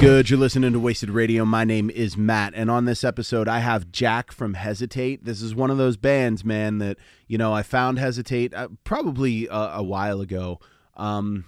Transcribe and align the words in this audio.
good? 0.00 0.30
You're 0.30 0.38
listening 0.38 0.72
to 0.74 0.78
Wasted 0.78 1.10
Radio. 1.10 1.44
My 1.44 1.64
name 1.64 1.90
is 1.90 2.16
Matt, 2.16 2.52
and 2.54 2.70
on 2.70 2.84
this 2.84 3.02
episode, 3.02 3.48
I 3.48 3.58
have 3.58 3.90
Jack 3.90 4.30
from 4.30 4.54
Hesitate. 4.54 5.24
This 5.24 5.42
is 5.42 5.56
one 5.56 5.72
of 5.72 5.78
those 5.78 5.96
bands, 5.96 6.44
man, 6.44 6.78
that 6.78 6.98
you 7.26 7.36
know 7.36 7.52
I 7.52 7.64
found 7.64 7.98
Hesitate 7.98 8.54
uh, 8.54 8.68
probably 8.84 9.48
a, 9.48 9.52
a, 9.52 9.82
while 9.82 10.20
ago. 10.20 10.60
Um, 10.96 11.46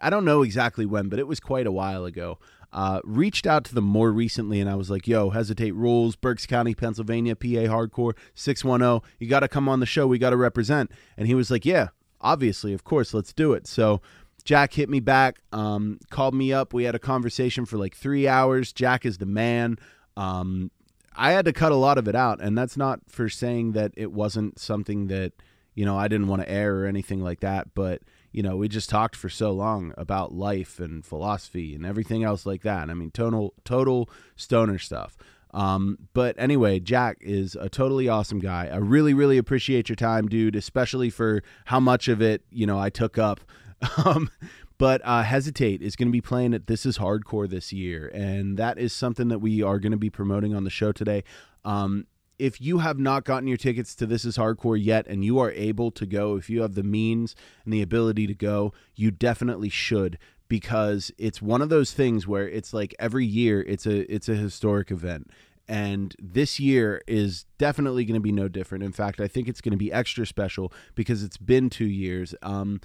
I 0.00 0.10
don't 0.10 0.24
know 0.24 0.42
exactly 0.42 0.84
when, 0.84 1.08
but 1.10 1.20
it 1.20 1.28
was 1.28 1.38
quite 1.38 1.66
a 1.66 1.70
while 1.70 2.04
ago. 2.04 2.40
Uh, 2.72 3.00
reached 3.04 3.46
out 3.46 3.62
to 3.66 3.74
them 3.74 3.84
more 3.84 4.10
recently, 4.10 4.60
and 4.60 4.68
I 4.68 4.74
was 4.74 4.90
like, 4.90 5.06
"Yo, 5.06 5.30
Hesitate 5.30 5.74
rules, 5.76 6.16
Berks 6.16 6.44
County, 6.44 6.74
Pennsylvania, 6.74 7.36
PA 7.36 7.68
hardcore, 7.70 8.16
six 8.34 8.64
one 8.64 8.80
zero. 8.80 9.02
You 9.20 9.28
got 9.28 9.40
to 9.40 9.48
come 9.48 9.68
on 9.68 9.78
the 9.78 9.86
show. 9.86 10.08
We 10.08 10.18
got 10.18 10.30
to 10.30 10.36
represent." 10.36 10.90
And 11.16 11.28
he 11.28 11.36
was 11.36 11.52
like, 11.52 11.64
"Yeah, 11.64 11.88
obviously, 12.20 12.72
of 12.72 12.82
course, 12.82 13.14
let's 13.14 13.32
do 13.32 13.52
it." 13.52 13.68
So 13.68 14.00
Jack 14.44 14.72
hit 14.72 14.88
me 14.88 15.00
back, 15.00 15.40
um, 15.52 15.98
called 16.10 16.34
me 16.34 16.52
up. 16.52 16.72
We 16.72 16.84
had 16.84 16.94
a 16.94 16.98
conversation 16.98 17.64
for 17.64 17.78
like 17.78 17.94
three 17.94 18.26
hours. 18.26 18.72
Jack 18.72 19.06
is 19.06 19.18
the 19.18 19.26
man. 19.26 19.78
Um, 20.16 20.70
I 21.14 21.32
had 21.32 21.44
to 21.44 21.52
cut 21.52 21.72
a 21.72 21.76
lot 21.76 21.98
of 21.98 22.08
it 22.08 22.14
out, 22.14 22.40
and 22.40 22.56
that's 22.56 22.76
not 22.76 23.00
for 23.08 23.28
saying 23.28 23.72
that 23.72 23.92
it 23.96 24.12
wasn't 24.12 24.58
something 24.58 25.08
that 25.08 25.32
you 25.74 25.84
know 25.84 25.96
I 25.96 26.08
didn't 26.08 26.28
want 26.28 26.42
to 26.42 26.50
air 26.50 26.80
or 26.80 26.86
anything 26.86 27.22
like 27.22 27.40
that. 27.40 27.74
But 27.74 28.02
you 28.32 28.42
know, 28.42 28.56
we 28.56 28.68
just 28.68 28.88
talked 28.88 29.14
for 29.14 29.28
so 29.28 29.52
long 29.52 29.92
about 29.96 30.32
life 30.32 30.80
and 30.80 31.04
philosophy 31.04 31.74
and 31.74 31.84
everything 31.84 32.24
else 32.24 32.46
like 32.46 32.62
that. 32.62 32.88
I 32.90 32.94
mean, 32.94 33.10
total 33.10 33.54
total 33.64 34.08
stoner 34.36 34.78
stuff. 34.78 35.16
Um, 35.54 35.98
but 36.14 36.34
anyway, 36.38 36.80
Jack 36.80 37.18
is 37.20 37.56
a 37.56 37.68
totally 37.68 38.08
awesome 38.08 38.38
guy. 38.38 38.70
I 38.72 38.76
really, 38.76 39.12
really 39.12 39.36
appreciate 39.36 39.88
your 39.88 39.96
time, 39.96 40.28
dude, 40.28 40.56
especially 40.56 41.10
for 41.10 41.42
how 41.66 41.78
much 41.78 42.08
of 42.08 42.22
it, 42.22 42.42
you 42.50 42.66
know, 42.66 42.78
I 42.78 42.88
took 42.88 43.18
up. 43.18 43.40
Um, 44.04 44.30
but 44.78 45.00
uh, 45.04 45.22
Hesitate 45.22 45.82
is 45.82 45.96
going 45.96 46.08
to 46.08 46.12
be 46.12 46.20
playing 46.20 46.54
at 46.54 46.66
This 46.66 46.86
Is 46.86 46.98
Hardcore 46.98 47.48
this 47.48 47.72
year, 47.72 48.08
and 48.08 48.56
that 48.56 48.78
is 48.78 48.92
something 48.92 49.28
that 49.28 49.38
we 49.38 49.62
are 49.62 49.78
going 49.78 49.92
to 49.92 49.98
be 49.98 50.10
promoting 50.10 50.54
on 50.54 50.64
the 50.64 50.70
show 50.70 50.92
today. 50.92 51.22
Um, 51.64 52.06
if 52.38 52.60
you 52.60 52.78
have 52.78 52.98
not 52.98 53.24
gotten 53.24 53.46
your 53.46 53.56
tickets 53.56 53.94
to 53.96 54.06
This 54.06 54.24
Is 54.24 54.36
Hardcore 54.36 54.82
yet 54.82 55.06
and 55.06 55.24
you 55.24 55.38
are 55.38 55.52
able 55.52 55.92
to 55.92 56.06
go, 56.06 56.36
if 56.36 56.50
you 56.50 56.62
have 56.62 56.74
the 56.74 56.82
means 56.82 57.36
and 57.64 57.72
the 57.72 57.82
ability 57.82 58.26
to 58.26 58.34
go, 58.34 58.72
you 58.96 59.12
definitely 59.12 59.68
should 59.68 60.18
because 60.48 61.12
it's 61.16 61.40
one 61.40 61.62
of 61.62 61.68
those 61.68 61.92
things 61.92 62.26
where 62.26 62.48
it's 62.48 62.74
like 62.74 62.94
every 62.98 63.24
year 63.24 63.62
it's 63.62 63.86
a 63.86 64.12
it's 64.12 64.28
a 64.28 64.34
historic 64.34 64.90
event 64.90 65.30
and 65.68 66.14
this 66.20 66.58
year 66.58 67.00
is 67.06 67.46
definitely 67.56 68.04
going 68.04 68.14
to 68.14 68.20
be 68.20 68.32
no 68.32 68.48
different. 68.48 68.84
In 68.84 68.92
fact, 68.92 69.20
I 69.20 69.28
think 69.28 69.48
it's 69.48 69.60
going 69.60 69.72
to 69.72 69.78
be 69.78 69.92
extra 69.92 70.26
special 70.26 70.72
because 70.94 71.22
it's 71.22 71.38
been 71.38 71.70
2 71.70 71.86
years. 71.86 72.34
Um, 72.42 72.80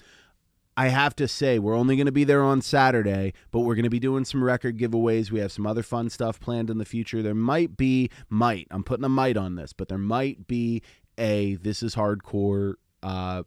I 0.79 0.89
have 0.89 1.15
to 1.15 1.27
say, 1.27 1.57
we're 1.57 1.75
only 1.75 1.95
going 1.95 2.05
to 2.05 2.11
be 2.11 2.23
there 2.23 2.43
on 2.43 2.61
Saturday, 2.61 3.33
but 3.49 3.61
we're 3.61 3.73
going 3.73 3.83
to 3.83 3.89
be 3.89 3.99
doing 3.99 4.25
some 4.25 4.43
record 4.43 4.77
giveaways. 4.77 5.31
We 5.31 5.39
have 5.39 5.51
some 5.51 5.65
other 5.65 5.81
fun 5.81 6.11
stuff 6.11 6.39
planned 6.39 6.69
in 6.69 6.77
the 6.77 6.85
future. 6.85 7.23
There 7.23 7.33
might 7.33 7.75
be, 7.75 8.11
might, 8.29 8.67
I'm 8.69 8.83
putting 8.83 9.03
a 9.03 9.09
might 9.09 9.37
on 9.37 9.55
this, 9.55 9.73
but 9.73 9.89
there 9.89 9.97
might 9.97 10.45
be 10.45 10.83
a 11.17 11.55
This 11.55 11.81
is 11.81 11.95
Hardcore, 11.95 12.75
uh, 13.01 13.41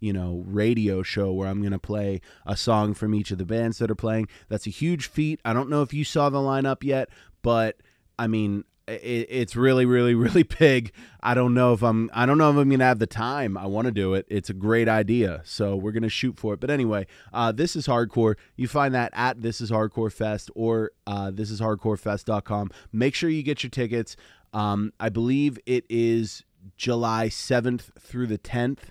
you 0.00 0.12
know, 0.12 0.42
radio 0.46 1.04
show 1.04 1.32
where 1.32 1.48
I'm 1.48 1.60
going 1.60 1.72
to 1.72 1.78
play 1.78 2.20
a 2.44 2.56
song 2.56 2.92
from 2.92 3.14
each 3.14 3.30
of 3.30 3.38
the 3.38 3.46
bands 3.46 3.78
that 3.78 3.88
are 3.88 3.94
playing. 3.94 4.26
That's 4.48 4.66
a 4.66 4.70
huge 4.70 5.06
feat. 5.06 5.40
I 5.44 5.52
don't 5.52 5.70
know 5.70 5.82
if 5.82 5.94
you 5.94 6.04
saw 6.04 6.28
the 6.28 6.38
lineup 6.38 6.82
yet, 6.82 7.08
but 7.42 7.76
I 8.18 8.26
mean, 8.26 8.64
it, 8.86 9.26
it's 9.30 9.56
really 9.56 9.86
really 9.86 10.14
really 10.26 10.42
big. 10.42 10.92
I 11.22 11.34
don't 11.34 11.54
know 11.54 11.72
if 11.72 11.82
i'm 11.82 12.10
i 12.12 12.26
don't 12.26 12.38
know 12.38 12.50
if 12.50 12.56
i'm 12.56 12.68
gonna 12.68 12.84
have 12.84 12.98
the 12.98 13.06
time. 13.06 13.56
I 13.56 13.66
want 13.66 13.86
to 13.86 13.92
do 13.92 14.14
it. 14.14 14.26
It's 14.28 14.50
a 14.50 14.54
great 14.54 14.88
idea. 14.88 15.42
So 15.44 15.76
we're 15.76 15.92
gonna 15.92 16.08
shoot 16.08 16.38
for 16.38 16.54
it. 16.54 16.60
But 16.60 16.70
anyway 16.70 17.06
uh, 17.32 17.52
this 17.52 17.76
is 17.76 17.86
hardcore 17.86 18.36
you 18.56 18.68
find 18.68 18.94
that 18.94 19.10
at 19.14 19.42
this 19.42 19.60
is 19.60 19.70
hardcore 19.70 20.12
fest 20.12 20.50
or 20.54 20.92
uh, 21.06 21.30
this 21.30 21.50
is 21.50 21.60
hardcorefest.com 21.60 22.70
make 22.92 23.14
sure 23.14 23.30
you 23.30 23.42
get 23.42 23.62
your 23.62 23.70
tickets. 23.70 24.16
Um, 24.52 24.92
i 25.00 25.08
believe 25.08 25.58
it 25.66 25.84
is 25.90 26.44
july 26.76 27.28
7th 27.28 27.90
through 27.98 28.26
the 28.28 28.38
10th 28.38 28.90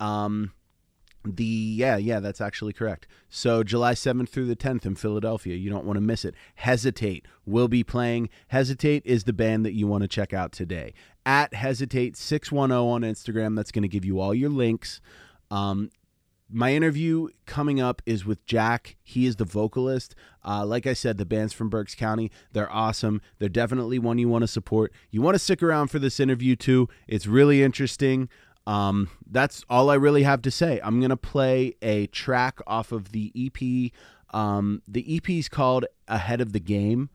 um, 0.00 0.52
the 1.24 1.44
yeah 1.44 1.96
yeah 1.96 2.20
that's 2.20 2.40
actually 2.40 2.72
correct 2.72 3.06
so 3.28 3.62
july 3.62 3.94
7th 3.94 4.28
through 4.28 4.46
the 4.46 4.56
10th 4.56 4.84
in 4.84 4.94
philadelphia 4.94 5.56
you 5.56 5.70
don't 5.70 5.86
want 5.86 5.96
to 5.96 6.00
miss 6.00 6.24
it 6.24 6.34
hesitate 6.56 7.26
will 7.46 7.68
be 7.68 7.82
playing 7.82 8.28
hesitate 8.48 9.02
is 9.06 9.24
the 9.24 9.32
band 9.32 9.64
that 9.64 9.72
you 9.72 9.86
want 9.86 10.02
to 10.02 10.08
check 10.08 10.32
out 10.32 10.52
today 10.52 10.92
at 11.24 11.54
hesitate 11.54 12.16
610 12.16 12.76
on 12.76 13.02
instagram 13.02 13.56
that's 13.56 13.72
going 13.72 13.82
to 13.82 13.88
give 13.88 14.04
you 14.04 14.20
all 14.20 14.34
your 14.34 14.50
links 14.50 15.00
um, 15.50 15.90
my 16.50 16.74
interview 16.74 17.28
coming 17.46 17.80
up 17.80 18.02
is 18.06 18.24
with 18.24 18.44
Jack. 18.46 18.96
He 19.02 19.26
is 19.26 19.36
the 19.36 19.44
vocalist. 19.44 20.14
Uh, 20.46 20.64
like 20.64 20.86
I 20.86 20.92
said, 20.92 21.16
the 21.16 21.24
band's 21.24 21.52
from 21.52 21.70
Berks 21.70 21.94
County. 21.94 22.30
They're 22.52 22.70
awesome. 22.70 23.22
They're 23.38 23.48
definitely 23.48 23.98
one 23.98 24.18
you 24.18 24.28
want 24.28 24.42
to 24.42 24.48
support. 24.48 24.92
You 25.10 25.22
want 25.22 25.34
to 25.34 25.38
stick 25.38 25.62
around 25.62 25.88
for 25.88 25.98
this 25.98 26.20
interview 26.20 26.54
too. 26.54 26.88
It's 27.08 27.26
really 27.26 27.62
interesting. 27.62 28.28
Um, 28.66 29.10
that's 29.30 29.64
all 29.68 29.90
I 29.90 29.94
really 29.94 30.22
have 30.22 30.42
to 30.42 30.50
say. 30.50 30.80
I'm 30.82 31.00
gonna 31.00 31.16
play 31.16 31.74
a 31.82 32.06
track 32.08 32.60
off 32.66 32.92
of 32.92 33.12
the 33.12 33.32
EP. 33.36 33.92
Um, 34.34 34.82
the 34.88 35.16
EP 35.16 35.28
is 35.30 35.48
called 35.48 35.86
"Ahead 36.08 36.40
of 36.40 36.52
the 36.52 36.60
Game." 36.60 37.10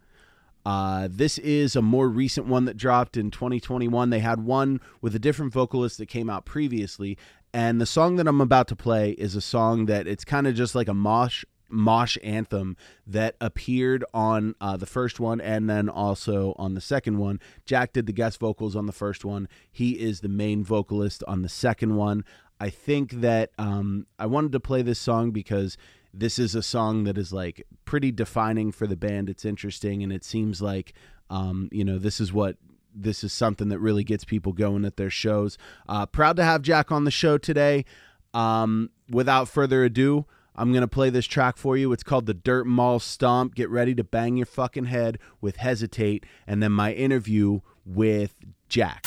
Uh, 0.66 1.08
this 1.10 1.38
is 1.40 1.76
a 1.76 1.82
more 1.82 2.08
recent 2.10 2.46
one 2.46 2.66
that 2.66 2.78
dropped 2.78 3.18
in 3.18 3.32
2021. 3.32 4.10
They 4.10 4.20
had 4.20 4.42
one 4.42 4.82
with 5.02 5.16
a 5.16 5.20
different 5.20 5.54
vocalist 5.54 5.98
that 5.98 6.08
came 6.08 6.30
out 6.30 6.46
previously, 6.46 7.18
and 7.54 7.82
the 7.82 7.86
song 7.86 8.18
that 8.18 8.28
I'm 8.28 8.42
about 8.42 8.68
to 8.68 8.76
play 8.76 9.12
is 9.12 9.36
a 9.36 9.42
song 9.42 9.88
that 9.88 10.08
it's 10.08 10.26
kind 10.26 10.46
of 10.46 10.54
just 10.54 10.76
like 10.76 10.88
a 10.88 10.94
mosh 10.94 11.44
mosh 11.70 12.18
anthem 12.24 12.76
that 13.06 13.36
appeared 13.40 14.04
on 14.14 14.56
uh, 14.60 14.78
the 14.78 14.86
first 14.86 15.20
one 15.20 15.40
and 15.42 15.70
then 15.70 15.90
also 15.90 16.54
on 16.58 16.74
the 16.74 16.82
second 16.82 17.18
one. 17.18 17.40
Jack 17.66 17.94
did 17.94 18.06
the 18.06 18.14
guest 18.14 18.40
vocals 18.40 18.76
on 18.76 18.86
the 18.86 18.92
first 18.92 19.24
one. 19.24 19.48
He 19.72 19.92
is 20.00 20.22
the 20.22 20.30
main 20.30 20.64
vocalist 20.64 21.24
on 21.28 21.42
the 21.42 21.50
second 21.50 21.96
one. 21.96 22.24
I 22.60 22.70
think 22.70 23.12
that 23.22 23.52
um, 23.58 24.06
I 24.18 24.26
wanted 24.26 24.52
to 24.52 24.60
play 24.60 24.82
this 24.82 25.00
song 25.00 25.32
because 25.32 25.78
this 26.14 26.40
is 26.40 26.56
a 26.56 26.64
song 26.64 27.04
that 27.04 27.18
is 27.18 27.32
like 27.32 27.66
pretty 27.86 28.12
defining 28.12 28.72
for 28.72 28.88
the 28.88 28.98
band. 28.98 29.30
It's 29.30 29.46
interesting 29.46 30.04
and 30.04 30.12
it 30.12 30.24
seems 30.24 30.62
like 30.62 30.94
um, 31.30 31.70
you 31.72 31.86
know 31.86 32.00
this 32.00 32.20
is 32.20 32.34
what 32.34 32.58
this 32.94 33.24
is 33.24 33.32
something 33.32 33.70
that 33.70 33.80
really 33.80 34.04
gets 34.04 34.26
people 34.26 34.52
going 34.52 34.84
at 34.84 34.98
their 34.98 35.10
shows. 35.10 35.58
Uh, 35.88 36.06
proud 36.06 36.36
to 36.38 36.44
have 36.44 36.62
Jack 36.62 36.92
on 36.92 37.04
the 37.06 37.12
show 37.12 37.38
today. 37.38 37.86
Um, 38.34 38.92
without 39.10 39.48
further 39.48 39.84
ado, 39.84 40.26
I'm 40.60 40.74
going 40.74 40.82
to 40.82 40.90
play 40.90 41.10
this 41.10 41.26
track 41.26 41.56
for 41.56 41.78
you. 41.78 41.94
It's 41.94 42.04
called 42.04 42.26
The 42.26 42.34
Dirt 42.34 42.68
Mall 42.68 43.00
Stomp. 43.00 43.56
Get 43.56 43.70
ready 43.70 43.96
to 43.96 44.04
bang 44.04 44.36
your 44.36 44.46
fucking 44.46 44.86
head 44.86 45.18
with 45.40 45.56
Hesitate, 45.56 46.26
and 46.46 46.62
then 46.62 46.74
my 46.74 46.92
interview 46.92 47.62
with 47.86 48.36
Jack. 48.68 49.06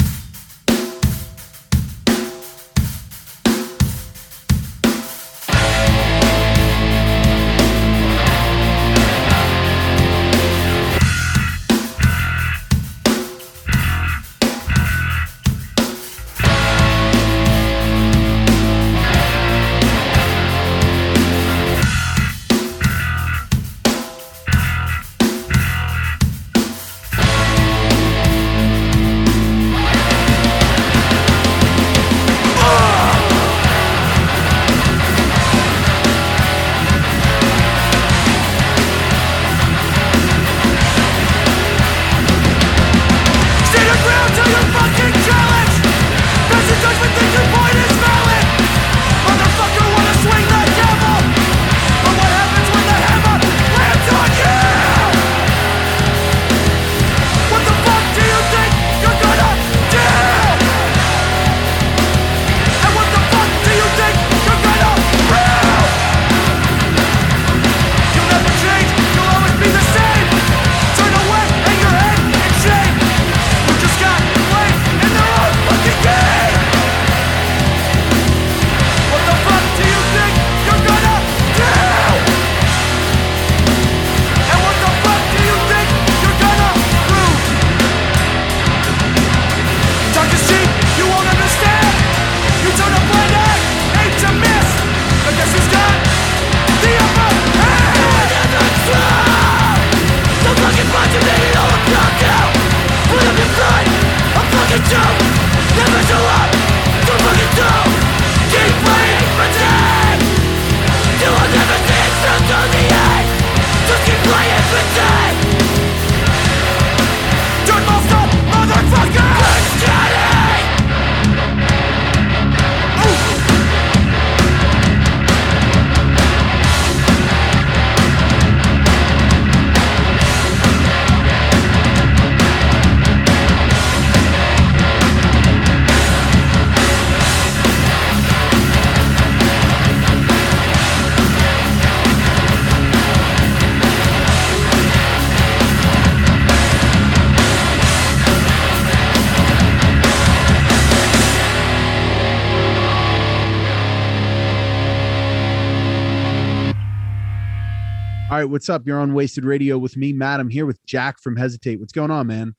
Right, 158.43 158.50
what's 158.50 158.69
up? 158.69 158.85
You're 158.85 158.99
on 158.99 159.15
Wasted 159.15 159.44
Radio 159.44 159.79
with 159.79 159.97
me, 159.97 160.12
Matt. 160.12 160.41
I'm 160.41 160.50
here 160.50 160.67
with 160.67 160.85
Jack 160.85 161.21
from 161.21 161.37
Hesitate. 161.37 161.79
What's 161.79 161.93
going 161.93 162.11
on, 162.11 162.27
man? 162.27 162.56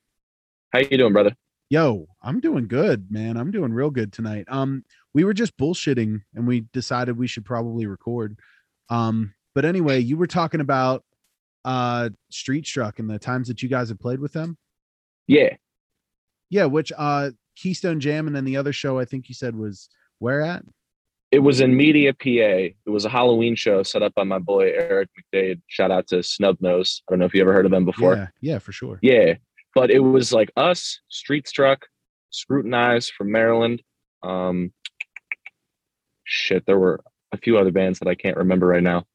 How 0.72 0.80
you 0.80 0.98
doing, 0.98 1.12
brother? 1.12 1.36
Yo, 1.70 2.08
I'm 2.22 2.40
doing 2.40 2.70
good, 2.70 3.12
man. 3.12 3.36
I'm 3.36 3.52
doing 3.52 3.74
real 3.74 3.90
good 3.90 4.14
tonight. 4.14 4.46
Um, 4.48 4.86
we 5.14 5.26
were 5.26 5.34
just 5.34 5.58
bullshitting 5.58 6.22
and 6.36 6.48
we 6.48 6.62
decided 6.72 7.18
we 7.18 7.28
should 7.28 7.44
probably 7.44 7.86
record. 7.86 8.40
Um, 8.90 9.34
but 9.54 9.66
anyway, 9.66 10.00
you 10.00 10.16
were 10.16 10.28
talking 10.28 10.62
about 10.62 11.04
uh 11.66 12.10
Street 12.30 12.66
Struck 12.66 13.00
and 13.00 13.10
the 13.10 13.20
times 13.20 13.50
that 13.50 13.62
you 13.62 13.68
guys 13.68 13.90
have 13.90 14.00
played 14.00 14.20
with 14.20 14.32
them. 14.32 14.58
Yeah. 15.28 15.56
Yeah, 16.50 16.66
which 16.66 16.94
uh 16.98 17.32
Keystone 17.58 18.00
Jam 18.00 18.28
and 18.28 18.36
then 18.36 18.46
the 18.46 18.58
other 18.58 18.74
show 18.74 19.00
I 19.00 19.06
think 19.06 19.28
you 19.28 19.36
said 19.36 19.56
was 19.56 19.90
where 20.20 20.42
at? 20.42 20.64
It 21.34 21.42
was 21.42 21.62
in 21.62 21.76
Media, 21.76 22.14
PA. 22.14 22.28
It 22.28 22.76
was 22.86 23.06
a 23.06 23.10
Halloween 23.10 23.56
show 23.56 23.82
set 23.82 24.04
up 24.04 24.14
by 24.14 24.24
my 24.24 24.38
boy 24.38 24.72
Eric 24.72 25.10
McDade. 25.18 25.62
Shout 25.66 25.90
out 25.90 26.06
to 26.10 26.18
Snubnose. 26.18 27.02
I 27.02 27.12
don't 27.12 27.18
know 27.18 27.26
if 27.26 27.34
you 27.34 27.42
ever 27.42 27.52
heard 27.52 27.66
of 27.66 27.72
them 27.72 27.86
before. 27.86 28.14
Yeah, 28.14 28.28
yeah, 28.40 28.60
for 28.60 28.72
sure. 28.72 29.00
Yeah. 29.02 29.34
But 29.74 29.90
it 29.90 29.98
was 29.98 30.32
like 30.32 30.52
us, 30.56 31.00
Street 31.10 31.48
Struck, 31.48 31.88
Scrutinize 32.30 33.10
from 33.10 33.32
Maryland. 33.32 33.82
Um 34.22 34.74
shit, 36.24 36.68
there 36.68 36.78
were 36.78 37.04
a 37.32 37.38
few 37.38 37.58
other 37.58 37.72
bands 37.72 37.98
that 37.98 38.08
I 38.08 38.14
can't 38.14 38.38
remember 38.38 38.68
right 38.68 38.84
now. 38.84 39.06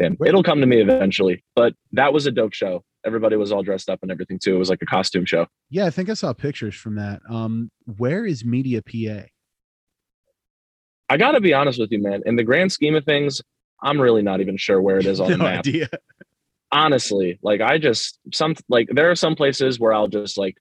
Damn, 0.00 0.16
it'll 0.26 0.42
come 0.42 0.60
to 0.60 0.66
me 0.66 0.80
eventually. 0.80 1.44
But 1.54 1.74
that 1.92 2.12
was 2.12 2.26
a 2.26 2.32
dope 2.32 2.54
show. 2.54 2.82
Everybody 3.06 3.36
was 3.36 3.52
all 3.52 3.62
dressed 3.62 3.88
up 3.88 4.00
and 4.02 4.10
everything 4.10 4.40
too. 4.40 4.56
It 4.56 4.58
was 4.58 4.68
like 4.68 4.82
a 4.82 4.86
costume 4.86 5.26
show. 5.26 5.46
Yeah, 5.70 5.86
I 5.86 5.90
think 5.90 6.10
I 6.10 6.14
saw 6.14 6.32
pictures 6.32 6.74
from 6.74 6.96
that. 6.96 7.22
Um, 7.30 7.70
where 7.84 8.26
is 8.26 8.44
Media 8.44 8.82
PA? 8.82 9.28
I 11.08 11.16
got 11.16 11.32
to 11.32 11.40
be 11.40 11.52
honest 11.52 11.78
with 11.78 11.90
you, 11.92 12.02
man. 12.02 12.22
In 12.26 12.36
the 12.36 12.42
grand 12.44 12.72
scheme 12.72 12.94
of 12.94 13.04
things, 13.04 13.40
I'm 13.82 14.00
really 14.00 14.22
not 14.22 14.40
even 14.40 14.56
sure 14.56 14.80
where 14.80 14.98
it 14.98 15.06
is 15.06 15.20
on 15.20 15.30
no 15.30 15.36
the 15.36 15.42
map. 15.44 15.58
idea. 15.60 15.88
Honestly, 16.72 17.38
like 17.42 17.60
I 17.60 17.78
just 17.78 18.18
some 18.32 18.54
like 18.68 18.88
there 18.90 19.10
are 19.10 19.14
some 19.14 19.36
places 19.36 19.78
where 19.78 19.92
I'll 19.92 20.08
just 20.08 20.36
like 20.36 20.56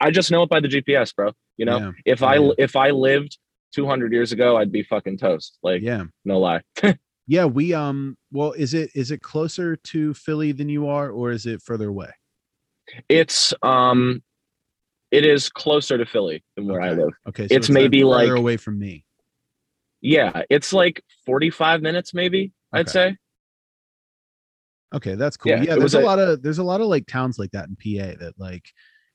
I 0.00 0.10
just 0.10 0.30
know 0.30 0.42
it 0.42 0.48
by 0.50 0.60
the 0.60 0.68
GPS, 0.68 1.14
bro. 1.14 1.32
You 1.56 1.64
know, 1.64 1.78
Yeah, 1.78 1.90
if 2.04 2.22
I 2.22 2.36
yeah. 2.36 2.50
if 2.58 2.76
I 2.76 2.90
lived 2.90 3.36
200 3.74 4.12
years 4.12 4.30
ago, 4.32 4.56
I'd 4.56 4.70
be 4.70 4.82
fucking 4.84 5.18
toast. 5.18 5.58
Like, 5.62 5.82
Yeah. 5.82 6.04
no 6.24 6.38
lie. 6.38 6.62
Yeah, 7.28 7.46
we 7.46 7.74
um 7.74 8.16
well 8.30 8.52
is 8.52 8.72
it 8.72 8.90
is 8.94 9.10
it 9.10 9.20
closer 9.20 9.74
to 9.74 10.14
Philly 10.14 10.52
than 10.52 10.68
you 10.68 10.86
are 10.86 11.10
or 11.10 11.32
is 11.32 11.44
it 11.44 11.60
further 11.60 11.88
away? 11.88 12.10
It's 13.08 13.52
um, 13.64 14.22
it 15.10 15.26
is 15.26 15.48
closer 15.48 15.98
to 15.98 16.06
Philly 16.06 16.44
than 16.54 16.68
where 16.68 16.80
I 16.80 16.92
live. 16.92 17.10
Okay, 17.28 17.48
It's 17.50 17.66
then 17.66 17.74
maybe 17.74 18.02
further 18.02 18.28
like- 18.28 18.30
away 18.38 18.56
from 18.58 18.78
me. 18.78 19.04
Yeah, 20.00 20.42
it's 20.50 20.72
like 20.72 21.02
45 21.24 21.82
minutes, 21.82 22.14
maybe 22.14 22.52
I'd 22.72 22.82
Okay. 22.88 22.90
say. 22.92 23.16
Okay, 24.94 25.14
that's 25.14 25.36
cool. 25.36 25.50
Yeah, 25.52 25.58
Yeah, 25.58 25.62
it 25.62 25.66
there's 25.78 25.82
was 25.82 25.94
a, 25.94 26.00
a- 26.00 26.04
lot 26.04 26.18
of 26.18 26.42
there's 26.42 26.58
a 26.58 26.62
lot 26.64 26.80
of 26.80 26.86
like 26.86 27.06
towns 27.06 27.38
like 27.38 27.50
that 27.52 27.68
in 27.68 27.76
PA 27.76 28.18
that 28.20 28.34
like, 28.38 28.70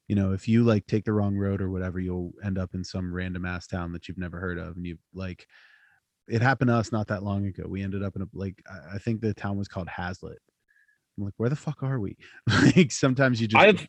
you 0.08 0.16
know, 0.16 0.34
if 0.34 0.48
you 0.48 0.64
like 0.64 0.86
take 0.86 1.06
the 1.06 1.14
wrong 1.14 1.36
road 1.36 1.62
or 1.62 1.70
whatever, 1.70 2.00
you'll 2.00 2.34
end 2.44 2.58
up 2.58 2.72
in 2.74 2.84
some 2.84 3.14
random 3.14 3.46
ass 3.46 3.68
town 3.68 3.94
that 3.94 4.08
you've 4.08 4.18
never 4.18 4.40
heard 4.40 4.58
of, 4.58 4.76
and 4.76 4.86
you 4.86 4.98
like. 5.14 5.48
It 6.28 6.42
happened 6.42 6.70
to 6.70 6.76
us 6.76 6.92
not 6.94 7.08
that 7.08 7.24
long 7.24 7.46
ago. 7.48 7.64
We 7.68 7.82
ended 7.82 8.04
up 8.04 8.16
in 8.16 8.22
a 8.22 8.26
like 8.34 8.62
I- 8.70 8.96
I 8.96 8.98
think 9.00 9.22
the 9.22 9.34
town 9.34 9.58
was 9.58 9.68
called 9.68 9.90
Hazlitt. 9.90 10.38
I'm 11.18 11.26
like, 11.26 11.34
where 11.38 11.50
the 11.50 11.56
fuck 11.56 11.84
are 11.84 12.00
we? 12.00 12.16
like 12.48 12.92
sometimes 12.92 13.42
you 13.42 13.48
just 13.48 13.62
I've 13.62 13.86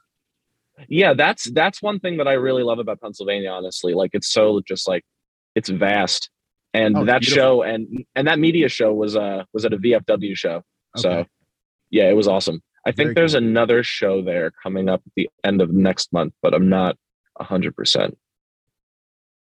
yeah, 0.89 1.15
that's 1.15 1.51
that's 1.53 1.83
one 1.83 2.01
thing 2.01 2.17
that 2.17 2.27
I 2.27 2.33
really 2.33 2.63
love 2.63 2.79
about 2.79 3.01
Pennsylvania. 3.01 3.51
Honestly, 3.51 3.93
like 3.95 4.11
it's 4.15 4.29
so 4.29 4.61
just 4.67 4.89
like 4.89 5.05
it's 5.55 5.69
vast, 5.69 6.31
and 6.75 6.97
Oh, 6.97 7.05
that 7.05 7.21
beautiful. 7.21 7.43
show 7.43 7.63
and 7.63 8.05
and 8.15 8.27
that 8.29 8.39
media 8.39 8.69
show 8.69 8.93
was 8.93 9.17
uh 9.17 9.45
was 9.53 9.65
at 9.65 9.73
a 9.73 9.79
VFW 9.79 10.37
show. 10.37 10.63
So 10.97 11.25
yeah, 11.91 12.09
it 12.09 12.15
was 12.17 12.29
awesome. 12.29 12.63
I 12.87 12.91
think 12.93 13.09
Very 13.09 13.15
there's 13.15 13.33
cool. 13.35 13.43
another 13.45 13.83
show 13.83 14.23
there 14.23 14.51
coming 14.63 14.89
up 14.89 15.03
at 15.07 15.13
the 15.17 15.29
end 15.45 15.61
of 15.63 15.71
next 15.73 16.13
month, 16.13 16.35
but 16.43 16.55
I'm 16.55 16.69
not 16.69 16.97
hundred 17.41 17.75
percent. 17.77 18.17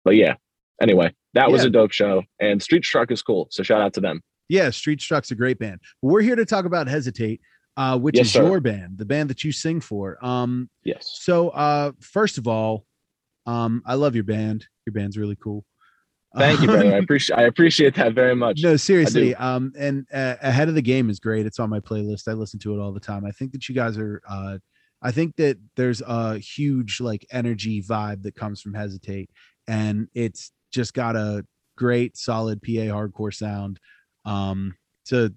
But 0.05 0.17
yeah, 0.17 0.35
anyway, 0.81 1.15
that 1.35 1.51
was 1.51 1.65
a 1.65 1.71
dope 1.71 1.93
show, 1.93 2.23
and 2.41 2.61
Street 2.63 2.85
Struck 2.85 3.11
is 3.13 3.23
cool. 3.23 3.49
So 3.51 3.63
shout 3.63 3.81
out 3.81 3.93
to 3.95 4.01
them. 4.01 4.21
Yeah, 4.49 4.71
Street 4.71 5.01
Struck's 5.01 5.31
a 5.31 5.35
great 5.35 5.59
band. 5.59 5.81
We're 6.03 6.21
here 6.21 6.37
to 6.37 6.45
talk 6.45 6.65
about 6.65 6.89
Hesitate, 6.89 7.41
uh, 7.77 7.99
which 7.99 8.17
Yes, 8.17 8.27
is 8.27 8.33
sir. 8.33 8.47
your 8.47 8.61
band, 8.61 8.99
the 8.99 9.05
band 9.05 9.31
that 9.31 9.45
you 9.45 9.53
sing 9.53 9.81
for. 9.81 10.19
Um, 10.25 10.69
Yes. 10.85 11.19
so 11.23 11.51
uh, 11.51 11.93
first 12.01 12.37
of 12.39 12.49
all, 12.49 12.85
um, 13.47 13.83
I 13.87 13.95
love 13.95 14.15
your 14.15 14.25
band. 14.25 14.67
Your 14.87 14.93
band's 14.93 15.17
really 15.17 15.37
cool. 15.37 15.65
Thank 16.37 16.61
you, 16.61 16.67
brother. 16.67 16.95
I 16.95 16.99
appreciate 17.03 17.39
I 17.39 17.43
appreciate 17.43 17.95
that 17.97 18.15
very 18.15 18.35
much. 18.35 18.61
no, 18.63 18.77
seriously. 18.77 19.35
Um, 19.35 19.73
and 19.77 20.07
uh, 20.13 20.37
ahead 20.41 20.69
of 20.69 20.75
the 20.75 20.83
game 20.83 21.11
is 21.11 21.21
great. 21.21 21.47
It's 21.47 21.59
on 21.59 21.71
my 21.71 21.81
playlist. 21.81 22.29
I 22.29 22.33
listen 22.33 22.59
to 22.61 22.75
it 22.75 22.81
all 22.81 22.93
the 22.93 23.01
time. 23.01 23.25
I 23.25 23.31
think 23.31 23.53
that 23.53 23.69
you 23.69 23.75
guys 23.75 23.99
are. 23.99 24.23
Uh, 24.29 24.59
I 25.03 25.11
think 25.11 25.37
that 25.37 25.59
there's 25.77 26.01
a 26.01 26.39
huge 26.39 27.01
like 27.01 27.27
energy 27.33 27.83
vibe 27.83 28.23
that 28.23 28.35
comes 28.35 28.61
from 28.61 28.75
Hesitate, 28.75 29.31
and 29.67 30.09
it's 30.15 30.53
just 30.73 30.95
got 30.95 31.17
a 31.17 31.45
great, 31.77 32.17
solid 32.17 32.63
PA 32.63 32.93
hardcore 32.93 33.35
sound. 33.35 33.79
Um, 34.25 34.77
it's 35.03 35.13
a 35.13 35.33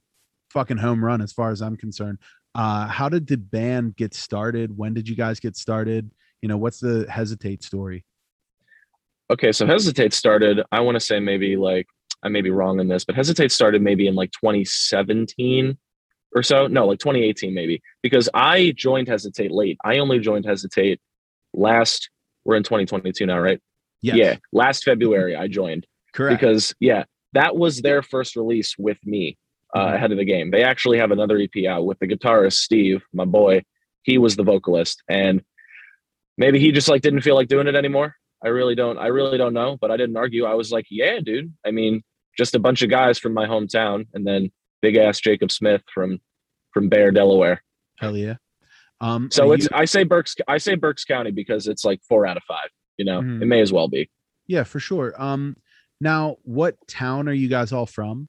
fucking 0.52 0.78
home 0.78 1.04
run 1.04 1.22
as 1.22 1.34
far 1.34 1.52
as 1.52 1.62
I'm 1.62 1.76
concerned. 1.76 2.20
Uh, 2.54 2.88
how 2.88 3.10
did 3.10 3.28
the 3.28 3.38
band 3.38 3.96
get 3.98 4.14
started? 4.14 4.76
When 4.78 4.94
did 4.94 5.10
you 5.10 5.16
guys 5.16 5.40
get 5.40 5.58
started? 5.58 6.10
You 6.42 6.48
know, 6.48 6.58
what's 6.58 6.80
the 6.80 7.06
Hesitate 7.10 7.64
story? 7.64 8.06
Okay, 9.32 9.52
so 9.52 9.66
Hesitate 9.66 10.14
started, 10.14 10.62
I 10.72 10.80
want 10.82 10.96
to 10.96 11.00
say 11.00 11.20
maybe 11.20 11.58
like 11.58 11.88
I 12.24 12.30
may 12.30 12.42
be 12.42 12.52
wrong 12.52 12.80
in 12.80 12.88
this, 12.88 13.06
but 13.06 13.16
Hesitate 13.16 13.52
started 13.52 13.82
maybe 13.82 14.08
in 14.08 14.16
like 14.16 14.32
2017 14.32 15.78
or 16.36 16.44
so. 16.44 16.68
No, 16.68 16.86
like 16.88 17.00
2018 17.00 17.54
maybe. 17.54 17.82
Because 18.04 18.30
I 18.34 18.74
joined 18.76 19.08
Hesitate 19.08 19.52
late. 19.52 19.78
I 19.84 19.98
only 20.00 20.20
joined 20.20 20.46
Hesitate 20.46 21.00
last 21.54 22.10
we're 22.46 22.56
in 22.56 22.64
2022 22.64 23.26
now, 23.26 23.40
right? 23.40 23.60
Yes, 24.02 24.18
Yeah, 24.18 24.36
last 24.54 24.84
February 24.84 25.36
I 25.36 25.48
joined. 25.48 25.88
correct. 26.14 26.40
Because 26.40 26.76
yeah, 26.80 27.06
that 27.34 27.56
was 27.56 27.82
their 27.82 28.04
first 28.04 28.36
release 28.36 28.76
with 28.78 28.98
me 29.04 29.38
uh, 29.74 29.88
Mhm. 29.88 29.96
ahead 29.96 30.12
of 30.12 30.18
the 30.20 30.26
game. 30.26 30.52
They 30.52 30.64
actually 30.64 31.00
have 31.00 31.12
another 31.12 31.38
EP 31.40 31.66
out 31.68 31.86
with 31.86 31.98
the 32.00 32.08
guitarist 32.08 32.54
Steve, 32.58 33.04
my 33.14 33.26
boy. 33.26 33.64
He 34.04 34.18
was 34.20 34.36
the 34.36 34.44
vocalist, 34.44 35.02
and 35.10 35.42
maybe 36.38 36.60
he 36.60 36.72
just 36.72 36.88
like 36.88 37.02
didn't 37.02 37.22
feel 37.22 37.36
like 37.36 37.48
doing 37.48 37.68
it 37.68 37.76
anymore. 37.76 38.16
I 38.46 38.50
really 38.50 38.76
don't. 38.76 38.98
I 38.98 39.08
really 39.08 39.38
don't 39.38 39.54
know, 39.54 39.78
but 39.82 39.90
I 39.92 39.98
didn't 39.98 40.16
argue. 40.18 40.46
I 40.46 40.54
was 40.54 40.72
like, 40.72 40.86
yeah, 40.92 41.20
dude. 41.20 41.52
I 41.66 41.72
mean, 41.72 42.04
just 42.38 42.54
a 42.56 42.60
bunch 42.60 42.82
of 42.84 42.90
guys 42.90 43.18
from 43.18 43.34
my 43.34 43.46
hometown, 43.48 44.08
and 44.14 44.26
then 44.26 44.52
big 44.82 44.96
ass 44.98 45.20
Jacob 45.20 45.52
Smith 45.52 45.82
from 45.94 46.20
from 46.74 46.90
Bear, 46.90 47.10
Delaware. 47.12 47.64
Hell 48.00 48.16
yeah. 48.16 48.36
Um, 49.02 49.30
So 49.32 49.52
it's 49.54 49.64
you- 49.66 49.70
I 49.74 49.86
say 49.86 50.04
Berks 50.04 50.36
I 50.48 50.58
say 50.58 50.76
Berks 50.76 51.04
County 51.06 51.32
because 51.32 51.68
it's 51.68 51.84
like 51.84 52.02
four 52.08 52.26
out 52.28 52.38
of 52.38 52.44
five. 52.44 52.70
You 52.98 53.06
know, 53.06 53.22
Mhm. 53.22 53.42
it 53.42 53.46
may 53.46 53.62
as 53.62 53.74
well 53.74 53.88
be. 53.88 54.10
Yeah, 54.48 54.64
for 54.64 54.80
sure. 54.80 55.14
Um, 55.22 55.58
now, 56.00 56.38
what 56.44 56.76
town 56.88 57.28
are 57.28 57.34
you 57.34 57.48
guys 57.48 57.74
all 57.74 57.86
from? 57.86 58.28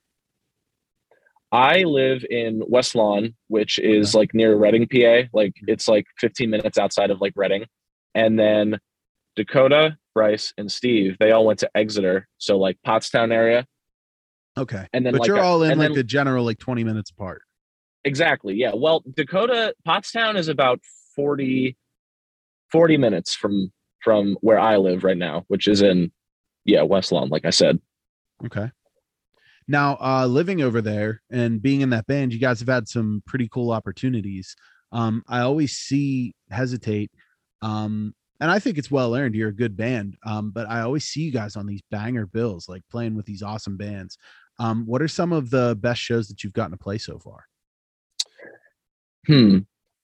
I 1.53 1.83
live 1.85 2.25
in 2.29 2.63
West 2.69 2.95
Lawn, 2.95 3.35
which 3.49 3.79
is 3.79 4.15
like 4.15 4.35
near 4.35 4.57
Reading, 4.57 4.87
PA. 4.89 5.29
Like 5.33 5.55
it's 5.67 5.87
like 5.89 6.07
15 6.19 6.51
minutes 6.51 6.79
outside 6.79 7.11
of 7.11 7.21
like 7.21 7.33
Reading. 7.37 7.67
And 8.15 8.39
then 8.39 8.79
Dakota, 9.37 9.97
Bryce, 10.17 10.55
and 10.57 10.73
Steve, 10.73 11.17
they 11.21 11.31
all 11.33 11.45
went 11.45 11.59
to 11.59 11.71
Exeter. 11.75 12.27
So 12.39 12.57
like 12.57 12.79
Pottstown 12.87 13.33
area. 13.35 13.67
Okay, 14.57 14.87
And 14.95 15.05
then 15.05 15.13
but 15.13 15.21
like 15.21 15.29
you're 15.29 15.37
a- 15.37 15.43
all 15.43 15.63
in 15.63 15.77
like 15.79 15.89
then- 15.89 15.95
the 15.95 16.03
general, 16.03 16.43
like 16.47 16.59
20 16.59 16.83
minutes 16.85 17.11
apart. 17.11 17.43
Exactly. 18.05 18.55
Yeah. 18.55 18.73
Well, 18.75 19.05
Dakota, 19.15 19.75
Pottstown 19.87 20.37
is 20.37 20.49
about 20.49 20.81
40, 21.15 21.77
40 22.73 22.97
minutes 22.97 23.35
from 23.35 23.71
from 24.03 24.37
where 24.41 24.59
I 24.59 24.77
live 24.79 25.05
right 25.05 25.17
now, 25.19 25.45
which 25.49 25.69
is 25.69 25.83
in 25.83 26.11
yeah, 26.65 26.83
West 26.83 27.13
Lawn, 27.13 27.29
like 27.29 27.45
I 27.45 27.51
said. 27.51 27.79
Okay. 28.47 28.71
Now, 29.69 29.99
uh, 30.01 30.27
living 30.27 30.63
over 30.63 30.81
there 30.81 31.21
and 31.31 31.61
being 31.61 31.81
in 31.83 31.91
that 31.91 32.07
band, 32.07 32.33
you 32.33 32.39
guys 32.39 32.61
have 32.61 32.69
had 32.69 32.89
some 32.89 33.23
pretty 33.27 33.49
cool 33.53 33.71
opportunities. 33.73 34.57
Um, 34.93 35.23
I 35.29 35.41
always 35.41 35.73
see 35.73 36.35
hesitate, 36.51 37.11
um, 37.61 38.15
and 38.41 38.51
I 38.51 38.59
think 38.59 38.79
it's 38.79 38.91
well 38.91 39.15
earned. 39.15 39.35
You're 39.35 39.49
a 39.49 39.55
good 39.55 39.77
band, 39.77 40.17
um, 40.25 40.51
but 40.51 40.69
I 40.69 40.81
always 40.83 41.05
see 41.05 41.23
you 41.23 41.33
guys 41.33 41.57
on 41.57 41.67
these 41.67 41.83
banger 41.91 42.27
bills, 42.27 42.69
like 42.69 42.83
playing 42.91 43.15
with 43.15 43.27
these 43.27 43.43
awesome 43.43 43.77
bands. 43.77 44.19
Um, 44.59 44.85
what 44.87 45.03
are 45.03 45.09
some 45.09 45.33
of 45.33 45.51
the 45.51 45.77
best 45.81 46.01
shows 46.01 46.29
that 46.29 46.43
you've 46.43 46.53
gotten 46.53 46.73
to 46.73 46.79
play 46.79 46.99
so 46.99 47.19
far? 47.19 47.45
Hmm. 49.27 49.59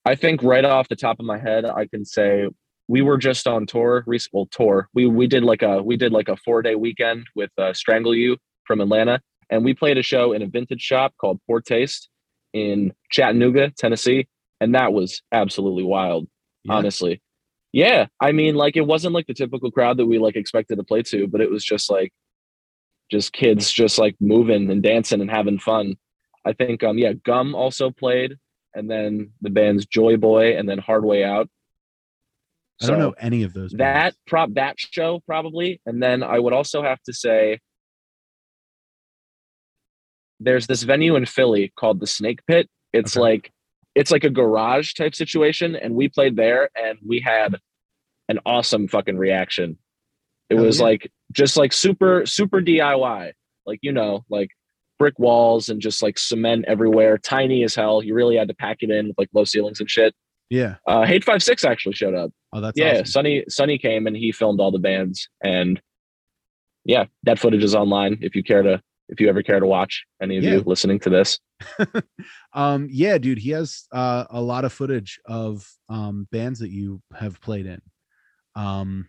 I 0.04 0.14
think 0.14 0.42
right 0.42 0.64
off 0.64 0.88
the 0.88 0.96
top 0.96 1.20
of 1.20 1.26
my 1.26 1.38
head, 1.38 1.64
I 1.64 1.86
can 1.86 2.04
say 2.04 2.48
we 2.88 3.02
were 3.02 3.18
just 3.18 3.46
on 3.46 3.66
tour. 3.66 4.02
rec- 4.06 4.20
Well, 4.32 4.46
tour. 4.50 4.88
We 4.94 5.06
we 5.06 5.26
did 5.26 5.44
like 5.44 5.62
a 5.62 5.82
we 5.82 5.96
did 5.96 6.12
like 6.12 6.28
a 6.28 6.36
four 6.36 6.62
day 6.62 6.74
weekend 6.74 7.26
with 7.36 7.50
uh, 7.56 7.72
Strangle 7.72 8.14
You 8.14 8.36
from 8.66 8.80
Atlanta, 8.80 9.20
and 9.48 9.64
we 9.64 9.74
played 9.74 9.98
a 9.98 10.02
show 10.02 10.32
in 10.32 10.42
a 10.42 10.46
vintage 10.46 10.82
shop 10.82 11.14
called 11.20 11.40
Poor 11.46 11.60
Taste 11.60 12.08
in 12.52 12.92
Chattanooga, 13.10 13.70
Tennessee, 13.78 14.26
and 14.60 14.74
that 14.74 14.92
was 14.92 15.22
absolutely 15.30 15.84
wild. 15.84 16.26
Yeah. 16.64 16.74
Honestly, 16.74 17.22
yeah. 17.72 18.06
I 18.20 18.32
mean, 18.32 18.54
like 18.54 18.76
it 18.76 18.86
wasn't 18.86 19.14
like 19.14 19.26
the 19.26 19.34
typical 19.34 19.70
crowd 19.70 19.96
that 19.96 20.06
we 20.06 20.18
like 20.18 20.36
expected 20.36 20.76
to 20.76 20.84
play 20.84 21.02
to, 21.02 21.26
but 21.26 21.40
it 21.40 21.50
was 21.50 21.64
just 21.64 21.90
like 21.90 22.12
just 23.10 23.32
kids 23.32 23.70
just 23.70 23.98
like 23.98 24.16
moving 24.20 24.70
and 24.70 24.82
dancing 24.82 25.20
and 25.20 25.30
having 25.30 25.58
fun. 25.58 25.96
I 26.44 26.52
think 26.52 26.82
um 26.84 26.98
yeah, 26.98 27.12
Gum 27.12 27.54
also 27.54 27.90
played, 27.90 28.36
and 28.74 28.90
then 28.90 29.32
the 29.40 29.50
bands 29.50 29.86
Joy 29.86 30.16
Boy 30.16 30.56
and 30.56 30.68
then 30.68 30.78
Hard 30.78 31.04
Way 31.04 31.24
Out. 31.24 31.48
I 32.82 32.86
don't 32.86 32.98
know 32.98 33.14
any 33.20 33.44
of 33.44 33.52
those. 33.52 33.70
that 33.72 34.14
prop 34.26 34.54
that 34.54 34.74
show 34.78 35.22
probably, 35.26 35.80
and 35.86 36.02
then 36.02 36.22
I 36.22 36.38
would 36.38 36.52
also 36.52 36.82
have 36.82 37.00
to 37.04 37.12
say 37.12 37.60
there's 40.40 40.66
this 40.66 40.82
venue 40.82 41.14
in 41.14 41.24
Philly 41.24 41.72
called 41.78 42.00
the 42.00 42.06
Snake 42.06 42.40
Pit. 42.46 42.68
It's 42.92 43.16
Okay. 43.16 43.20
like 43.22 43.52
it's 43.94 44.10
like 44.10 44.24
a 44.24 44.30
garage 44.30 44.94
type 44.94 45.14
situation, 45.14 45.76
and 45.76 45.94
we 45.94 46.08
played 46.08 46.36
there, 46.36 46.70
and 46.74 46.98
we 47.06 47.20
had 47.20 47.56
an 48.28 48.38
awesome 48.46 48.88
fucking 48.88 49.18
reaction. 49.18 49.78
It 50.48 50.56
Hell 50.56 50.64
was 50.64 50.78
yeah. 50.78 50.84
like 50.84 51.12
just 51.32 51.56
like 51.56 51.72
super 51.72 52.26
super 52.26 52.60
DIY, 52.60 53.32
like 53.66 53.78
you 53.82 53.92
know, 53.92 54.24
like 54.28 54.50
brick 54.98 55.18
walls 55.18 55.68
and 55.68 55.80
just 55.80 56.02
like 56.02 56.18
cement 56.18 56.64
everywhere, 56.68 57.18
tiny 57.18 57.64
as 57.64 57.74
hell. 57.74 58.02
You 58.02 58.14
really 58.14 58.36
had 58.36 58.48
to 58.48 58.54
pack 58.54 58.78
it 58.80 58.90
in 58.90 59.08
with 59.08 59.18
like 59.18 59.28
low 59.34 59.44
ceilings 59.44 59.80
and 59.80 59.90
shit. 59.90 60.14
Yeah. 60.50 60.76
Uh, 60.86 61.04
Hate 61.04 61.24
Five 61.24 61.42
Six 61.42 61.64
actually 61.64 61.94
showed 61.94 62.14
up 62.14 62.30
Oh, 62.52 62.60
that's 62.60 62.78
yeah, 62.78 62.92
awesome. 62.92 63.06
sunny 63.06 63.44
Sonny 63.48 63.78
came 63.78 64.06
and 64.06 64.16
he 64.16 64.32
filmed 64.32 64.60
all 64.60 64.70
the 64.70 64.78
bands 64.78 65.28
and 65.42 65.80
yeah, 66.84 67.04
that 67.22 67.38
footage 67.38 67.64
is 67.64 67.74
online 67.74 68.18
if 68.20 68.34
you 68.34 68.42
care 68.42 68.62
to 68.62 68.82
if 69.12 69.20
you 69.20 69.28
ever 69.28 69.42
care 69.42 69.60
to 69.60 69.66
watch 69.66 70.04
any 70.20 70.38
of 70.38 70.42
Yeah. 70.42 70.54
you 70.54 70.62
listening 70.66 70.98
to 71.00 71.10
this. 71.10 71.38
um 72.54 72.88
yeah 72.90 73.16
dude 73.18 73.38
he 73.38 73.50
has 73.50 73.84
uh 73.92 74.24
a 74.30 74.40
lot 74.42 74.64
of 74.64 74.72
footage 74.72 75.20
of 75.26 75.64
um 75.88 76.26
bands 76.32 76.58
that 76.58 76.70
you 76.70 77.00
have 77.14 77.40
played 77.40 77.66
in 77.66 77.80
um 78.56 79.08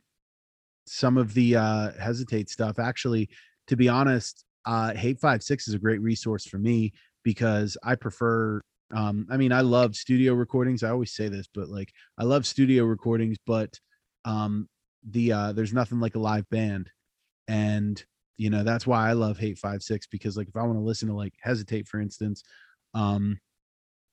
some 0.86 1.17
of 1.17 1.33
the 1.33 1.55
uh 1.55 1.91
hesitate 2.00 2.51
stuff 2.51 2.77
actually 2.77 3.27
to 3.65 3.75
be 3.75 3.89
honest 3.89 4.45
uh 4.65 4.93
hate 4.93 5.19
five 5.19 5.41
six 5.41 5.67
is 5.67 5.74
a 5.74 5.79
great 5.79 6.00
resource 6.01 6.45
for 6.45 6.60
me 6.60 6.93
because 7.24 7.75
i 7.83 7.95
prefer 7.95 8.62
um 8.93 9.25
i 9.31 9.38
mean 9.38 9.51
i 9.51 9.62
love 9.62 9.95
studio 9.95 10.33
recordings 10.33 10.83
i 10.83 10.91
always 10.91 11.15
say 11.15 11.27
this 11.27 11.48
but 11.55 11.69
like 11.69 11.91
i 12.19 12.24
love 12.24 12.45
studio 12.45 12.83
recordings 12.83 13.38
but 13.48 13.79
um 14.25 14.69
the 15.10 15.31
uh 15.31 15.51
there's 15.53 15.74
nothing 15.74 16.00
like 16.00 16.13
a 16.13 16.19
live 16.19 16.48
band 16.51 16.88
and 17.48 18.05
you 18.38 18.50
know 18.50 18.63
that's 18.63 18.88
why 18.88 19.10
i 19.10 19.13
love 19.13 19.38
hate 19.38 19.58
five 19.58 19.82
six 19.82 20.08
because 20.08 20.38
like 20.38 20.48
if 20.48 20.56
i 20.56 20.63
want 20.63 20.75
to 20.78 20.84
listen 20.84 21.08
to 21.08 21.13
like 21.16 21.34
hesitate 21.42 21.88
for 21.88 22.00
instance 22.00 22.44
um 22.94 23.40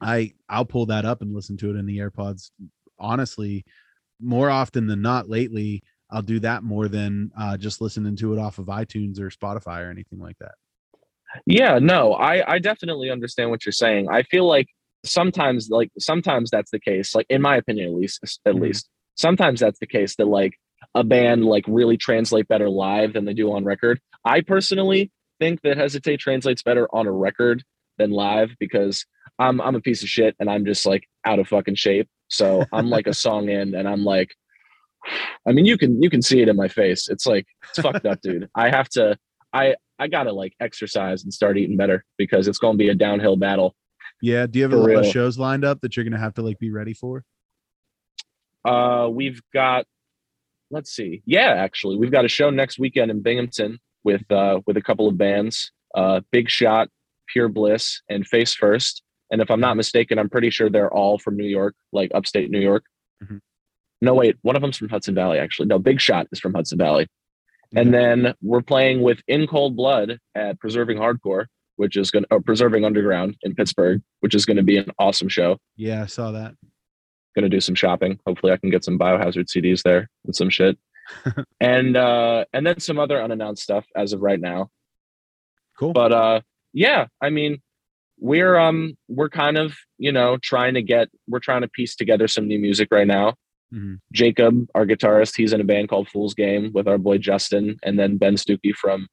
i 0.00 0.32
i'll 0.48 0.64
pull 0.64 0.86
that 0.86 1.04
up 1.04 1.22
and 1.22 1.34
listen 1.34 1.56
to 1.56 1.70
it 1.70 1.76
in 1.76 1.86
the 1.86 1.98
airpods 1.98 2.50
honestly 2.98 3.64
more 4.20 4.50
often 4.50 4.86
than 4.86 5.00
not 5.00 5.28
lately 5.28 5.82
i'll 6.10 6.22
do 6.22 6.38
that 6.38 6.62
more 6.62 6.88
than 6.88 7.30
uh 7.38 7.56
just 7.56 7.80
listening 7.80 8.16
to 8.16 8.32
it 8.34 8.38
off 8.38 8.58
of 8.58 8.66
itunes 8.66 9.18
or 9.18 9.30
spotify 9.30 9.84
or 9.86 9.90
anything 9.90 10.18
like 10.18 10.36
that 10.38 10.52
Yeah, 11.46 11.78
no, 11.78 12.14
I 12.14 12.54
I 12.54 12.58
definitely 12.58 13.10
understand 13.10 13.50
what 13.50 13.64
you're 13.64 13.72
saying. 13.72 14.08
I 14.10 14.22
feel 14.24 14.46
like 14.46 14.66
sometimes 15.04 15.68
like 15.70 15.90
sometimes 15.98 16.50
that's 16.50 16.70
the 16.70 16.80
case. 16.80 17.14
Like 17.14 17.26
in 17.30 17.40
my 17.42 17.56
opinion 17.56 17.88
at 17.88 17.94
least 17.94 18.40
at 18.46 18.54
Mhm. 18.54 18.60
least. 18.60 18.88
Sometimes 19.16 19.60
that's 19.60 19.78
the 19.78 19.86
case 19.86 20.16
that 20.16 20.26
like 20.26 20.58
a 20.94 21.04
band 21.04 21.44
like 21.44 21.64
really 21.68 21.96
translate 21.96 22.48
better 22.48 22.68
live 22.68 23.12
than 23.12 23.24
they 23.24 23.34
do 23.34 23.52
on 23.52 23.64
record. 23.64 24.00
I 24.24 24.40
personally 24.40 25.10
think 25.38 25.62
that 25.62 25.76
Hesitate 25.76 26.18
translates 26.18 26.62
better 26.62 26.88
on 26.94 27.06
a 27.06 27.12
record 27.12 27.62
than 27.98 28.10
live 28.10 28.50
because 28.58 29.04
I'm 29.38 29.60
I'm 29.60 29.74
a 29.74 29.80
piece 29.80 30.02
of 30.02 30.08
shit 30.08 30.34
and 30.40 30.50
I'm 30.50 30.64
just 30.64 30.86
like 30.86 31.08
out 31.24 31.38
of 31.38 31.48
fucking 31.48 31.76
shape. 31.76 32.08
So 32.28 32.64
I'm 32.72 32.90
like 32.90 33.06
a 33.06 33.14
song 33.26 33.48
in 33.48 33.74
and 33.74 33.88
I'm 33.88 34.04
like 34.04 34.34
I 35.46 35.52
mean 35.52 35.64
you 35.64 35.78
can 35.78 36.02
you 36.02 36.10
can 36.10 36.22
see 36.22 36.42
it 36.42 36.48
in 36.48 36.56
my 36.56 36.68
face. 36.68 37.08
It's 37.08 37.26
like 37.26 37.46
it's 37.70 37.80
fucked 37.80 38.06
up, 38.06 38.20
dude. 38.20 38.48
I 38.54 38.68
have 38.70 38.88
to 38.90 39.16
I 39.52 39.76
I 39.98 40.08
gotta 40.08 40.32
like 40.32 40.54
exercise 40.60 41.22
and 41.24 41.32
start 41.32 41.56
eating 41.58 41.76
better 41.76 42.04
because 42.18 42.48
it's 42.48 42.58
gonna 42.58 42.76
be 42.78 42.88
a 42.88 42.94
downhill 42.94 43.36
battle. 43.36 43.74
yeah 44.22 44.46
do 44.46 44.58
you 44.58 44.62
have 44.64 44.72
a 44.72 44.76
lot 44.76 44.90
of 44.90 45.00
real. 45.02 45.12
shows 45.12 45.38
lined 45.38 45.64
up 45.64 45.80
that 45.80 45.96
you're 45.96 46.04
gonna 46.04 46.18
have 46.18 46.34
to 46.34 46.42
like 46.42 46.58
be 46.58 46.70
ready 46.70 46.92
for 46.92 47.24
Uh 48.64 49.08
we've 49.10 49.40
got 49.54 49.86
let's 50.70 50.90
see. 50.92 51.22
Yeah, 51.26 51.50
actually, 51.56 51.96
we've 51.96 52.10
got 52.12 52.24
a 52.24 52.28
show 52.28 52.50
next 52.50 52.78
weekend 52.78 53.10
in 53.10 53.20
Binghamton 53.22 53.78
with 54.04 54.30
uh 54.30 54.60
with 54.66 54.76
a 54.76 54.82
couple 54.82 55.08
of 55.08 55.16
bands. 55.18 55.72
Uh 55.94 56.20
Big 56.30 56.48
Shot, 56.48 56.88
Pure 57.28 57.48
Bliss, 57.50 58.00
and 58.08 58.26
Face 58.26 58.54
First. 58.54 59.02
And 59.30 59.40
if 59.40 59.50
I'm 59.50 59.60
not 59.60 59.76
mistaken, 59.76 60.18
I'm 60.18 60.28
pretty 60.30 60.50
sure 60.50 60.68
they're 60.70 60.92
all 60.92 61.18
from 61.18 61.36
New 61.36 61.46
York, 61.46 61.74
like 61.92 62.10
upstate 62.14 62.50
New 62.50 62.60
York. 62.60 62.84
Mhm. 63.22 63.40
No, 64.02 64.14
wait, 64.14 64.36
one 64.42 64.56
of 64.56 64.62
them's 64.62 64.78
from 64.78 64.88
Hudson 64.88 65.14
Valley, 65.14 65.38
actually. 65.38 65.66
No, 65.68 65.78
Big 65.78 66.00
Shot 66.00 66.26
is 66.32 66.40
from 66.40 66.54
Hudson 66.54 66.78
Valley. 66.78 67.06
And 67.76 67.94
then 67.94 68.34
we're 68.42 68.62
playing 68.62 69.02
with 69.02 69.20
In 69.28 69.46
Cold 69.46 69.76
Blood 69.76 70.18
at 70.34 70.58
Preserving 70.58 70.96
Hardcore, 70.98 71.44
which 71.76 71.96
is 71.96 72.10
going 72.10 72.24
to, 72.28 72.40
Preserving 72.40 72.84
Underground 72.84 73.36
in 73.42 73.54
Pittsburgh, 73.54 74.02
which 74.20 74.34
is 74.34 74.44
going 74.44 74.56
to 74.56 74.64
be 74.64 74.76
an 74.78 74.90
awesome 74.98 75.28
show. 75.28 75.58
yeah 75.76 76.02
i 76.02 76.06
saw 76.06 76.32
that 76.32 76.54
Going 77.34 77.44
to 77.44 77.48
do 77.48 77.60
some 77.60 77.74
shopping. 77.74 78.18
Hopefully, 78.26 78.52
I 78.52 78.56
can 78.56 78.70
get 78.70 78.84
some 78.84 78.98
Biohazard 78.98 79.46
CDs 79.46 79.82
there 79.82 80.08
and 80.24 80.34
some 80.34 80.50
shit. 80.50 80.78
and 81.60 81.96
uh, 81.96 82.44
and 82.52 82.66
then 82.66 82.80
some 82.80 82.98
other 82.98 83.22
unannounced 83.22 83.62
stuff 83.62 83.84
as 83.96 84.12
of 84.12 84.20
right 84.20 84.40
now. 84.40 84.68
cool 85.78 85.92
But 85.92 86.12
uh, 86.12 86.40
yeah, 86.72 87.06
I 87.20 87.30
mean, 87.30 87.62
we're 88.18 88.56
um 88.58 88.96
we're 89.08 89.28
kind 89.30 89.56
of 89.58 89.74
you 89.98 90.12
know 90.12 90.38
trying 90.42 90.74
to 90.74 90.82
get 90.82 91.08
we're 91.28 91.40
trying 91.40 91.62
to 91.62 91.68
piece 91.68 91.96
together 91.96 92.28
some 92.28 92.46
new 92.46 92.58
music 92.58 92.88
right 92.90 93.06
now. 93.06 93.34
Mhm. 93.72 94.00
Jacob, 94.12 94.66
our 94.74 94.84
guitarist, 94.84 95.36
he's 95.36 95.52
in 95.52 95.60
a 95.60 95.64
band 95.64 95.88
called 95.88 96.08
Fool's 96.08 96.34
Game 96.34 96.70
with 96.74 96.88
our 96.88 96.98
boy 96.98 97.18
Justin, 97.18 97.76
and 97.84 97.98
then 97.98 98.16
Ben 98.16 98.34
Stuckey 98.34 98.74
from 98.74 99.06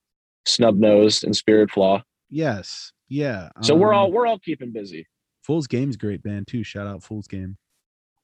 Snub 0.48 0.78
Nosed 0.78 1.24
and 1.24 1.36
Spirit 1.36 1.70
Flaw. 1.72 2.02
yes 2.30 2.92
yeah 3.10 3.50
So 3.62 3.74
we're 3.76 3.94
um, 3.94 4.00
all 4.00 4.12
we're 4.12 4.28
all 4.28 4.40
keeping 4.40 4.72
busy. 4.74 5.08
fool's 5.44 5.66
game's 5.68 5.96
a 5.96 5.98
great 5.98 6.22
band 6.24 6.46
too 6.48 6.62
shout 6.64 6.86
out 6.88 7.02
fool's 7.04 7.28
game 7.28 7.56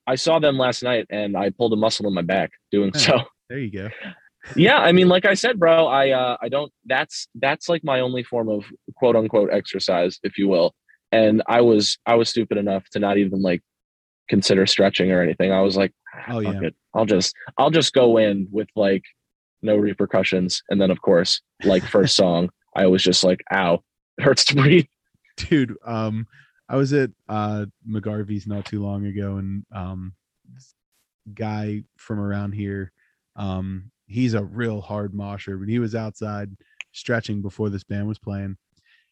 I 0.06 0.16
saw 0.16 0.40
them 0.40 0.58
last 0.58 0.84
night, 0.84 1.08
and 1.10 1.38
I 1.38 1.50
pulled 1.50 1.74
a 1.74 1.78
muscle 1.78 2.08
in 2.08 2.14
my 2.14 2.22
back 2.22 2.52
doing 2.72 2.94
so. 2.94 3.20
there 3.50 3.60
you 3.60 3.72
go 3.72 3.90
yeah, 4.56 4.78
I 4.78 4.92
mean, 4.92 5.08
like 5.08 5.26
I 5.26 5.34
said, 5.36 5.60
bro, 5.60 5.88
I 5.88 6.12
uh, 6.12 6.38
I 6.42 6.50
don't. 6.50 6.72
That's 6.86 7.28
that's 7.36 7.70
like 7.70 7.84
my 7.84 8.02
only 8.02 8.24
form 8.24 8.50
of 8.50 8.66
quote 8.96 9.16
unquote 9.16 9.50
exercise, 9.52 10.20
if 10.24 10.38
you 10.38 10.48
will. 10.48 10.74
And 11.12 11.42
I 11.48 11.62
was 11.62 11.98
I 12.06 12.16
was 12.16 12.30
stupid 12.30 12.58
enough 12.58 12.84
to 12.90 13.00
not 13.00 13.18
even 13.18 13.42
like 13.42 13.62
consider 14.30 14.66
stretching 14.66 15.12
or 15.12 15.22
anything. 15.22 15.52
I 15.52 15.62
was 15.62 15.78
like, 15.78 15.94
Oh, 16.28 16.42
fuck 16.44 16.54
yeah. 16.56 16.68
it. 16.68 16.76
I'll 16.94 17.06
just 17.06 17.34
I'll 17.58 17.70
just 17.70 17.94
go 17.94 18.18
in 18.18 18.48
with 18.52 18.68
like 18.76 19.04
no 19.62 19.78
repercussions. 19.78 20.62
And 20.70 20.82
then 20.82 20.92
of 20.92 21.02
course, 21.02 21.42
like 21.64 21.84
first 21.84 22.16
song, 22.24 22.50
I 22.76 22.88
was 22.88 23.02
just 23.02 23.24
like, 23.24 23.42
ow, 23.54 23.82
it 24.18 24.24
hurts 24.24 24.44
to 24.46 24.56
breathe. 24.56 24.86
dude 25.38 25.76
um 25.86 26.28
i 26.74 26.76
was 26.76 26.92
at 26.92 27.12
uh 27.30 27.66
mcgarvey's 27.88 28.48
not 28.48 28.66
too 28.66 28.82
long 28.82 29.06
ago 29.06 29.38
and 29.38 29.64
um 29.74 30.14
guy 31.34 31.84
from 31.98 32.20
around 32.20 32.52
here 32.52 32.92
um 33.36 33.92
he's 34.08 34.34
a 34.34 34.44
real 34.44 34.82
hard 34.82 35.14
mosher 35.14 35.58
but 35.58 35.70
he 35.70 35.80
was 35.80 35.96
outside 35.96 36.50
stretching 36.92 37.42
before 37.42 37.70
this 37.70 37.84
band 37.84 38.08
was 38.08 38.20
playing. 38.20 38.58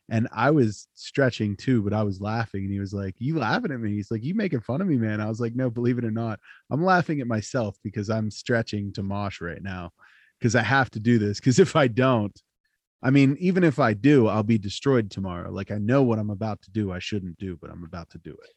And 0.10 0.28
i 0.34 0.52
was 0.52 0.88
stretching 0.94 1.56
too 1.56 1.82
but 1.82 1.94
i 1.94 2.04
was 2.04 2.20
laughing 2.20 2.64
and 2.64 2.74
he 2.74 2.80
was 2.80 2.94
like 2.94 3.16
you 3.20 3.38
laughing 3.38 3.72
at 3.72 3.80
me? 3.80 3.92
He's 3.94 4.12
like 4.12 4.24
you 4.24 4.36
making 4.36 4.62
fun 4.62 4.82
of 4.82 4.88
me 4.88 4.98
man. 4.98 5.22
I 5.22 5.30
was 5.30 5.40
like 5.40 5.56
no 5.56 5.70
believe 5.70 5.98
it 5.98 6.06
or 6.06 6.12
not 6.12 6.40
i'm 6.70 6.84
laughing 6.84 7.22
at 7.22 7.28
myself 7.28 7.78
because 7.84 8.10
i'm 8.10 8.30
stretching 8.30 8.92
to 8.94 9.04
mosh 9.04 9.40
right 9.40 9.62
now 9.62 9.92
because 10.40 10.56
i 10.56 10.64
have 10.64 10.90
to 10.92 11.00
do 11.00 11.18
this 11.18 11.40
because 11.40 11.60
if 11.60 11.76
i 11.76 11.88
don't 11.88 12.42
I 13.04 13.10
mean, 13.10 13.36
even 13.40 13.64
if 13.64 13.80
I 13.80 13.94
do, 13.94 14.28
I'll 14.28 14.44
be 14.44 14.58
destroyed 14.60 15.10
tomorrow. 15.10 15.50
Like 15.52 15.72
I 15.72 15.78
know 15.78 16.04
what 16.04 16.20
I'm 16.20 16.30
about 16.30 16.62
to 16.64 16.72
do. 16.72 16.92
I 16.92 17.00
shouldn't 17.00 17.38
do, 17.38 17.58
but 17.60 17.72
I'm 17.72 17.84
about 17.84 18.10
to 18.12 18.18
do 18.20 18.32
it. 18.32 18.54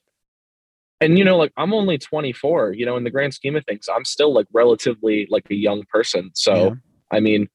And 1.00 1.18
you 1.18 1.24
know, 1.24 1.36
like 1.36 1.52
I'm 1.56 1.72
only 1.74 1.98
24, 1.98 2.72
you 2.74 2.86
know, 2.86 2.96
in 2.96 3.04
the 3.04 3.10
grand 3.10 3.34
scheme 3.34 3.56
of 3.56 3.64
things, 3.64 3.88
I'm 3.94 4.04
still 4.04 4.32
like 4.34 4.46
relatively 4.52 5.26
like 5.30 5.46
a 5.50 5.54
young 5.54 5.84
person. 5.90 6.30
So 6.34 6.54
Yeah. 6.54 6.70
I 7.10 7.20
mean, 7.20 7.48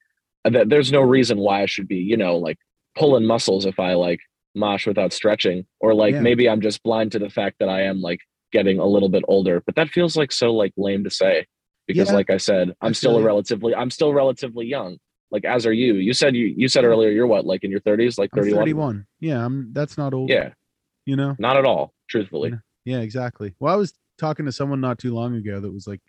uh, 0.45 0.49
th- 0.51 0.67
there's 0.67 0.91
no 0.91 1.01
reason 1.01 1.37
why 1.39 1.61
I 1.61 1.65
should 1.65 1.87
be, 1.87 1.97
you 1.97 2.17
know, 2.17 2.37
like 2.37 2.57
pulling 2.95 3.25
muscles 3.25 3.65
if 3.65 3.79
I 3.79 3.93
like 3.93 4.19
mosh 4.55 4.87
without 4.87 5.13
stretching, 5.13 5.65
or 5.79 5.93
like 5.93 6.13
Yeah. 6.15 6.21
maybe 6.21 6.49
I'm 6.49 6.61
just 6.61 6.81
blind 6.83 7.11
to 7.13 7.19
the 7.19 7.29
fact 7.29 7.57
that 7.59 7.69
I 7.69 7.83
am 7.83 8.01
like 8.01 8.19
getting 8.51 8.79
a 8.79 8.85
little 8.85 9.09
bit 9.09 9.23
older. 9.27 9.61
But 9.65 9.75
that 9.75 9.89
feels 9.89 10.17
like 10.17 10.31
so 10.31 10.53
like 10.53 10.73
lame 10.75 11.03
to 11.03 11.09
say 11.11 11.45
because, 11.87 12.09
Yeah. 12.09 12.15
like 12.15 12.29
I 12.29 12.37
said, 12.37 12.73
I'm 12.81 12.93
still 12.93 13.17
a 13.17 13.21
relatively, 13.23 13.73
I'm 13.75 13.91
still 13.91 14.13
relatively 14.13 14.65
young. 14.65 14.97
Like 15.31 15.45
as 15.45 15.65
are 15.65 15.73
you. 15.73 15.95
You 15.95 16.13
said 16.13 16.35
you 16.35 16.45
you 16.45 16.67
said 16.67 16.83
earlier 16.83 17.09
you're 17.09 17.27
what 17.27 17.45
like 17.45 17.63
in 17.63 17.71
your 17.71 17.81
30s, 17.81 18.17
like 18.17 18.29
I'm 18.33 18.39
31. 18.39 18.59
31. 18.59 19.07
Yeah, 19.19 19.45
I'm 19.45 19.71
that's 19.73 19.97
not 19.97 20.13
old. 20.13 20.29
Yeah, 20.29 20.53
You 21.05 21.15
know? 21.15 21.35
not 21.39 21.57
at 21.57 21.65
all. 21.65 21.93
Truthfully. 22.09 22.53
Yeah, 22.85 22.99
exactly. 22.99 23.53
Well, 23.59 23.73
I 23.73 23.77
was 23.77 23.93
talking 24.17 24.45
to 24.45 24.51
someone 24.51 24.81
not 24.81 24.97
too 24.97 25.13
long 25.13 25.35
ago 25.35 25.59
that 25.59 25.71
was 25.71 25.87
like 25.87 26.01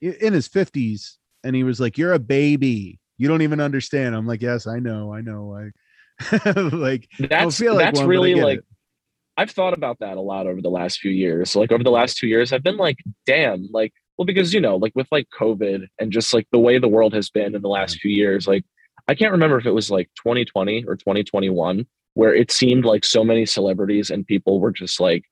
in 0.00 0.32
his 0.32 0.48
50s 0.48 1.16
and 1.44 1.54
he 1.54 1.64
was 1.64 1.80
like, 1.80 1.98
You're 1.98 2.14
a 2.14 2.18
baby. 2.18 2.98
You 3.18 3.28
don't 3.28 3.42
even 3.42 3.60
understand. 3.60 4.14
I'm 4.14 4.26
like, 4.26 4.42
Yes, 4.42 4.66
I 4.66 4.78
know, 4.78 5.12
I 5.12 5.20
know. 5.20 5.54
I 5.54 6.50
like 6.56 7.08
That's 7.18 7.58
feel 7.58 7.74
like 7.74 7.86
that's 7.86 8.00
one, 8.00 8.08
really 8.08 8.34
like 8.34 8.58
it. 8.60 8.64
I've 9.36 9.50
thought 9.50 9.72
about 9.72 9.98
that 10.00 10.16
a 10.16 10.20
lot 10.20 10.46
over 10.46 10.60
the 10.60 10.70
last 10.70 10.98
few 10.98 11.10
years. 11.10 11.56
Like 11.56 11.72
over 11.72 11.82
the 11.82 11.90
last 11.90 12.18
two 12.18 12.26
years, 12.26 12.52
I've 12.52 12.62
been 12.62 12.76
like, 12.76 12.98
damn, 13.26 13.68
like, 13.72 13.92
well, 14.22 14.26
because 14.26 14.54
you 14.54 14.60
know, 14.60 14.76
like 14.76 14.92
with 14.94 15.08
like 15.10 15.26
COVID 15.36 15.88
and 15.98 16.12
just 16.12 16.32
like 16.32 16.46
the 16.52 16.58
way 16.60 16.78
the 16.78 16.86
world 16.86 17.12
has 17.12 17.28
been 17.28 17.56
in 17.56 17.62
the 17.62 17.68
last 17.68 17.96
mm. 17.96 18.02
few 18.02 18.12
years, 18.12 18.46
like 18.46 18.64
I 19.08 19.16
can't 19.16 19.32
remember 19.32 19.58
if 19.58 19.66
it 19.66 19.72
was 19.72 19.90
like 19.90 20.10
2020 20.18 20.84
or 20.86 20.94
2021, 20.94 21.84
where 22.14 22.32
it 22.32 22.52
seemed 22.52 22.84
like 22.84 23.04
so 23.04 23.24
many 23.24 23.44
celebrities 23.44 24.10
and 24.10 24.24
people 24.24 24.60
were 24.60 24.70
just 24.70 25.00
like 25.00 25.24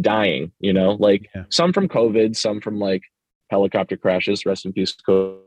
dying, 0.00 0.50
you 0.60 0.72
know, 0.72 0.92
like 0.92 1.28
Yeah. 1.34 1.44
some 1.50 1.74
from 1.74 1.88
COVID, 1.88 2.36
some 2.36 2.62
from 2.62 2.78
like 2.78 3.02
helicopter 3.50 3.98
crashes, 3.98 4.46
rest 4.46 4.64
in 4.64 4.72
peace, 4.72 4.94
COVID. 5.06 5.40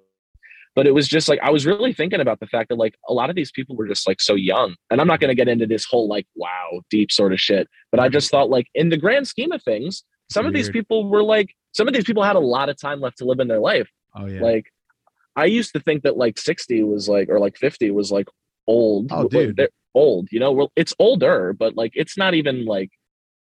But 0.76 0.86
it 0.86 0.94
was 0.94 1.08
just 1.08 1.28
like, 1.28 1.40
I 1.42 1.50
was 1.50 1.66
really 1.66 1.92
thinking 1.92 2.22
about 2.22 2.40
the 2.40 2.46
fact 2.46 2.70
that 2.70 2.78
like 2.78 2.94
a 3.10 3.14
lot 3.14 3.32
of 3.32 3.36
these 3.36 3.52
people 3.52 3.76
were 3.76 3.88
just 3.88 4.08
like 4.08 4.22
so 4.22 4.36
young. 4.36 4.76
And 4.92 5.02
I'm 5.02 5.08
not 5.08 5.20
going 5.20 5.30
to 5.30 5.36
get 5.36 5.48
into 5.48 5.66
this 5.66 5.86
whole 5.86 6.08
like, 6.08 6.28
wow, 6.36 6.82
deep 6.92 7.12
sort 7.12 7.34
of 7.34 7.40
shit. 7.40 7.68
But 7.90 8.00
I 8.00 8.06
mm-hmm. 8.06 8.14
just 8.14 8.30
thought 8.30 8.52
like 8.52 8.68
in 8.76 8.90
the 8.90 8.96
grand 8.96 9.28
scheme 9.28 9.52
of 9.52 9.64
things, 9.64 10.04
some 10.30 10.46
of 10.46 10.54
these 10.54 10.70
people 10.70 11.10
were 11.10 11.24
like, 11.24 11.56
some 11.74 11.88
of 11.88 11.94
these 11.94 12.04
people 12.04 12.24
had 12.24 12.36
a 12.36 12.40
lot 12.40 12.70
of 12.70 12.80
time 12.80 13.00
left 13.00 13.20
to 13.20 13.26
live 13.26 13.40
in 13.40 13.48
their 13.48 13.60
life. 13.60 13.90
Oh 14.16 14.26
yeah. 14.26 14.42
Like, 14.42 14.66
I 15.36 15.46
used 15.46 15.74
to 15.74 15.80
think 15.80 16.04
that 16.04 16.18
like 16.18 16.38
60 16.38 16.84
was 16.84 17.08
like, 17.08 17.30
or 17.30 17.40
like 17.40 17.58
50 17.58 17.92
was 17.92 18.12
like 18.12 18.28
old. 18.68 19.08
Oh, 19.12 19.28
dude. 19.28 19.56
they're 19.56 19.70
old, 19.94 20.28
you 20.32 20.40
know, 20.40 20.52
well, 20.52 20.72
it's 20.76 20.94
older, 21.00 21.54
but 21.54 21.76
like 21.76 21.92
it's 21.96 22.18
not 22.18 22.34
even 22.34 22.66
like 22.66 22.92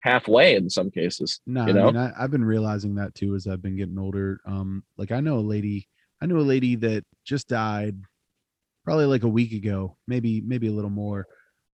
halfway 0.02 0.56
in 0.56 0.70
some 0.70 0.92
cases. 0.92 1.40
No, 1.46 1.66
you 1.66 1.74
know? 1.74 1.88
I 1.88 1.92
mean, 1.92 1.98
I, 1.98 2.12
I've 2.18 2.32
been 2.32 2.46
realizing 2.46 2.96
that 2.96 3.16
too 3.16 3.36
as 3.36 3.48
I've 3.48 3.62
been 3.62 3.78
getting 3.78 3.98
older. 3.98 4.40
Um, 4.46 4.84
like 4.98 5.12
I 5.12 5.20
know 5.20 5.38
a 5.38 5.40
lady, 5.40 5.88
I 6.22 6.26
knew 6.26 6.40
a 6.40 6.42
lady 6.42 6.76
that 6.78 7.04
just 7.26 7.48
died 7.48 7.98
probably 8.84 9.06
like 9.06 9.24
a 9.24 9.30
week 9.30 9.54
ago, 9.54 9.98
maybe 10.08 10.42
maybe 10.42 10.68
a 10.68 10.74
little 10.74 10.90
more. 10.90 11.28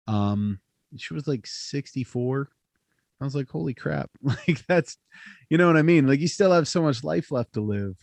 Um, 0.07 0.59
she 0.97 1.13
was 1.13 1.27
like 1.27 1.45
64. 1.45 2.49
I 3.21 3.25
was 3.25 3.35
like, 3.35 3.49
holy 3.49 3.73
crap. 3.73 4.09
Like 4.23 4.65
that's 4.67 4.97
you 5.49 5.57
know 5.57 5.67
what 5.67 5.77
I 5.77 5.81
mean? 5.81 6.07
Like 6.07 6.19
you 6.19 6.27
still 6.27 6.51
have 6.51 6.67
so 6.67 6.81
much 6.81 7.03
life 7.03 7.31
left 7.31 7.53
to 7.53 7.61
live. 7.61 7.95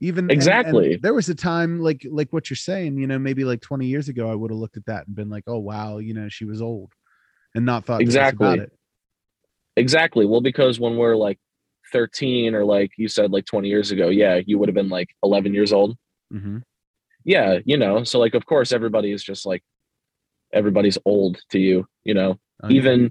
Even 0.00 0.24
and- 0.24 0.30
and 0.30 0.32
Exactly. 0.32 0.96
there 0.96 1.14
was 1.14 1.28
a 1.28 1.34
time 1.34 1.80
like 1.80 2.06
like 2.10 2.32
what 2.32 2.48
you're 2.50 2.56
saying, 2.56 2.98
you 2.98 3.06
know, 3.06 3.18
maybe 3.18 3.44
like 3.44 3.60
20 3.60 3.86
years 3.86 4.08
ago, 4.08 4.30
I 4.30 4.34
would 4.34 4.50
have 4.50 4.58
looked 4.58 4.76
at 4.76 4.86
that 4.86 5.06
and 5.06 5.16
been 5.16 5.28
like, 5.30 5.44
oh 5.46 5.58
wow, 5.58 5.98
you 5.98 6.14
know, 6.14 6.28
she 6.28 6.44
was 6.44 6.62
old 6.62 6.92
and 7.54 7.64
not 7.66 7.84
thought 7.84 7.98
twice 7.98 8.06
about 8.06 8.30
Exactly. 8.30 8.58
it. 8.60 8.72
Exactly. 9.76 10.26
Well, 10.26 10.40
because 10.40 10.78
when 10.80 10.96
we're 10.96 11.16
like 11.16 11.38
13 11.92 12.54
or 12.54 12.64
like 12.64 12.92
you 12.96 13.08
said, 13.08 13.30
like 13.32 13.44
20 13.46 13.68
years 13.68 13.90
ago, 13.90 14.08
yeah, 14.08 14.40
you 14.46 14.58
would 14.58 14.68
have 14.68 14.74
been 14.74 14.88
like 14.88 15.08
11 15.22 15.54
years 15.54 15.72
old. 15.72 15.96
hmm 16.30 16.58
Yeah, 17.24 17.58
you 17.64 17.76
know, 17.76 18.04
so 18.04 18.18
like, 18.18 18.34
of 18.34 18.46
course, 18.46 18.72
everybody 18.72 19.12
is 19.12 19.22
just 19.22 19.46
like, 19.46 19.62
everybody's 20.52 20.98
old 21.04 21.40
to 21.50 21.58
you, 21.58 21.86
you 22.04 22.14
know, 22.14 22.38
Oh, 22.62 22.68
yeah. 22.68 23.08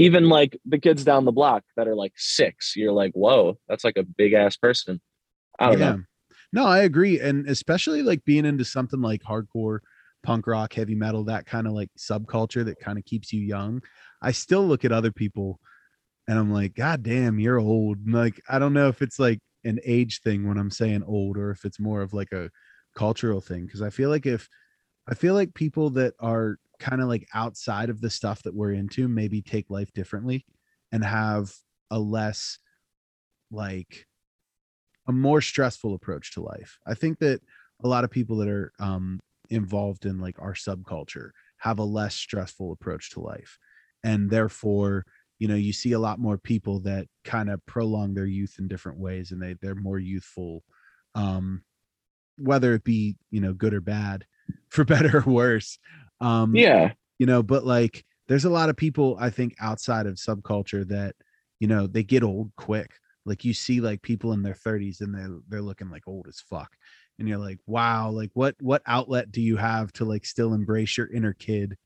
Even 0.00 0.28
like 0.28 0.58
the 0.64 0.78
kids 0.78 1.04
down 1.04 1.24
the 1.24 1.32
block 1.32 1.62
that 1.76 1.86
are 1.86 1.94
like 1.94 2.12
six 2.16 2.74
you're 2.76 2.92
like 2.92 3.12
whoa 3.12 3.56
that's 3.68 3.84
like 3.84 3.96
a 3.96 4.02
big 4.02 4.32
ass 4.32 4.56
person 4.56 5.00
i 5.58 5.66
don't 5.70 5.78
know 5.78 6.02
No, 6.52 6.66
I 6.66 6.78
agree. 6.80 7.20
And 7.20 7.48
especially 7.48 8.02
like 8.02 8.24
being 8.24 8.44
into 8.44 8.64
something 8.64 9.00
like 9.00 9.22
hardcore 9.22 9.78
punk 10.24 10.48
rock, 10.48 10.72
heavy 10.74 10.96
metal, 10.96 11.22
that 11.24 11.46
kind 11.46 11.66
of 11.68 11.74
like 11.74 11.90
subculture 11.96 12.64
that 12.64 12.80
kind 12.80 12.98
of 12.98 13.04
keeps 13.04 13.32
you 13.32 13.40
young. 13.40 13.80
I 14.20 14.32
still 14.32 14.66
look 14.66 14.84
at 14.84 14.90
other 14.90 15.12
people 15.12 15.60
and 16.26 16.36
I'm 16.38 16.52
like, 16.52 16.74
God 16.74 17.04
damn, 17.04 17.38
you're 17.38 17.60
old. 17.60 17.98
And, 17.98 18.14
Like, 18.14 18.40
I 18.48 18.58
don't 18.58 18.72
know 18.72 18.88
if 18.88 19.00
it's 19.00 19.20
like 19.20 19.38
an 19.62 19.78
age 19.84 20.22
thing 20.24 20.48
when 20.48 20.58
I'm 20.58 20.72
saying 20.72 21.04
old 21.06 21.36
or 21.36 21.52
if 21.52 21.64
it's 21.64 21.78
more 21.78 22.02
of 22.02 22.12
like 22.12 22.32
a 22.32 22.50
cultural 22.96 23.40
thing. 23.40 23.68
Cause 23.68 23.82
I 23.82 23.90
feel 23.90 24.10
like 24.10 24.26
if 24.26 24.48
I 25.08 25.14
feel 25.14 25.34
like 25.34 25.54
people 25.54 25.90
that 25.90 26.14
are 26.18 26.58
kind 26.80 27.00
of 27.00 27.08
like 27.08 27.28
outside 27.34 27.90
of 27.90 28.00
the 28.00 28.10
stuff 28.10 28.42
that 28.42 28.54
we're 28.54 28.72
into 28.72 29.06
maybe 29.06 29.42
take 29.42 29.70
life 29.70 29.92
differently 29.92 30.44
and 30.90 31.04
have 31.04 31.52
a 31.90 31.98
less 31.98 32.58
like 33.50 34.06
a 35.06 35.12
more 35.12 35.40
stressful 35.40 35.94
approach 35.94 36.32
to 36.34 36.42
life. 36.42 36.78
I 36.86 36.94
think 36.94 37.18
that 37.18 37.40
a 37.82 37.88
lot 37.88 38.04
of 38.04 38.10
people 38.10 38.36
that 38.38 38.48
are 38.48 38.72
um, 38.78 39.20
involved 39.50 40.06
in 40.06 40.20
like 40.20 40.36
our 40.38 40.54
subculture 40.54 41.30
have 41.58 41.78
a 41.78 41.84
less 41.84 42.14
stressful 42.14 42.72
approach 42.72 43.10
to 43.10 43.20
life, 43.20 43.58
and 44.04 44.30
therefore, 44.30 45.04
you 45.38 45.48
know, 45.48 45.56
you 45.56 45.72
see 45.72 45.92
a 45.92 45.98
lot 45.98 46.18
more 46.18 46.38
people 46.38 46.80
that 46.80 47.06
kind 47.24 47.50
of 47.50 47.64
prolong 47.66 48.14
their 48.14 48.26
youth 48.26 48.56
in 48.58 48.68
different 48.68 48.98
ways, 48.98 49.32
and 49.32 49.42
they 49.42 49.54
they're 49.60 49.74
more 49.74 49.98
youthful, 49.98 50.62
um, 51.14 51.62
whether 52.38 52.74
it 52.74 52.84
be 52.84 53.16
you 53.30 53.40
know 53.40 53.52
good 53.52 53.74
or 53.74 53.80
bad, 53.80 54.26
for 54.68 54.84
better 54.84 55.18
or 55.18 55.32
worse. 55.32 55.78
Um, 56.20 56.54
yeah. 56.54 56.92
you 57.18 57.26
know 57.26 57.42
but 57.42 57.64
like 57.64 58.04
there's 58.28 58.44
a 58.44 58.50
lot 58.50 58.68
of 58.68 58.76
people 58.76 59.16
i 59.20 59.30
think 59.30 59.54
outside 59.60 60.06
of 60.06 60.14
subculture 60.16 60.86
that 60.88 61.14
you 61.60 61.68
know 61.68 61.86
they 61.86 62.02
get 62.02 62.22
old 62.24 62.50
quick. 62.56 62.90
Like 63.26 63.44
you 63.44 63.52
see 63.52 63.80
like 63.82 64.00
people 64.00 64.32
in 64.32 64.42
their 64.42 64.54
30s 64.54 65.02
and 65.02 65.14
they're 65.14 65.38
they're 65.48 65.62
looking 65.62 65.90
like 65.90 66.08
old 66.08 66.26
as 66.26 66.40
fuck. 66.48 66.70
And 67.18 67.28
you're 67.28 67.38
like 67.38 67.58
wow 67.66 68.10
like 68.10 68.30
what 68.32 68.54
what 68.60 68.82
outlet 68.86 69.30
do 69.30 69.42
you 69.42 69.56
have 69.58 69.92
to 69.94 70.06
like 70.06 70.24
still 70.24 70.54
embrace 70.54 70.96
your 70.96 71.12
inner 71.12 71.34
kid? 71.34 71.76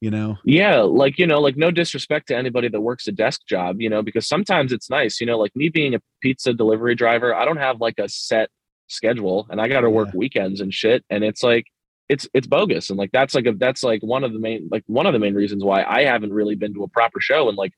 You 0.00 0.10
know? 0.10 0.36
Yeah 0.44 0.80
like 0.80 1.18
you 1.18 1.26
know 1.28 1.40
like 1.40 1.56
no 1.56 1.70
disrespect 1.70 2.26
to 2.28 2.36
anybody 2.36 2.68
that 2.68 2.80
works 2.80 3.06
a 3.06 3.12
desk 3.12 3.42
job 3.46 3.80
you 3.80 3.88
know 3.88 4.02
because 4.02 4.26
sometimes 4.26 4.72
it's 4.72 4.90
nice 4.90 5.20
you 5.20 5.26
know 5.26 5.38
like 5.38 5.54
me 5.54 5.68
being 5.68 5.94
a 5.94 6.00
pizza 6.20 6.52
delivery 6.54 6.94
driver 6.94 7.34
i 7.34 7.44
don't 7.44 7.58
have 7.58 7.80
like 7.80 7.98
a 7.98 8.08
set 8.08 8.48
schedule 8.88 9.46
and 9.50 9.60
i 9.60 9.68
got 9.68 9.82
to 9.82 9.90
work 9.90 10.08
Yeah. 10.12 10.18
weekends 10.18 10.60
and 10.60 10.74
shit. 10.74 11.04
And 11.08 11.22
it's 11.22 11.42
like 11.42 11.66
it's 12.12 12.28
it's 12.34 12.46
bogus. 12.46 12.90
And 12.90 12.98
like 12.98 13.12
that's 13.12 13.34
like 13.34 13.46
a 13.46 13.52
that's 13.52 13.82
like 13.90 14.02
one 14.02 14.24
of 14.24 14.32
the 14.32 14.38
main 14.46 14.68
like 14.70 14.84
one 14.86 15.06
of 15.06 15.12
the 15.12 15.18
main 15.18 15.34
reasons 15.34 15.62
why 15.64 15.84
i 15.84 16.02
haven't 16.12 16.32
really 16.32 16.56
been 16.56 16.74
to 16.74 16.82
a 16.82 16.88
proper 16.88 17.20
show 17.20 17.48
in 17.48 17.54
like 17.54 17.72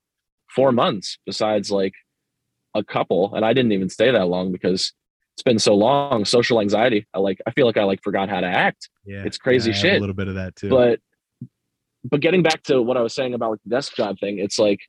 four 0.57 0.73
months 0.73 1.19
besides 1.27 1.71
like 1.71 1.95
a 2.75 2.83
couple. 2.83 3.35
And 3.35 3.45
i 3.45 3.53
didn't 3.53 3.73
even 3.73 3.89
stay 3.89 4.11
that 4.11 4.27
long 4.29 4.51
because 4.51 4.93
it's 5.35 5.43
been 5.43 5.59
so 5.59 5.75
long. 5.75 6.25
Social 6.25 6.61
anxiety 6.61 7.07
i 7.15 7.19
like 7.19 7.41
i 7.47 7.51
feel 7.53 7.67
like 7.67 7.77
i 7.77 7.85
like 7.85 8.03
forgot 8.03 8.29
how 8.29 8.41
to 8.41 8.47
act. 8.67 8.89
Yeah. 9.05 9.23
It's 9.27 9.39
crazy 9.39 9.73
I 9.73 9.77
have 9.77 9.97
a 9.99 10.01
little 10.01 10.15
bit 10.23 10.29
of 10.29 10.35
that 10.37 10.57
too. 10.57 10.71
But 10.71 11.01
but 12.11 12.21
getting 12.21 12.43
back 12.43 12.63
to 12.65 12.83
what 12.83 12.97
i 12.97 13.01
was 13.01 13.15
saying 13.15 13.35
about 13.35 13.51
like 13.53 13.61
the 13.65 13.71
desk 13.71 13.95
job 13.95 14.19
thing 14.19 14.39
it's 14.41 14.59
like 14.59 14.81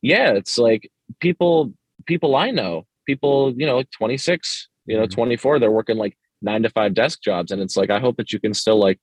yeah 0.00 0.30
it's 0.32 0.56
like 0.56 0.90
people 1.20 1.72
people 2.06 2.34
i 2.34 2.50
know 2.50 2.86
people 3.06 3.52
you 3.56 3.66
know 3.66 3.76
like 3.76 3.90
26 3.90 4.68
you 4.86 4.96
know 4.96 5.04
Mhm. 5.06 5.10
24 5.10 5.58
they're 5.58 5.70
working 5.70 5.98
like 5.98 6.16
nine 6.42 6.62
to 6.62 6.70
five 6.70 6.94
desk 6.94 7.22
jobs 7.22 7.50
and 7.50 7.60
it's 7.62 7.76
like 7.76 7.90
i 7.90 7.98
hope 7.98 8.16
that 8.16 8.32
you 8.32 8.40
can 8.40 8.54
still 8.54 8.78
like 8.78 8.98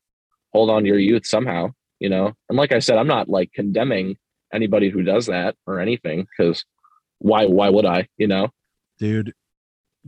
hold 0.54 0.70
on 0.70 0.84
to 0.84 0.88
your 0.88 1.00
youth 1.00 1.26
somehow 1.26 1.70
you 2.00 2.10
know? 2.10 2.34
And 2.48 2.58
like 2.58 2.72
i 2.72 2.80
said 2.80 2.98
i'm 2.98 3.08
not 3.08 3.30
like 3.30 3.52
condemning 3.54 4.16
anybody 4.54 4.90
who 4.90 5.04
does 5.04 5.28
that 5.28 5.56
or 5.68 5.80
anything 5.80 6.26
because 6.26 6.66
why 7.20 7.46
why 7.46 7.70
would 7.70 7.86
i 7.86 8.08
you 8.18 8.28
know? 8.28 8.50
Dude 8.98 9.34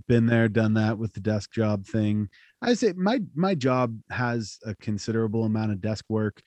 been 0.07 0.25
there 0.25 0.47
done 0.47 0.73
that 0.75 0.97
with 0.97 1.13
the 1.13 1.19
desk 1.19 1.51
job 1.51 1.85
thing. 1.85 2.29
I 2.61 2.73
say 2.73 2.93
my 2.95 3.19
my 3.35 3.55
job 3.55 3.97
has 4.09 4.57
a 4.65 4.75
considerable 4.75 5.43
amount 5.43 5.71
of 5.71 5.81
desk 5.81 6.05
work. 6.09 6.41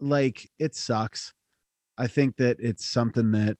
Like 0.00 0.48
it 0.58 0.74
sucks. 0.74 1.32
I 1.98 2.06
think 2.06 2.36
that 2.36 2.58
it's 2.60 2.86
something 2.86 3.32
that 3.32 3.58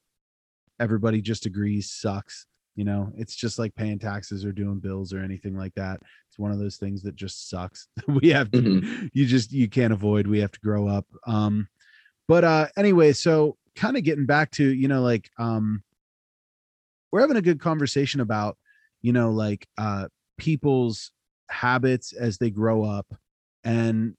everybody 0.79 1.21
just 1.21 1.47
agrees 1.47 1.91
sucks 1.91 2.47
you 2.77 2.85
know 2.85 3.13
it's 3.17 3.35
just 3.35 3.59
like 3.59 3.75
paying 3.75 3.99
taxes 3.99 4.45
or 4.45 4.53
doing 4.53 4.79
bills 4.79 5.13
or 5.13 5.19
anything 5.21 5.57
like 5.57 5.75
that. 5.75 6.01
It's 6.29 6.39
one 6.39 6.53
of 6.53 6.59
those 6.59 6.77
things 6.77 7.03
that 7.03 7.17
just 7.17 7.49
sucks. 7.51 7.89
We 8.07 8.31
have 8.31 8.51
to 8.53 8.63
Mhm. 8.63 9.11
you 9.13 9.27
just 9.27 9.53
you 9.53 9.69
can't 9.69 9.93
avoid 9.93 10.27
we 10.27 10.41
have 10.41 10.53
to 10.53 10.61
grow 10.61 10.89
up. 10.89 11.07
Um 11.27 11.69
but 12.29 12.45
uh 12.45 12.69
anyway 12.77 13.13
so 13.13 13.57
kind 13.77 13.97
of 13.97 14.05
getting 14.05 14.27
back 14.27 14.51
to 14.53 14.69
you 14.69 14.89
know 14.89 15.03
like 15.03 15.31
um 15.39 15.83
we're 17.13 17.21
having 17.21 17.37
a 17.37 17.43
good 17.43 17.61
conversation 17.61 18.21
about 18.21 18.57
you 19.03 19.13
know 19.13 19.31
like 19.31 19.67
uh 19.79 20.07
people's 20.39 21.13
habits 21.51 22.13
as 22.13 22.39
they 22.39 22.51
grow 22.51 22.85
up 22.85 23.07
and 23.65 24.15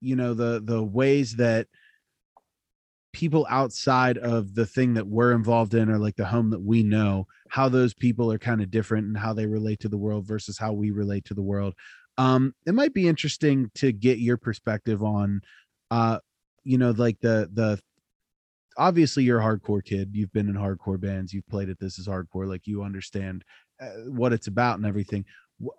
you 0.00 0.16
know 0.16 0.34
the 0.34 0.60
the 0.64 0.82
ways 0.82 1.36
that 1.36 1.66
people 3.16 3.46
outside 3.48 4.18
of 4.18 4.54
the 4.54 4.66
thing 4.66 4.92
that 4.92 5.06
we're 5.06 5.32
involved 5.32 5.72
in 5.72 5.88
or 5.88 5.96
like 5.96 6.16
the 6.16 6.26
home 6.26 6.50
that 6.50 6.60
we 6.60 6.82
know 6.82 7.26
how 7.48 7.66
those 7.66 7.94
people 7.94 8.30
are 8.30 8.38
kind 8.38 8.60
of 8.60 8.70
different 8.70 9.06
and 9.06 9.16
how 9.16 9.32
they 9.32 9.46
relate 9.46 9.80
to 9.80 9.88
the 9.88 9.96
world 9.96 10.26
versus 10.26 10.58
how 10.58 10.70
we 10.74 10.90
relate 10.90 11.24
to 11.24 11.32
the 11.32 11.40
world. 11.40 11.72
Um 12.18 12.54
it 12.66 12.74
might 12.74 12.92
be 12.92 13.08
interesting 13.08 13.70
to 13.76 13.90
get 13.90 14.18
your 14.18 14.36
perspective 14.36 15.02
on 15.02 15.40
uh 15.90 16.18
you 16.62 16.76
know 16.76 16.90
like 16.90 17.18
the 17.20 17.48
the 17.54 17.80
obviously 18.76 19.24
you're 19.24 19.40
a 19.40 19.42
hardcore 19.42 19.82
kid 19.82 20.10
you've 20.12 20.32
been 20.34 20.50
in 20.50 20.54
hardcore 20.54 21.00
bands 21.00 21.32
you've 21.32 21.48
played 21.48 21.70
at 21.70 21.78
this 21.78 21.98
is 21.98 22.06
hardcore 22.06 22.46
like 22.46 22.66
you 22.66 22.82
understand 22.82 23.44
uh, 23.80 23.88
what 24.08 24.34
it's 24.34 24.46
about 24.46 24.76
and 24.76 24.84
everything. 24.84 25.24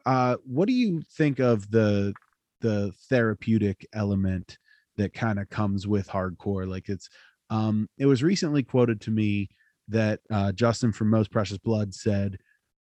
Uh 0.07 0.37
what 0.43 0.67
do 0.67 0.73
you 0.73 1.03
think 1.15 1.37
of 1.37 1.69
the 1.69 2.15
the 2.61 2.91
therapeutic 3.09 3.85
element 3.93 4.57
that 4.97 5.13
kind 5.13 5.39
of 5.39 5.49
comes 5.49 5.87
with 5.87 6.07
hardcore 6.07 6.67
like 6.67 6.89
it's 6.89 7.09
um 7.49 7.87
it 7.97 8.05
was 8.05 8.23
recently 8.23 8.63
quoted 8.63 8.99
to 8.99 9.11
me 9.11 9.47
that 9.87 10.19
uh 10.31 10.51
justin 10.51 10.91
from 10.91 11.09
most 11.09 11.31
precious 11.31 11.57
blood 11.57 11.93
said 11.93 12.37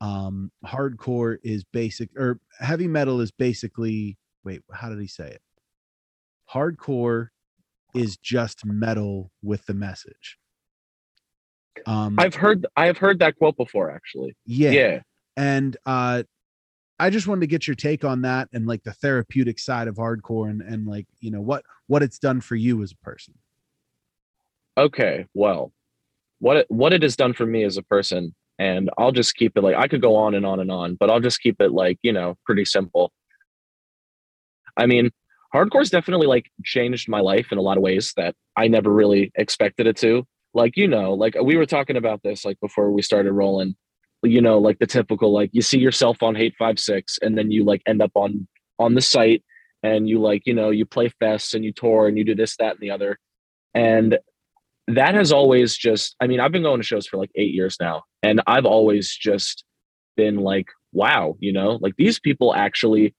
um 0.01 0.51
hardcore 0.65 1.39
is 1.43 1.65
basic 1.65 2.09
or 2.17 2.41
heavy 2.61 2.89
metal 2.89 3.21
is 3.21 3.31
basically 3.31 4.17
wait 4.45 4.63
how 4.73 4.89
did 4.89 5.01
he 5.01 5.07
say 5.07 5.29
it? 5.29 5.43
Hardcore 6.53 7.29
is 7.95 8.17
just 8.17 8.65
metal 8.65 9.31
with 9.43 9.65
the 9.67 9.75
message. 9.75 10.39
Um 11.87 12.17
i've 12.19 12.35
heard 12.35 12.67
i've 12.77 12.99
heard 12.99 13.19
that 13.21 13.37
quote 13.37 13.57
before 13.57 13.91
actually. 13.91 14.35
Yeah, 14.47 14.71
yeah. 14.71 15.01
and 15.37 15.77
uh 15.87 16.23
i 16.99 17.11
just 17.11 17.27
wanted 17.27 17.41
to 17.41 17.47
get 17.47 17.67
your 17.67 17.77
take 17.77 18.05
on 18.05 18.23
that 18.23 18.49
and 18.53 18.67
like 18.67 18.83
the 18.83 18.93
therapeutic 18.93 19.59
side 19.59 19.89
of 19.89 19.97
hardcore 19.97 20.51
and 20.51 20.63
and 20.63 20.87
like 20.87 21.07
you 21.21 21.31
know 21.31 21.41
what 21.41 21.63
what 21.87 22.03
it's 22.03 22.19
done 22.19 22.41
for 22.41 22.57
you 22.57 22.83
as 22.83 22.93
a 22.93 23.05
person 23.05 23.35
okay, 24.79 25.27
well, 25.35 25.73
what 26.39 26.59
it, 26.59 26.67
what 26.69 26.93
it 26.93 27.03
has 27.03 27.17
done 27.17 27.35
for 27.35 27.45
me 27.45 27.65
as 27.65 27.77
a 27.77 27.83
person, 27.83 28.35
and 28.59 28.91
I'll 28.97 29.13
just 29.13 29.35
keep 29.35 29.57
it 29.57 29.63
like 29.63 29.77
I 29.77 29.89
could 29.89 30.01
go 30.01 30.17
on 30.17 30.35
and 30.35 30.47
on 30.47 30.61
and 30.61 30.71
on, 30.71 30.95
but 30.95 31.11
I'll 31.11 31.21
just 31.21 31.41
keep 31.41 31.61
it 31.61 31.73
like 31.73 31.99
you 32.03 32.13
know 32.13 32.37
pretty 32.47 32.65
simple. 32.65 33.13
I 34.77 34.87
mean, 34.87 35.11
hardcore's 35.55 35.91
definitely 35.91 36.29
like 36.29 36.47
changed 36.65 37.09
my 37.09 37.21
life 37.21 37.53
in 37.53 37.59
a 37.59 37.63
lot 37.63 37.77
of 37.77 37.83
ways 37.83 38.13
that 38.17 38.35
I 38.57 38.69
never 38.69 38.93
really 38.93 39.33
expected 39.35 39.87
it 39.87 39.97
to. 39.99 40.25
Like 40.55 40.77
you 40.77 40.89
know, 40.89 41.15
like 41.15 41.37
we 41.43 41.57
were 41.57 41.67
talking 41.67 41.97
about 41.97 42.23
this 42.23 42.45
like 42.45 42.59
before 42.61 42.91
we 42.93 43.03
started 43.03 43.33
rolling. 43.33 43.77
You 44.23 44.41
know, 44.41 44.59
like 44.59 44.79
the 44.79 44.87
typical 44.87 45.33
like 45.33 45.51
you 45.53 45.63
see 45.63 45.79
yourself 45.79 46.23
on 46.23 46.35
Hate 46.35 46.55
Five 46.59 46.79
Six, 46.79 47.19
and 47.23 47.39
then 47.39 47.51
you 47.51 47.65
like 47.65 47.83
end 47.87 48.03
up 48.03 48.13
on 48.15 48.49
on 48.79 48.95
the 48.95 49.01
site, 49.01 49.45
and 49.83 50.09
you 50.09 50.21
like 50.21 50.43
you 50.47 50.55
know 50.55 50.71
you 50.71 50.85
play 50.85 51.11
fests 51.23 51.55
and 51.55 51.65
you 51.65 51.73
tour 51.73 52.09
and 52.09 52.19
you 52.19 52.25
do 52.25 52.35
this 52.35 52.57
that 52.57 52.73
and 52.73 52.81
the 52.81 52.91
other, 52.91 53.19
and 53.75 54.19
that 54.89 55.15
has 55.15 55.31
always 55.31 55.77
just 55.77 56.17
i 56.21 56.27
mean 56.27 56.41
i've 56.41 56.51
been 56.51 56.63
going 56.63 56.81
to 56.81 56.87
shows 56.87 57.07
for 57.07 57.19
like 57.19 57.31
eight 57.35 57.53
years 57.53 57.77
now 57.79 58.03
and 58.23 58.43
i've 58.47 58.65
always 58.65 59.15
just 59.15 59.63
been 60.17 60.37
like 60.37 60.69
wow 60.93 61.37
you 61.41 61.53
know 61.53 61.79
like 61.83 61.95
these 61.97 62.19
people 62.19 62.55
actually 62.55 63.15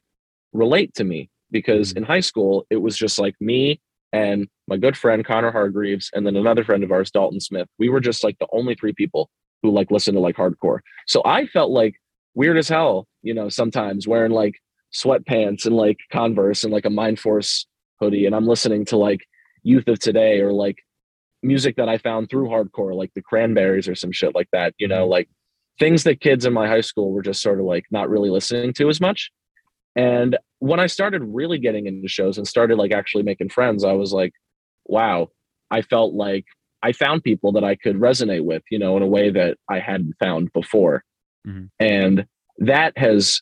relate 0.51 0.93
to 0.95 1.03
me 1.03 1.29
because 1.51 1.93
mm. 1.93 1.97
in 1.97 2.03
high 2.03 2.19
school 2.19 2.65
it 2.69 2.77
was 2.77 2.97
just 2.97 3.19
like 3.19 3.35
me 3.39 3.79
and 4.11 4.47
my 4.67 4.77
good 4.77 4.97
friend 4.97 5.23
connor 5.23 5.51
hargreaves 5.51 6.09
and 6.13 6.25
then 6.25 6.35
another 6.35 6.63
friend 6.63 6.83
of 6.83 6.91
ours 6.91 7.11
dalton 7.11 7.39
smith. 7.39 7.67
We 7.77 7.89
were 7.89 7.99
just 7.99 8.23
like 8.23 8.37
the 8.39 8.47
only 8.51 8.73
three 8.73 8.93
people 8.93 9.29
who 9.61 9.71
like 9.71 9.91
listen 9.91 10.13
to 10.13 10.19
like 10.19 10.35
hardcore 10.35 10.79
so 11.07 11.21
i 11.25 11.45
felt 11.47 11.71
like 11.71 11.95
weird 12.35 12.57
as 12.57 12.69
hell 12.69 13.07
you 13.21 13.33
know 13.33 13.49
sometimes 13.49 14.07
wearing 14.07 14.31
like 14.31 14.55
sweatpants 14.93 15.65
and 15.65 15.75
like 15.75 15.97
converse 16.11 16.63
and 16.63 16.73
like 16.73 16.85
a 16.85 16.89
Mindforce 16.89 17.65
hoodie 17.99 18.25
and 18.25 18.35
i'm 18.35 18.47
listening 18.47 18.85
to 18.85 18.97
like 18.97 19.21
youth 19.63 19.87
of 19.87 19.99
today 19.99 20.39
or 20.39 20.51
like 20.51 20.77
music 21.43 21.75
that 21.77 21.89
I 21.89 21.97
found 21.97 22.29
through 22.29 22.49
hardcore, 22.49 22.95
like 22.95 23.13
the 23.13 23.21
Cranberries 23.21 23.87
or 23.87 23.95
some 23.95 24.11
shit 24.11 24.35
like 24.35 24.49
that, 24.51 24.73
you 24.77 24.87
know, 24.87 25.07
like 25.07 25.29
things 25.79 26.03
that 26.03 26.21
kids 26.21 26.45
in 26.45 26.53
my 26.53 26.67
high 26.67 26.81
school 26.81 27.11
were 27.11 27.21
just 27.21 27.41
sort 27.41 27.59
of 27.59 27.65
like 27.65 27.85
not 27.91 28.09
really 28.09 28.29
listening 28.29 28.73
to 28.73 28.89
as 28.89 28.99
much. 28.99 29.31
And 29.95 30.37
when 30.59 30.79
I 30.79 30.87
started 30.87 31.23
really 31.23 31.57
getting 31.57 31.87
into 31.87 32.07
shows 32.07 32.37
and 32.37 32.47
started 32.47 32.77
like 32.77 32.91
actually 32.91 33.23
making 33.23 33.49
friends, 33.49 33.83
I 33.83 33.93
was 33.93 34.11
like, 34.11 34.33
wow, 34.85 35.29
I 35.71 35.81
felt 35.81 36.13
like 36.13 36.45
I 36.81 36.91
found 36.91 37.23
people 37.23 37.51
that 37.53 37.63
I 37.63 37.75
could 37.75 37.97
resonate 37.97 38.43
with, 38.43 38.63
you 38.71 38.79
know, 38.79 38.95
in 38.97 39.03
a 39.03 39.07
way 39.07 39.29
that 39.29 39.57
I 39.69 39.79
hadn't 39.79 40.15
found 40.19 40.51
before. 40.53 41.03
Mm-hmm. 41.47 41.65
And 41.79 42.25
that 42.59 42.97
has 42.97 43.41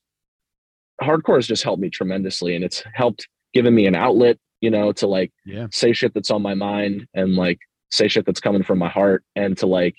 hardcore 1.02 1.36
has 1.36 1.48
just 1.48 1.64
helped 1.64 1.82
me 1.82 1.90
tremendously 1.90 2.56
and 2.56 2.64
it's 2.64 2.84
helped 2.94 3.28
given 3.54 3.76
me 3.76 3.86
an 3.86 3.96
outlet, 3.96 4.38
you 4.62 4.72
know, 4.72 4.92
to 4.94 5.08
like 5.08 5.32
yeah. 5.46 5.68
say 5.72 5.94
shit 5.94 6.14
that's 6.14 6.32
on 6.32 6.42
my 6.42 6.56
mind 6.56 7.08
and 7.14 7.36
like 7.36 7.60
say 7.90 8.08
shit 8.08 8.26
that's 8.26 8.40
coming 8.40 8.64
from 8.64 8.80
my 8.80 8.90
heart 8.90 9.24
and 9.36 9.58
to 9.58 9.68
like 9.68 9.96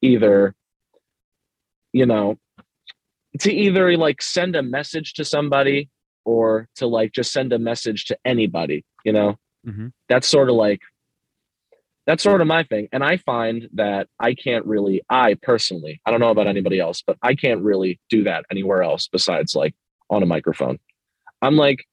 either 0.00 0.54
you 1.92 2.06
know 2.06 2.38
to 3.40 3.52
either 3.52 3.96
like 3.96 4.20
send 4.22 4.54
a 4.56 4.62
message 4.62 5.14
to 5.14 5.24
somebody 5.24 5.88
or 6.24 6.68
to 6.76 6.86
like 6.86 7.12
just 7.12 7.32
send 7.32 7.52
a 7.52 7.58
message 7.58 8.04
to 8.06 8.16
anybody 8.24 8.84
you 9.04 9.12
know 9.12 9.36
mm-hmm. 9.66 9.88
that's 10.08 10.28
sort 10.28 10.48
of 10.48 10.56
like 10.56 10.80
that's 12.06 12.22
sort 12.22 12.40
of 12.40 12.46
my 12.46 12.62
thing 12.64 12.88
and 12.92 13.04
i 13.04 13.16
find 13.16 13.68
that 13.72 14.08
i 14.18 14.34
can't 14.34 14.66
really 14.66 15.02
i 15.08 15.34
personally 15.42 16.00
i 16.06 16.10
don't 16.10 16.20
know 16.20 16.30
about 16.30 16.46
anybody 16.46 16.80
else 16.80 17.02
but 17.06 17.16
i 17.22 17.34
can't 17.34 17.62
really 17.62 18.00
do 18.08 18.24
that 18.24 18.44
anywhere 18.50 18.82
else 18.82 19.08
besides 19.08 19.54
like 19.54 19.74
on 20.10 20.22
a 20.22 20.26
microphone 20.26 20.78
i'm 21.42 21.56
like 21.56 21.84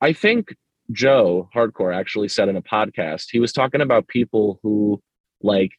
i 0.00 0.12
think 0.12 0.54
Joe 0.92 1.48
Hardcore 1.54 1.94
actually 1.94 2.28
said 2.28 2.48
in 2.48 2.56
a 2.56 2.62
podcast, 2.62 3.26
he 3.30 3.40
was 3.40 3.52
talking 3.52 3.80
about 3.80 4.08
people 4.08 4.58
who 4.62 5.02
like 5.42 5.70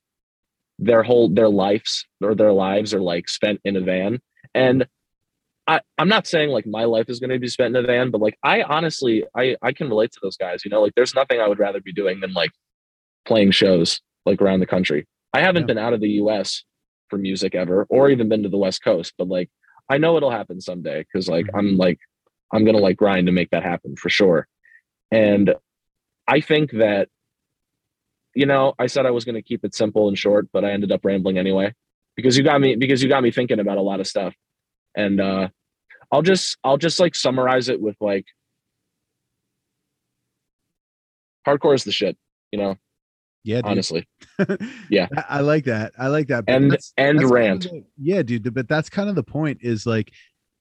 their 0.77 1.03
whole 1.03 1.29
their 1.29 1.49
lives 1.49 2.05
or 2.21 2.35
their 2.35 2.53
lives 2.53 2.93
are 2.93 3.01
like 3.01 3.27
spent 3.27 3.59
in 3.65 3.75
a 3.75 3.81
van. 3.81 4.19
And 4.53 4.87
I, 5.67 5.81
I'm 5.97 6.07
not 6.07 6.27
saying 6.27 6.49
like 6.49 6.65
my 6.65 6.85
life 6.85 7.09
is 7.09 7.19
going 7.19 7.29
to 7.31 7.39
be 7.39 7.47
spent 7.47 7.75
in 7.75 7.83
a 7.83 7.87
van, 7.87 8.11
but 8.11 8.21
like 8.21 8.37
I 8.43 8.61
honestly 8.63 9.23
I 9.35 9.55
I 9.61 9.73
can 9.73 9.89
relate 9.89 10.11
to 10.11 10.19
those 10.21 10.37
guys. 10.37 10.63
You 10.63 10.71
know, 10.71 10.81
like 10.81 10.93
there's 10.95 11.15
nothing 11.15 11.39
I 11.39 11.47
would 11.47 11.59
rather 11.59 11.81
be 11.81 11.93
doing 11.93 12.19
than 12.19 12.33
like 12.33 12.51
playing 13.25 13.51
shows 13.51 14.01
like 14.25 14.41
around 14.41 14.59
the 14.59 14.65
country. 14.65 15.07
I 15.33 15.41
haven't 15.41 15.63
yeah. 15.63 15.67
been 15.67 15.77
out 15.77 15.93
of 15.93 16.01
the 16.01 16.09
U.S. 16.11 16.63
for 17.09 17.17
music 17.17 17.55
ever, 17.55 17.85
or 17.89 18.09
even 18.09 18.29
been 18.29 18.43
to 18.43 18.49
the 18.49 18.57
West 18.57 18.83
Coast, 18.83 19.13
but 19.17 19.27
like 19.27 19.49
I 19.89 19.97
know 19.97 20.17
it'll 20.17 20.31
happen 20.31 20.61
someday 20.61 20.99
because 21.03 21.27
like 21.27 21.45
mm-hmm. 21.45 21.57
I'm 21.57 21.77
like 21.77 21.99
I'm 22.51 22.65
gonna 22.65 22.79
like 22.79 22.97
grind 22.97 23.27
to 23.27 23.33
make 23.33 23.49
that 23.51 23.63
happen 23.63 23.95
for 23.95 24.09
sure. 24.09 24.47
And 25.11 25.55
I 26.27 26.41
think 26.41 26.71
that, 26.73 27.09
you 28.35 28.45
know, 28.45 28.73
I 28.77 28.85
said 28.85 29.05
I 29.05 29.11
was 29.11 29.25
going 29.25 29.35
to 29.35 29.41
keep 29.41 29.65
it 29.65 29.73
simple 29.73 30.07
and 30.07 30.15
short, 30.17 30.47
but 30.53 30.63
I 30.63 30.71
ended 30.71 30.91
up 30.91 31.03
rambling 31.03 31.39
anyway 31.39 31.73
because 32.15 32.37
you 32.37 32.43
got 32.43 32.61
me 32.61 32.75
because 32.75 33.01
you 33.01 33.09
got 33.09 33.23
me 33.23 33.31
thinking 33.31 33.59
about 33.59 33.77
a 33.77 33.81
lot 33.81 33.99
of 33.99 34.07
stuff. 34.07 34.35
And 34.95 35.19
uh 35.19 35.49
I'll 36.11 36.21
just 36.21 36.57
I'll 36.63 36.77
just 36.77 36.99
like 36.99 37.15
summarize 37.15 37.69
it 37.69 37.81
with 37.81 37.95
like 37.99 38.25
hardcore 41.47 41.75
is 41.75 41.83
the 41.83 41.91
shit, 41.91 42.17
you 42.51 42.59
know. 42.59 42.75
Yeah, 43.43 43.57
dude. 43.57 43.65
honestly. 43.65 44.07
yeah. 44.89 45.07
I 45.29 45.41
like 45.41 45.65
that. 45.65 45.93
I 45.97 46.07
like 46.07 46.27
that. 46.27 46.45
But 46.45 46.55
and 46.55 46.71
that's, 46.71 46.93
and 46.97 47.19
that's 47.19 47.31
rant. 47.31 47.65
Kind 47.65 47.77
of 47.77 47.83
yeah, 47.97 48.21
dude. 48.21 48.53
But 48.53 48.67
that's 48.67 48.89
kind 48.89 49.09
of 49.09 49.15
the 49.15 49.23
point 49.23 49.59
is 49.61 49.85
like 49.85 50.11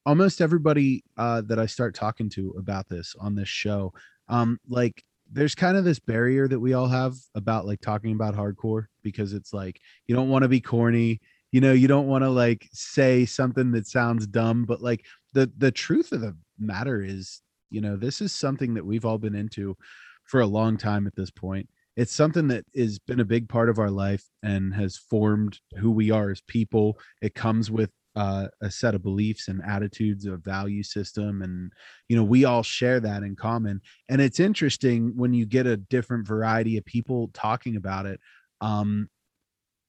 almost 0.07 0.41
everybody 0.41 1.05
uh, 1.17 1.43
that 1.47 1.59
I 1.59 1.67
start 1.67 1.95
talking 1.95 2.29
to 2.31 2.55
about 2.59 2.89
this 2.89 3.15
on 3.19 3.35
this 3.35 3.49
show, 3.49 3.93
um 4.29 4.59
like 4.69 5.03
there's 5.31 5.55
kind 5.55 5.77
of 5.77 5.85
this 5.85 5.99
barrier 5.99 6.49
that 6.49 6.59
we 6.61 6.73
all 6.73 6.89
have 6.89 7.15
about 7.35 7.67
like 7.67 7.81
talking 7.81 8.13
about 8.13 8.35
hardcore 8.35 8.87
because 9.03 9.33
it's 9.33 9.53
like 9.53 9.81
you 10.07 10.15
don't 10.15 10.29
want 10.29 10.43
to 10.43 10.49
be 10.49 10.61
corny 10.61 11.21
you 11.53 11.61
know 11.61 11.73
you 11.73 11.89
don't 11.89 12.07
want 12.07 12.25
to 12.25 12.31
like 12.31 12.69
say 12.73 13.27
something 13.27 13.71
that 13.73 13.87
sounds 13.87 14.27
dumb 14.27 14.65
but 14.65 14.83
like 14.83 15.05
the 15.35 15.51
the 15.59 15.71
truth 15.71 16.13
of 16.13 16.21
the 16.21 16.37
matter 16.59 17.03
is 17.03 17.43
you 17.71 17.81
know 17.81 17.97
this 17.97 18.21
is 18.21 18.33
something 18.33 18.75
that 18.75 18.85
we've 18.85 19.05
all 19.05 19.19
been 19.19 19.35
into 19.35 19.77
for 20.25 20.41
a 20.41 20.47
long 20.47 20.77
time 20.77 21.07
at 21.07 21.15
this 21.15 21.31
point 21.31 21.69
it's 21.99 22.15
something 22.15 22.47
that 22.47 22.65
has 22.77 23.01
been 23.01 23.19
a 23.19 23.25
big 23.25 23.49
part 23.49 23.69
of 23.69 23.81
our 23.81 23.91
life 23.91 24.25
and 24.45 24.73
has 24.73 24.97
formed 24.97 25.59
who 25.79 25.91
we 25.91 26.13
are 26.13 26.31
as 26.31 26.41
people. 26.43 26.97
It 27.21 27.35
comes 27.35 27.73
with 27.73 27.91
uh, 28.15 28.47
a 28.63 28.71
set 28.71 28.95
of 28.95 29.03
beliefs 29.03 29.49
and 29.49 29.61
attitudes 29.67 30.25
a 30.25 30.37
value 30.37 30.83
system 30.83 31.43
and 31.43 31.73
you 32.09 32.17
know 32.17 32.23
we 32.25 32.45
all 32.45 32.63
share 32.63 33.01
that 33.01 33.25
in 33.25 33.35
common. 33.35 33.81
And 34.09 34.21
it's 34.21 34.39
interesting 34.39 35.13
when 35.17 35.35
you 35.35 35.45
get 35.45 35.67
a 35.67 35.77
different 35.77 36.27
variety 36.27 36.77
of 36.79 36.85
people 36.85 37.31
talking 37.35 37.77
about 37.77 38.07
it 38.07 38.21
um 38.61 39.09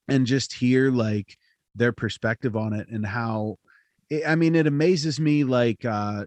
and 0.08 0.26
just 0.26 0.54
hear 0.54 0.91
like 0.91 1.38
their 1.76 1.91
perspective 1.91 2.56
on 2.56 2.74
it 2.74 2.88
and 2.89 3.06
how 3.06 3.58
it, 4.10 4.24
i 4.28 4.36
mean 4.36 4.56
it 4.56 4.67
amazes 4.67 5.19
me 5.19 5.43
like 5.43 5.84
uh 5.86 6.24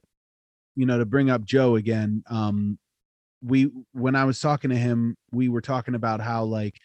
you 0.75 0.87
know 0.87 0.99
to 0.99 1.05
bring 1.05 1.31
up 1.31 1.45
joe 1.45 1.77
again 1.77 2.23
um 2.29 2.79
we 3.45 3.71
when 3.93 4.15
i 4.15 4.25
was 4.25 4.41
talking 4.41 4.71
to 4.71 4.77
him 4.77 5.17
we 5.33 5.49
were 5.49 5.61
talking 5.61 5.95
about 5.95 6.21
how 6.21 6.45
like 6.45 6.79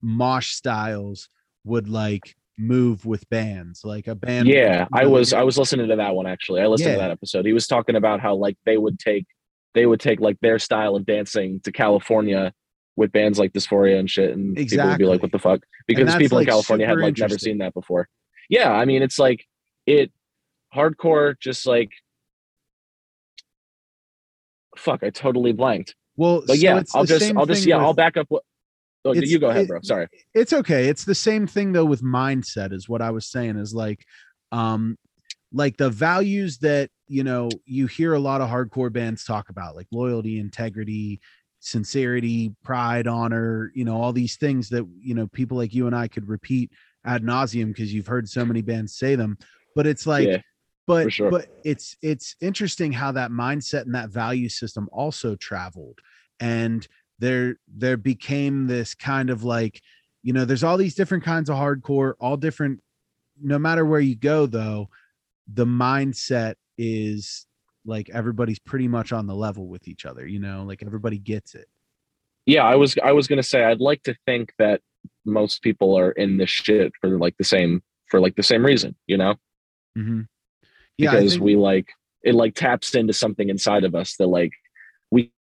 mosh 0.00 0.52
styles 0.52 1.28
would 1.64 1.88
like 1.88 2.36
move 2.58 3.06
with 3.06 3.28
bands 3.30 3.82
like 3.84 4.08
a 4.08 4.14
band 4.14 4.48
yeah 4.48 4.86
i 4.92 5.06
was 5.06 5.32
i 5.32 5.42
was 5.42 5.56
listening 5.56 5.88
to 5.88 5.96
that 5.96 6.14
one 6.14 6.26
actually. 6.26 6.60
I 6.60 6.66
listened 6.66 6.90
yeah. 6.90 6.94
to 6.96 7.00
that 7.02 7.10
episode. 7.12 7.46
He 7.46 7.52
was 7.52 7.68
talking 7.68 7.94
about 7.94 8.20
how 8.20 8.34
like 8.34 8.56
they 8.66 8.76
would 8.76 8.98
take 8.98 9.26
they 9.74 9.86
would 9.86 10.00
take 10.00 10.20
like 10.20 10.38
their 10.40 10.58
style 10.58 10.96
of 10.96 11.06
dancing 11.06 11.60
to 11.60 11.72
california 11.72 12.52
with 12.96 13.12
bands 13.12 13.38
like 13.38 13.52
dysphoria 13.52 13.98
and 14.00 14.10
shit 14.10 14.32
and 14.32 14.58
exactly. 14.58 14.76
people 14.76 14.88
would 14.88 14.98
be 14.98 15.04
like 15.06 15.22
what 15.22 15.30
the 15.30 15.38
fuck? 15.38 15.60
Because 15.86 16.16
people 16.16 16.36
like 16.36 16.48
in 16.48 16.50
california 16.50 16.86
had 16.86 16.98
like 16.98 17.16
never 17.16 17.38
seen 17.38 17.58
that 17.58 17.74
before. 17.74 18.08
Yeah 18.48 18.72
i 18.72 18.84
mean 18.84 19.02
it's 19.02 19.20
like 19.20 19.44
it 19.86 20.10
hardcore 20.74 21.38
just 21.38 21.64
like 21.64 21.90
fuck 24.78 25.02
i 25.02 25.10
totally 25.10 25.52
blanked 25.52 25.94
well 26.16 26.40
but 26.46 26.56
so 26.56 26.62
yeah 26.62 26.82
i'll 26.94 27.04
just 27.04 27.36
i'll 27.36 27.46
just 27.46 27.66
yeah 27.66 27.76
with, 27.76 27.84
i'll 27.84 27.94
back 27.94 28.16
up 28.16 28.26
what 28.28 28.42
Oh, 29.04 29.12
you 29.14 29.38
go 29.38 29.50
ahead, 29.50 29.68
bro. 29.68 29.80
Sorry. 29.82 30.08
It's 30.34 30.52
okay. 30.52 30.88
It's 30.88 31.04
the 31.04 31.14
same 31.14 31.46
thing 31.46 31.72
though 31.72 31.84
with 31.84 32.02
mindset 32.02 32.72
is 32.72 32.88
what 32.88 33.00
I 33.00 33.10
was 33.10 33.26
saying 33.26 33.56
is 33.56 33.74
like 33.74 34.04
um 34.52 34.98
like 35.52 35.76
the 35.76 35.88
values 35.88 36.58
that, 36.58 36.90
you 37.06 37.24
know, 37.24 37.48
you 37.64 37.86
hear 37.86 38.12
a 38.12 38.18
lot 38.18 38.40
of 38.40 38.50
hardcore 38.50 38.92
bands 38.92 39.24
talk 39.24 39.48
about 39.48 39.76
like 39.76 39.86
loyalty, 39.90 40.38
integrity, 40.38 41.20
sincerity, 41.60 42.54
pride, 42.62 43.06
honor, 43.06 43.72
you 43.74 43.84
know, 43.84 43.96
all 44.00 44.12
these 44.12 44.36
things 44.36 44.68
that, 44.68 44.86
you 45.00 45.14
know, 45.14 45.26
people 45.28 45.56
like 45.56 45.72
you 45.72 45.86
and 45.86 45.96
I 45.96 46.08
could 46.08 46.28
repeat 46.28 46.70
ad 47.06 47.22
nauseum 47.22 47.68
because 47.68 47.94
you've 47.94 48.06
heard 48.06 48.28
so 48.28 48.44
many 48.44 48.60
bands 48.60 48.96
say 48.96 49.14
them. 49.14 49.38
But 49.74 49.86
it's 49.86 50.06
like 50.06 50.28
yeah, 50.28 50.40
but 50.88 51.12
sure. 51.12 51.30
but 51.30 51.46
it's 51.64 51.96
it's 52.02 52.34
interesting 52.40 52.92
how 52.92 53.12
that 53.12 53.30
mindset 53.30 53.82
and 53.82 53.94
that 53.94 54.10
value 54.10 54.48
system 54.48 54.88
also 54.92 55.36
traveled 55.36 55.98
and 56.40 56.88
there 57.18 57.56
there 57.68 57.96
became 57.96 58.66
this 58.66 58.94
kind 58.94 59.30
of 59.30 59.44
like 59.44 59.80
you 60.22 60.32
know 60.32 60.44
there's 60.44 60.64
all 60.64 60.76
these 60.76 60.94
different 60.94 61.22
kinds 61.22 61.48
of 61.48 61.56
hardcore 61.56 62.14
all 62.20 62.36
different 62.36 62.80
no 63.40 63.58
matter 63.58 63.84
where 63.84 64.00
you 64.00 64.16
go 64.16 64.46
though 64.46 64.88
the 65.52 65.66
mindset 65.66 66.54
is 66.76 67.46
like 67.84 68.10
everybody's 68.10 68.58
pretty 68.58 68.88
much 68.88 69.12
on 69.12 69.26
the 69.26 69.34
level 69.34 69.68
with 69.68 69.86
each 69.86 70.04
other 70.04 70.26
you 70.26 70.40
know 70.40 70.64
like 70.64 70.82
everybody 70.82 71.18
gets 71.18 71.54
it 71.54 71.68
yeah 72.46 72.64
i 72.64 72.74
was 72.74 72.96
i 73.04 73.12
was 73.12 73.28
going 73.28 73.36
to 73.36 73.48
say 73.48 73.64
i'd 73.64 73.80
like 73.80 74.02
to 74.02 74.16
think 74.26 74.52
that 74.58 74.80
most 75.24 75.62
people 75.62 75.96
are 75.96 76.12
in 76.12 76.38
this 76.38 76.50
shit 76.50 76.92
for 77.00 77.18
like 77.18 77.36
the 77.36 77.44
same 77.44 77.82
for 78.08 78.20
like 78.20 78.36
the 78.36 78.42
same 78.42 78.64
reason, 78.64 78.94
you 79.06 79.16
know? 79.16 79.34
Mm-hmm. 79.96 80.22
Yeah, 80.98 81.12
because 81.12 81.32
think- 81.32 81.44
we 81.44 81.56
like 81.56 81.88
it 82.22 82.34
like 82.34 82.54
taps 82.54 82.94
into 82.94 83.12
something 83.12 83.48
inside 83.48 83.84
of 83.84 83.94
us 83.94 84.16
that 84.16 84.26
like 84.26 84.52
we 85.10 85.32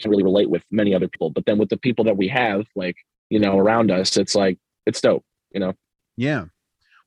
can 0.00 0.10
really 0.10 0.22
relate 0.22 0.50
with 0.50 0.64
many 0.70 0.94
other 0.94 1.08
people. 1.08 1.30
But 1.30 1.46
then 1.46 1.58
with 1.58 1.68
the 1.68 1.76
people 1.76 2.04
that 2.06 2.16
we 2.16 2.28
have, 2.28 2.66
like, 2.74 2.96
you 3.30 3.38
know, 3.38 3.58
around 3.58 3.90
us, 3.90 4.16
it's 4.16 4.34
like 4.34 4.58
it's 4.86 5.00
dope, 5.00 5.24
you 5.52 5.60
know? 5.60 5.74
Yeah. 6.16 6.46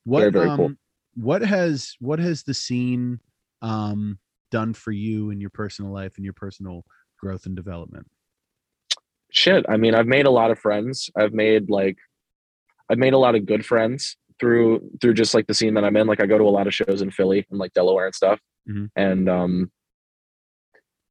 What 0.05 0.19
very, 0.21 0.31
very 0.31 0.49
um, 0.49 0.57
cool. 0.57 0.71
what 1.15 1.41
has 1.41 1.95
what 1.99 2.19
has 2.19 2.43
the 2.43 2.53
scene 2.53 3.19
um 3.61 4.17
done 4.51 4.73
for 4.73 4.91
you 4.91 5.29
in 5.29 5.39
your 5.39 5.49
personal 5.51 5.91
life 5.91 6.13
and 6.15 6.23
your 6.23 6.33
personal 6.33 6.83
growth 7.19 7.45
and 7.45 7.55
development? 7.55 8.07
Shit. 9.31 9.65
I 9.69 9.77
mean, 9.77 9.93
I've 9.93 10.07
made 10.07 10.25
a 10.25 10.31
lot 10.31 10.49
of 10.51 10.57
friends. 10.57 11.09
I've 11.15 11.33
made 11.33 11.69
like 11.69 11.97
I've 12.89 12.97
made 12.97 13.13
a 13.13 13.19
lot 13.19 13.35
of 13.35 13.45
good 13.45 13.65
friends 13.65 14.17
through 14.39 14.81
through 15.01 15.13
just 15.13 15.33
like 15.33 15.47
the 15.47 15.53
scene 15.53 15.73
that 15.75 15.83
I'm 15.83 15.95
in. 15.95 16.07
Like 16.07 16.21
I 16.21 16.25
go 16.25 16.37
to 16.37 16.43
a 16.43 16.49
lot 16.49 16.67
of 16.67 16.73
shows 16.73 17.01
in 17.01 17.11
Philly 17.11 17.45
and 17.49 17.59
like 17.59 17.73
Delaware 17.73 18.05
and 18.05 18.15
stuff. 18.15 18.39
Mm-hmm. 18.69 18.85
And 18.95 19.29
um 19.29 19.71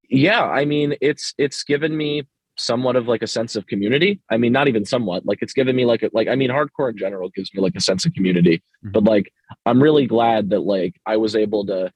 yeah, 0.09 0.45
I 0.45 0.65
mean 0.65 0.95
it's 1.01 1.35
it's 1.39 1.63
given 1.65 1.97
me 1.97 2.27
somewhat 2.61 2.97
of 2.97 3.07
like 3.07 3.23
a 3.23 3.27
sense 3.27 3.57
of 3.57 3.67
community. 3.67 4.21
I 4.31 4.37
mean, 4.37 4.53
not 4.53 4.69
even 4.69 4.85
somewhat. 4.85 5.25
Like 5.25 5.39
it's 5.43 5.53
given 5.53 5.77
me 5.77 5.85
like 5.85 6.03
a, 6.03 6.11
like 6.13 6.29
I 6.29 6.35
mean, 6.35 6.51
hardcore 6.51 6.91
in 6.91 6.97
general 6.97 7.31
gives 7.31 7.53
me 7.55 7.63
like 7.63 7.77
a 7.77 7.81
sense 7.81 8.05
of 8.05 8.13
community. 8.15 8.59
Mm-hmm. 8.85 8.93
But 8.93 9.05
like 9.05 9.33
I'm 9.67 9.83
really 9.83 10.07
glad 10.07 10.51
that 10.51 10.61
like 10.61 10.97
I 11.07 11.17
was 11.17 11.37
able 11.37 11.65
to 11.67 11.93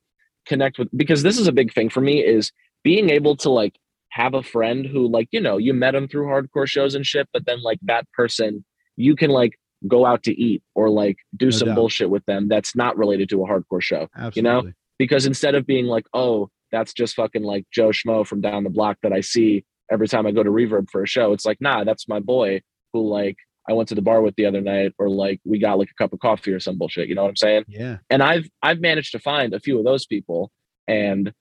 connect 0.47 0.79
with 0.79 0.89
because 0.97 1.23
this 1.23 1.39
is 1.39 1.47
a 1.47 1.53
big 1.53 1.73
thing 1.73 1.89
for 1.89 2.01
me 2.01 2.25
is 2.25 2.53
being 2.83 3.11
able 3.11 3.37
to 3.37 3.51
like 3.51 3.79
have 4.11 4.35
a 4.35 4.43
friend 4.43 4.87
who 4.87 5.09
like 5.09 5.29
you 5.31 5.41
know 5.41 5.57
you 5.57 5.73
met 5.73 5.93
them 5.93 6.09
through 6.09 6.27
hardcore 6.27 6.67
shows 6.67 6.95
and 6.95 7.07
shit, 7.07 7.29
but 7.33 7.47
then 7.47 7.63
like 7.63 7.79
that 7.83 8.11
person 8.13 8.65
you 8.97 9.17
can 9.17 9.31
like 9.31 9.59
go 9.89 10.07
out 10.07 10.23
to 10.25 10.33
eat 10.33 10.63
or 10.75 10.91
like 10.91 11.17
do 11.37 11.47
no 11.47 11.51
some 11.51 11.69
doubt. 11.69 11.77
bullshit 11.77 12.11
with 12.11 12.25
them 12.27 12.49
that's 12.49 12.77
not 12.77 12.97
related 12.97 13.29
to 13.31 13.43
a 13.43 13.47
hardcore 13.47 13.83
show. 13.83 14.09
Absolutely. 14.17 14.37
You 14.37 14.43
know, 14.43 14.73
because 14.99 15.27
instead 15.27 15.55
of 15.55 15.67
being 15.67 15.87
like, 15.87 16.07
oh, 16.15 16.49
that's 16.71 16.93
just 16.93 17.15
fucking 17.15 17.43
like 17.43 17.67
Joe 17.73 17.89
Schmo 17.89 18.27
from 18.27 18.41
down 18.41 18.65
the 18.65 18.71
block 18.71 18.99
that 19.03 19.13
I 19.13 19.21
see 19.21 19.65
every 19.91 20.09
time 20.09 20.27
I 20.27 20.33
go 20.33 20.43
to 20.43 20.51
Reverb 20.51 20.91
for 20.91 21.03
a 21.03 21.07
show. 21.07 21.33
It's 21.33 21.45
like, 21.45 21.61
nah, 21.61 21.85
that's 21.85 22.09
my 22.09 22.21
boy 22.21 22.63
who 22.93 23.07
like 23.07 23.37
I 23.69 23.75
went 23.75 23.89
to 23.91 23.95
the 23.95 24.03
bar 24.03 24.23
with 24.23 24.35
the 24.37 24.47
other 24.47 24.61
night, 24.61 24.93
or 24.99 25.09
like 25.09 25.41
we 25.45 25.59
got 25.59 25.79
like 25.79 25.91
a 25.91 25.95
cup 25.95 26.13
of 26.13 26.19
coffee 26.19 26.53
or 26.53 26.59
some 26.59 26.79
bullshit. 26.79 27.09
You 27.09 27.15
know 27.15 27.23
what 27.23 27.29
I'm 27.29 27.37
saying? 27.37 27.65
Yeah. 27.69 27.99
And 28.11 28.23
I've 28.23 28.49
I've 28.63 28.81
managed 28.81 29.13
to 29.13 29.19
find 29.19 29.55
a 29.55 29.61
few 29.61 29.79
of 29.79 29.85
those 29.85 30.07
people, 30.07 30.51
and 30.89 31.33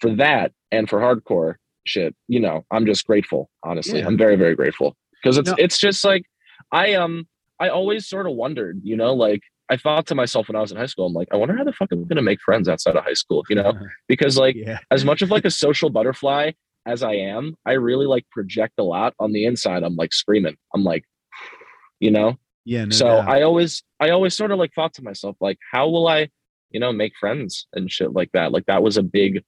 for 0.00 0.14
that 0.16 0.52
and 0.70 0.88
for 0.88 1.00
hardcore 1.00 1.54
shit, 1.84 2.14
you 2.28 2.38
know, 2.38 2.64
I'm 2.70 2.86
just 2.86 3.06
grateful. 3.06 3.50
Honestly, 3.64 4.00
yeah. 4.00 4.06
I'm 4.06 4.16
very 4.16 4.36
very 4.36 4.54
grateful 4.54 4.96
because 5.22 5.38
it's 5.38 5.48
no. 5.48 5.56
it's 5.58 5.78
just 5.78 6.04
like 6.04 6.24
I 6.70 6.94
um 6.94 7.26
I 7.58 7.68
always 7.68 8.06
sort 8.06 8.26
of 8.26 8.34
wondered, 8.34 8.80
you 8.82 8.96
know, 8.96 9.14
like 9.14 9.42
I 9.70 9.76
thought 9.76 10.06
to 10.08 10.14
myself 10.14 10.48
when 10.48 10.56
I 10.56 10.60
was 10.60 10.70
in 10.70 10.78
high 10.78 10.86
school, 10.86 11.06
I'm 11.06 11.12
like, 11.12 11.28
I 11.32 11.36
wonder 11.36 11.56
how 11.56 11.64
the 11.64 11.72
fuck 11.72 11.90
I'm 11.90 12.06
gonna 12.06 12.22
make 12.22 12.40
friends 12.40 12.68
outside 12.68 12.96
of 12.96 13.04
high 13.04 13.14
school, 13.14 13.44
you 13.48 13.56
know? 13.56 13.72
Because 14.08 14.36
like 14.36 14.56
yeah. 14.56 14.78
as 14.90 15.04
much 15.04 15.22
of 15.22 15.30
like 15.30 15.44
a 15.44 15.50
social 15.50 15.90
butterfly 15.90 16.52
as 16.86 17.02
I 17.02 17.14
am, 17.14 17.56
I 17.66 17.72
really 17.72 18.06
like 18.06 18.28
project 18.30 18.74
a 18.78 18.84
lot 18.84 19.14
on 19.18 19.32
the 19.32 19.44
inside. 19.44 19.82
I'm 19.82 19.96
like 19.96 20.12
screaming. 20.12 20.56
I'm 20.74 20.84
like, 20.84 21.04
you 22.00 22.10
know? 22.10 22.36
Yeah. 22.64 22.84
No 22.84 22.90
so 22.90 23.06
doubt. 23.06 23.28
I 23.28 23.42
always 23.42 23.82
I 24.00 24.10
always 24.10 24.34
sort 24.34 24.50
of 24.50 24.58
like 24.58 24.72
thought 24.74 24.94
to 24.94 25.02
myself, 25.02 25.36
like, 25.40 25.58
how 25.72 25.88
will 25.88 26.08
I, 26.08 26.28
you 26.70 26.80
know, 26.80 26.92
make 26.92 27.12
friends 27.18 27.66
and 27.72 27.90
shit 27.90 28.12
like 28.12 28.30
that? 28.32 28.52
Like 28.52 28.66
that 28.66 28.82
was 28.82 28.96
a 28.96 29.02
big 29.02 29.42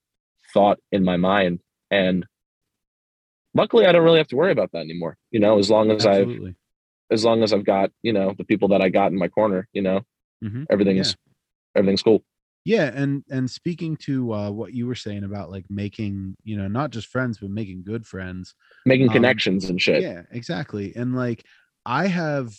thought 0.53 0.79
in 0.93 1.05
my 1.05 1.17
mind. 1.17 1.61
And 1.91 2.27
luckily 3.55 3.87
I 3.87 3.93
don't 3.93 4.05
really 4.05 4.19
have 4.19 4.29
to 4.29 4.37
worry 4.37 4.53
about 4.53 4.73
that 4.73 4.81
anymore. 4.81 5.17
You 5.31 5.41
know, 5.41 5.59
as 5.59 5.71
long 5.71 5.91
as 5.91 6.07
Absolutely. 6.07 6.51
I've 6.51 6.55
as 7.11 7.25
long 7.25 7.43
as 7.43 7.53
I've 7.53 7.65
got, 7.65 7.91
you 8.03 8.13
know, 8.13 8.35
the 8.37 8.45
people 8.45 8.69
that 8.69 8.83
I 8.83 8.89
got 8.89 9.13
in 9.13 9.19
my 9.19 9.29
corner, 9.29 9.69
you 9.73 9.83
know, 9.83 10.01
mm-hmm. 10.45 10.65
everything 10.71 10.97
yeah. 10.97 11.03
is 11.03 11.17
everything's 11.75 12.03
cool. 12.03 12.23
Yeah, 12.65 12.91
and 12.95 13.23
and 13.31 13.51
speaking 13.51 13.97
to 14.03 14.33
uh, 14.33 14.51
what 14.51 14.75
you 14.75 14.87
were 14.87 14.95
saying 14.95 15.25
about 15.25 15.51
like 15.51 15.65
making, 15.71 16.37
you 16.45 16.57
know, 16.57 16.69
not 16.69 16.91
just 16.91 17.09
friends 17.09 17.39
but 17.39 17.51
making 17.51 17.85
good 17.85 18.07
friends, 18.07 18.55
making 18.85 19.09
um, 19.09 19.15
connections 19.15 19.71
and 19.71 19.81
shit. 19.81 20.03
Yeah, 20.03 20.23
exactly. 20.33 20.93
And 20.95 21.15
like 21.15 21.45
I 21.87 22.09
have 22.09 22.55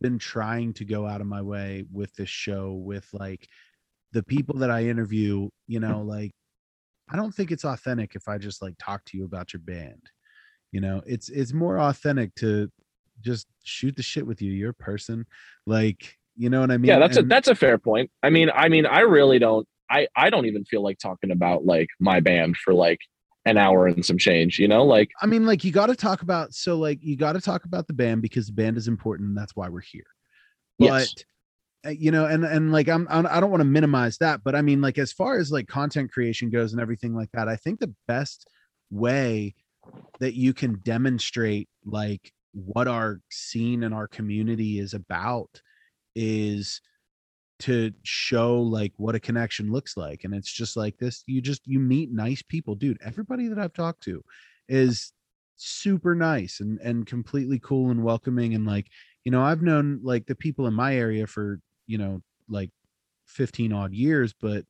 been 0.00 0.18
trying 0.18 0.74
to 0.74 0.84
go 0.84 1.06
out 1.06 1.20
of 1.20 1.26
my 1.26 1.40
way 1.40 1.84
with 1.90 2.14
this 2.14 2.28
show 2.28 2.72
with 2.74 3.08
like 3.12 3.48
the 4.12 4.22
people 4.22 4.58
that 4.58 4.70
I 4.70 4.84
interview, 4.84 5.48
you 5.66 5.80
know, 5.80 6.02
like 6.02 6.32
I 7.10 7.16
don't 7.16 7.34
think 7.34 7.50
it's 7.50 7.64
authentic 7.64 8.14
if 8.14 8.28
I 8.28 8.38
just 8.38 8.60
like 8.60 8.74
talk 8.78 9.04
to 9.06 9.16
you 9.16 9.24
about 9.24 9.52
your 9.52 9.60
band. 9.60 10.02
You 10.72 10.82
know, 10.82 11.00
it's 11.06 11.30
it's 11.30 11.54
more 11.54 11.78
authentic 11.78 12.34
to 12.36 12.70
just 13.20 13.46
shoot 13.64 13.96
the 13.96 14.02
shit 14.02 14.26
with 14.26 14.42
you. 14.42 14.52
You're 14.52 14.70
a 14.70 14.74
person. 14.74 15.26
Like, 15.66 16.16
you 16.36 16.50
know 16.50 16.60
what 16.60 16.70
I 16.70 16.76
mean? 16.76 16.88
Yeah, 16.88 16.98
that's 16.98 17.16
and, 17.16 17.26
a 17.26 17.28
that's 17.28 17.48
a 17.48 17.54
fair 17.54 17.78
point. 17.78 18.10
I 18.22 18.30
mean, 18.30 18.50
I 18.54 18.68
mean, 18.68 18.86
I 18.86 19.00
really 19.00 19.38
don't 19.38 19.66
I 19.90 20.08
I 20.16 20.30
don't 20.30 20.46
even 20.46 20.64
feel 20.64 20.82
like 20.82 20.98
talking 20.98 21.30
about 21.30 21.64
like 21.64 21.88
my 22.00 22.20
band 22.20 22.56
for 22.56 22.74
like 22.74 23.00
an 23.44 23.56
hour 23.56 23.86
and 23.86 24.04
some 24.04 24.18
change, 24.18 24.58
you 24.58 24.68
know? 24.68 24.84
Like 24.84 25.10
I 25.22 25.26
mean, 25.26 25.46
like 25.46 25.64
you 25.64 25.72
got 25.72 25.86
to 25.86 25.96
talk 25.96 26.22
about 26.22 26.54
so 26.54 26.76
like 26.76 26.98
you 27.02 27.16
got 27.16 27.32
to 27.32 27.40
talk 27.40 27.64
about 27.64 27.86
the 27.86 27.94
band 27.94 28.22
because 28.22 28.46
the 28.46 28.52
band 28.52 28.76
is 28.76 28.88
important 28.88 29.28
and 29.28 29.38
that's 29.38 29.56
why 29.56 29.68
we're 29.68 29.80
here. 29.80 30.06
But 30.78 30.86
yes. 30.86 31.14
Uh, 31.86 31.90
you 31.90 32.10
know, 32.10 32.26
and 32.26 32.44
and 32.44 32.72
like 32.72 32.88
I'm 32.88 33.06
I 33.08 33.38
don't 33.38 33.50
want 33.50 33.60
to 33.60 33.64
minimize 33.64 34.18
that, 34.18 34.42
but 34.42 34.56
I 34.56 34.62
mean 34.62 34.80
like 34.80 34.98
as 34.98 35.12
far 35.12 35.38
as 35.38 35.52
like 35.52 35.68
content 35.68 36.10
creation 36.10 36.50
goes 36.50 36.72
and 36.72 36.82
everything 36.82 37.14
like 37.14 37.30
that, 37.32 37.48
I 37.48 37.54
think 37.54 37.78
the 37.78 37.94
best 38.08 38.48
way 38.90 39.54
that 40.18 40.34
you 40.34 40.52
can 40.52 40.80
demonstrate 40.82 41.68
like 41.84 42.32
what 42.52 42.88
our 42.88 43.20
scene 43.30 43.82
and 43.82 43.94
our 43.94 44.08
community 44.08 44.78
is 44.78 44.94
about 44.94 45.60
is 46.14 46.80
to 47.60 47.92
show 48.04 48.60
like 48.60 48.92
what 48.96 49.14
a 49.14 49.20
connection 49.20 49.72
looks 49.72 49.96
like 49.96 50.24
and 50.24 50.34
it's 50.34 50.50
just 50.50 50.76
like 50.76 50.96
this 50.98 51.24
you 51.26 51.40
just 51.40 51.66
you 51.66 51.78
meet 51.80 52.12
nice 52.12 52.42
people. 52.42 52.74
Dude 52.74 52.98
everybody 53.04 53.48
that 53.48 53.58
i've 53.58 53.72
talked 53.72 54.02
to 54.04 54.22
is 54.68 55.12
super 55.56 56.14
nice 56.14 56.60
and 56.60 56.78
and 56.80 57.06
completely 57.06 57.58
cool 57.58 57.90
and 57.90 58.02
welcoming 58.02 58.54
and 58.54 58.64
like 58.64 58.86
you 59.24 59.32
know 59.32 59.42
i've 59.42 59.62
known 59.62 60.00
like 60.04 60.24
the 60.26 60.34
people 60.34 60.68
in 60.68 60.74
my 60.74 60.94
area 60.94 61.26
for 61.26 61.58
you 61.86 61.98
know 61.98 62.22
like 62.48 62.70
15 63.26 63.72
odd 63.72 63.92
years 63.92 64.32
but 64.40 64.64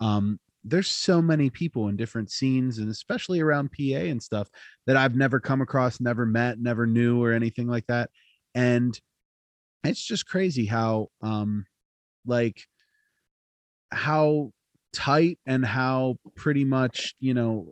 um 0.00 0.40
there's 0.64 0.88
so 0.88 1.22
many 1.22 1.48
people 1.50 1.88
in 1.88 1.96
different 1.96 2.30
scenes 2.30 2.78
and 2.78 2.90
especially 2.90 3.40
around 3.40 3.70
PA 3.72 3.96
and 3.96 4.22
stuff 4.22 4.48
that 4.86 4.96
I've 4.96 5.16
never 5.16 5.40
come 5.40 5.60
across, 5.62 6.00
never 6.00 6.26
met, 6.26 6.58
never 6.58 6.86
knew 6.86 7.22
or 7.22 7.32
anything 7.32 7.66
like 7.66 7.86
that. 7.86 8.10
And 8.54 8.98
it's 9.84 10.04
just 10.04 10.26
crazy 10.26 10.66
how 10.66 11.08
um 11.22 11.64
like 12.26 12.62
how 13.90 14.52
tight 14.92 15.38
and 15.46 15.64
how 15.64 16.16
pretty 16.36 16.64
much, 16.64 17.14
you 17.20 17.34
know, 17.34 17.66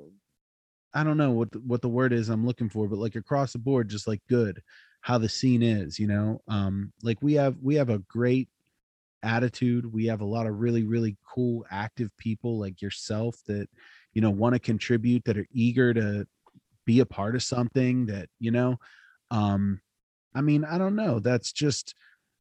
I 0.95 1.05
don't 1.05 1.19
know 1.19 1.33
what 1.33 1.53
the, 1.53 1.59
what 1.61 1.83
the 1.83 1.89
word 1.89 2.13
is 2.13 2.29
I'm 2.29 2.47
looking 2.47 2.71
for, 2.71 2.89
but 2.89 2.99
like 2.99 3.15
across 3.17 3.53
the 3.53 3.59
board 3.59 3.89
just 3.89 4.09
like 4.09 4.23
good 4.29 4.63
how 5.03 5.19
the 5.19 5.29
scene 5.29 5.63
is, 5.63 5.99
you 5.99 6.07
know. 6.07 6.41
Um 6.49 6.93
like 7.03 7.19
we 7.21 7.35
have 7.35 7.57
we 7.63 7.75
have 7.75 7.91
a 7.91 7.99
great 7.99 8.49
attitude. 9.23 9.93
We 9.93 10.07
have 10.07 10.21
a 10.21 10.27
lot 10.27 10.47
of 10.47 10.59
really, 10.59 10.85
really 10.85 11.17
cool, 11.27 11.65
active 11.71 12.11
people 12.19 12.59
like 12.59 12.83
yourself 12.83 13.37
that, 13.47 13.69
you 14.13 14.23
know, 14.23 14.31
want 14.31 14.55
to 14.55 14.59
contribute, 14.59 15.25
that 15.25 15.39
are 15.39 15.47
eager 15.53 15.95
to 15.95 16.27
be 16.85 17.01
a 17.01 17.07
part 17.07 17.35
of 17.35 17.43
something 17.43 18.07
that, 18.07 18.29
you 18.39 18.51
know, 18.51 18.79
um, 19.31 19.81
I 20.35 20.41
mean, 20.41 20.65
I 20.65 20.79
don't 20.79 20.97
know. 20.97 21.19
That's 21.19 21.53
just 21.53 21.95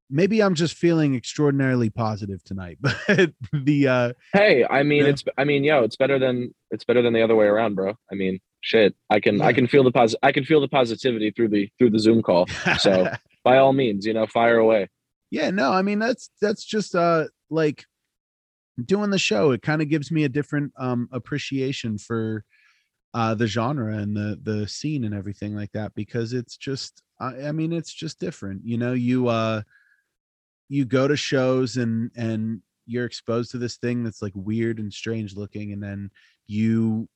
maybe 0.09 0.41
I'm 0.41 0.55
just 0.55 0.75
feeling 0.75 1.15
extraordinarily 1.15 1.89
positive 1.89 2.43
tonight. 2.43 2.77
But 3.07 3.31
the 3.51 3.87
uh 3.87 4.13
hey, 4.33 4.65
I 4.69 4.83
mean 4.83 5.05
it's 5.05 5.23
I 5.37 5.43
mean, 5.43 5.63
yo, 5.63 5.83
it's 5.83 5.95
better 5.95 6.19
than 6.19 6.53
it's 6.71 6.85
better 6.85 7.01
than 7.01 7.13
the 7.13 7.21
other 7.21 7.35
way 7.35 7.45
around, 7.45 7.75
bro. 7.75 7.93
I 8.11 8.15
mean, 8.15 8.39
shit. 8.61 8.95
I 9.09 9.19
can 9.19 9.37
yeah. 9.37 9.45
I 9.45 9.53
can 9.53 9.67
feel 9.67 9.83
the 9.83 9.91
pos 9.91 10.15
I 10.23 10.31
can 10.31 10.43
feel 10.43 10.61
the 10.61 10.67
positivity 10.67 11.31
through 11.31 11.49
the 11.49 11.69
through 11.77 11.91
the 11.91 11.99
Zoom 11.99 12.21
call. 12.21 12.47
So 12.79 13.11
by 13.43 13.57
all 13.57 13.73
means, 13.73 14.05
you 14.05 14.13
know, 14.13 14.27
fire 14.27 14.57
away 14.57 14.89
yeah 15.29 15.49
no 15.49 15.71
i 15.71 15.81
mean 15.81 15.99
that's 15.99 16.29
that's 16.41 16.63
just 16.63 16.95
uh 16.95 17.25
like 17.49 17.85
doing 18.83 19.09
the 19.09 19.17
show 19.17 19.51
it 19.51 19.61
kind 19.61 19.81
of 19.81 19.89
gives 19.89 20.11
me 20.11 20.23
a 20.23 20.29
different 20.29 20.71
um 20.77 21.09
appreciation 21.11 21.97
for 21.97 22.43
uh 23.13 23.33
the 23.33 23.47
genre 23.47 23.97
and 23.97 24.15
the 24.15 24.39
the 24.43 24.67
scene 24.67 25.03
and 25.03 25.15
everything 25.15 25.55
like 25.55 25.71
that 25.71 25.93
because 25.95 26.33
it's 26.33 26.57
just 26.57 27.01
I, 27.19 27.47
I 27.47 27.51
mean 27.51 27.73
it's 27.73 27.93
just 27.93 28.19
different 28.19 28.61
you 28.63 28.77
know 28.77 28.93
you 28.93 29.27
uh 29.27 29.61
you 30.69 30.85
go 30.85 31.07
to 31.07 31.15
shows 31.15 31.77
and 31.77 32.11
and 32.15 32.61
you're 32.85 33.05
exposed 33.05 33.51
to 33.51 33.57
this 33.57 33.77
thing 33.77 34.03
that's 34.03 34.21
like 34.21 34.33
weird 34.35 34.79
and 34.79 34.93
strange 34.93 35.35
looking 35.35 35.73
and 35.73 35.81
then 35.83 36.09
you 36.45 37.07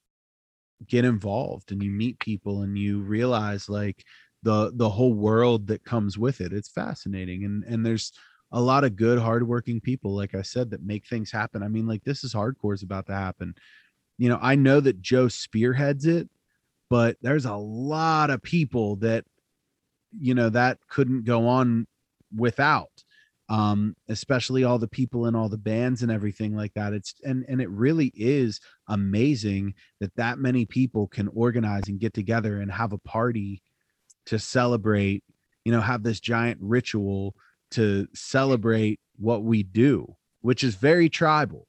get 0.87 1.05
involved 1.05 1.71
and 1.71 1.81
you 1.83 1.91
meet 1.91 2.19
people 2.19 2.63
and 2.63 2.77
you 2.77 3.01
realize 3.01 3.69
like 3.69 4.03
the 4.43 4.71
the 4.75 4.89
whole 4.89 5.13
world 5.13 5.67
that 5.67 5.83
comes 5.83 6.17
with 6.17 6.41
it. 6.41 6.53
It's 6.53 6.69
fascinating, 6.69 7.43
and 7.45 7.63
and 7.63 7.85
there's 7.85 8.11
a 8.51 8.61
lot 8.61 8.83
of 8.83 8.95
good, 8.95 9.17
hardworking 9.17 9.79
people, 9.79 10.13
like 10.13 10.35
I 10.35 10.41
said, 10.41 10.71
that 10.71 10.83
make 10.83 11.07
things 11.07 11.31
happen. 11.31 11.63
I 11.63 11.69
mean, 11.69 11.87
like 11.87 12.03
this 12.03 12.23
is 12.23 12.33
hardcore 12.33 12.73
is 12.73 12.83
about 12.83 13.05
to 13.07 13.13
happen. 13.13 13.55
You 14.17 14.29
know, 14.29 14.39
I 14.41 14.55
know 14.55 14.81
that 14.81 15.01
Joe 15.01 15.29
spearheads 15.29 16.05
it, 16.05 16.29
but 16.89 17.17
there's 17.21 17.45
a 17.45 17.55
lot 17.55 18.29
of 18.29 18.41
people 18.41 18.97
that 18.97 19.23
you 20.19 20.33
know 20.33 20.49
that 20.49 20.77
couldn't 20.89 21.23
go 21.23 21.47
on 21.47 21.87
without 22.35 22.91
um 23.49 23.95
especially 24.09 24.63
all 24.63 24.77
the 24.77 24.87
people 24.87 25.25
in 25.25 25.35
all 25.35 25.49
the 25.49 25.57
bands 25.57 26.03
and 26.03 26.11
everything 26.11 26.55
like 26.55 26.73
that 26.73 26.93
it's 26.93 27.15
and 27.23 27.45
and 27.47 27.61
it 27.61 27.69
really 27.69 28.11
is 28.15 28.59
amazing 28.89 29.73
that 29.99 30.15
that 30.15 30.37
many 30.37 30.65
people 30.65 31.07
can 31.07 31.27
organize 31.29 31.87
and 31.87 31.99
get 31.99 32.13
together 32.13 32.61
and 32.61 32.71
have 32.71 32.93
a 32.93 32.97
party 32.99 33.61
to 34.27 34.39
celebrate 34.39 35.23
you 35.65 35.71
know 35.71 35.81
have 35.81 36.03
this 36.03 36.19
giant 36.19 36.59
ritual 36.61 37.35
to 37.71 38.07
celebrate 38.13 38.99
what 39.17 39.43
we 39.43 39.63
do 39.63 40.15
which 40.41 40.63
is 40.63 40.75
very 40.75 41.09
tribal 41.09 41.67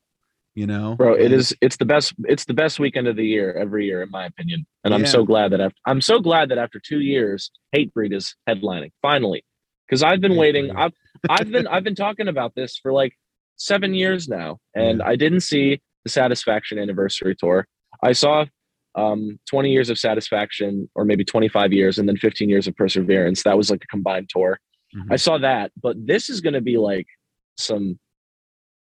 you 0.55 0.67
know? 0.67 0.97
Bro 0.97 1.15
it 1.15 1.33
is 1.33 1.57
it's 1.63 1.79
the 1.79 1.87
best 1.87 2.13
it's 2.25 2.45
the 2.45 2.53
best 2.53 2.79
weekend 2.79 3.09
of 3.09 3.17
the 3.17 3.25
year 3.25 3.55
every 3.55 3.87
year 3.87 4.03
in 4.03 4.11
my 4.11 4.27
opinion. 4.27 4.67
And 4.85 4.93
i'm 4.93 5.07
so 5.07 5.25
glad 5.25 5.53
that 5.53 5.61
after 5.63 5.77
i'm 5.87 6.03
so 6.03 6.19
glad 6.21 6.51
that 6.51 6.59
after 6.59 6.79
two 6.79 7.01
years 7.01 7.51
hatebreed 7.75 8.13
is 8.15 8.35
headlining 8.47 8.91
finally. 9.01 9.45
Because 9.89 10.03
i've 10.03 10.21
been 10.21 10.37
waiting 10.37 10.71
i've 10.77 10.93
i've 11.31 11.51
been 11.51 11.67
i've 11.67 11.85
been 11.85 11.95
talking 11.95 12.29
about 12.29 12.55
this 12.55 12.77
for 12.77 12.93
like 12.93 13.15
seven 13.57 13.95
years 13.95 14.29
now 14.29 14.59
and 14.75 14.99
Yeah. 14.99 15.07
i 15.07 15.17
didn't 15.17 15.41
see 15.41 15.81
the 16.05 16.11
satisfaction 16.11 16.79
anniversary 16.79 17.35
tour. 17.35 17.67
I 18.03 18.13
saw 18.13 18.45
um 18.95 19.39
20 19.49 19.71
years 19.71 19.89
of 19.91 19.99
satisfaction 19.99 20.89
or 20.95 21.05
maybe 21.05 21.25
25 21.25 21.73
years 21.73 21.99
and 21.99 22.09
then 22.09 22.17
15 22.17 22.49
years 22.49 22.67
of 22.69 22.77
perseverance. 22.77 23.43
That 23.43 23.57
was 23.57 23.71
like 23.71 23.83
a 23.85 23.87
combined 23.87 24.29
tour. 24.29 24.61
Mhm. 24.95 25.11
i 25.11 25.17
saw 25.17 25.39
that 25.39 25.73
but 25.83 25.97
this 26.07 26.29
is 26.29 26.43
going 26.43 26.53
to 26.53 26.61
be 26.61 26.77
like 26.77 27.07
some 27.57 27.99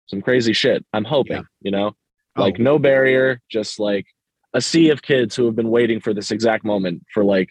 some 0.06 0.22
crazy 0.22 0.52
shit 0.52 0.84
i'm 0.92 1.04
hoping 1.04 1.38
Yeah. 1.38 1.42
you 1.62 1.70
know? 1.72 1.90
Oh, 2.36 2.42
like 2.44 2.60
no 2.60 2.78
barrier 2.78 3.40
just 3.50 3.80
like 3.80 4.06
a 4.54 4.60
sea 4.60 4.90
of 4.90 5.02
kids 5.02 5.34
who 5.34 5.44
have 5.46 5.56
been 5.56 5.70
waiting 5.70 5.98
for 6.00 6.14
this 6.14 6.30
exact 6.30 6.64
moment 6.64 7.02
for 7.12 7.24
like 7.24 7.48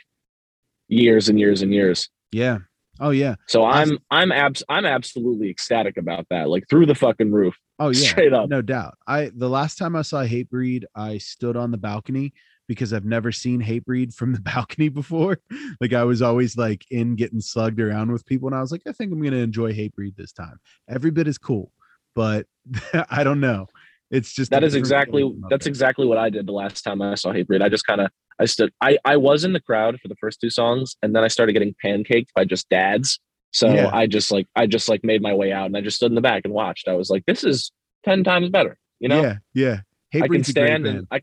years 0.88 1.28
and 1.30 1.38
years 1.38 1.62
and 1.62 1.74
years. 1.74 2.10
Yeah 2.32 2.60
oh 3.00 3.10
yeah. 3.10 3.36
So 3.48 3.66
i'm 3.66 3.98
i'm 4.12 4.32
abs 4.32 4.64
i'm 4.70 4.86
absolutely 4.86 5.50
ecstatic 5.50 5.98
about 5.98 6.26
that 6.30 6.50
like 6.50 6.68
through 6.70 6.86
the 6.86 6.96
fucking 6.96 7.32
roof. 7.32 7.56
Oh 7.80 7.90
yeah. 7.94 8.10
Straight 8.10 8.34
up. 8.34 8.50
No 8.50 8.62
doubt. 8.62 8.96
I 9.08 9.32
the 9.36 9.50
last 9.50 9.78
time 9.78 9.96
i 9.96 10.02
saw 10.02 10.24
hatebreed 10.24 10.84
i 10.96 11.18
stood 11.18 11.58
on 11.58 11.72
the 11.72 11.78
balcony 11.78 12.34
because 12.68 12.94
i've 12.94 13.06
never 13.06 13.32
seen 13.32 13.62
hatebreed 13.62 14.14
from 14.14 14.34
the 14.34 14.42
balcony 14.54 14.90
before. 14.90 15.40
Like 15.82 15.94
i 15.94 16.04
was 16.04 16.22
always 16.22 16.58
like 16.58 16.86
in 16.92 17.16
getting 17.16 17.42
slugged 17.42 17.80
around 17.80 18.12
with 18.12 18.26
people 18.26 18.48
and 18.48 18.56
i 18.56 18.62
was 18.62 18.72
like 18.72 18.84
i 18.88 18.92
think 18.92 19.12
i'm 19.12 19.22
gonna 19.22 19.38
enjoy 19.38 19.74
hatebreed 19.74 20.16
this 20.16 20.32
time. 20.32 20.60
Every 20.90 21.12
bit 21.12 21.28
is 21.28 21.38
cool 21.38 21.72
but 22.18 22.48
i 23.12 23.24
don't 23.24 23.40
know 23.40 23.68
it's 24.12 24.34
just 24.34 24.52
that 24.52 24.64
is 24.64 24.76
exactly 24.76 25.30
that's 25.50 25.66
there. 25.66 25.72
exactly 25.72 26.06
what 26.06 26.18
i 26.18 26.30
did 26.30 26.46
the 26.48 26.52
last 26.52 26.82
time 26.84 27.02
i 27.02 27.16
saw 27.16 27.32
hatebreed. 27.32 27.62
I 27.62 27.70
just 27.70 27.86
kind 27.86 28.02
of 28.02 28.10
i 28.40 28.46
stood 28.46 28.72
i 28.82 28.98
i 29.06 29.18
was 29.18 29.44
in 29.44 29.54
the 29.54 29.60
crowd 29.60 30.00
for 30.02 30.08
the 30.08 30.16
first 30.16 30.40
two 30.40 30.50
songs 30.50 30.96
and 31.02 31.16
then 31.16 31.24
i 31.24 31.28
started 31.28 31.54
getting 31.54 31.76
pancaked 31.84 32.28
by 32.36 32.46
just 32.46 32.70
dads. 32.70 33.20
So 33.52 33.74
Yeah. 33.74 33.90
i 33.94 34.08
just 34.08 34.32
like 34.32 34.48
i 34.56 34.66
just 34.68 34.88
like 34.90 35.04
made 35.04 35.22
my 35.22 35.34
way 35.34 35.52
out 35.52 35.66
and 35.66 35.76
i 35.76 35.82
just 35.82 35.98
stood 35.98 36.12
in 36.12 36.16
the 36.16 36.22
back 36.22 36.42
and 36.46 36.54
watched. 36.54 36.88
I 36.88 36.94
was 36.94 37.10
like 37.10 37.26
this 37.26 37.44
is 37.44 37.72
10 38.06 38.24
times 38.24 38.50
better 38.50 38.78
you 39.00 39.10
know? 39.10 39.22
Yeah 39.22 39.38
yeah. 39.54 39.80
I 40.14 40.20
can 40.20 40.22
hatebreed's 40.22 40.50
a 40.50 40.54
great 40.54 40.68
stand 40.68 40.88
and 40.88 41.08
I, 41.12 41.22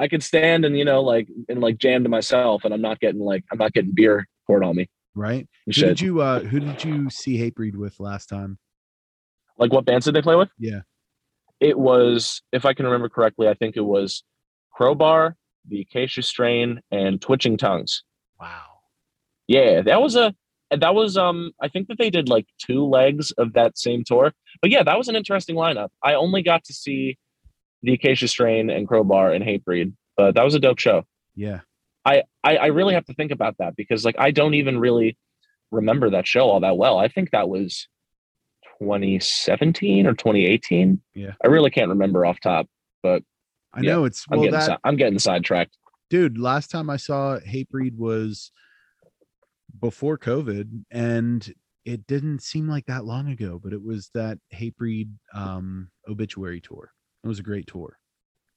I 0.00 0.08
can 0.08 0.20
stand 0.20 0.64
and 0.64 0.78
you 0.78 0.84
know 0.84 1.02
like 1.02 1.28
and 1.48 1.60
like 1.60 1.76
jam 1.78 2.02
to 2.04 2.08
myself 2.08 2.64
and 2.64 2.72
I'm 2.72 2.80
not 2.80 2.98
getting 3.00 3.20
like 3.20 3.44
I'm 3.52 3.58
not 3.58 3.72
getting 3.74 3.92
beer 3.94 4.26
poured 4.46 4.64
on 4.64 4.76
me. 4.76 4.88
Right? 5.14 5.46
Who 5.66 5.72
shit. 5.72 5.88
did 5.88 6.00
you 6.00 6.20
uh 6.22 6.40
who 6.40 6.60
did 6.60 6.82
you 6.82 7.10
see 7.10 7.36
hatebreed 7.38 7.76
with 7.76 8.00
last 8.00 8.28
time? 8.30 8.58
Like 9.58 9.72
what 9.72 9.84
bands 9.84 10.06
did 10.06 10.14
they 10.14 10.22
play 10.22 10.36
with? 10.36 10.48
yeah 10.58 10.80
It 11.62 11.78
was 11.78 12.42
if 12.50 12.66
I 12.66 12.74
can 12.74 12.86
remember 12.86 13.08
correctly, 13.08 13.46
I 13.48 13.54
think 13.54 13.76
it 13.76 13.84
was 13.84 14.24
Crowbar, 14.72 15.36
the 15.68 15.82
Acacia 15.82 16.22
Strain, 16.22 16.80
and 16.90 17.22
Twitching 17.22 17.56
Tongues. 17.56 18.02
wow 18.40 18.80
Yeah, 19.46 19.82
that 19.82 20.02
was 20.02 20.16
a 20.16 20.34
that 20.70 20.94
was 20.94 21.16
um 21.16 21.52
I 21.60 21.68
think 21.68 21.86
that 21.86 21.98
they 21.98 22.10
did 22.10 22.28
like 22.28 22.46
two 22.58 22.84
legs 22.84 23.30
of 23.32 23.52
that 23.52 23.78
same 23.78 24.02
tour. 24.04 24.32
But 24.60 24.72
yeah, 24.72 24.82
that 24.82 24.98
was 24.98 25.06
an 25.06 25.14
interesting 25.14 25.54
lineup. 25.54 25.90
I 26.02 26.14
only 26.14 26.42
got 26.42 26.64
to 26.64 26.72
see 26.72 27.16
the 27.82 27.92
Acacia 27.92 28.26
Strain 28.26 28.68
and 28.68 28.88
Crowbar 28.88 29.32
and 29.32 29.44
Hatebreed, 29.44 29.92
but 30.16 30.34
that 30.34 30.44
was 30.44 30.56
a 30.56 30.60
dope 30.60 30.80
show. 30.80 31.04
yeah 31.36 31.60
I, 32.04 32.24
I 32.42 32.56
I 32.56 32.66
really 32.66 32.94
have 32.94 33.06
to 33.06 33.14
think 33.14 33.30
about 33.30 33.58
that 33.58 33.76
because 33.76 34.04
like 34.04 34.16
I 34.18 34.32
don't 34.32 34.54
even 34.54 34.80
really 34.80 35.16
remember 35.70 36.10
that 36.10 36.26
show 36.26 36.50
all 36.50 36.58
that 36.60 36.76
well. 36.76 36.98
I 36.98 37.06
think 37.06 37.30
that 37.30 37.48
was 37.48 37.86
2017 38.82 40.06
or 40.06 40.12
2018. 40.14 41.00
Yeah. 41.14 41.32
I 41.42 41.48
really 41.48 41.70
can't 41.70 41.88
remember 41.88 42.24
off 42.26 42.40
top. 42.40 42.66
But 43.02 43.22
I 43.74 43.80
Yeah, 43.82 43.92
know 43.92 44.04
it's 44.04 44.24
I'm 44.30 44.38
well 44.38 44.44
getting 44.46 44.58
that 44.60 44.66
si- 44.66 44.76
I'm 44.84 44.96
getting 44.96 45.18
sidetracked. 45.18 45.76
dude 46.10 46.38
last 46.38 46.70
time 46.70 46.90
i 46.90 46.96
saw 46.96 47.38
hatebreed 47.40 47.96
was 47.96 48.52
before 49.80 50.18
covid 50.18 50.84
and 50.90 51.52
it 51.86 52.06
didn't 52.06 52.40
seem 52.42 52.68
like 52.68 52.84
that 52.86 53.04
long 53.06 53.28
ago 53.30 53.58
but 53.62 53.72
it 53.72 53.82
was 53.82 54.10
that 54.14 54.38
hatebreed 54.54 55.08
um 55.34 55.88
obituary 56.08 56.60
tour 56.60 56.92
it 57.24 57.28
was 57.28 57.38
a 57.38 57.42
great 57.42 57.66
tour 57.66 57.98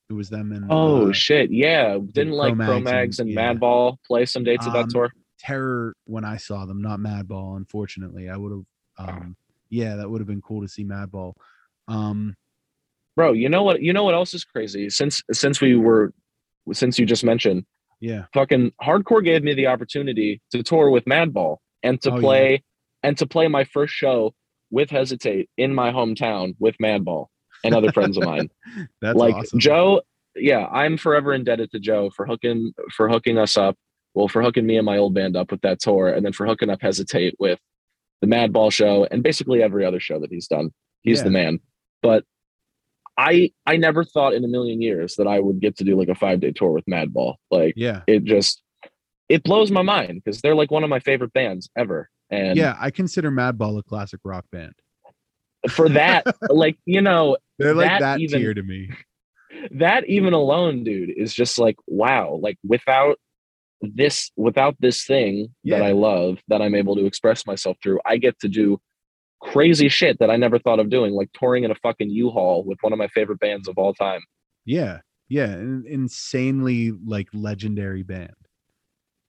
it 0.09 0.13
was 0.13 0.29
them 0.29 0.51
and 0.51 0.65
Oh 0.69 1.09
uh, 1.09 1.13
shit, 1.13 1.49
yeah. 1.49 1.97
Didn't 2.11 2.33
like 2.33 2.53
Cro-Mags 2.55 3.17
and- 3.19 3.27
and, 3.29 3.35
yeah. 3.39 3.53
Madball 3.55 3.97
play 4.05 4.23
some 4.27 4.43
dates 4.43 4.67
of 4.67 4.73
that 4.73 4.83
Um, 4.83 4.89
tour? 4.89 5.11
terror 5.39 5.95
when 6.05 6.23
i 6.25 6.37
saw 6.37 6.65
them 6.65 6.81
not 6.81 6.99
madball 6.99 7.57
unfortunately 7.57 8.29
i 8.29 8.37
would 8.37 8.51
have 8.99 9.09
um 9.09 9.35
yeah 9.69 9.95
that 9.95 10.09
would 10.09 10.19
have 10.21 10.27
been 10.27 10.41
cool 10.41 10.61
to 10.61 10.67
see 10.67 10.83
madball 10.83 11.33
um 11.87 12.35
Bro, 13.15 13.31
you 13.31 13.47
know 13.47 13.63
what 13.63 13.81
you 13.81 13.93
know 13.93 14.03
what 14.03 14.13
else 14.13 14.33
is 14.33 14.43
crazy? 14.43 14.89
Since 14.89 15.23
since 15.31 15.61
we 15.61 15.77
were 15.77 16.11
since 16.73 16.99
you 16.99 17.05
just 17.05 17.23
mentioned 17.23 17.63
yeah 18.01 18.25
fucking 18.33 18.73
hardcore 18.83 19.23
gave 19.23 19.41
me 19.41 19.53
the 19.53 19.67
opportunity 19.67 20.41
to 20.51 20.61
tour 20.61 20.89
with 20.89 21.05
Madball 21.05 21.57
and 21.81 22.01
to 22.01 22.11
Oh, 22.11 22.15
yeah. 22.15 22.19
play 22.21 22.63
and 23.03 23.17
to 23.17 23.25
play 23.25 23.47
my 23.47 23.63
first 23.63 23.93
show 23.93 24.33
with 24.69 24.89
Hesitate 24.89 25.49
in 25.57 25.73
my 25.73 25.91
hometown 25.93 26.55
with 26.59 26.75
Madball 26.79 27.27
and 27.63 27.73
other 27.73 27.89
friends 27.93 28.17
of 28.17 28.23
mine. 28.31 28.49
that's 29.01 29.17
like 29.17 29.35
awesome 29.35 29.59
Joe, 29.59 30.01
yeah, 30.35 30.65
I'm 30.65 30.97
forever 30.97 31.33
indebted 31.33 31.71
to 31.71 31.79
Joe 31.79 32.09
for 32.09 32.25
hooking 32.25 32.73
for 32.91 33.07
hooking 33.07 33.37
us 33.37 33.55
up. 33.55 33.77
Well, 34.13 34.27
for 34.27 34.41
hooking 34.41 34.65
me 34.65 34.75
and 34.75 34.85
my 34.85 34.97
old 34.97 35.13
band 35.13 35.37
up 35.37 35.51
with 35.51 35.61
that 35.61 35.79
tour, 35.79 36.09
and 36.09 36.25
then 36.25 36.33
for 36.33 36.45
hooking 36.45 36.69
up 36.69 36.81
Hesitate 36.81 37.35
with 37.39 37.59
the 38.21 38.27
Madball 38.27 38.71
show 38.71 39.05
and 39.09 39.21
basically 39.23 39.61
every 39.61 39.85
other 39.85 39.99
show 39.99 40.19
that 40.19 40.31
he's 40.31 40.47
done. 40.47 40.71
He's 41.03 41.19
Yeah. 41.19 41.23
the 41.25 41.29
man. 41.31 41.59
But 42.01 42.23
I 43.17 43.51
I 43.65 43.77
never 43.77 44.03
thought 44.03 44.33
in 44.33 44.43
a 44.43 44.47
million 44.47 44.81
years 44.81 45.15
that 45.15 45.27
I 45.27 45.39
would 45.39 45.59
get 45.59 45.77
to 45.77 45.83
do 45.83 45.97
like 45.97 46.09
a 46.09 46.15
five 46.15 46.39
day 46.39 46.51
tour 46.51 46.71
with 46.71 46.85
Madball. 46.85 47.35
Like 47.51 47.73
yeah 47.77 48.01
it 48.07 48.23
just 48.23 48.61
it 49.29 49.43
blows 49.43 49.71
my 49.71 49.81
mind 49.81 50.21
because 50.23 50.41
they're 50.41 50.55
like 50.55 50.71
one 50.71 50.83
of 50.83 50.89
my 50.89 50.99
favorite 50.99 51.33
bands 51.33 51.69
ever. 51.77 52.09
And 52.29 52.57
yeah 52.57 52.75
i 52.79 52.89
consider 52.91 53.31
madball 53.31 53.77
a 53.79 53.83
classic 53.83 54.19
rock 54.23 54.45
band 54.51 54.73
for 55.69 55.89
that, 55.89 56.25
like, 56.49 56.77
you 56.85 57.01
know, 57.01 57.37
they're 57.57 57.73
like 57.73 57.87
That 57.89 57.99
that 58.01 58.19
even- 58.19 58.39
tier 58.41 58.53
to 58.53 58.63
me 58.63 58.89
that 59.71 60.05
even 60.07 60.33
alone, 60.33 60.83
dude, 60.83 61.09
is 61.15 61.33
just 61.33 61.57
like, 61.57 61.77
wow, 61.87 62.37
like 62.41 62.57
without 62.67 63.17
this, 63.81 64.31
without 64.35 64.75
this 64.79 65.05
thing 65.05 65.49
that 65.65 65.81
I 65.81 65.91
love, 65.91 66.39
that 66.47 66.61
I'm 66.61 66.75
able 66.75 66.95
to 66.95 67.05
express 67.05 67.45
myself 67.45 67.77
through, 67.81 67.99
I 68.05 68.17
get 68.17 68.39
to 68.39 68.47
do 68.47 68.79
crazy 69.41 69.89
shit 69.89 70.17
that 70.19 70.31
I 70.31 70.37
never 70.37 70.57
thought 70.57 70.79
of 70.79 70.89
doing, 70.89 71.13
like 71.13 71.29
touring 71.33 71.65
in 71.65 71.71
a 71.71 71.75
fucking 71.75 72.09
U-Haul 72.09 72.63
with 72.63 72.77
one 72.81 72.93
of 72.93 72.99
my 72.99 73.07
favorite 73.09 73.39
bands 73.39 73.67
of 73.67 73.77
all 73.77 73.93
time. 73.93 74.21
Yeah, 74.65 74.99
yeah, 75.29 75.45
an 75.45 75.85
insanely 75.87 76.93
like 77.05 77.27
legendary 77.33 78.03
band. 78.03 78.33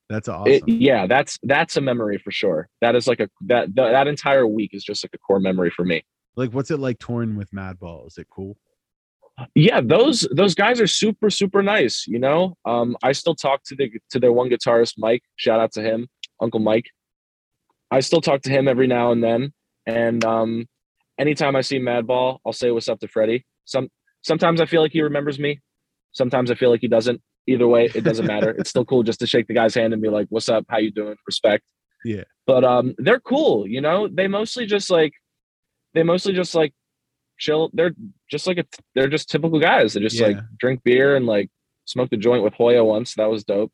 That's 0.09 0.29
awesome. 0.29 0.53
It, 0.53 0.63
yeah, 0.69 1.07
that's 1.07 1.39
that's 1.43 1.77
a 1.77 1.81
memory 1.81 2.19
for 2.19 2.31
sure. 2.31 2.69
That 2.81 2.95
is 2.95 3.09
like 3.09 3.19
a 3.19 3.29
that 3.47 3.75
that, 3.75 3.91
that 3.91 4.07
entire 4.07 4.47
week 4.47 4.71
is 4.73 4.85
just 4.85 5.05
like 5.05 5.11
a 5.15 5.19
core 5.19 5.41
memory 5.41 5.71
for 5.71 5.85
me. 5.85 6.05
like, 6.37 6.51
what's 6.53 6.71
it 6.71 6.79
like 6.79 6.99
touring 6.99 7.35
with 7.35 7.51
Madball? 7.51 8.07
Is 8.07 8.19
it 8.19 8.29
cool? 8.31 8.57
Yeah 9.55 9.81
those 9.83 10.27
those 10.33 10.55
guys 10.55 10.81
are 10.81 10.87
super 10.87 11.29
super 11.31 11.63
nice 11.63 12.07
you 12.07 12.19
know? 12.19 12.57
Um 12.65 12.97
i 13.03 13.13
still 13.13 13.35
talk 13.35 13.63
to 13.65 13.75
the 13.75 13.91
to 14.11 14.19
their 14.19 14.33
one 14.33 14.49
guitarist 14.49 14.95
mike. 14.99 15.23
Shout 15.37 15.61
out 15.61 15.73
to 15.73 15.83
him 15.83 16.09
uncle 16.41 16.61
mike. 16.61 16.87
I 17.91 18.01
still 18.01 18.21
talk 18.21 18.43
to 18.43 18.51
him 18.51 18.67
every 18.69 18.87
now 18.87 19.13
and 19.13 19.23
then. 19.23 19.53
And 19.87 20.25
um 20.25 20.67
anytime 21.19 21.55
i 21.57 21.61
see 21.61 21.79
madball 21.79 22.39
i'll 22.47 22.53
say 22.53 22.71
what's 22.71 22.89
up 22.89 23.01
to 23.01 23.09
freddie. 23.09 23.45
Some 23.65 23.89
sometimes 24.23 24.61
i 24.61 24.67
feel 24.67 24.81
like 24.83 24.93
he 24.93 25.03
remembers 25.03 25.39
me. 25.39 25.61
Sometimes 26.13 26.51
i 26.51 26.55
feel 26.55 26.71
like 26.71 26.81
he 26.81 26.89
doesn't. 26.89 27.21
Either 27.47 27.69
way 27.69 27.91
it 27.95 28.03
doesn't 28.03 28.27
matter. 28.27 28.51
It's 28.59 28.71
still 28.71 28.85
cool 28.85 29.03
just 29.03 29.21
to 29.21 29.27
shake 29.27 29.47
the 29.47 29.55
guy's 29.55 29.75
hand 29.75 29.93
and 29.93 30.03
be 30.03 30.09
like 30.09 30.27
what's 30.31 30.49
up? 30.49 30.65
How 30.69 30.79
you 30.79 30.91
doing? 30.91 31.17
Respect. 31.27 31.63
Yeah. 32.05 32.25
but 32.47 32.65
um 32.65 32.95
they're 32.99 33.21
cool 33.21 33.67
you 33.67 33.81
know? 33.81 34.09
They 34.09 34.29
mostly 34.29 34.65
just 34.67 34.89
like 34.91 35.13
they 35.95 36.03
mostly 36.03 36.33
just 36.33 36.55
like 36.55 36.73
chill. 37.39 37.71
They're 37.73 37.93
just 38.31 38.47
like 38.47 38.59
a 38.59 38.65
they're 38.95 39.09
just 39.09 39.29
typical 39.31 39.59
guys 39.59 39.93
they 39.93 40.01
just 40.01 40.21
like 40.21 40.39
drink 40.59 40.81
beer 40.85 41.17
and 41.17 41.27
like 41.27 41.49
smoked 41.85 42.13
a 42.13 42.17
joint 42.17 42.43
with 42.43 42.55
hoya 42.55 42.85
once 42.85 43.15
that 43.15 43.31
was 43.31 43.45
dope 43.45 43.73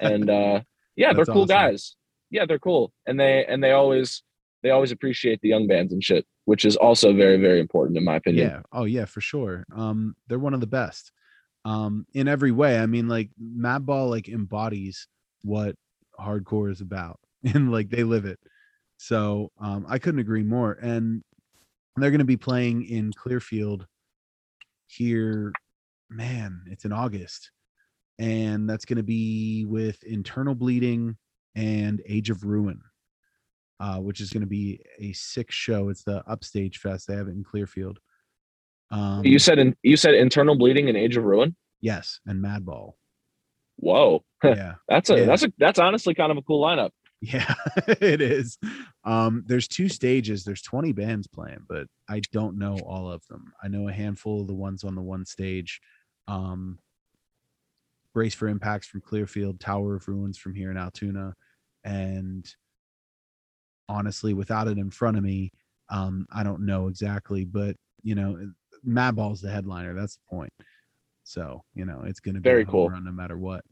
and 0.00 0.28
uh 0.30 0.60
yeah 0.96 1.12
they're 1.12 1.24
cool 1.24 1.42
awesome. 1.42 1.48
guys 1.48 1.96
yeah 2.30 2.44
they're 2.44 2.58
cool 2.58 2.92
and 3.06 3.18
they 3.18 3.44
and 3.46 3.62
they 3.62 3.72
always 3.72 4.22
they 4.62 4.70
always 4.70 4.92
appreciate 4.92 5.40
the 5.40 5.48
young 5.48 5.66
bands 5.66 5.92
and 5.92 6.02
shit 6.04 6.26
which 6.44 6.64
is 6.64 6.76
also 6.76 7.12
very 7.12 7.36
very 7.36 7.60
important 7.60 7.96
in 7.96 8.04
my 8.04 8.16
opinion 8.16 8.48
Yeah. 8.48 8.60
Oh 8.72 8.84
yeah, 8.84 9.04
for 9.04 9.20
sure. 9.20 9.64
Um, 9.76 10.16
they're 10.28 10.38
one 10.38 10.54
of 10.54 10.60
the 10.60 10.66
best. 10.66 11.12
Um, 11.66 12.06
in 12.14 12.26
every 12.26 12.52
way. 12.52 12.78
I 12.78 12.86
mean, 12.86 13.06
like 13.06 13.28
Madball 13.38 14.08
like 14.08 14.30
embodies 14.30 15.06
what 15.42 15.74
hardcore 16.18 16.70
is 16.70 16.80
about. 16.80 17.20
and 17.44 17.70
like 17.70 17.90
they 17.90 18.02
live 18.02 18.24
it. 18.24 18.38
So 18.96 19.52
um, 19.60 19.84
I 19.88 19.98
couldn't 19.98 20.20
agree 20.20 20.42
more. 20.42 20.72
And 20.80 21.22
they're 22.02 22.10
going 22.10 22.18
to 22.20 22.24
be 22.24 22.36
playing 22.36 22.84
in 22.84 23.12
Clearfield 23.12 23.86
here. 24.86 25.52
Man, 26.10 26.62
it's 26.70 26.84
in 26.86 26.92
August, 26.92 27.50
and 28.18 28.68
that's 28.68 28.84
going 28.86 28.96
to 28.96 29.02
be 29.02 29.66
with 29.66 30.02
Internal 30.04 30.54
Bleeding 30.54 31.16
and 31.54 32.00
Age 32.06 32.30
of 32.30 32.44
Ruin, 32.44 32.80
uh, 33.80 33.98
which 33.98 34.20
is 34.20 34.30
going 34.30 34.40
to 34.40 34.46
be 34.46 34.80
a 34.98 35.12
sick 35.12 35.50
show. 35.50 35.90
It's 35.90 36.04
the 36.04 36.22
Upstage 36.26 36.78
Fest. 36.78 37.06
They 37.08 37.14
have 37.16 37.28
it 37.28 37.32
in 37.32 37.44
Clearfield. 37.44 37.98
Um, 38.90 39.22
you 39.24 39.38
said 39.38 39.58
in, 39.58 39.76
you 39.82 39.98
said 39.98 40.14
internal 40.14 40.56
bleeding 40.56 40.88
and 40.88 40.96
Age 40.96 41.18
of 41.18 41.24
Ruin. 41.24 41.54
yes, 41.82 42.20
and 42.26 42.42
Madball. 42.42 42.92
Whoa, 43.76 44.24
Yeah. 44.44 44.74
that's 44.88 45.10
a 45.10 45.18
Yeah. 45.18 45.24
that's 45.26 45.42
a 45.44 45.52
that's 45.58 45.78
honestly 45.78 46.14
kind 46.14 46.32
of 46.32 46.38
a 46.38 46.42
cool 46.42 46.64
lineup. 46.64 46.90
Yeah, 47.20 47.52
it 47.88 48.20
is. 48.20 48.58
Um, 49.04 49.42
there's 49.46 49.66
two 49.66 49.88
stages. 49.88 50.44
There's 50.44 50.62
20 50.62 50.92
bands 50.92 51.26
playing, 51.26 51.64
but 51.68 51.86
I 52.08 52.20
don't 52.32 52.58
know 52.58 52.78
all 52.86 53.10
of 53.10 53.26
them. 53.28 53.52
I 53.62 53.68
know 53.68 53.88
a 53.88 53.92
handful 53.92 54.40
of 54.40 54.46
the 54.46 54.54
ones 54.54 54.84
on 54.84 54.94
the 54.94 55.02
one 55.02 55.24
stage. 55.24 55.80
Um, 56.28 56.78
Brace 58.14 58.34
for 58.34 58.48
Impacts 58.48 58.86
from 58.86 59.00
Clearfield, 59.00 59.60
Tower 59.60 59.96
of 59.96 60.06
Ruins 60.08 60.38
from 60.38 60.54
here 60.54 60.70
in 60.70 60.76
Altoona, 60.76 61.34
and 61.84 62.46
honestly, 63.88 64.34
without 64.34 64.68
it 64.68 64.78
in 64.78 64.90
front 64.90 65.16
of 65.16 65.22
me, 65.22 65.52
um, 65.90 66.26
I 66.32 66.42
don't 66.42 66.66
know 66.66 66.88
exactly. 66.88 67.44
But 67.44 67.76
you 68.02 68.14
know, 68.14 68.38
Madball's 68.86 69.40
the 69.40 69.50
headliner. 69.50 69.94
That's 69.94 70.16
the 70.16 70.22
point. 70.30 70.52
So 71.24 71.64
you 71.74 71.84
know, 71.84 72.02
it's 72.06 72.20
going 72.20 72.34
to 72.34 72.40
be 72.40 72.48
Very 72.48 72.62
a 72.62 72.66
cool. 72.66 72.88
run 72.90 73.04
no 73.04 73.12
matter 73.12 73.36
what. 73.38 73.64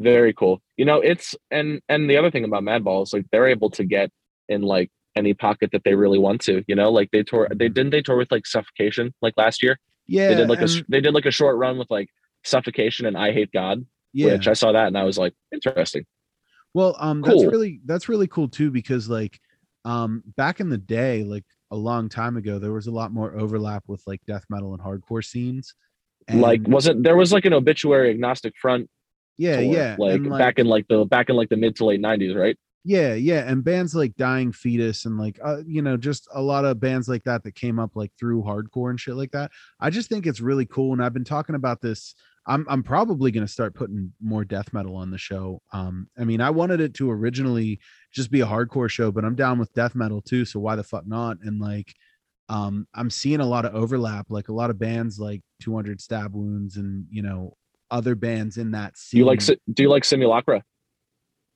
Very 0.00 0.32
cool. 0.32 0.62
You 0.78 0.86
know, 0.86 1.00
it's 1.00 1.36
and 1.50 1.80
and 1.88 2.08
the 2.08 2.16
other 2.16 2.30
thing 2.30 2.44
about 2.44 2.62
Madball 2.62 3.02
is 3.02 3.12
like 3.12 3.26
they're 3.30 3.46
able 3.48 3.70
to 3.70 3.84
get 3.84 4.10
in 4.48 4.62
like 4.62 4.90
any 5.14 5.34
pocket 5.34 5.70
that 5.72 5.84
they 5.84 5.94
really 5.94 6.18
want 6.18 6.40
to. 6.42 6.64
You 6.66 6.74
know, 6.74 6.90
like 6.90 7.10
they 7.12 7.22
tour. 7.22 7.46
They 7.54 7.68
didn't 7.68 7.90
they 7.90 8.00
tour 8.00 8.16
with 8.16 8.32
like 8.32 8.46
Suffocation 8.46 9.12
like 9.20 9.34
last 9.36 9.62
year. 9.62 9.78
Yeah, 10.06 10.28
they 10.28 10.34
did 10.36 10.48
like 10.48 10.60
a 10.60 10.62
and- 10.62 10.70
s- 10.70 10.82
they 10.88 11.00
did 11.02 11.12
like 11.12 11.26
a 11.26 11.30
short 11.30 11.56
run 11.58 11.76
with 11.78 11.90
like 11.90 12.08
Suffocation 12.44 13.04
and 13.04 13.16
I 13.16 13.32
Hate 13.32 13.52
God, 13.52 13.84
yeah. 14.14 14.32
which 14.32 14.48
I 14.48 14.54
saw 14.54 14.72
that 14.72 14.86
and 14.86 14.96
I 14.96 15.04
was 15.04 15.18
like 15.18 15.34
interesting. 15.52 16.06
Well, 16.72 16.96
um, 16.98 17.20
that's 17.20 17.44
really 17.44 17.80
that's 17.84 18.08
really 18.08 18.26
cool 18.26 18.48
too 18.48 18.70
because 18.70 19.06
like, 19.06 19.38
um, 19.84 20.22
back 20.36 20.60
in 20.60 20.70
the 20.70 20.78
day, 20.78 21.24
like 21.24 21.44
a 21.70 21.76
long 21.76 22.08
time 22.08 22.38
ago, 22.38 22.58
there 22.58 22.72
was 22.72 22.86
a 22.86 22.90
lot 22.90 23.12
more 23.12 23.36
overlap 23.38 23.84
with 23.86 24.02
like 24.06 24.22
death 24.26 24.44
metal 24.48 24.72
and 24.72 24.82
hardcore 24.82 25.22
scenes. 25.22 25.74
like 26.32 26.66
wasn't 26.66 27.02
there 27.02 27.16
was 27.16 27.32
like 27.32 27.44
an 27.44 27.52
obituary 27.52 28.08
agnostic 28.10 28.54
front 28.56 28.88
yeah, 29.36 29.56
tour, 29.56 29.74
yeah, 29.74 29.96
like, 29.98 30.14
and, 30.14 30.30
back 30.30 30.58
in 30.58 30.66
like 30.66 30.86
the 30.88 31.04
back 31.04 31.30
in 31.30 31.36
like 31.36 31.48
the 31.48 31.56
mid 31.56 31.76
to 31.76 31.84
late 31.84 32.00
nineties, 32.00 32.34
right? 32.34 32.56
yeah, 32.84 33.12
yeah, 33.12 33.40
and 33.46 33.62
bands 33.62 33.94
like 33.94 34.16
Dying 34.16 34.52
Fetus 34.52 35.04
and 35.04 35.18
like 35.18 35.38
uh, 35.44 35.58
you 35.66 35.82
know 35.82 35.96
just 35.96 36.26
a 36.32 36.40
lot 36.40 36.64
of 36.64 36.80
bands 36.80 37.08
like 37.08 37.24
that 37.24 37.42
that 37.44 37.54
came 37.54 37.78
up 37.78 37.94
like 37.94 38.10
through 38.18 38.42
hardcore 38.42 38.88
and 38.88 38.98
shit 38.98 39.16
like 39.16 39.32
that. 39.32 39.50
I 39.80 39.90
just 39.90 40.08
think 40.08 40.26
it's 40.26 40.40
really 40.40 40.64
cool, 40.64 40.92
and 40.92 41.04
I've 41.04 41.12
been 41.12 41.24
talking 41.24 41.54
about 41.54 41.82
this. 41.82 42.14
I'm 42.46 42.64
I'm 42.70 42.82
probably 42.82 43.30
gonna 43.30 43.48
start 43.48 43.74
putting 43.74 44.12
more 44.22 44.44
death 44.46 44.72
metal 44.72 44.96
on 44.96 45.10
the 45.10 45.18
show. 45.18 45.60
Um, 45.74 46.08
I 46.18 46.24
mean, 46.24 46.40
I 46.40 46.48
wanted 46.48 46.80
it 46.80 46.94
to 46.94 47.10
originally 47.10 47.80
just 48.14 48.30
be 48.30 48.40
a 48.40 48.46
hardcore 48.46 48.90
show, 48.90 49.12
but 49.12 49.26
I'm 49.26 49.34
down 49.34 49.58
with 49.58 49.74
death 49.74 49.94
metal 49.94 50.22
too. 50.22 50.46
So 50.46 50.58
why 50.58 50.74
the 50.74 50.82
fuck 50.82 51.06
not? 51.06 51.36
And 51.42 51.60
like, 51.60 51.94
um, 52.48 52.88
I'm 52.94 53.10
seeing 53.10 53.40
a 53.40 53.46
lot 53.46 53.66
of 53.66 53.74
overlap, 53.74 54.30
like 54.30 54.48
a 54.48 54.54
lot 54.54 54.70
of 54.70 54.78
bands 54.78 55.18
like 55.20 55.42
200 55.60 56.00
Stab 56.00 56.34
Wounds 56.34 56.78
and 56.78 57.04
you 57.10 57.20
know 57.20 57.58
other 57.90 58.14
bands 58.14 58.56
in 58.56 58.70
that 58.72 58.94
Do 59.10 59.18
you 59.18 59.24
like 59.24 59.40
do 59.40 59.82
you 59.82 59.88
like 59.88 60.04
Simulacra? 60.04 60.62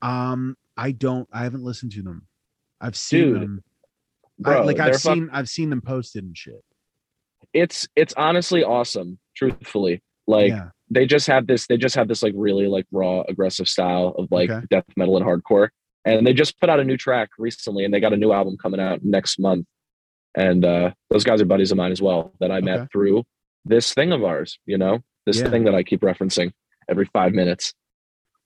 Um, 0.03 0.57
I 0.77 0.93
don't. 0.93 1.29
I 1.33 1.45
haven't 1.45 1.63
listened 1.63 1.93
to 1.93 2.03
them. 2.03 2.27
I've 2.81 2.97
seen 2.97 3.33
Dude, 3.33 3.43
them. 3.43 3.65
Bro, 4.39 4.63
I, 4.63 4.65
like 4.65 4.81
I've 4.81 4.93
fuck- 5.01 5.15
seen. 5.15 5.31
I've 5.33 5.49
seen 5.49 5.71
them 5.71 5.81
posted 5.81 6.25
and 6.25 6.37
shit. 6.37 6.63
it's 7.53 7.87
it's 7.97 8.15
honestly 8.17 8.65
awesome, 8.65 9.19
truthfully. 9.37 10.03
Like 10.27 10.49
yeah. 10.51 10.71
they 10.91 11.07
just 11.07 11.27
have 11.29 11.47
this 11.47 11.67
they 11.67 11.77
just 11.77 11.95
have 11.95 12.09
this 12.09 12.23
like 12.23 12.33
really 12.37 12.67
like 12.67 12.87
raw 12.91 13.23
aggressive 13.29 13.69
style 13.69 14.15
of 14.19 14.29
like 14.31 14.51
Okay. 14.51 14.67
death 14.71 14.85
metal 14.97 15.17
and 15.17 15.25
hardcore 15.27 15.69
and 16.07 16.27
they 16.27 16.33
just 16.33 16.59
put 16.61 16.69
out 16.71 16.81
a 16.81 16.85
new 16.85 16.97
track 16.97 17.29
recently 17.39 17.85
and 17.85 17.93
they 17.93 18.01
got 18.01 18.13
a 18.15 18.17
new 18.17 18.33
album 18.33 18.57
coming 18.57 18.81
out 18.81 19.05
next 19.05 19.39
month 19.39 19.67
and 20.35 20.65
uh 20.65 20.91
those 21.11 21.25
guys 21.25 21.43
are 21.43 21.45
buddies 21.45 21.71
of 21.73 21.77
mine 21.77 21.93
as 21.93 22.01
well 22.01 22.33
that 22.41 22.51
i 22.51 22.57
Okay. 22.57 22.65
met 22.65 22.91
through 22.91 23.23
this 23.67 23.93
thing 23.93 24.13
of 24.13 24.25
ours 24.25 24.59
you 24.65 24.79
know 24.79 25.01
this 25.27 25.39
Yeah. 25.39 25.51
thing 25.51 25.65
that 25.65 25.75
i 25.75 25.83
keep 25.83 26.01
referencing 26.01 26.53
every 26.89 27.07
five 27.13 27.33
minutes 27.33 27.73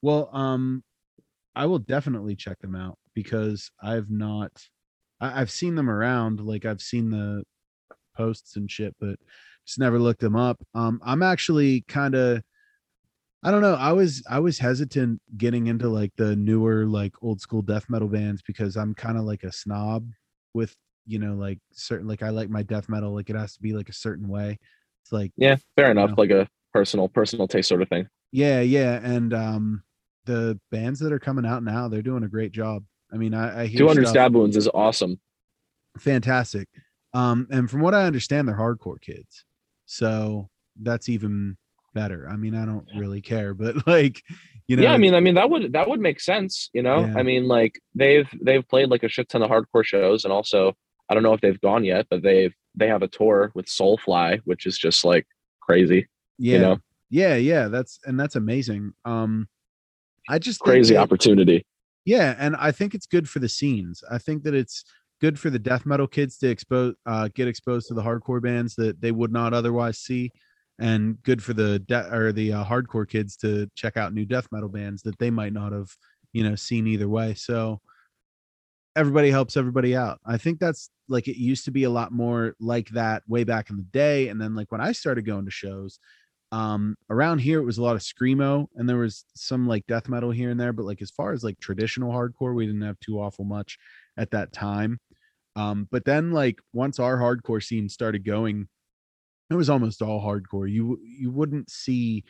Well, 0.02 0.28
um, 0.32 0.84
I 1.56 1.66
will 1.66 1.80
definitely 1.80 2.36
check 2.36 2.58
them 2.60 2.76
out 2.76 2.96
because 3.14 3.70
I've 3.82 4.10
not. 4.10 4.52
I, 5.20 5.40
I've 5.40 5.50
seen 5.50 5.74
them 5.74 5.90
around. 5.90 6.38
Like 6.40 6.64
I've 6.64 6.80
seen 6.80 7.10
the 7.10 7.42
posts 8.16 8.54
and 8.54 8.70
shit, 8.70 8.94
but 9.00 9.16
just 9.66 9.80
never 9.80 9.98
looked 9.98 10.20
them 10.20 10.36
up. 10.36 10.62
Um, 10.74 11.00
I'm 11.04 11.22
actually 11.24 11.80
kind 11.88 12.14
of. 12.14 12.42
I 13.42 13.50
don't 13.50 13.60
know. 13.60 13.74
I 13.74 13.92
was 13.92 14.22
I 14.30 14.38
was 14.38 14.58
hesitant 14.60 15.20
getting 15.36 15.66
into 15.66 15.88
like 15.88 16.12
the 16.16 16.36
newer 16.36 16.86
like 16.86 17.14
old 17.22 17.40
school 17.40 17.62
death 17.62 17.86
metal 17.88 18.08
bands 18.08 18.40
because 18.46 18.76
I'm 18.76 18.94
kind 18.94 19.18
of 19.18 19.24
like 19.24 19.42
a 19.42 19.50
snob 19.52 20.08
with 20.54 20.76
you 21.06 21.18
know 21.18 21.34
like 21.34 21.58
certain 21.72 22.06
like 22.06 22.22
I 22.22 22.30
like 22.30 22.50
my 22.50 22.62
death 22.62 22.88
metal 22.88 23.12
like 23.14 23.30
it 23.30 23.36
has 23.36 23.54
to 23.54 23.60
be 23.62 23.72
like 23.72 23.88
a 23.88 23.92
certain 23.92 24.28
way. 24.28 24.58
It's 25.02 25.10
like 25.12 25.32
yeah 25.36 25.56
fair 25.76 25.90
enough 25.90 26.10
Yeah. 26.10 26.14
like 26.18 26.30
a 26.30 26.48
personal 26.72 27.08
personal 27.08 27.48
taste 27.48 27.68
sort 27.68 27.82
of 27.82 27.88
thing 27.88 28.08
yeah, 28.30 28.60
yeah, 28.60 29.00
and 29.02 29.32
um, 29.32 29.82
the 30.26 30.60
bands 30.70 31.00
that 31.00 31.12
are 31.12 31.18
coming 31.18 31.46
out 31.46 31.62
now, 31.62 31.88
they're 31.88 32.02
doing 32.02 32.24
a 32.24 32.28
great 32.28 32.52
job. 32.52 32.84
I 33.10 33.16
mean, 33.16 33.32
I, 33.32 33.62
I 33.62 33.66
hear 33.66 33.78
200 33.78 34.02
stuff- 34.02 34.10
stab 34.10 34.34
wounds 34.34 34.54
is 34.56 34.68
awesome 34.74 35.18
fantastic. 35.98 36.68
Um, 37.14 37.46
and 37.50 37.70
from 37.70 37.80
what 37.80 37.94
I 37.94 38.04
understand, 38.04 38.46
they're 38.46 38.56
hardcore 38.56 39.00
kids, 39.00 39.44
so 39.86 40.48
that's 40.80 41.08
even 41.08 41.56
better. 41.94 42.28
I 42.28 42.36
mean, 42.36 42.54
I 42.54 42.64
don't 42.66 42.86
really 42.96 43.20
care, 43.20 43.54
but 43.54 43.86
like, 43.86 44.22
you 44.66 44.76
know, 44.76 44.82
yeah, 44.82 44.92
I 44.92 44.98
mean, 44.98 45.14
I 45.14 45.20
mean 45.20 45.34
that 45.34 45.48
would 45.48 45.72
that 45.72 45.88
would 45.88 46.00
make 46.00 46.20
sense, 46.20 46.68
you 46.74 46.82
know. 46.82 47.06
Yeah. 47.06 47.14
I 47.16 47.22
mean, 47.22 47.48
like 47.48 47.80
they've 47.94 48.28
they've 48.42 48.66
played 48.68 48.90
like 48.90 49.02
a 49.02 49.08
shit 49.08 49.28
ton 49.28 49.42
of 49.42 49.50
hardcore 49.50 49.84
shows, 49.84 50.24
and 50.24 50.32
also 50.32 50.76
I 51.08 51.14
don't 51.14 51.22
know 51.22 51.32
if 51.32 51.40
they've 51.40 51.60
gone 51.60 51.84
yet, 51.84 52.06
but 52.10 52.22
they've 52.22 52.54
they 52.74 52.88
have 52.88 53.02
a 53.02 53.08
tour 53.08 53.50
with 53.54 53.66
Soulfly, 53.66 54.40
which 54.44 54.66
is 54.66 54.76
just 54.76 55.04
like 55.04 55.26
crazy, 55.60 56.06
yeah, 56.38 56.52
you 56.54 56.58
know, 56.60 56.78
yeah, 57.10 57.34
yeah. 57.36 57.68
That's 57.68 57.98
and 58.04 58.18
that's 58.18 58.36
amazing. 58.36 58.92
Um, 59.04 59.48
I 60.28 60.38
just 60.38 60.60
think 60.60 60.72
crazy 60.72 60.94
that- 60.94 61.00
opportunity. 61.00 61.64
Yeah, 62.04 62.34
and 62.38 62.56
I 62.56 62.72
think 62.72 62.94
it's 62.94 63.06
good 63.06 63.28
for 63.28 63.38
the 63.38 63.48
scenes. 63.48 64.02
I 64.10 64.16
think 64.18 64.42
that 64.44 64.54
it's 64.54 64.84
good 65.20 65.38
for 65.38 65.50
the 65.50 65.58
death 65.58 65.84
metal 65.84 66.06
kids 66.06 66.38
to 66.38 66.48
expose 66.48 66.94
uh 67.04 67.28
get 67.34 67.48
exposed 67.48 67.88
to 67.88 67.94
the 67.94 68.02
hardcore 68.02 68.40
bands 68.40 68.74
that 68.76 69.00
they 69.00 69.10
would 69.10 69.32
not 69.32 69.52
otherwise 69.52 69.98
see 69.98 70.30
and 70.78 71.20
good 71.24 71.42
for 71.42 71.52
the 71.54 71.80
de- 71.80 72.14
or 72.14 72.32
the 72.32 72.52
uh, 72.52 72.64
hardcore 72.64 73.06
kids 73.08 73.36
to 73.36 73.68
check 73.74 73.96
out 73.96 74.14
new 74.14 74.24
death 74.24 74.46
metal 74.52 74.68
bands 74.68 75.02
that 75.02 75.18
they 75.18 75.28
might 75.28 75.52
not 75.52 75.72
have, 75.72 75.90
you 76.32 76.44
know, 76.44 76.54
seen 76.54 76.86
either 76.86 77.08
way. 77.08 77.34
So 77.34 77.80
everybody 78.96 79.30
helps 79.30 79.56
everybody 79.56 79.96
out. 79.96 80.20
I 80.24 80.36
think 80.38 80.60
that's 80.60 80.90
like 81.08 81.26
it 81.28 81.36
used 81.36 81.64
to 81.64 81.70
be 81.72 81.84
a 81.84 81.90
lot 81.90 82.12
more 82.12 82.54
like 82.60 82.88
that 82.90 83.22
way 83.26 83.44
back 83.44 83.70
in 83.70 83.76
the 83.76 83.82
day 83.82 84.28
and 84.28 84.40
then 84.40 84.54
like 84.54 84.70
when 84.70 84.80
I 84.80 84.92
started 84.92 85.26
going 85.26 85.44
to 85.46 85.50
shows 85.50 85.98
um 86.50 86.96
around 87.10 87.38
here 87.40 87.60
it 87.60 87.64
was 87.64 87.76
a 87.76 87.82
lot 87.82 87.94
of 87.94 88.00
screamo 88.02 88.66
and 88.76 88.88
there 88.88 88.96
was 88.96 89.24
some 89.34 89.66
like 89.66 89.86
death 89.86 90.08
metal 90.08 90.30
here 90.30 90.50
and 90.50 90.58
there 90.58 90.72
but 90.72 90.86
like 90.86 91.02
as 91.02 91.10
far 91.10 91.32
as 91.32 91.44
like 91.44 91.58
traditional 91.60 92.10
hardcore 92.10 92.54
we 92.54 92.66
didn't 92.66 92.80
have 92.80 92.98
too 93.00 93.20
awful 93.20 93.44
much 93.44 93.78
at 94.16 94.30
that 94.30 94.52
time. 94.52 94.98
Um 95.56 95.88
but 95.90 96.04
then 96.04 96.32
like 96.32 96.60
once 96.72 96.98
our 96.98 97.18
hardcore 97.18 97.62
scene 97.62 97.88
started 97.88 98.24
going 98.24 98.68
it 99.50 99.54
was 99.54 99.70
almost 99.70 100.02
all 100.02 100.22
hardcore. 100.22 100.70
You 100.70 100.98
you 101.02 101.30
wouldn't 101.30 101.70
see 101.70 102.24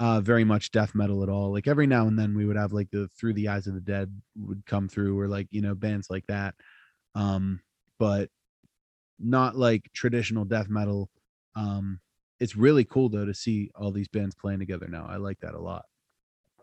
uh 0.00 0.20
very 0.20 0.44
much 0.44 0.70
death 0.72 0.94
metal 0.94 1.22
at 1.22 1.28
all. 1.28 1.52
Like 1.52 1.68
every 1.68 1.86
now 1.86 2.06
and 2.08 2.18
then 2.18 2.36
we 2.36 2.46
would 2.46 2.56
have 2.56 2.72
like 2.72 2.90
the 2.90 3.08
through 3.18 3.34
the 3.34 3.48
eyes 3.48 3.66
of 3.66 3.74
the 3.74 3.80
dead 3.80 4.10
would 4.36 4.64
come 4.66 4.88
through 4.88 5.18
or 5.18 5.28
like 5.28 5.48
you 5.50 5.62
know 5.62 5.74
bands 5.74 6.08
like 6.10 6.26
that. 6.28 6.54
Um 7.14 7.60
but 7.98 8.30
not 9.18 9.56
like 9.56 9.90
traditional 9.94 10.44
death 10.44 10.68
metal 10.68 11.10
um 11.54 12.00
it's 12.42 12.56
really 12.56 12.84
cool 12.84 13.08
though 13.08 13.24
to 13.24 13.34
see 13.34 13.70
all 13.74 13.90
these 13.92 14.08
bands 14.08 14.34
playing 14.34 14.58
together 14.58 14.88
now. 14.88 15.06
I 15.08 15.16
like 15.16 15.38
that 15.40 15.54
a 15.54 15.58
lot. 15.60 15.84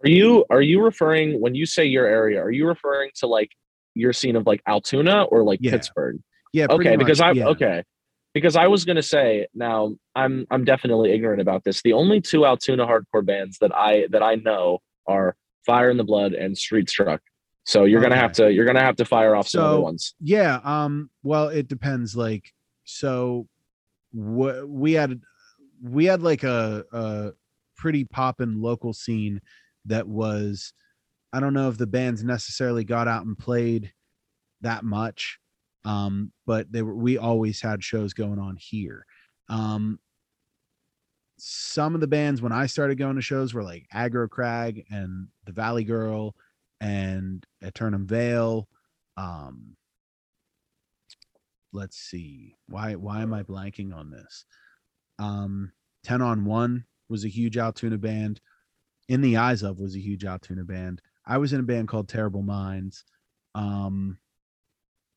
Are 0.03 0.09
you 0.09 0.45
are 0.49 0.61
you 0.61 0.81
referring 0.83 1.39
when 1.41 1.55
you 1.55 1.65
say 1.65 1.85
your 1.85 2.05
area? 2.05 2.41
Are 2.41 2.51
you 2.51 2.67
referring 2.67 3.11
to 3.19 3.27
like 3.27 3.51
your 3.95 4.13
scene 4.13 4.35
of 4.35 4.45
like 4.45 4.61
Altoona 4.67 5.23
or 5.23 5.43
like 5.43 5.59
Yeah, 5.61 5.71
Pittsburgh? 5.71 6.19
Yeah, 6.53 6.67
okay 6.69 6.95
because 6.95 7.21
i 7.21 7.31
yeah. 7.31 7.45
okay 7.53 7.83
because 8.33 8.55
i 8.55 8.65
was 8.65 8.83
going 8.83 8.95
to 8.95 9.03
say 9.03 9.45
now 9.53 9.93
i'm 10.15 10.47
i'm 10.49 10.63
definitely 10.65 11.11
ignorant 11.11 11.39
about 11.41 11.63
this 11.63 11.81
the 11.83 11.93
only 11.93 12.19
two 12.19 12.43
altoona 12.43 12.87
hardcore 12.87 13.23
bands 13.23 13.59
that 13.59 13.71
i 13.75 14.07
that 14.09 14.23
i 14.23 14.33
know 14.33 14.79
are 15.05 15.35
fire 15.65 15.91
in 15.91 15.97
the 15.97 16.03
blood 16.03 16.33
and 16.33 16.57
street 16.57 16.89
struck 16.89 17.21
so 17.65 17.83
you're 17.83 18.01
gonna 18.01 18.15
have 18.15 18.31
to 18.31 18.51
you're 18.51 18.65
gonna 18.65 18.81
have 18.89 18.95
to 18.95 19.05
fire 19.05 19.35
off 19.35 19.47
some 19.47 19.63
other 19.63 19.75
So- 19.75 19.81
ones 19.81 20.15
Yeah, 20.19 20.59
um 20.63 21.11
well 21.21 21.49
it 21.49 21.67
depends 21.67 22.15
like 22.15 22.51
so 22.83 23.47
what 24.11 24.67
we 24.67 24.93
had 24.93 25.21
we 25.81 26.05
had 26.05 26.21
like 26.21 26.43
a 26.43 26.85
a 26.91 27.31
pretty 27.77 28.05
poppin' 28.05 28.61
local 28.61 28.93
scene 28.93 29.41
that 29.85 30.07
was 30.07 30.73
I 31.33 31.39
don't 31.39 31.53
know 31.53 31.69
if 31.69 31.77
the 31.77 31.87
bands 31.87 32.23
necessarily 32.23 32.83
got 32.83 33.07
out 33.07 33.25
and 33.25 33.37
played 33.37 33.93
that 34.61 34.83
much. 34.83 35.39
Um, 35.85 36.31
but 36.45 36.71
they 36.71 36.81
were 36.81 36.95
we 36.95 37.17
always 37.17 37.61
had 37.61 37.83
shows 37.83 38.13
going 38.13 38.39
on 38.39 38.57
here. 38.57 39.05
Um 39.49 39.99
some 41.37 41.95
of 41.95 42.01
the 42.01 42.07
bands 42.07 42.41
when 42.41 42.51
I 42.51 42.65
started 42.65 42.97
going 42.97 43.15
to 43.15 43.21
shows 43.21 43.53
were 43.53 43.63
like 43.63 43.87
Aggro 43.93 44.29
Crag 44.29 44.85
and 44.91 45.27
the 45.45 45.53
Valley 45.53 45.85
Girl 45.85 46.35
and 46.81 47.45
Eternum 47.61 48.05
Veil. 48.05 48.67
Um 49.17 49.77
let's 51.71 51.97
see. 51.97 52.55
Why 52.67 52.95
why 52.95 53.21
am 53.21 53.33
I 53.33 53.43
blanking 53.43 53.95
on 53.95 54.09
this? 54.09 54.45
Um 55.19 55.71
10 56.05 56.21
on 56.21 56.45
1 56.45 56.85
was 57.09 57.25
a 57.25 57.29
huge 57.29 57.57
Altoona 57.57 57.97
band. 57.97 58.39
In 59.09 59.21
the 59.21 59.37
Eyes 59.37 59.63
of 59.63 59.79
was 59.79 59.95
a 59.95 59.99
huge 59.99 60.23
Altoona 60.25 60.63
band. 60.63 61.01
I 61.27 61.37
was 61.37 61.53
in 61.53 61.59
a 61.59 61.63
band 61.63 61.87
called 61.87 62.07
Terrible 62.09 62.41
Minds. 62.41 63.03
Um 63.55 64.17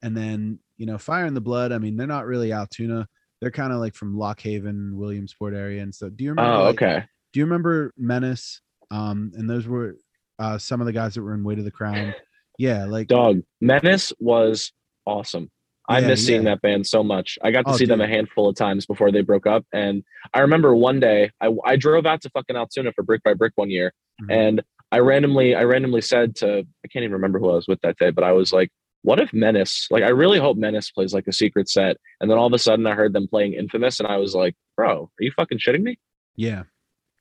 and 0.02 0.16
then, 0.16 0.58
you 0.78 0.86
know, 0.86 0.98
Fire 0.98 1.26
in 1.26 1.34
the 1.34 1.40
Blood, 1.40 1.70
I 1.72 1.78
mean, 1.78 1.96
they're 1.96 2.06
not 2.08 2.26
really 2.26 2.52
Altoona. 2.52 3.06
They're 3.40 3.50
kind 3.52 3.72
of 3.72 3.78
like 3.78 3.94
from 3.94 4.16
Lock 4.18 4.40
Haven, 4.40 4.96
Williamsport 4.96 5.54
area 5.54 5.82
and 5.82 5.94
stuff. 5.94 6.10
Do 6.16 6.24
you 6.24 6.30
remember 6.30 6.52
Oh, 6.52 6.64
like, 6.64 6.82
okay. 6.82 7.04
do 7.32 7.40
you 7.40 7.44
remember 7.46 7.92
Menace? 7.96 8.60
Um, 8.90 9.32
and 9.36 9.48
those 9.48 9.66
were 9.68 9.96
uh 10.38 10.58
some 10.58 10.80
of 10.80 10.86
the 10.86 10.92
guys 10.92 11.14
that 11.14 11.22
were 11.22 11.34
in 11.34 11.44
Weight 11.44 11.58
of 11.58 11.64
the 11.64 11.70
Crown. 11.70 12.14
Yeah, 12.58 12.84
like 12.86 13.08
Dog 13.08 13.40
Menace 13.60 14.12
was 14.18 14.72
awesome. 15.06 15.50
I 15.88 15.98
Yeah, 16.00 16.06
miss 16.08 16.24
seeing 16.26 16.42
yeah. 16.44 16.50
that 16.50 16.62
band 16.62 16.86
so 16.86 17.02
much. 17.02 17.38
I 17.42 17.50
got 17.50 17.64
to 17.66 17.72
Oh, 17.72 17.76
see 17.76 17.86
them 17.86 18.00
a 18.00 18.06
handful 18.06 18.48
of 18.48 18.54
times 18.56 18.86
before 18.86 19.10
they 19.10 19.20
broke 19.22 19.46
up, 19.46 19.64
and 19.72 20.04
I 20.32 20.40
remember 20.40 20.74
one 20.76 21.00
day 21.00 21.30
I, 21.40 21.50
I 21.64 21.76
drove 21.76 22.06
out 22.06 22.20
to 22.22 22.30
fucking 22.30 22.56
Altoona 22.56 22.92
for 22.92 23.02
Brick 23.02 23.22
by 23.24 23.34
Brick 23.34 23.52
one 23.56 23.70
year, 23.70 23.92
Mhm. 24.22 24.30
and 24.32 24.62
I 24.92 24.98
randomly 24.98 25.54
I 25.54 25.64
randomly 25.64 26.02
said 26.02 26.36
to 26.36 26.58
I 26.84 26.88
can't 26.88 27.02
even 27.02 27.12
remember 27.12 27.38
who 27.38 27.50
I 27.50 27.54
was 27.54 27.66
with 27.66 27.80
that 27.80 27.96
day, 27.98 28.10
but 28.10 28.22
I 28.24 28.32
was 28.32 28.52
like, 28.52 28.70
what 29.02 29.18
if 29.18 29.32
Menace? 29.32 29.88
Like 29.90 30.04
I 30.04 30.10
really 30.10 30.38
hope 30.38 30.56
Menace 30.56 30.90
plays 30.90 31.12
like 31.12 31.26
a 31.26 31.32
secret 31.32 31.68
set, 31.68 31.96
and 32.20 32.30
then 32.30 32.38
all 32.38 32.46
of 32.46 32.52
a 32.52 32.58
sudden 32.58 32.86
I 32.86 32.94
heard 32.94 33.12
them 33.12 33.26
playing 33.26 33.54
Infamous, 33.54 33.98
and 33.98 34.06
I 34.06 34.18
was 34.18 34.34
like, 34.34 34.54
bro, 34.76 35.10
are 35.18 35.22
you 35.24 35.32
fucking 35.32 35.58
shitting 35.58 35.82
me? 35.82 35.98
yeah. 36.36 36.62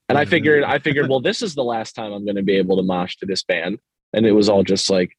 And 0.10 0.18
I 0.18 0.26
figured, 0.26 0.66
I 0.66 0.78
figured, 0.88 1.08
well, 1.10 1.22
this 1.22 1.42
is 1.42 1.56
the 1.56 1.64
last 1.64 1.94
time 1.94 2.12
I'm 2.12 2.26
going 2.26 2.36
to 2.36 2.44
be 2.44 2.58
able 2.58 2.76
to 2.76 2.84
mosh 2.84 3.16
to 3.18 3.26
this 3.26 3.44
band, 3.44 3.80
and 4.12 4.26
it 4.26 4.34
was 4.34 4.50
all 4.50 4.62
just 4.62 4.90
like 4.90 5.18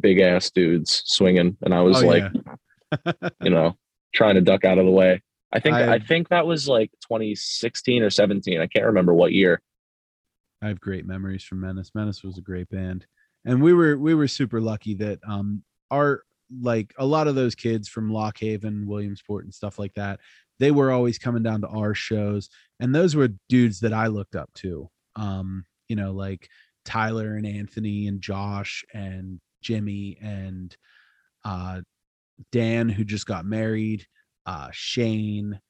big 0.00 0.18
ass 0.20 0.50
dudes 0.50 1.02
swinging, 1.04 1.58
and 1.62 1.74
I 1.74 1.82
was 1.82 2.02
Oh, 2.02 2.06
like, 2.06 2.22
yeah. 2.34 2.47
You 3.40 3.50
know, 3.50 3.76
trying 4.14 4.34
to 4.36 4.40
duck 4.40 4.64
out 4.64 4.78
of 4.78 4.84
the 4.84 4.90
way. 4.90 5.22
I 5.52 5.60
think 5.60 5.74
I- 5.76 5.94
I, 5.94 5.98
think 5.98 6.28
that 6.28 6.46
was 6.46 6.68
like 6.68 6.90
2016 7.02 8.02
or 8.02 8.10
17. 8.10 8.60
I 8.60 8.66
can't 8.66 8.86
remember 8.86 9.14
what 9.14 9.32
year. 9.32 9.60
I 10.62 10.68
have 10.68 10.80
great 10.80 11.06
memories 11.06 11.44
from 11.44 11.60
Menace. 11.60 11.90
Menace 11.94 12.22
was 12.24 12.36
a 12.36 12.42
great 12.42 12.68
band, 12.68 13.06
and 13.44 13.62
we 13.62 13.72
were 13.72 13.96
we 13.96 14.14
were 14.14 14.26
super 14.28 14.60
lucky 14.60 14.94
that 14.94 15.20
um 15.26 15.62
our 15.90 16.22
like 16.62 16.92
a 16.98 17.06
lot 17.06 17.28
of 17.28 17.34
those 17.34 17.54
kids 17.54 17.88
from 17.88 18.10
Lock 18.10 18.38
Haven, 18.40 18.86
Williamsport, 18.86 19.44
and 19.44 19.54
stuff 19.54 19.78
like 19.78 19.94
that. 19.94 20.18
They 20.58 20.70
were 20.72 20.90
always 20.90 21.18
coming 21.18 21.42
down 21.44 21.60
to 21.60 21.68
our 21.68 21.94
shows, 21.94 22.48
and 22.80 22.92
those 22.94 23.14
were 23.14 23.28
dudes 23.48 23.80
that 23.80 23.92
I 23.92 24.08
looked 24.08 24.34
up 24.34 24.52
to. 24.54 24.90
Um, 25.14 25.64
you 25.88 25.94
know, 25.96 26.12
like 26.12 26.48
Tyler 26.84 27.36
and 27.36 27.46
Anthony 27.46 28.08
and 28.08 28.20
Josh 28.20 28.84
and 28.92 29.40
Jimmy 29.62 30.18
and 30.20 30.76
uh 31.44 31.82
Dan, 32.52 32.88
who 32.88 33.04
just 33.04 33.26
got 33.26 33.44
married, 33.44 34.06
uh 34.46 34.68
Shane, 34.72 35.60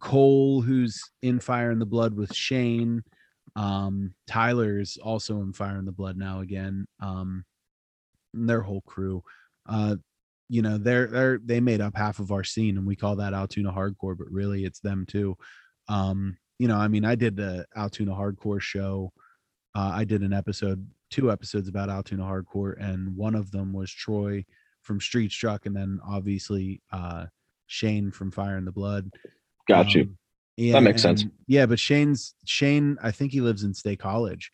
Cole, 0.00 0.62
who's 0.62 1.02
in 1.22 1.40
Fire 1.40 1.70
in 1.70 1.78
the 1.78 1.86
Blood 1.86 2.14
with 2.14 2.34
Shane 2.34 3.02
um 3.56 4.14
tyler's 4.26 4.96
also 5.02 5.40
in 5.42 5.52
fire 5.52 5.78
in 5.78 5.84
the 5.84 5.92
blood 5.92 6.16
now 6.16 6.40
again 6.40 6.86
um 7.00 7.44
their 8.32 8.62
whole 8.62 8.80
crew 8.82 9.22
uh 9.68 9.94
you 10.48 10.62
know 10.62 10.78
they're 10.78 11.06
they're 11.08 11.38
they 11.44 11.60
made 11.60 11.80
up 11.80 11.94
half 11.94 12.18
of 12.18 12.32
our 12.32 12.44
scene 12.44 12.78
and 12.78 12.86
we 12.86 12.96
call 12.96 13.16
that 13.16 13.34
altoona 13.34 13.70
hardcore 13.70 14.16
but 14.16 14.30
really 14.30 14.64
it's 14.64 14.80
them 14.80 15.04
too. 15.06 15.36
Um 15.88 16.36
you 16.58 16.68
know 16.68 16.76
i 16.76 16.88
mean 16.88 17.04
i 17.04 17.14
did 17.14 17.36
the 17.36 17.66
altoona 17.76 18.12
hardcore 18.12 18.60
show 18.60 19.12
uh, 19.74 19.90
i 19.94 20.04
did 20.04 20.22
an 20.22 20.32
episode 20.32 20.86
two 21.10 21.30
episodes 21.30 21.68
about 21.68 21.90
altoona 21.90 22.22
hardcore 22.22 22.74
and 22.80 23.14
one 23.16 23.34
of 23.34 23.50
them 23.50 23.72
was 23.72 23.90
troy 23.90 24.44
from 24.82 25.00
street 25.00 25.32
struck 25.32 25.66
and 25.66 25.76
then 25.76 26.00
obviously 26.06 26.80
uh 26.92 27.26
shane 27.66 28.10
from 28.10 28.30
fire 28.30 28.58
in 28.58 28.64
the 28.64 28.72
blood 28.72 29.10
Got 29.68 29.94
you. 29.94 30.02
um, 30.02 30.18
yeah, 30.56 30.80
makes 30.80 31.02
sense. 31.02 31.24
Yeah, 31.46 31.66
but 31.66 31.78
Shane's 31.78 32.34
Shane, 32.44 32.98
I 33.02 33.10
think 33.10 33.32
he 33.32 33.40
lives 33.40 33.64
in 33.64 33.72
State 33.74 33.98
College, 34.00 34.50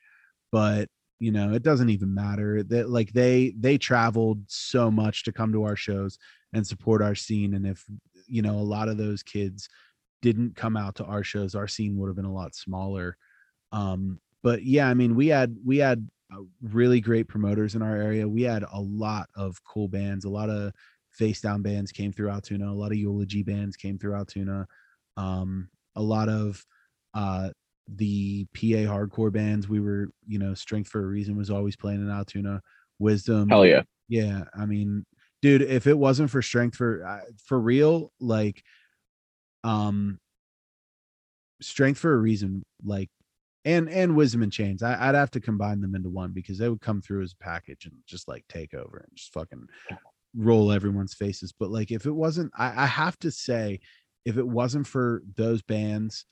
but 0.53 0.89
you 1.19 1.33
know, 1.33 1.53
it 1.53 1.63
doesn't 1.65 1.91
even 1.91 2.15
matter. 2.15 2.63
That 2.63 2.89
like 2.89 3.13
they 3.13 3.53
they 3.59 3.79
traveled 3.79 4.43
so 4.47 4.91
much 4.91 5.25
to 5.25 5.33
come 5.33 5.53
to 5.53 5.65
our 5.65 5.77
shows 5.77 6.19
and 6.53 6.67
support 6.67 7.03
our 7.03 7.15
scene. 7.15 7.55
And 7.55 7.67
if 7.67 7.85
you 8.29 8.43
know, 8.43 8.55
a 8.55 8.61
lot 8.61 8.89
of 8.89 8.97
those 8.97 9.23
kids 9.23 9.69
didn't 10.23 10.55
come 10.55 10.77
out 10.77 10.95
to 10.97 11.05
our 11.05 11.25
shows, 11.25 11.55
our 11.55 11.69
scene 11.69 11.97
would 11.97 12.09
have 12.09 12.17
been 12.17 12.25
a 12.25 12.33
lot 12.33 12.55
smaller. 12.55 13.17
Um, 13.73 14.21
but 14.43 14.63
yeah, 14.63 14.89
I 14.89 14.95
mean, 14.95 15.17
we 15.17 15.29
had 15.29 15.57
we 15.65 15.79
had 15.79 16.09
uh, 16.33 16.43
really 16.63 17.01
great 17.01 17.29
promoters 17.29 17.75
in 17.75 17.83
our 17.83 17.97
area. 17.97 18.29
We 18.29 18.43
had 18.43 18.65
a 18.71 18.81
lot 18.81 19.29
of 19.35 19.63
cool 19.65 19.89
bands, 19.89 20.25
a 20.25 20.31
lot 20.31 20.51
of 20.51 20.73
face 21.11 21.41
down 21.41 21.63
bands 21.63 21.91
came 21.93 22.13
through 22.13 22.31
Altoona, 22.31 22.71
a 22.71 22.75
lot 22.75 22.93
of 22.93 22.99
eulogy 22.99 23.43
bands 23.43 23.77
came 23.77 23.99
through 23.99 24.15
Altoona. 24.15 24.67
Um, 25.17 25.69
a 25.97 26.03
lot 26.03 26.29
of 26.29 26.65
uh 27.15 27.51
the 27.89 28.45
PA 28.55 28.85
hardcore 28.87 29.33
bands. 29.33 29.69
We 29.69 29.81
were, 29.81 30.09
you 30.27 30.39
know, 30.39 30.55
Strength 30.55 30.91
for 30.91 31.01
a 31.01 31.07
Reason 31.07 31.37
was 31.37 31.51
always 31.51 31.77
playing 31.77 32.01
in 32.01 32.11
Altoona. 32.11 32.61
Wisdom, 32.99 33.49
Hell 33.49 33.65
yeah. 33.65 33.83
yeah, 34.09 34.45
I 34.55 34.67
mean, 34.67 35.07
dude, 35.41 35.63
if 35.63 35.87
it 35.87 35.97
wasn't 35.97 36.31
for 36.31 36.43
Strength 36.43 36.77
for 36.77 37.07
uh, 37.07 37.21
for 37.45 37.59
real, 37.59 38.13
like, 38.21 38.63
um, 39.65 40.19
Strength 41.61 41.99
for 41.99 42.13
a 42.13 42.19
Reason, 42.19 42.63
like, 42.85 43.09
and 43.69 43.91
and 43.91 44.17
Wisdom 44.17 44.43
in 44.43 44.51
Chains, 44.51 44.83
I, 44.83 45.09
I'd 45.09 45.15
have 45.15 45.31
to 45.33 45.41
combine 45.41 45.83
them 45.83 45.95
into 45.95 46.09
one 46.09 46.33
because 46.33 46.57
they 46.57 46.71
would 46.71 46.81
come 46.81 47.03
through 47.03 47.23
as 47.23 47.35
a 47.35 47.45
package 47.45 47.85
and 47.85 47.95
just 48.07 48.27
like 48.27 48.45
take 48.49 48.73
over 48.73 49.05
and 49.07 49.15
just 49.15 49.33
fucking 49.35 49.67
roll 50.35 50.73
everyone's 50.73 51.13
faces. 51.13 51.53
But 51.53 51.71
like, 51.71 51.91
if 51.91 52.07
it 52.07 52.13
wasn't, 52.13 52.51
I, 52.57 52.85
I 52.85 52.87
have 52.87 53.19
to 53.21 53.31
say, 53.31 53.81
if 54.25 54.39
it 54.39 54.47
wasn't 54.47 54.87
for 54.87 55.23
those 55.37 55.61
bands 55.63 56.25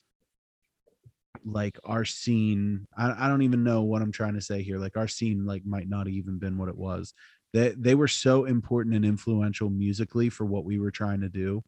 like 1.45 1.79
our 1.85 2.07
scene 2.07 2.87
I, 2.97 3.27
I 3.27 3.29
don't 3.29 3.43
even 3.43 3.63
know 3.63 3.83
what 3.83 4.01
i'm 4.01 4.11
trying 4.11 4.35
to 4.35 4.41
say 4.41 4.63
here 4.63 4.79
like 4.79 4.97
our 4.97 5.07
scene 5.07 5.45
like 5.45 5.67
might 5.67 5.87
not 5.87 6.07
have 6.07 6.15
even 6.15 6.39
been 6.39 6.57
what 6.57 6.71
it 6.71 6.77
was 6.77 7.13
they, 7.53 7.75
they 7.77 7.95
were 7.95 8.09
so 8.09 8.47
important 8.47 8.97
and 8.97 9.05
influential 9.05 9.69
musically 9.69 10.31
for 10.31 10.47
what 10.47 10.65
we 10.65 10.79
were 10.79 10.91
trying 10.91 11.21
to 11.21 11.29
do 11.29 11.63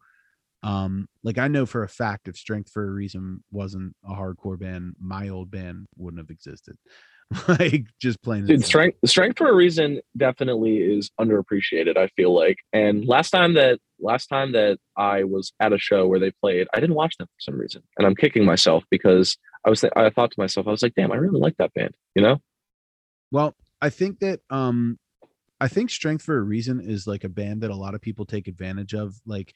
um 0.62 1.06
like 1.22 1.38
i 1.38 1.46
know 1.46 1.64
for 1.64 1.82
a 1.82 1.88
fact 1.88 2.28
if 2.28 2.36
strength 2.36 2.70
for 2.70 2.86
a 2.86 2.90
reason 2.90 3.42
wasn't 3.50 3.94
a 4.04 4.12
hardcore 4.12 4.58
band 4.58 4.94
my 5.00 5.28
old 5.28 5.50
band 5.50 5.86
wouldn't 5.96 6.20
have 6.20 6.30
existed 6.30 6.76
like 7.48 7.84
just 8.00 8.20
plain 8.22 8.46
Dude, 8.46 8.64
strength 8.64 8.98
strength 9.04 9.38
for 9.38 9.48
a 9.48 9.54
reason 9.54 10.00
definitely 10.16 10.78
is 10.78 11.10
underappreciated. 11.20 11.98
I 11.98 12.06
feel 12.16 12.34
like, 12.34 12.56
and 12.72 13.06
last 13.06 13.30
time 13.30 13.52
that 13.54 13.80
last 14.00 14.28
time 14.28 14.52
that 14.52 14.78
I 14.96 15.24
was 15.24 15.52
at 15.60 15.74
a 15.74 15.78
show 15.78 16.06
where 16.06 16.18
they 16.18 16.30
played, 16.30 16.68
I 16.72 16.80
didn't 16.80 16.96
watch 16.96 17.16
them 17.18 17.26
for 17.26 17.40
some 17.40 17.60
reason, 17.60 17.82
and 17.98 18.06
I'm 18.06 18.16
kicking 18.16 18.46
myself 18.46 18.84
because 18.90 19.36
I 19.66 19.70
was 19.70 19.82
th- 19.82 19.92
I 19.94 20.08
thought 20.08 20.30
to 20.30 20.40
myself, 20.40 20.66
I 20.66 20.70
was 20.70 20.82
like, 20.82 20.94
damn, 20.94 21.12
I 21.12 21.16
really 21.16 21.40
like 21.40 21.56
that 21.58 21.74
band, 21.74 21.94
you 22.14 22.22
know? 22.22 22.40
Well, 23.30 23.54
I 23.82 23.90
think 23.90 24.20
that 24.20 24.40
um 24.48 24.98
I 25.60 25.68
think 25.68 25.90
Strength 25.90 26.24
for 26.24 26.38
a 26.38 26.42
Reason 26.42 26.80
is 26.80 27.06
like 27.06 27.24
a 27.24 27.28
band 27.28 27.62
that 27.62 27.70
a 27.70 27.76
lot 27.76 27.94
of 27.94 28.00
people 28.00 28.24
take 28.24 28.48
advantage 28.48 28.94
of 28.94 29.20
like 29.26 29.52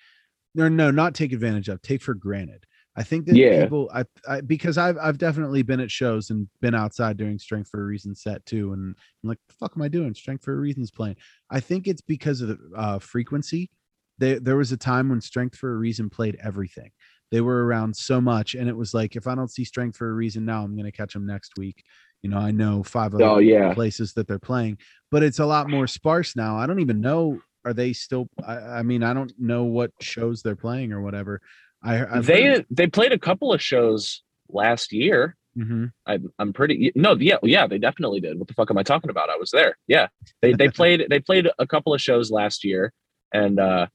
no 0.55 0.69
no 0.69 0.91
not 0.91 1.15
take 1.15 1.33
advantage 1.33 1.69
of, 1.69 1.81
take 1.83 2.03
for 2.03 2.15
granted. 2.15 2.65
I 2.95 3.03
think 3.03 3.25
that 3.27 3.37
Yeah. 3.37 3.63
people 3.63 3.91
I, 3.95 4.05
I 4.29 4.41
because 4.43 4.77
I've 4.77 4.99
I've 4.99 5.19
definitely 5.19 5.63
been 5.63 5.81
at 5.81 5.91
shows 5.91 6.31
and 6.31 6.49
been 6.61 6.75
outside 6.75 7.17
during 7.17 7.39
Strength 7.39 7.71
for 7.71 7.81
a 7.81 7.85
Reason 7.85 8.15
set 8.15 8.45
too 8.45 8.73
and 8.73 8.95
I'm 9.23 9.29
like 9.29 9.39
the 9.49 9.55
fuck 9.55 9.73
am 9.77 9.83
I 9.83 9.89
doing? 9.89 10.15
Strength 10.15 10.45
for 10.45 10.53
a 10.53 10.57
Reason's 10.57 10.91
playing. 10.91 11.17
I 11.51 11.61
think 11.61 11.87
it's 11.89 12.03
because 12.03 12.41
of 12.43 12.49
the 12.49 12.59
uh 12.77 12.99
frequency. 12.99 13.71
There 14.19 14.39
there 14.41 14.57
was 14.57 14.73
a 14.73 14.77
time 14.77 15.09
when 15.09 15.21
Strength 15.23 15.57
for 15.57 15.73
a 15.73 15.77
Reason 15.79 16.11
played 16.11 16.37
everything. 16.43 16.91
They 17.31 17.41
were 17.41 17.65
around 17.65 17.97
so 17.97 18.21
much 18.21 18.55
and 18.55 18.69
it 18.69 18.77
was 18.77 18.93
like 18.93 19.17
if 19.17 19.27
I 19.27 19.35
don't 19.35 19.51
see 19.51 19.65
Strength 19.65 19.97
for 19.97 20.11
a 20.11 20.13
Reason 20.15 20.45
now, 20.45 20.63
I'm 20.63 20.75
going 20.77 20.85
to 20.85 20.93
catch 20.93 21.15
them 21.15 21.27
next 21.27 21.53
week. 21.57 21.83
You 22.21 22.29
know, 22.31 22.37
I 22.39 22.51
know 22.51 22.83
five 22.83 23.15
other 23.15 23.25
Oh 23.25 23.39
yeah, 23.39 23.73
places 23.75 24.13
that 24.15 24.29
they're 24.29 24.39
playing, 24.39 24.79
but 25.11 25.23
it's 25.23 25.39
a 25.39 25.47
lot 25.47 25.69
more 25.71 25.87
sparse 25.87 26.37
now. 26.37 26.57
I 26.59 26.67
don't 26.67 26.81
even 26.81 27.01
know. 27.01 27.41
Are 27.65 27.73
they 27.73 27.93
still? 27.93 28.29
I, 28.47 28.57
I 28.57 28.83
mean, 28.83 29.03
I 29.03 29.13
don't 29.15 29.33
know 29.39 29.65
what 29.65 29.91
shows 30.01 30.43
they're 30.43 30.57
playing 30.57 30.93
or 30.93 31.01
whatever. 31.01 31.41
I 31.83 32.05
I've 32.19 32.27
they 32.27 32.65
they 32.71 32.87
played 32.87 33.13
a 33.13 33.19
couple 33.19 33.53
of 33.53 33.61
shows 33.63 34.23
last 34.49 34.93
year. 34.93 35.37
hmm 35.57 35.87
I, 36.07 36.19
I'm 36.39 36.53
pretty 36.53 36.93
no, 36.95 37.15
yeah, 37.15 37.37
yeah, 37.43 37.67
they 37.67 37.79
definitely 37.79 38.21
did. 38.21 38.39
What 38.39 38.49
the 38.49 38.55
fuck 38.55 38.71
am 38.71 38.79
I 38.79 38.83
talking 38.83 39.11
about? 39.11 39.31
I 39.31 39.37
was 39.37 39.51
there. 39.51 39.77
Yeah, 39.89 40.09
they 40.41 40.53
they 40.55 40.69
played 40.79 41.07
they 41.11 41.21
played 41.21 41.49
a 41.59 41.67
couple 41.67 41.93
of 41.95 42.01
shows 42.01 42.31
last 42.31 42.65
year, 42.65 42.93
and 43.33 43.59
uh, 43.61 43.87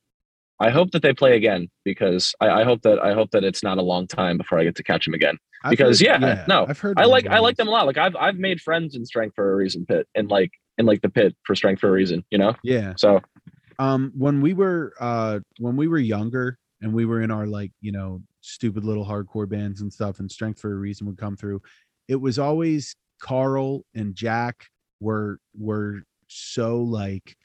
I 0.59 0.69
hope 0.69 0.91
that 0.91 1.01
they 1.01 1.13
play 1.13 1.35
again 1.35 1.69
because 1.85 2.33
I, 2.41 2.49
I 2.61 2.63
hope 2.63 2.81
that 2.83 2.99
I 2.99 3.13
hope 3.13 3.31
that 3.31 3.43
it's 3.43 3.63
not 3.63 3.77
a 3.77 3.81
long 3.83 4.07
time 4.07 4.37
before 4.37 4.59
I 4.59 4.63
get 4.63 4.75
to 4.75 4.83
catch 4.83 5.05
them 5.05 5.13
again. 5.13 5.37
I've 5.63 5.71
Because, 5.71 5.99
heard- 5.99 6.21
yeah, 6.21 6.45
no, 6.47 6.65
I've 6.67 6.79
heard 6.79 6.99
I 6.99 7.05
like 7.05 7.27
I 7.27 7.39
like 7.39 7.57
them 7.57 7.67
a 7.67 7.71
lot. 7.71 7.85
Like 7.87 7.97
I've 7.97 8.15
I've 8.15 8.37
made 8.37 8.61
friends 8.61 8.95
in 8.95 9.05
Strength 9.05 9.35
for 9.35 9.51
a 9.51 9.55
Reason 9.55 9.85
pit 9.85 10.07
and 10.15 10.29
like 10.29 10.51
in 10.77 10.85
like 10.85 11.01
the 11.01 11.09
pit 11.09 11.35
for 11.43 11.55
Strength 11.55 11.79
for 11.79 11.89
a 11.89 11.91
Reason. 11.91 12.23
You 12.29 12.37
know, 12.37 12.53
Yeah. 12.63 12.93
so 12.97 13.21
um 13.79 14.11
when 14.15 14.41
we 14.41 14.53
were 14.53 14.93
uh 14.99 15.39
when 15.59 15.75
we 15.75 15.87
were 15.87 15.97
younger 15.99 16.57
and 16.81 16.93
we 16.93 17.05
were 17.05 17.21
in 17.21 17.31
our 17.31 17.47
like 17.47 17.71
you 17.81 17.91
know 17.91 18.21
stupid 18.41 18.85
little 18.85 19.05
hardcore 19.05 19.49
bands 19.49 19.81
and 19.81 19.91
stuff 19.91 20.19
and 20.19 20.31
strength 20.31 20.59
for 20.59 20.71
a 20.71 20.77
reason 20.77 21.07
would 21.07 21.17
come 21.17 21.35
through 21.35 21.61
it 22.07 22.15
was 22.15 22.39
always 22.39 22.95
carl 23.21 23.83
and 23.95 24.15
jack 24.15 24.65
were 24.99 25.39
were 25.57 26.01
so 26.27 26.81
like 26.81 27.35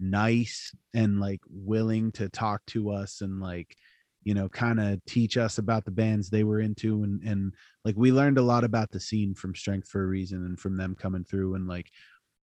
nice 0.00 0.72
and 0.94 1.20
like 1.20 1.40
willing 1.48 2.10
to 2.12 2.28
talk 2.30 2.64
to 2.66 2.90
us 2.90 3.20
and 3.20 3.40
like 3.40 3.76
you 4.22 4.34
know 4.34 4.48
kind 4.48 4.80
of 4.80 5.02
teach 5.06 5.36
us 5.36 5.58
about 5.58 5.84
the 5.84 5.90
bands 5.90 6.28
they 6.28 6.44
were 6.44 6.60
into 6.60 7.02
and 7.02 7.22
and 7.22 7.54
like 7.84 7.94
we 7.96 8.12
learned 8.12 8.38
a 8.38 8.42
lot 8.42 8.64
about 8.64 8.90
the 8.90 9.00
scene 9.00 9.34
from 9.34 9.54
strength 9.54 9.88
for 9.88 10.02
a 10.02 10.06
reason 10.06 10.44
and 10.44 10.58
from 10.58 10.76
them 10.76 10.94
coming 10.94 11.24
through 11.24 11.54
and 11.54 11.68
like 11.68 11.90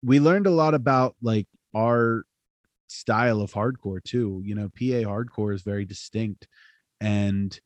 we 0.03 0.19
learned 0.19 0.47
a 0.47 0.51
lot 0.51 0.73
about 0.73 1.15
like 1.21 1.47
our 1.75 2.23
style 2.91 3.41
of 3.41 3.53
hardcore 3.53 4.03
too. 4.03 4.41
You 4.43 4.55
know, 4.55 4.69
PA 4.69 5.07
hardcore 5.09 5.53
is 5.53 5.61
very 5.61 5.85
distinct 5.85 6.47
and 6.99 7.57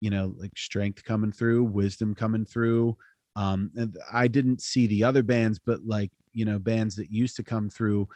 you 0.00 0.10
know, 0.10 0.32
like 0.36 0.56
strength 0.56 1.02
coming 1.02 1.32
through, 1.32 1.64
wisdom 1.64 2.14
coming 2.14 2.44
through. 2.44 2.96
Um 3.36 3.70
and 3.76 3.96
I 4.12 4.28
didn't 4.28 4.62
see 4.62 4.86
the 4.86 5.04
other 5.04 5.22
bands 5.22 5.60
but 5.64 5.80
like, 5.84 6.10
you 6.32 6.44
know, 6.44 6.58
bands 6.58 6.96
that 6.96 7.10
used 7.10 7.36
to 7.36 7.42
come 7.42 7.68
through 7.70 8.08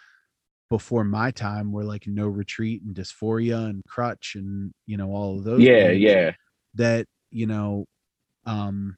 before 0.72 1.04
my 1.04 1.30
time 1.30 1.70
were 1.70 1.84
like 1.84 2.06
No 2.06 2.26
Retreat 2.26 2.82
and 2.82 2.94
Dysphoria 2.94 3.68
and 3.68 3.84
Crutch 3.84 4.36
and 4.36 4.72
you 4.86 4.96
know 4.96 5.10
all 5.10 5.36
of 5.36 5.44
those 5.44 5.60
yeah, 5.60 5.90
yeah. 5.90 6.32
that 6.74 7.06
you 7.30 7.46
know 7.46 7.84
um 8.46 8.96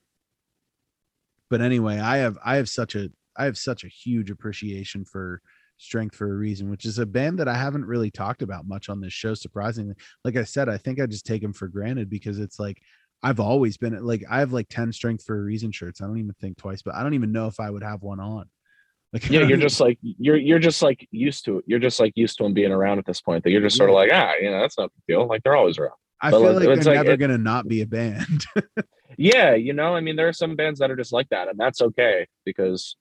but 1.50 1.60
anyway 1.60 1.98
i 1.98 2.18
have 2.18 2.38
i 2.44 2.56
have 2.56 2.68
such 2.68 2.94
a 2.94 3.10
i 3.36 3.44
have 3.44 3.58
such 3.58 3.82
a 3.82 3.88
huge 3.88 4.30
appreciation 4.30 5.04
for 5.04 5.42
strength 5.76 6.14
for 6.16 6.32
a 6.32 6.36
reason 6.36 6.70
which 6.70 6.84
is 6.84 6.98
a 6.98 7.06
band 7.06 7.38
that 7.38 7.48
i 7.48 7.54
haven't 7.54 7.84
really 7.84 8.10
talked 8.10 8.42
about 8.42 8.66
much 8.66 8.88
on 8.88 9.00
this 9.00 9.12
show 9.12 9.34
surprisingly 9.34 9.94
like 10.24 10.36
i 10.36 10.44
said 10.44 10.68
i 10.68 10.76
think 10.78 11.00
i 11.00 11.06
just 11.06 11.26
take 11.26 11.42
them 11.42 11.52
for 11.52 11.68
granted 11.68 12.08
because 12.08 12.38
it's 12.38 12.58
like 12.60 12.80
i've 13.22 13.40
always 13.40 13.76
been 13.76 14.00
like 14.04 14.22
i 14.30 14.38
have 14.38 14.52
like 14.52 14.68
10 14.68 14.92
strength 14.92 15.24
for 15.24 15.36
a 15.38 15.42
reason 15.42 15.72
shirts 15.72 16.00
i 16.00 16.06
don't 16.06 16.18
even 16.18 16.34
think 16.40 16.56
twice 16.56 16.80
but 16.82 16.94
i 16.94 17.02
don't 17.02 17.14
even 17.14 17.32
know 17.32 17.46
if 17.46 17.58
i 17.60 17.68
would 17.68 17.82
have 17.82 18.02
one 18.02 18.20
on 18.20 18.48
like 19.12 19.24
Yeah, 19.28 19.40
you're 19.40 19.48
even- 19.50 19.60
just 19.60 19.80
like 19.80 19.98
you're 20.02 20.36
you're 20.36 20.58
just 20.58 20.82
like 20.82 21.06
used 21.12 21.44
to 21.44 21.58
it. 21.58 21.64
You're 21.68 21.78
just 21.78 22.00
like 22.00 22.12
used 22.16 22.36
to 22.38 22.42
them 22.44 22.52
being 22.52 22.72
around 22.72 22.98
at 22.98 23.06
this 23.06 23.20
point. 23.20 23.44
That 23.44 23.50
you're 23.50 23.60
just 23.60 23.76
sort 23.76 23.88
of 23.88 23.94
like 23.94 24.10
ah, 24.12 24.32
you 24.40 24.50
know, 24.50 24.60
that's 24.60 24.76
not 24.76 24.86
a 24.90 25.02
deal. 25.06 25.28
Like 25.28 25.44
they're 25.44 25.54
always 25.54 25.78
around. 25.78 25.92
i 26.20 26.32
but, 26.32 26.40
feel 26.40 26.46
like, 26.52 26.54
like 26.66 26.80
they're 26.80 26.94
like 26.94 27.04
never 27.04 27.12
it- 27.12 27.18
gonna 27.20 27.38
not 27.38 27.68
be 27.68 27.82
a 27.82 27.86
band 27.86 28.44
Yeah, 29.16 29.54
you 29.54 29.72
know, 29.72 29.94
I 29.94 30.00
mean, 30.00 30.16
there 30.16 30.26
are 30.26 30.32
some 30.32 30.56
bands 30.56 30.80
that 30.80 30.90
are 30.90 30.96
just 30.96 31.12
like 31.12 31.28
that, 31.28 31.46
and 31.46 31.56
that's 31.56 31.80
okay 31.80 32.26
because 32.44 32.96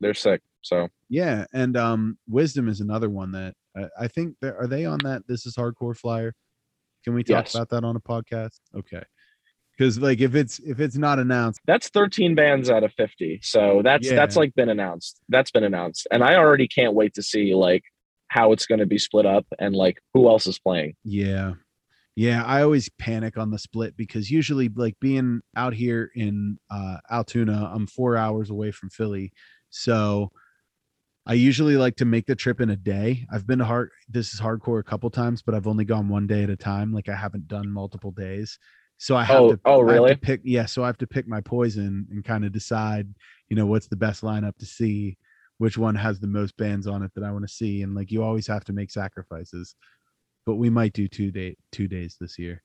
they're 0.00 0.14
sick. 0.14 0.40
So 0.62 0.88
Yeah, 1.08 1.44
and 1.52 1.76
um, 1.76 2.18
Wisdom 2.28 2.68
is 2.68 2.80
another 2.80 3.08
one 3.08 3.32
that 3.32 3.54
I, 3.76 4.04
I 4.04 4.08
think 4.08 4.36
are 4.42 4.66
they 4.66 4.84
on 4.84 4.98
that. 5.04 5.22
This 5.26 5.46
is 5.46 5.56
hardcore 5.56 5.96
flyer. 5.96 6.34
Can 7.04 7.14
we 7.14 7.22
talk 7.22 7.44
Yes. 7.44 7.54
about 7.54 7.68
that 7.70 7.84
on 7.84 7.96
a 7.96 8.00
podcast? 8.00 8.58
Okay, 8.76 9.02
because 9.76 9.98
like 9.98 10.20
if 10.20 10.34
it's 10.34 10.58
if 10.60 10.80
it's 10.80 10.96
not 10.96 11.18
announced, 11.18 11.60
that's 11.66 11.88
13 11.88 12.34
bands 12.34 12.70
out 12.70 12.84
of 12.84 12.92
50. 12.94 13.40
So 13.42 13.80
that's 13.84 14.08
that's 14.10 14.36
like 14.36 14.54
been 14.54 14.68
announced. 14.68 15.20
That's 15.28 15.50
been 15.50 15.64
announced, 15.64 16.06
and 16.10 16.22
I 16.22 16.36
already 16.36 16.68
can't 16.68 16.94
wait 16.94 17.14
to 17.14 17.22
see 17.22 17.54
like 17.54 17.84
how 18.28 18.52
it's 18.52 18.66
going 18.66 18.80
to 18.80 18.86
be 18.86 18.98
split 18.98 19.24
up 19.24 19.46
and 19.58 19.74
like 19.74 19.98
who 20.12 20.28
else 20.28 20.46
is 20.46 20.58
playing. 20.58 20.94
yeah, 21.04 21.54
yeah, 22.14 22.44
I 22.44 22.62
always 22.62 22.90
panic 22.98 23.38
on 23.38 23.50
the 23.50 23.58
split 23.58 23.96
because 23.96 24.30
usually 24.30 24.68
like 24.68 24.98
being 25.00 25.40
out 25.56 25.72
here 25.72 26.10
in 26.14 26.58
uh, 26.70 26.98
Altoona, 27.10 27.70
I'm 27.72 27.86
four 27.86 28.16
hours 28.16 28.50
away 28.50 28.70
from 28.72 28.90
Philly, 28.90 29.32
so 29.70 30.30
I 31.28 31.34
usually 31.34 31.76
like 31.76 31.96
to 31.96 32.06
make 32.06 32.26
the 32.26 32.34
trip 32.34 32.60
in 32.60 32.70
a 32.70 32.76
day. 32.76 33.26
I've 33.30 33.46
been 33.46 33.58
to 33.58 33.64
hard 33.66 33.90
this 34.08 34.32
is 34.32 34.40
hardcore 34.40 34.80
a 34.80 34.84
couple 34.84 35.10
times, 35.10 35.42
but 35.42 35.54
I've 35.54 35.66
only 35.66 35.84
gone 35.84 36.08
one 36.08 36.26
day 36.26 36.42
at 36.42 36.50
a 36.50 36.56
time. 36.56 36.92
Like 36.92 37.08
I 37.10 37.14
haven't 37.14 37.48
done 37.48 37.70
multiple 37.70 38.12
days. 38.12 38.58
So 38.96 39.14
I 39.16 39.24
have 39.24 39.40
Oh, 39.40 39.48
to 39.48 39.60
oh, 39.66 39.80
have 39.86 40.06
to 40.06 40.14
really? 40.14 40.16
pick 40.16 40.40
yeah, 40.44 40.66
so 40.66 40.82
I 40.82 40.86
have 40.86 40.98
to 40.98 41.06
pick 41.06 41.28
my 41.28 41.40
poison 41.42 42.06
and 42.10 42.24
kind 42.24 42.44
of 42.46 42.52
decide, 42.52 43.14
you 43.48 43.56
know, 43.56 43.66
what's 43.66 43.88
the 43.88 43.96
best 43.96 44.22
lineup 44.22 44.56
to 44.58 44.66
see, 44.66 45.18
which 45.58 45.76
one 45.78 45.94
has 45.96 46.18
the 46.18 46.26
most 46.26 46.56
bands 46.56 46.86
on 46.86 47.02
it 47.02 47.12
that 47.14 47.24
I 47.24 47.30
want 47.30 47.46
to 47.46 47.54
see. 47.54 47.82
And 47.82 47.94
like 47.94 48.10
you 48.10 48.22
always 48.24 48.46
have 48.46 48.64
to 48.64 48.72
make 48.72 48.90
sacrifices. 48.90 49.74
But 50.46 50.56
we 50.56 50.70
might 50.70 50.94
do 50.94 51.08
two 51.08 51.30
day 51.30 51.56
two 51.72 51.88
days 51.88 52.16
this 52.20 52.38
year. 52.38 52.62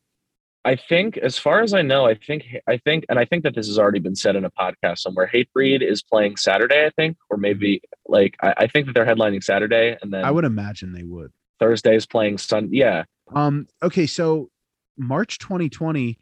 I 0.66 0.76
think, 0.78 1.18
as 1.18 1.38
far 1.38 1.61
as 1.61 1.74
I 1.74 1.82
know, 1.82 2.05
I 2.05 2.16
think 2.16 2.45
I 2.68 2.78
think, 2.78 3.05
and 3.09 3.20
I 3.20 3.26
think 3.26 3.43
that 3.43 3.53
this 3.53 3.68
has 3.68 3.78
already 3.78 3.99
been 3.99 4.16
said 4.16 4.36
in 4.36 4.45
a 4.45 4.51
podcast 4.51 4.99
somewhere. 4.99 5.30
Hatebreed 5.34 5.82
is 5.82 6.01
playing 6.01 6.38
Saturday, 6.38 6.86
I 6.86 6.89
think, 6.91 7.18
or 7.30 7.38
maybe 7.38 7.82
like 8.07 8.38
I, 8.41 8.53
I 8.57 8.68
think 8.68 8.86
that 8.86 8.93
they're 8.93 9.05
headlining 9.05 9.43
Saturday, 9.43 9.97
and 10.01 10.14
then 10.14 10.24
I 10.24 10.32
would 10.32 10.45
imagine 10.45 10.93
they 10.93 11.03
would. 11.03 11.32
Thursday 11.59 11.95
is 11.95 12.05
playing 12.05 12.38
Sun. 12.38 12.70
Yeah, 12.72 13.03
Um, 13.34 13.68
okay, 13.82 14.05
so 14.05 14.49
March 14.97 15.38
2020 15.39 16.18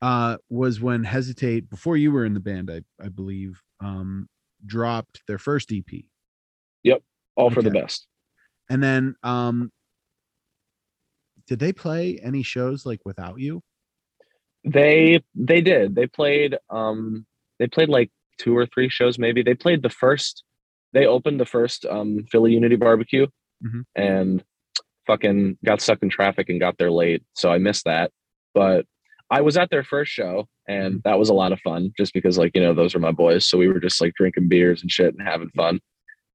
uh 0.00 0.36
was 0.48 0.80
when 0.80 1.04
Hesitate, 1.04 1.68
before 1.68 1.96
you 1.96 2.10
were 2.10 2.24
in 2.24 2.34
the 2.34 2.40
band, 2.40 2.70
I, 2.70 2.82
I 3.04 3.08
believe, 3.08 3.60
um, 3.80 4.28
dropped 4.64 5.22
their 5.28 5.38
first 5.38 5.72
EP. 5.72 6.02
Yep. 6.84 7.02
All 7.36 7.50
for 7.50 7.62
the 7.62 7.70
best. 7.70 8.06
And 8.70 8.82
then 8.82 9.14
um 9.22 9.70
did 11.46 11.58
they 11.58 11.72
play 11.72 12.18
any 12.22 12.42
shows 12.42 12.86
like 12.86 13.00
without 13.04 13.38
you? 13.38 13.62
They 14.64 15.22
they 15.34 15.60
did. 15.60 15.94
They 15.94 16.06
played 16.06 16.56
um 16.70 17.26
they 17.58 17.66
played 17.66 17.88
like 17.88 18.10
two 18.38 18.56
or 18.56 18.66
three 18.66 18.88
shows 18.88 19.18
maybe. 19.18 19.42
They 19.42 19.54
played 19.54 19.82
the 19.82 19.90
first 19.90 20.42
they 20.92 21.06
opened 21.06 21.40
the 21.40 21.46
first 21.46 21.84
um 21.86 22.24
Philly 22.30 22.52
Unity 22.52 22.76
barbecue 22.76 23.26
Mhm. 23.64 23.84
and 23.94 24.44
fucking 25.06 25.58
got 25.64 25.80
stuck 25.80 26.02
in 26.02 26.08
traffic 26.10 26.48
and 26.48 26.58
got 26.60 26.76
there 26.78 26.90
late. 26.90 27.22
So 27.34 27.50
I 27.52 27.58
missed 27.58 27.84
that. 27.84 28.10
But 28.54 28.86
I 29.30 29.40
was 29.42 29.56
at 29.56 29.70
their 29.70 29.84
first 29.84 30.12
show 30.12 30.48
and 30.68 31.02
that 31.04 31.18
was 31.18 31.28
a 31.28 31.34
lot 31.34 31.52
of 31.52 31.60
fun 31.60 31.92
just 31.96 32.12
because 32.14 32.36
like, 32.38 32.52
you 32.54 32.62
know, 32.62 32.74
those 32.74 32.94
are 32.94 33.00
my 33.00 33.12
boys. 33.12 33.46
So 33.46 33.58
we 33.58 33.68
were 33.68 33.80
just 33.80 34.00
like 34.00 34.14
drinking 34.14 34.48
beers 34.48 34.82
and 34.82 34.90
shit 34.90 35.14
and 35.14 35.26
having 35.26 35.50
fun. 35.50 35.80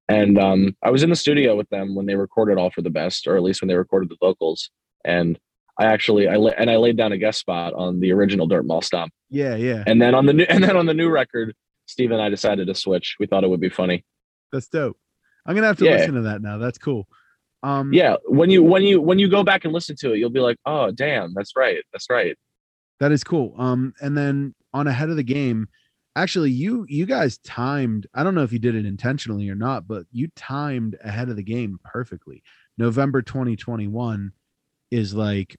And 0.08 0.38
um 0.38 0.76
I 0.84 0.90
was 0.90 1.02
in 1.02 1.10
the 1.10 1.16
studio 1.16 1.56
with 1.56 1.68
them 1.70 1.94
when 1.94 2.06
they 2.06 2.14
recorded 2.16 2.58
All 2.58 2.70
for 2.70 2.82
the 2.82 2.90
Best, 2.90 3.26
or 3.26 3.36
at 3.36 3.42
least 3.42 3.60
when 3.60 3.68
they 3.68 3.76
recorded 3.76 4.08
the 4.08 4.16
vocals. 4.20 4.70
And 5.04 5.38
I 5.80 5.86
actually 5.86 6.28
I 6.28 6.36
la- 6.36 6.52
and 6.56 6.70
I 6.70 6.76
laid 6.76 6.96
down 6.96 7.10
a 7.12 7.18
guest 7.18 7.40
spot 7.40 7.72
on 7.74 7.98
the 8.00 8.12
original 8.12 8.46
Dirt 8.46 8.66
Mall 8.66 8.82
Stomp. 8.82 9.12
Yeah, 9.30 9.56
yeah. 9.56 9.82
And 9.86 10.00
then 10.00 10.14
on 10.14 10.26
the 10.26 10.32
new 10.34 10.44
and 10.48 10.62
then 10.62 10.76
on 10.76 10.86
the 10.86 10.94
new 10.94 11.08
record, 11.08 11.54
Steve 11.86 12.10
and 12.12 12.20
I 12.20 12.28
decided 12.28 12.66
to 12.68 12.74
switch. 12.74 13.16
We 13.18 13.26
thought 13.26 13.42
it 13.44 13.50
would 13.50 13.60
be 13.60 13.70
funny. 13.70 14.04
That's 14.52 14.68
dope. 14.68 14.96
I'm 15.46 15.54
gonna 15.54 15.66
have 15.66 15.78
to 15.78 15.86
Yeah. 15.86 15.92
listen 15.96 16.14
to 16.14 16.22
that 16.22 16.42
now. 16.42 16.58
That's 16.58 16.78
cool. 16.78 17.08
Um 17.62 17.92
Yeah, 17.92 18.16
when 18.26 18.50
you 18.50 18.62
when 18.62 18.82
you 18.82 19.00
when 19.00 19.18
you 19.18 19.28
go 19.28 19.42
back 19.42 19.64
and 19.64 19.72
listen 19.72 19.96
to 20.00 20.12
it, 20.12 20.18
you'll 20.18 20.30
be 20.30 20.40
like, 20.40 20.58
"Oh, 20.66 20.90
damn, 20.90 21.32
that's 21.34 21.52
right. 21.56 21.82
That's 21.92 22.08
right." 22.10 22.36
That 23.00 23.10
is 23.12 23.24
cool. 23.24 23.54
Um, 23.58 23.94
and 24.02 24.16
then 24.16 24.54
on 24.74 24.86
ahead 24.86 25.08
of 25.08 25.16
the 25.16 25.22
game, 25.22 25.68
actually, 26.16 26.50
you 26.50 26.84
you 26.88 27.06
guys 27.06 27.38
timed. 27.38 28.06
I 28.14 28.22
don't 28.22 28.34
know 28.34 28.42
if 28.42 28.52
you 28.52 28.58
did 28.58 28.74
it 28.74 28.84
intentionally 28.84 29.48
or 29.48 29.54
not, 29.54 29.88
but 29.88 30.04
you 30.12 30.28
timed 30.36 30.96
ahead 31.02 31.30
of 31.30 31.36
the 31.36 31.42
game 31.42 31.78
perfectly. 31.82 32.42
November 32.76 33.22
2021 33.22 34.32
is 34.90 35.14
like 35.14 35.56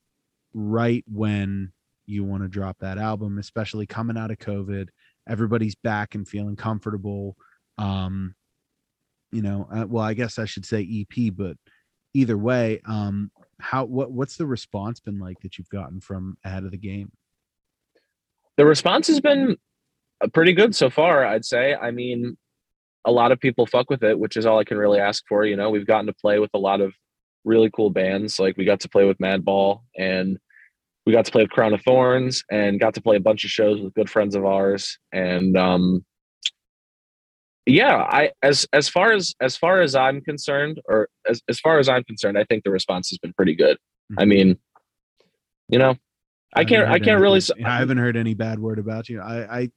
right 0.54 1.04
when 1.08 1.72
you 2.06 2.24
want 2.24 2.44
to 2.44 2.50
drop 2.50 2.78
that 2.80 2.98
album, 2.98 3.38
especially 3.38 3.86
coming 3.86 4.18
out 4.18 4.32
of 4.32 4.38
COVID. 4.38 4.90
Everybody's 5.28 5.76
back 5.76 6.16
and 6.16 6.28
feeling 6.28 6.56
comfortable. 6.56 7.36
Um, 7.78 8.36
you 9.32 9.42
know, 9.42 9.68
uh, 9.72 9.86
well, 9.88 10.04
I 10.04 10.14
guess 10.14 10.40
I 10.40 10.46
should 10.46 10.66
say 10.66 10.82
EP, 10.82 11.34
but 11.34 11.56
either 12.14 12.38
way, 12.38 12.82
um, 12.86 13.32
how 13.60 13.86
what 13.86 14.12
what's 14.12 14.38
the 14.38 14.46
response 14.46 15.00
been 15.00 15.20
like 15.20 15.40
that 15.42 15.58
you've 15.58 15.70
gotten 15.70 16.02
from 16.02 16.38
ahead 16.44 16.64
of 16.64 16.72
the 16.72 16.78
game? 16.78 17.12
The 18.58 18.66
response 18.66 19.08
has 19.08 19.22
been 19.22 19.58
uh, 20.22 20.28
pretty 20.34 20.54
good 20.54 20.76
so 20.76 20.90
far, 20.90 21.26
I'd 21.26 21.46
say. 21.46 21.76
I 21.76 21.92
mean, 21.92 22.38
a 23.06 23.12
lot 23.12 23.32
of 23.32 23.40
people 23.40 23.66
fuck 23.66 23.90
with 23.90 24.04
it, 24.04 24.20
which 24.20 24.36
is 24.36 24.46
all 24.46 24.60
I 24.60 24.64
can 24.64 24.78
really 24.78 25.00
ask 25.00 25.24
for. 25.28 25.46
You 25.46 25.56
know, 25.56 25.70
we've 25.70 25.88
gotten 25.88 26.08
to 26.08 26.14
play 26.14 26.40
with 26.40 26.52
a 26.54 26.60
lot 26.60 26.82
of 26.82 26.94
really 27.44 27.70
cool 27.72 27.90
bands. 27.90 28.40
Like 28.40 28.58
we 28.58 28.66
got 28.66 28.80
to 28.82 28.90
play 28.90 29.06
with 29.06 29.18
Madball 29.18 29.82
and 29.98 30.38
we 31.06 31.14
got 31.14 31.26
to 31.26 31.32
play 31.32 31.44
with 31.44 31.52
Crown 31.52 31.74
of 31.74 31.82
Thornz 31.82 32.44
and 32.52 32.80
got 32.80 32.94
to 32.94 33.02
play 33.02 33.16
a 33.16 33.22
bunch 33.22 33.44
of 33.44 33.50
shows 33.50 33.82
with 33.82 33.94
good 33.94 34.10
friends 34.10 34.36
of 34.36 34.46
ours. 34.46 34.98
And 35.12 35.58
um 35.58 36.06
yeah, 37.66 37.96
I 37.96 38.32
as 38.42 38.68
as 38.74 38.90
far 38.90 39.12
as 39.12 39.36
as 39.40 39.56
far 39.56 39.82
as 39.82 39.96
I'm 39.96 40.22
concerned, 40.22 40.82
or 40.88 41.10
as, 41.30 41.42
as 41.48 41.60
far 41.60 41.80
as 41.80 41.88
I'm 41.88 42.04
concerned, 42.04 42.38
I 42.38 42.44
think 42.46 42.64
the 42.64 42.72
response 42.72 43.10
has 43.10 43.20
been 43.20 43.34
pretty 43.34 43.56
good. 43.56 43.78
I 44.18 44.26
mean, 44.26 44.58
you 45.70 45.78
know, 45.80 45.96
I 46.54 46.66
can't 46.66 46.90
I 46.90 47.00
can't 47.00 47.22
really 47.22 47.42
I 47.64 47.78
haven't 47.78 48.00
heard 48.00 48.18
any 48.18 48.34
bad 48.34 48.60
word 48.60 48.80
about 48.80 49.10
you. 49.10 49.22
I 49.22 49.60
I 49.60 49.72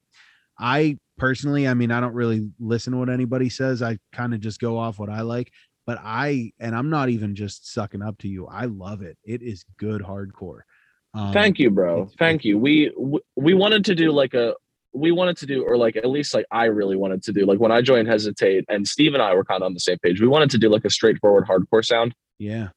I 0.58 0.98
personally, 1.18 1.68
I 1.68 1.74
mean, 1.74 1.90
I 1.90 2.00
don't 2.00 2.14
really 2.14 2.48
listen 2.58 2.92
to 2.92 2.98
what 2.98 3.10
anybody 3.10 3.48
says. 3.48 3.82
I 3.82 3.98
kind 4.12 4.34
of 4.34 4.40
just 4.40 4.60
go 4.60 4.78
off 4.78 4.98
what 4.98 5.10
I 5.10 5.20
like. 5.20 5.52
But 5.86 5.98
I 6.02 6.52
and 6.58 6.74
I'm 6.74 6.90
not 6.90 7.08
even 7.08 7.34
just 7.34 7.72
sucking 7.72 8.02
up 8.02 8.18
to 8.18 8.28
you. 8.28 8.46
I 8.46 8.66
love 8.66 9.02
it. 9.02 9.18
It 9.24 9.42
is 9.42 9.64
good 9.78 10.02
hardcore. 10.02 10.60
Um, 11.14 11.32
Thank 11.32 11.58
you, 11.58 11.70
bro. 11.70 12.10
Thank 12.18 12.44
you. 12.44 12.58
We 12.58 12.92
we 13.36 13.54
wanted 13.54 13.84
to 13.86 13.94
do 13.94 14.10
like 14.10 14.34
a 14.34 14.54
we 14.92 15.10
wanted 15.10 15.36
to 15.38 15.46
do 15.46 15.64
or 15.64 15.76
like 15.76 15.96
at 15.96 16.08
least 16.08 16.34
like 16.34 16.46
I 16.50 16.66
really 16.66 16.96
wanted 16.96 17.22
to 17.24 17.32
do 17.32 17.44
like 17.46 17.58
when 17.58 17.72
I 17.72 17.82
joined 17.82 18.08
Hesitate 18.08 18.64
and 18.68 18.86
Steve 18.86 19.14
and 19.14 19.22
I 19.22 19.34
were 19.34 19.44
kind 19.44 19.62
of 19.62 19.66
on 19.66 19.74
the 19.74 19.80
same 19.80 19.98
page. 19.98 20.20
We 20.20 20.28
wanted 20.28 20.50
to 20.50 20.58
do 20.58 20.68
like 20.68 20.84
a 20.84 20.90
straightforward 20.90 21.46
hardcore 21.46 21.84
sound. 21.84 22.14
Yeah. 22.38 22.68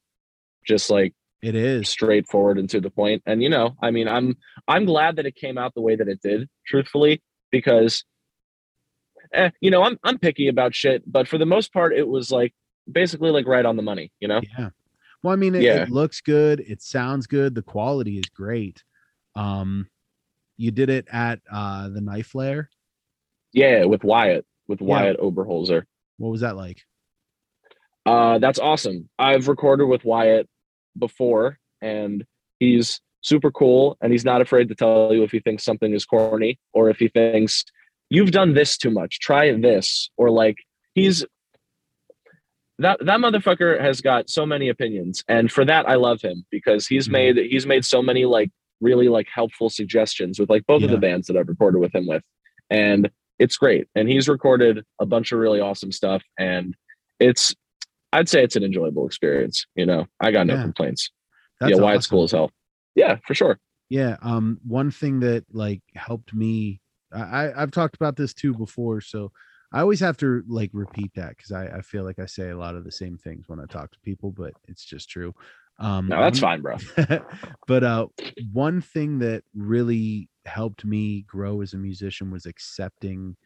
Just 0.66 0.90
like 0.90 1.14
it 1.40 1.54
is 1.54 1.88
straightforward 1.88 2.58
and 2.58 2.68
to 2.70 2.80
the 2.80 2.90
point. 2.90 3.22
And 3.24 3.42
you 3.42 3.48
know, 3.48 3.76
I 3.82 3.90
mean, 3.90 4.08
I'm 4.08 4.36
I'm 4.66 4.84
glad 4.84 5.16
that 5.16 5.26
it 5.26 5.36
came 5.36 5.56
out 5.56 5.74
the 5.74 5.80
way 5.80 5.96
that 5.96 6.08
it 6.08 6.20
did, 6.20 6.48
truthfully, 6.66 7.22
because 7.50 8.04
eh, 9.32 9.50
you 9.60 9.70
know, 9.70 9.82
I'm 9.82 9.98
I'm 10.02 10.18
picky 10.18 10.48
about 10.48 10.74
shit, 10.74 11.10
but 11.10 11.28
for 11.28 11.38
the 11.38 11.46
most 11.46 11.72
part, 11.72 11.94
it 11.94 12.06
was 12.06 12.30
like 12.30 12.54
basically 12.90 13.30
like 13.30 13.46
right 13.46 13.64
on 13.64 13.76
the 13.76 13.82
money, 13.82 14.10
you 14.20 14.28
know? 14.28 14.40
Yeah. 14.58 14.70
Well, 15.22 15.32
I 15.32 15.36
mean, 15.36 15.54
it, 15.54 15.62
yeah. 15.62 15.82
it 15.82 15.90
looks 15.90 16.20
good, 16.20 16.60
it 16.60 16.80
sounds 16.82 17.26
good, 17.26 17.54
the 17.54 17.62
quality 17.62 18.18
is 18.18 18.28
great. 18.34 18.82
Um, 19.34 19.88
you 20.56 20.70
did 20.70 20.90
it 20.90 21.06
at 21.12 21.40
uh 21.50 21.88
the 21.88 22.00
knife 22.00 22.34
lair. 22.34 22.70
Yeah, 23.52 23.84
with 23.84 24.04
Wyatt, 24.04 24.44
with 24.66 24.80
Wyatt. 24.80 25.18
Oberholzer. 25.18 25.84
What 26.18 26.30
was 26.30 26.42
that 26.42 26.56
like? 26.56 26.82
Uh, 28.04 28.38
that's 28.38 28.58
awesome. 28.58 29.08
I've 29.18 29.48
recorded 29.48 29.86
with 29.86 30.04
Wyatt 30.04 30.48
before, 30.98 31.58
and 31.80 32.24
he's 32.58 33.00
super 33.20 33.50
cool, 33.50 33.96
and 34.00 34.12
he's 34.12 34.24
not 34.24 34.40
afraid 34.40 34.68
to 34.68 34.74
tell 34.74 35.12
you 35.12 35.22
if 35.22 35.30
he 35.30 35.40
thinks 35.40 35.64
something 35.64 35.92
is 35.92 36.04
corny 36.04 36.58
or 36.72 36.90
if 36.90 36.98
he 36.98 37.08
thinks 37.08 37.64
you've 38.10 38.30
done 38.30 38.54
this 38.54 38.78
too 38.78 38.90
much. 38.90 39.20
Try 39.20 39.52
this, 39.52 40.10
or 40.16 40.30
like 40.30 40.56
he's 40.94 41.24
that 42.78 43.04
that 43.04 43.20
motherfucker 43.20 43.80
has 43.80 44.00
got 44.00 44.30
so 44.30 44.46
many 44.46 44.68
opinions, 44.68 45.24
and 45.28 45.50
for 45.50 45.64
that 45.64 45.88
I 45.88 45.96
love 45.96 46.20
him 46.20 46.44
because 46.50 46.86
he's 46.86 47.04
mm-hmm. 47.04 47.12
made 47.12 47.36
he's 47.36 47.66
made 47.66 47.84
so 47.84 48.02
many 48.02 48.24
like 48.24 48.50
really 48.80 49.08
like 49.08 49.26
helpful 49.32 49.68
suggestions 49.68 50.38
with 50.38 50.48
like 50.48 50.66
both 50.66 50.82
yeah. 50.82 50.86
of 50.86 50.92
the 50.92 50.98
bands 50.98 51.26
that 51.26 51.36
I've 51.36 51.48
recorded 51.48 51.78
with 51.78 51.94
him 51.94 52.06
with, 52.06 52.22
and 52.70 53.10
it's 53.38 53.56
great. 53.56 53.88
And 53.94 54.08
he's 54.08 54.28
recorded 54.28 54.84
a 55.00 55.06
bunch 55.06 55.32
of 55.32 55.38
really 55.38 55.60
awesome 55.60 55.92
stuff, 55.92 56.22
and 56.38 56.74
it's 57.18 57.54
I'd 58.12 58.28
say 58.28 58.42
it's 58.42 58.56
an 58.56 58.64
enjoyable 58.64 59.06
experience. 59.06 59.66
You 59.74 59.86
know, 59.86 60.06
I 60.20 60.30
got 60.30 60.46
no 60.46 60.54
yeah. 60.54 60.62
complaints. 60.62 61.10
That's 61.60 61.72
yeah, 61.74 61.82
why 61.82 61.90
awesome. 61.90 61.96
it's 61.96 62.06
cool 62.06 62.24
as 62.24 62.32
hell. 62.32 62.50
Yeah, 62.94 63.16
for 63.26 63.34
sure. 63.34 63.58
Yeah. 63.88 64.16
Um, 64.22 64.58
one 64.64 64.90
thing 64.90 65.20
that 65.20 65.44
like 65.52 65.80
helped 65.94 66.34
me, 66.34 66.80
I 67.12 67.50
I've 67.56 67.70
talked 67.70 67.96
about 67.96 68.16
this 68.16 68.34
too 68.34 68.54
before, 68.54 69.00
so 69.00 69.32
I 69.72 69.80
always 69.80 70.00
have 70.00 70.16
to 70.18 70.42
like 70.48 70.70
repeat 70.72 71.12
that 71.14 71.36
because 71.36 71.52
I, 71.52 71.66
I 71.66 71.80
feel 71.82 72.04
like 72.04 72.18
I 72.18 72.26
say 72.26 72.50
a 72.50 72.56
lot 72.56 72.74
of 72.74 72.84
the 72.84 72.92
same 72.92 73.18
things 73.18 73.48
when 73.48 73.60
I 73.60 73.66
talk 73.66 73.90
to 73.92 74.00
people, 74.00 74.32
but 74.32 74.54
it's 74.66 74.84
just 74.84 75.10
true. 75.10 75.34
Um, 75.78 76.08
no, 76.08 76.20
that's 76.22 76.38
fine, 76.38 76.62
bro. 76.62 76.76
but 77.66 77.84
uh, 77.84 78.06
one 78.52 78.80
thing 78.80 79.18
that 79.20 79.44
really 79.54 80.28
helped 80.46 80.84
me 80.84 81.22
grow 81.22 81.60
as 81.60 81.74
a 81.74 81.78
musician 81.78 82.30
was 82.30 82.46
accepting 82.46 83.36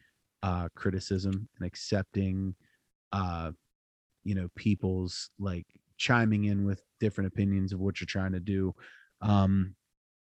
uh, 0.41 0.69
criticism 0.75 1.49
and 1.57 1.67
accepting, 1.67 2.55
uh, 3.11 3.51
you 4.23 4.33
know, 4.33 4.47
people's 4.55 5.29
like 5.37 5.67
chiming 5.97 6.45
in 6.45 6.65
with 6.65 6.83
different 6.99 7.27
opinions 7.27 7.73
of 7.73 7.79
what 7.79 7.99
you're 7.99 8.05
trying 8.05 8.31
to 8.31 8.39
do. 8.39 8.73
Um, 9.21 9.75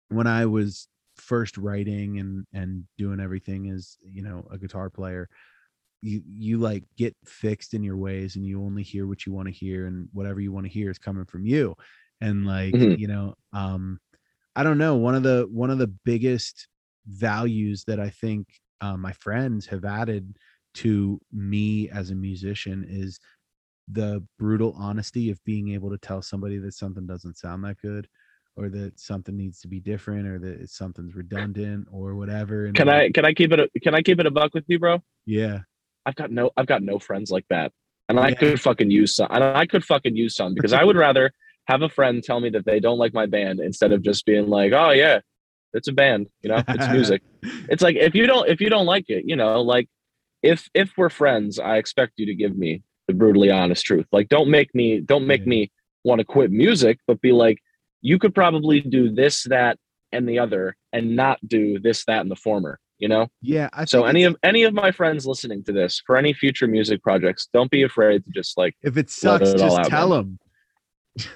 when 0.10 0.28
I 0.28 0.46
was 0.46 0.88
first 1.16 1.58
writing 1.58 2.20
and 2.20 2.46
and 2.54 2.86
doing 2.98 3.20
everything 3.20 3.70
as 3.70 3.98
you 4.04 4.22
know 4.22 4.46
a 4.52 4.58
guitar 4.58 4.90
player 4.90 5.30
you 6.06 6.22
you 6.28 6.58
like 6.58 6.84
get 6.98 7.16
fixed 7.26 7.74
in 7.74 7.84
your 7.84 7.98
ways 7.98 8.36
and 8.36 8.46
you 8.46 8.62
only 8.62 8.84
hear 8.84 9.08
what 9.08 9.26
you 9.26 9.34
want 9.34 9.48
to 9.48 9.54
hear 9.54 9.88
and 9.88 10.08
whatever 10.14 10.40
you 10.40 10.52
want 10.52 10.66
to 10.66 10.72
hear 10.72 10.92
is 10.92 11.00
coming 11.00 11.26
from 11.26 11.46
you. 11.46 11.76
And 12.22 12.46
like 12.46 12.74
mm-hmm. 12.74 13.00
you 13.00 13.08
know 13.08 13.36
um 13.52 14.00
i 14.56 14.64
don't 14.64 14.78
know 14.78 14.96
one 14.96 15.16
of 15.16 15.24
the 15.24 15.48
one 15.52 15.70
of 15.70 15.78
the 15.78 15.94
biggest 16.06 16.70
values 17.08 17.84
that 17.88 18.00
i 18.00 18.10
think 18.10 18.48
uh, 18.82 18.96
my 18.96 19.12
friends 19.12 19.66
have 19.68 19.84
added 19.86 20.38
to 20.76 21.20
me 21.32 21.90
as 21.90 22.10
a 22.12 22.16
musician 22.16 22.86
is 22.88 23.20
the 23.90 24.24
brutal 24.40 24.74
honesty 24.78 25.30
of 25.30 25.44
being 25.44 25.70
able 25.70 25.90
to 25.90 25.98
tell 25.98 26.22
somebody 26.22 26.58
that 26.58 26.74
something 26.74 27.06
doesn't 27.06 27.38
sound 27.38 27.64
that 27.64 27.78
good 27.82 28.08
or 28.58 28.70
that 28.70 28.98
something 29.00 29.36
needs 29.36 29.60
to 29.60 29.68
be 29.68 29.80
different 29.80 30.26
or 30.26 30.40
that 30.40 30.70
something's 30.70 31.16
redundant 31.16 31.86
or 31.92 32.16
whatever 32.16 32.66
and 32.66 32.76
can 32.76 32.90
i 32.90 33.10
can 33.12 33.26
i 33.26 33.34
keep 33.34 33.52
it 33.52 33.60
a, 33.60 33.70
can 33.82 33.94
i 33.94 34.02
keep 34.02 34.20
it 34.20 34.26
a 34.26 34.32
buck 34.32 34.54
with 34.54 34.64
you 34.68 34.80
bro? 34.80 35.02
Yeah 35.26 35.60
I've 36.06 36.16
got 36.16 36.32
no 36.32 36.52
I've 36.58 36.68
got 36.68 36.84
no 36.84 37.00
friends 37.00 37.32
like 37.32 37.46
that. 37.50 37.72
And 38.08 38.20
I 38.20 38.36
could 38.36 38.62
fucking 38.62 38.92
use 38.92 39.16
some 39.16 39.28
and 39.32 39.44
I 39.44 39.66
could 39.66 39.84
fucking 39.84 40.16
use 40.16 40.36
some 40.36 40.54
because 40.54 40.74
I 40.74 40.84
would 40.84 40.96
rather 40.96 41.32
have 41.68 41.82
a 41.82 41.90
friend 41.90 42.24
tell 42.24 42.40
me 42.40 42.50
that 42.52 42.66
they 42.66 42.80
don't 42.80 43.00
like 43.00 43.14
my 43.14 43.26
band 43.26 43.60
instead 43.60 43.92
of 43.92 44.04
just 44.04 44.26
being 44.26 44.48
like, 44.48 44.74
oh 44.74 44.92
yeah, 44.92 45.22
it's 45.74 45.88
a 45.88 45.92
band, 45.92 46.28
you 46.42 46.50
know, 46.50 46.62
it's 46.68 46.88
music. 46.90 47.24
it's 47.70 47.82
like 47.82 47.96
if 47.96 48.14
you 48.14 48.28
don't 48.28 48.48
if 48.48 48.62
you 48.62 48.70
don't 48.70 48.86
like 48.86 49.06
it, 49.10 49.26
you 49.26 49.36
know, 49.36 49.62
like 49.62 49.88
if 50.44 50.70
if 50.76 50.94
we're 50.98 51.10
friends, 51.10 51.58
I 51.58 51.78
expect 51.78 52.14
you 52.18 52.28
to 52.28 52.36
give 52.36 52.56
me 52.56 52.84
the 53.08 53.14
brutally 53.14 53.50
honest 53.50 53.84
truth. 53.84 54.06
Like 54.12 54.30
don't 54.30 54.50
make 54.50 54.74
me 54.76 55.00
don't 55.00 55.26
make 55.26 55.48
me 55.48 55.72
want 56.04 56.20
to 56.20 56.26
quit 56.26 56.52
music, 56.52 57.00
but 57.08 57.20
be 57.22 57.32
like, 57.32 57.58
you 58.02 58.20
could 58.20 58.36
probably 58.36 58.82
do 58.82 59.12
this, 59.12 59.44
that, 59.46 59.80
and 60.12 60.30
the 60.30 60.38
other, 60.38 60.78
and 60.94 61.16
not 61.16 61.40
do 61.48 61.80
this, 61.80 62.06
that, 62.06 62.22
and 62.22 62.30
the 62.30 62.36
former 62.36 62.80
you 62.98 63.08
know? 63.08 63.28
Yeah 63.42 63.70
I 63.74 63.86
so 63.86 64.06
any 64.06 64.24
of 64.24 64.36
any 64.44 64.64
of 64.64 64.74
my 64.74 64.92
friends 64.92 65.26
listening 65.26 65.64
to 65.66 65.72
this 65.72 66.02
for 66.06 66.18
any 66.18 66.34
future 66.34 66.68
music 66.68 67.02
projects 67.04 67.48
don't 67.54 67.72
be 67.72 67.84
afraid 67.84 68.24
to 68.26 68.32
just 68.32 68.58
like 68.58 68.76
if 68.82 68.98
it 68.98 69.10
sucks 69.10 69.50
it 69.50 69.58
just 69.58 69.90
tell 69.90 70.10
them. 70.10 70.40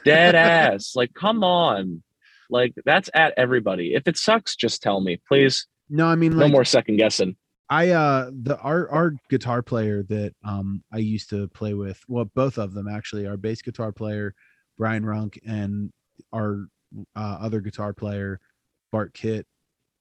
Dead 0.03 0.35
ass. 0.35 0.93
Like 0.95 1.13
come 1.13 1.43
on. 1.43 2.03
Like 2.49 2.73
that's 2.85 3.09
at 3.13 3.33
everybody. 3.37 3.93
If 3.93 4.07
it 4.07 4.17
sucks 4.17 4.55
just 4.55 4.81
tell 4.81 5.01
me 5.01 5.19
please. 5.27 5.67
No 5.89 6.07
i 6.07 6.15
mean 6.15 6.37
no 6.37 6.47
more 6.47 6.65
second 6.65 6.97
guessing. 6.97 7.35
I 7.69 7.89
uh 7.89 8.31
the 8.31 8.57
our 8.59 8.89
our 8.89 9.13
guitar 9.29 9.61
player 9.61 10.03
that 10.09 10.33
um 10.43 10.83
i 10.91 10.97
used 10.97 11.29
to 11.29 11.47
play 11.49 11.75
with 11.75 12.01
well 12.07 12.25
both 12.33 12.57
of 12.57 12.73
them 12.73 12.87
actually 12.87 13.27
our 13.27 13.37
bass 13.37 13.61
guitar 13.61 13.91
player 13.91 14.33
brian 14.75 15.05
runk 15.05 15.39
and 15.45 15.91
our 16.33 16.65
uh, 17.15 17.37
other 17.39 17.61
guitar 17.61 17.93
player 17.93 18.39
bart 18.91 19.13
kitt 19.13 19.45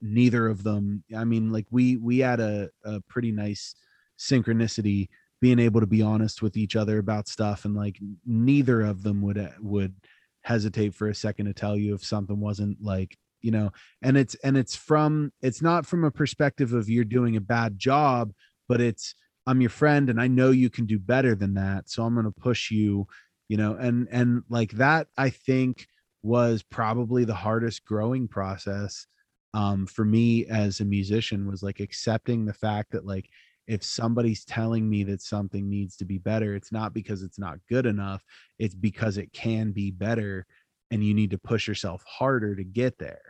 neither 0.01 0.47
of 0.49 0.63
them. 0.63 1.05
I 1.17 1.25
mean 1.25 1.51
like 1.51 1.67
we 1.71 1.97
we 1.97 2.19
had 2.19 2.41
a, 2.41 2.71
a 2.85 3.01
pretty 3.09 3.33
nice 3.33 3.75
synchronicity 4.19 5.09
being 5.41 5.59
able 5.59 5.81
to 5.81 5.87
be 5.87 6.03
honest 6.03 6.43
with 6.43 6.57
each 6.57 6.77
other 6.77 6.99
about 6.99 7.29
stuff 7.29 7.65
and 7.65 7.75
like 7.75 7.99
neither 8.27 8.83
of 8.83 9.03
them 9.03 9.23
would 9.23 9.39
uh, 9.39 9.51
would 9.61 9.95
hesitate 10.43 10.95
for 10.95 11.09
a 11.09 11.15
second 11.15 11.47
to 11.47 11.53
tell 11.53 11.77
you 11.77 11.95
if 11.95 12.05
something 12.05 12.41
wasn't 12.41 12.77
like 12.83 13.17
you 13.41 13.51
know 13.51 13.71
and 14.03 14.17
it's 14.17 14.35
and 14.37 14.57
it's 14.57 14.75
from 14.75 15.33
it's 15.43 15.63
not 15.63 15.87
from 15.87 16.05
a 16.05 16.11
perspective 16.11 16.73
of 16.73 16.89
you're 16.89 17.05
doing 17.05 17.37
a 17.37 17.41
bad 17.41 17.79
job 17.79 18.33
but 18.69 18.81
it's 18.81 19.15
i'm 19.47 19.61
your 19.61 19.71
friend 19.71 20.11
and 20.11 20.21
i 20.21 20.27
know 20.27 20.51
you 20.51 20.71
can 20.71 20.87
do 20.87 20.99
better 20.99 21.35
than 21.35 21.55
that 21.55 21.89
so 21.89 22.03
i'm 22.03 22.15
going 22.15 22.25
to 22.25 22.33
push 22.33 22.71
you 22.71 23.07
you 23.49 23.57
know 23.57 23.75
and 23.75 24.09
and 24.11 24.43
like 24.49 24.73
that 24.73 25.07
i 25.17 25.31
think 25.31 25.87
was 26.23 26.63
probably 26.63 27.25
the 27.25 27.35
hardest 27.35 27.85
growing 27.85 28.27
process 28.27 29.07
um, 29.55 29.87
for 29.87 30.05
me 30.05 30.47
as 30.47 30.81
a 30.81 30.85
musician 30.85 31.49
was 31.49 31.63
like 31.63 31.81
accepting 31.81 32.45
the 32.45 32.53
fact 32.53 32.93
that 32.93 33.07
like 33.07 33.29
if 33.67 33.83
somebody's 33.83 34.45
telling 34.45 34.89
me 34.89 35.05
that 35.05 35.21
something 35.21 35.69
needs 35.69 35.97
to 35.97 36.05
be 36.05 36.19
better 36.19 36.55
it's 36.55 36.73
not 36.73 36.95
because 36.95 37.23
it's 37.23 37.39
not 37.39 37.59
good 37.69 37.87
enough 37.87 38.23
it's 38.59 38.75
because 38.75 39.19
it 39.19 39.33
can 39.33 39.73
be 39.73 39.91
better 39.91 40.47
and 40.91 41.05
you 41.05 41.15
need 41.15 41.31
to 41.31 41.39
push 41.39 41.69
yourself 41.69 42.03
harder 42.07 42.57
to 42.57 42.65
get 42.65 42.99
there. 42.99 43.21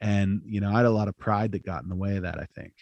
And 0.00 0.42
you 0.44 0.60
know 0.60 0.70
i 0.70 0.78
had 0.78 0.86
a 0.86 0.90
lot 0.90 1.06
of 1.06 1.16
pride 1.16 1.52
that 1.52 1.64
got 1.64 1.84
in 1.84 1.88
the 1.88 1.94
way 1.94 2.16
of 2.16 2.24
that 2.24 2.40
i 2.40 2.46
think 2.56 2.72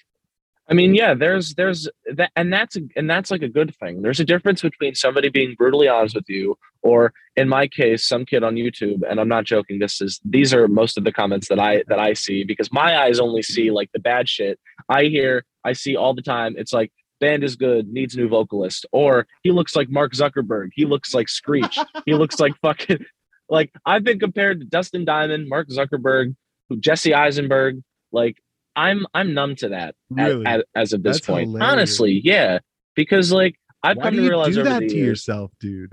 I 0.70 0.74
mean, 0.74 0.94
yeah, 0.94 1.14
there's 1.14 1.54
there's 1.54 1.88
that, 2.14 2.30
and 2.36 2.52
that's 2.52 2.76
and 2.94 3.10
that's 3.10 3.32
like 3.32 3.42
a 3.42 3.48
good 3.48 3.74
thing. 3.76 4.02
There's 4.02 4.20
a 4.20 4.24
difference 4.24 4.62
between 4.62 4.94
somebody 4.94 5.28
being 5.28 5.56
brutally 5.58 5.88
honest 5.88 6.14
with 6.14 6.28
you, 6.28 6.56
or 6.82 7.12
in 7.34 7.48
my 7.48 7.66
case, 7.66 8.04
some 8.04 8.24
kid 8.24 8.44
on 8.44 8.54
YouTube. 8.54 9.00
And 9.08 9.18
I'm 9.18 9.28
not 9.28 9.44
joking. 9.44 9.80
This 9.80 10.00
is 10.00 10.20
these 10.24 10.54
are 10.54 10.68
most 10.68 10.96
of 10.96 11.02
the 11.02 11.10
comments 11.10 11.48
that 11.48 11.58
I 11.58 11.82
that 11.88 11.98
I 11.98 12.12
see 12.12 12.44
because 12.44 12.72
my 12.72 13.00
eyes 13.02 13.18
only 13.18 13.42
see 13.42 13.72
like 13.72 13.90
the 13.92 13.98
bad 13.98 14.28
shit. 14.28 14.60
I 14.88 15.04
hear, 15.04 15.44
I 15.64 15.72
see 15.72 15.96
all 15.96 16.14
the 16.14 16.22
time. 16.22 16.54
It's 16.56 16.72
like 16.72 16.92
band 17.18 17.42
is 17.42 17.56
good, 17.56 17.88
needs 17.88 18.16
new 18.16 18.28
vocalist, 18.28 18.86
or 18.92 19.26
he 19.42 19.50
looks 19.50 19.74
like 19.74 19.90
Mark 19.90 20.12
Zuckerberg. 20.12 20.68
He 20.72 20.86
looks 20.86 21.12
like 21.12 21.28
Screech. 21.28 21.80
he 22.06 22.14
looks 22.14 22.38
like 22.38 22.52
fucking 22.62 23.04
like 23.48 23.72
I've 23.84 24.04
been 24.04 24.20
compared 24.20 24.60
to 24.60 24.66
Dustin 24.66 25.04
Diamond, 25.04 25.48
Mark 25.48 25.68
Zuckerberg, 25.68 26.36
Jesse 26.78 27.12
Eisenberg. 27.12 27.82
Like 28.12 28.36
I'm 28.76 29.06
I'm 29.14 29.34
numb 29.34 29.56
to 29.56 29.70
that 29.70 29.94
really? 30.10 30.46
as, 30.46 30.62
as 30.74 30.92
of 30.92 31.02
this 31.02 31.16
That's 31.16 31.26
point. 31.26 31.48
Hilarious. 31.48 31.72
Honestly, 31.72 32.20
yeah, 32.24 32.58
because 32.94 33.32
like 33.32 33.56
I've 33.82 33.96
Why 33.96 34.04
come 34.04 34.16
to 34.16 34.22
realize 34.28 34.54
do 34.54 34.62
that 34.62 34.80
to 34.80 34.84
years, 34.94 35.06
yourself, 35.06 35.50
dude. 35.60 35.92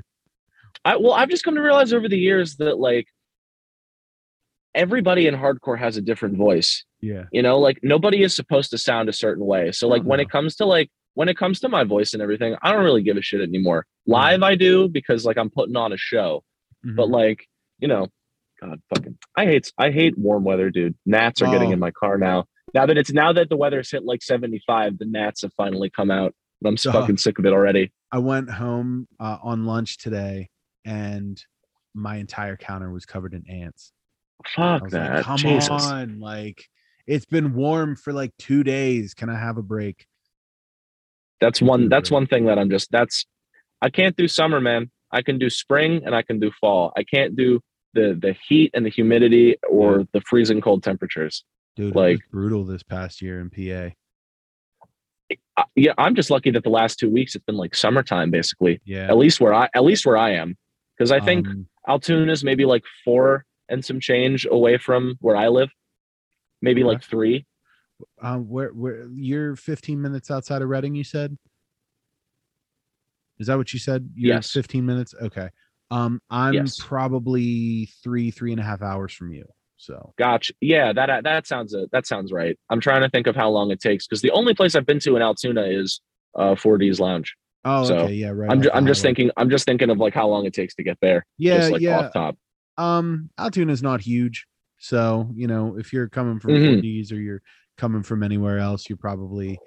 I 0.86 0.96
well, 0.98 1.14
I've 1.14 1.30
just 1.30 1.44
come 1.44 1.56
to 1.56 1.62
realize 1.62 1.92
over 1.94 2.08
the 2.08 2.18
years 2.20 2.56
that 2.58 2.78
like 2.78 3.08
everybody 4.76 5.28
in 5.28 5.36
hardcore 5.36 5.78
has 5.78 5.98
a 5.98 6.02
different 6.02 6.38
voice. 6.38 6.84
Yeah, 7.02 7.24
you 7.32 7.42
know, 7.42 7.60
like 7.60 7.80
nobody 7.84 8.24
is 8.24 8.36
supposed 8.36 8.72
to 8.72 8.78
sound 8.78 9.10
a 9.10 9.14
certain 9.14 9.46
way. 9.46 9.72
So 9.72 9.88
like 9.88 10.04
when 10.04 10.20
it 10.20 10.30
comes 10.30 10.56
to 10.58 10.66
like 10.66 10.90
when 11.14 11.30
it 11.30 11.38
comes 11.38 11.60
to 11.62 11.70
my 11.70 11.84
voice 11.84 12.14
and 12.14 12.22
everything, 12.22 12.56
I 12.62 12.72
don't 12.72 12.84
really 12.84 13.04
give 13.04 13.18
a 13.18 13.22
shit 13.22 13.42
anymore. 13.42 13.86
Live 14.06 14.44
I 14.44 14.56
do 14.56 14.88
because 14.88 15.26
like 15.26 15.38
I'm 15.38 15.50
putting 15.50 15.76
on 15.76 15.94
a 15.94 15.98
show. 15.98 16.44
But 16.84 17.08
Mhm. 17.08 17.12
like, 17.12 17.48
you 17.80 17.88
know, 17.88 18.08
God 18.62 18.80
fucking 18.94 19.18
I 19.36 19.46
hate 19.46 19.72
I 19.78 19.92
hate 19.92 20.18
warm 20.18 20.44
weather, 20.44 20.70
dude. 20.70 20.96
Gnats 21.06 21.42
are 21.42 21.52
getting 21.52 21.70
Oh. 21.70 21.74
in 21.74 21.80
my 21.80 21.92
car 21.92 22.18
now. 22.18 22.46
Now 22.78 22.86
that 22.86 22.96
it's 22.98 23.12
now 23.12 23.34
that 23.34 23.50
the 23.50 23.58
weather's 23.58 23.90
hit 23.90 24.04
like 24.06 24.22
75, 24.22 25.00
the 25.00 25.06
gnats 25.06 25.42
have 25.42 25.52
finally 25.58 25.90
come 25.90 26.12
out. 26.12 26.36
I'm 26.64 26.78
so 26.78 26.92
Oh. 26.92 26.94
fucking 26.94 27.18
sick 27.18 27.40
of 27.40 27.46
it 27.48 27.52
already. 27.52 27.92
I 28.12 28.20
went 28.20 28.52
home 28.52 29.08
uh, 29.20 29.38
on 29.42 29.66
lunch 29.66 29.98
today, 29.98 30.50
and 30.86 31.44
my 31.96 32.18
entire 32.18 32.56
counter 32.56 32.92
was 32.92 33.06
covered 33.08 33.34
in 33.34 33.44
ants. 33.50 33.92
Fuck 34.56 34.90
that. 34.92 35.16
like, 35.16 35.26
"Come 35.26 35.38
Jesus. 35.38 35.70
on! 35.84 36.20
Like, 36.20 36.66
it's 37.08 37.26
been 37.26 37.56
warm 37.56 37.96
for 37.96 38.14
like 38.14 38.32
two 38.38 38.64
days. 38.64 39.16
Can 39.16 39.30
I 39.30 39.40
have 39.40 39.58
a 39.58 39.64
break?" 39.64 40.06
That's 41.42 41.60
one 41.62 41.90
that's 41.90 42.12
one 42.12 42.28
thing 42.28 42.46
that 42.46 42.60
I'm 42.60 42.70
just 42.70 42.92
that's 42.92 43.26
I 43.82 43.90
can't 43.90 44.16
do 44.16 44.28
summer, 44.28 44.62
man. 44.62 44.92
I 45.12 45.24
can 45.24 45.40
do 45.40 45.50
spring 45.50 46.02
and 46.06 46.14
I 46.14 46.22
can 46.22 46.40
do 46.40 46.52
fall. 46.62 46.94
I 46.96 47.04
can't 47.04 47.36
do 47.36 47.60
the 47.96 48.16
the 48.22 48.36
heat 48.48 48.70
and 48.76 48.86
the 48.86 48.92
humidity 48.92 49.56
or 49.68 50.06
the 50.14 50.22
freezing 50.22 50.62
cold 50.62 50.84
temperatures. 50.84 51.44
Dude, 51.78 51.96
Like- 51.96 52.20
brutal 52.32 52.66
this 52.66 52.82
past 52.84 53.22
year 53.22 53.40
in 53.40 53.50
PA. 53.52 53.94
Yeah, 55.76 55.94
I'm 55.98 56.16
just 56.16 56.30
lucky 56.32 56.52
that 56.52 56.64
the 56.64 56.70
last 56.70 56.98
2 57.00 57.10
weeks 57.10 57.36
it's 57.36 57.46
been 57.46 57.56
like 57.58 57.76
summertime 57.76 58.32
basically. 58.32 58.82
Yeah, 58.86 59.08
At 59.08 59.18
least 59.18 59.40
where 59.40 59.54
I 59.54 59.70
at 59.74 59.84
least 59.84 60.06
where 60.06 60.18
I 60.18 60.32
am. 60.32 60.58
Cuz 60.98 61.12
I 61.12 61.20
think 61.20 61.48
Um, 61.48 61.68
Altoona 61.88 62.32
is 62.32 62.44
maybe 62.44 62.66
like 62.66 62.84
4 63.06 63.46
and 63.70 63.84
some 63.86 64.00
change 64.00 64.46
away 64.50 64.78
from 64.78 65.16
where 65.20 65.36
I 65.36 65.48
live. 65.50 65.70
Maybe 66.62 66.82
Okay. 66.82 66.88
like 66.90 67.04
3. 67.04 67.46
um, 68.22 68.48
where 68.48 68.70
where 68.74 69.08
you're 69.12 69.56
15 69.56 70.00
minutes 70.02 70.30
outside 70.30 70.62
of 70.62 70.70
Reading? 70.70 70.94
You 70.96 71.04
said. 71.04 71.36
Is 73.40 73.48
that 73.48 73.58
what 73.58 73.74
you 73.74 73.80
said? 73.80 74.12
You're 74.16 74.36
Yes. 74.36 74.52
15 74.52 74.86
minutes. 74.86 75.14
Okay. 75.20 75.50
Um, 75.90 76.22
I'm 76.30 76.54
Yes. 76.54 76.78
probably 76.80 77.86
three 78.04 78.30
three 78.32 78.52
and 78.52 78.62
a 78.62 78.64
half 78.64 78.82
hours 78.84 79.14
from 79.14 79.32
you. 79.32 79.48
So 79.78 80.14
Gotcha. 80.18 80.54
Yeah, 80.60 80.92
that 80.94 81.24
that 81.24 81.46
sounds 81.48 81.74
uh, 81.76 81.86
that 81.92 82.08
sounds 82.08 82.32
right. 82.32 82.58
I'm 82.70 82.82
trying 82.82 83.02
to 83.04 83.10
think 83.10 83.28
of 83.28 83.36
how 83.36 83.50
long 83.50 83.72
it 83.72 83.80
takes 83.80 84.08
because 84.08 84.22
the 84.22 84.32
only 84.32 84.54
place 84.54 84.76
I've 84.76 84.86
been 84.86 85.00
to 85.02 85.16
in 85.16 85.22
Altoona 85.22 85.64
is 85.64 86.02
uh 86.36 86.56
4D's 86.56 87.00
Lounge. 87.00 87.36
oh, 87.64 87.84
So, 87.86 87.98
okay, 88.00 88.14
yeah, 88.14 88.30
right. 88.30 88.52
I'm 88.52 88.62
ju- 88.62 88.72
I'm 88.74 88.86
just 88.88 89.02
thinking 89.04 89.32
I'm 89.38 89.50
just 89.50 89.66
thinking 89.66 89.90
of 89.90 89.98
like 90.00 90.14
how 90.14 90.28
long 90.28 90.46
it 90.46 90.54
takes 90.54 90.74
to 90.76 90.84
get 90.84 90.98
there. 91.02 91.26
Yeah, 91.38 91.58
just 91.60 91.72
like 91.72 91.82
yeah. 91.82 92.00
off 92.00 92.14
top. 92.14 92.38
Um, 92.78 93.30
Altoona 93.40 93.72
is 93.72 93.82
not 93.84 94.02
huge, 94.02 94.46
so 94.80 95.30
you 95.34 95.48
know 95.48 95.78
if 95.78 95.94
you're 95.94 96.10
coming 96.10 96.40
from 96.40 96.52
Mhm. 96.52 96.80
4Ds 96.82 97.12
or 97.12 97.16
you're 97.22 97.42
coming 97.78 98.02
from 98.04 98.24
anywhere 98.24 98.58
else, 98.60 98.90
you're 98.90 98.98
probably 98.98 99.60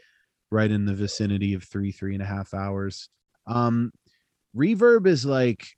right 0.50 0.70
in 0.70 0.84
the 0.84 0.94
vicinity 0.94 1.54
of 1.54 1.62
three 1.62 1.92
three 1.92 2.14
and 2.14 2.22
a 2.22 2.26
half 2.26 2.52
hours. 2.52 3.08
Um, 3.46 3.92
reverb 4.56 5.06
is 5.06 5.24
like 5.24 5.68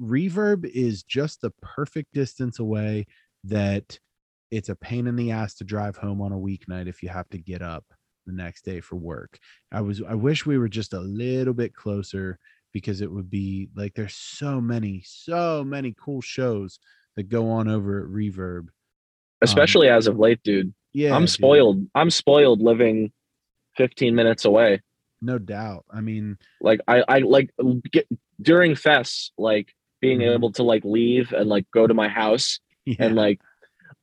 reverb 0.00 0.64
is 0.64 1.02
just 1.02 1.40
the 1.40 1.50
perfect 1.60 2.12
distance 2.12 2.58
away 2.58 3.06
that 3.44 3.98
it's 4.50 4.68
a 4.68 4.76
pain 4.76 5.06
in 5.06 5.16
the 5.16 5.30
ass 5.30 5.54
to 5.54 5.64
drive 5.64 5.96
home 5.96 6.20
on 6.20 6.32
a 6.32 6.38
weeknight 6.38 6.86
if 6.88 7.02
you 7.02 7.08
have 7.08 7.28
to 7.30 7.38
get 7.38 7.62
up 7.62 7.84
the 8.26 8.32
next 8.32 8.64
day 8.64 8.80
for 8.80 8.96
work. 8.96 9.38
I 9.72 9.80
was 9.80 10.02
I 10.06 10.14
wish 10.14 10.46
we 10.46 10.58
were 10.58 10.68
just 10.68 10.92
a 10.92 11.00
little 11.00 11.54
bit 11.54 11.74
closer 11.74 12.38
because 12.72 13.00
it 13.00 13.10
would 13.10 13.30
be 13.30 13.68
like 13.74 13.94
there's 13.94 14.14
so 14.14 14.60
many 14.60 15.02
so 15.04 15.64
many 15.64 15.94
cool 15.98 16.20
shows 16.20 16.78
that 17.16 17.24
go 17.28 17.50
on 17.50 17.68
over 17.68 18.00
at 18.02 18.08
Reverb. 18.08 18.68
Especially 19.42 19.88
as 19.88 20.06
of 20.06 20.18
late, 20.18 20.40
dude. 20.44 20.66
Um, 20.66 20.74
Yeah, 20.92 21.14
I'm 21.16 21.22
dude, 21.22 21.30
spoiled. 21.30 21.86
I'm 21.94 22.10
spoiled 22.10 22.60
living 22.62 23.12
15 23.76 24.14
minutes 24.14 24.44
away. 24.44 24.80
no 25.24 25.38
doubt. 25.38 25.84
I 25.90 26.00
mean, 26.00 26.36
Like 26.60 26.80
I 26.86 27.02
I 27.08 27.18
like 27.20 27.50
get 27.90 28.06
during 28.40 28.72
fests 28.72 29.30
like 29.38 29.72
being 30.00 30.20
Mhm. 30.20 30.34
able 30.34 30.52
to 30.52 30.62
like 30.62 30.84
leave 30.84 31.32
and 31.32 31.48
like 31.48 31.66
go 31.72 31.86
to 31.86 31.94
my 31.94 32.08
house 32.08 32.60
yeah, 32.86 32.96
and 32.98 33.16
like 33.16 33.40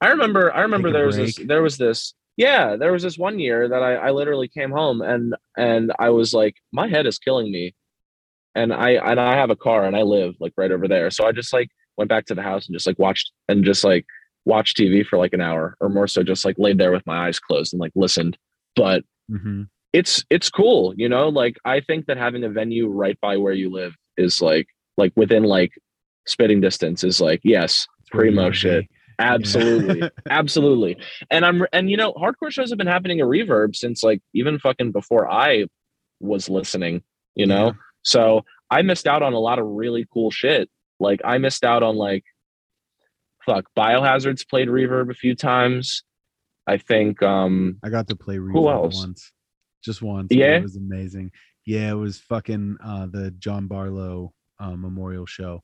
I 0.01 0.09
remember 0.09 0.53
I 0.53 0.61
remember 0.61 0.89
Take 0.89 0.93
there 0.93 1.05
was 1.05 1.17
this 1.17 1.36
there 1.36 1.61
was 1.61 1.77
this 1.77 2.13
yeah 2.38 2.75
there 2.77 2.91
was 2.91 3.03
this 3.03 3.17
one 3.17 3.39
year 3.39 3.67
that 3.67 3.84
I, 3.84 3.95
I 3.95 4.11
literally 4.11 4.47
came 4.47 4.71
home 4.71 5.01
and 5.01 5.36
and 5.57 5.91
I 5.99 6.09
was 6.09 6.34
like 6.34 6.55
my 6.71 6.88
head 6.88 7.05
is 7.05 7.19
killing 7.19 7.51
me. 7.51 7.75
And 8.55 8.73
I 8.73 8.91
and 8.91 9.19
I 9.19 9.36
have 9.36 9.51
a 9.51 9.55
car 9.55 9.86
and 9.86 9.95
I 9.95 10.01
live 10.01 10.36
like 10.39 10.53
right 10.57 10.71
over 10.71 10.88
there. 10.88 11.11
So 11.11 11.25
I 11.25 11.32
just 11.32 11.53
like 11.53 11.69
went 11.97 12.09
back 12.09 12.25
to 12.25 12.36
the 12.36 12.41
house 12.41 12.65
and 12.67 12.75
just 12.75 12.88
like 12.88 12.99
watched 12.99 13.32
and 13.47 13.63
just 13.63 13.84
like 13.84 14.05
watched 14.45 14.77
TV 14.77 15.05
for 15.05 15.17
like 15.17 15.34
an 15.34 15.41
hour 15.41 15.75
or 15.80 15.89
more. 15.89 16.07
So 16.07 16.23
just 16.23 16.45
like 16.45 16.55
laid 16.57 16.77
there 16.77 16.91
with 16.91 17.05
my 17.05 17.27
eyes 17.27 17.39
closed 17.39 17.73
and 17.73 17.80
like 17.80 17.91
listened. 17.95 18.38
But 18.75 19.03
mhm. 19.30 19.67
it's 19.93 20.25
it's 20.30 20.49
cool 20.49 20.93
you 20.97 21.09
know? 21.09 21.30
Like 21.30 21.57
I 21.63 21.80
think 21.82 22.07
that 22.07 22.17
having 22.17 22.43
a 22.43 22.49
venue 22.49 22.88
right 22.88 23.19
by 23.21 23.38
where 23.38 23.53
you 23.53 23.69
live 23.69 23.95
is 24.17 24.41
like 24.41 24.67
like 24.97 25.13
within 25.15 25.43
like 25.43 25.71
spitting 26.25 26.61
distance 26.61 27.03
is 27.03 27.21
like 27.21 27.41
yes 27.43 27.86
It's 27.86 27.86
where 27.86 27.86
you 27.97 27.99
primo 28.12 28.51
shit 28.51 28.86
absolutely 29.20 30.10
absolutely 30.30 30.97
and 31.30 31.45
i'm 31.45 31.66
and 31.74 31.89
you 31.89 31.97
know 31.97 32.14
hardcore 32.14 32.51
shows 32.51 32.70
have 32.70 32.78
been 32.78 32.88
happening 32.88 33.20
at 33.20 33.26
reverb 33.26 33.76
since 33.76 34.01
like 34.03 34.22
even 34.34 34.57
fucking 34.60 34.91
before 34.91 35.30
i 35.32 35.66
was 36.20 36.49
listening 36.49 37.01
you 37.36 37.45
know 37.45 37.68
Yeah. 37.68 37.72
so 38.03 38.41
i 38.70 38.82
missed 38.82 39.07
out 39.07 39.22
on 39.22 39.34
a 39.34 39.39
lot 39.39 39.60
of 39.60 39.66
really 39.68 40.05
cool 40.14 40.32
shit 40.32 40.70
like 40.99 41.20
i 41.26 41.38
missed 41.38 41.64
out 41.64 41.84
on 41.84 41.95
like 41.97 42.24
fuck 43.45 43.66
biohazards 43.78 44.47
played 44.47 44.68
reverb 44.68 45.10
a 45.12 45.14
few 45.14 45.36
times 45.36 46.03
i 46.68 46.78
think 46.78 47.22
um 47.24 47.78
I 47.84 47.89
got 47.89 48.07
to 48.10 48.16
play 48.16 48.38
Reverb 48.38 48.72
else? 48.74 48.95
once, 48.95 49.32
just 49.84 50.01
once. 50.01 50.28
Yeah? 50.32 50.57
it 50.57 50.64
was 50.64 50.76
amazing. 50.78 51.32
Yeah, 51.66 51.91
it 51.91 51.95
was 51.95 52.18
fucking 52.20 52.78
uh, 52.84 53.07
the 53.12 53.32
John 53.32 53.68
Barlow 53.68 54.34
uh, 54.60 54.76
Memorial 54.76 55.26
Show. 55.26 55.62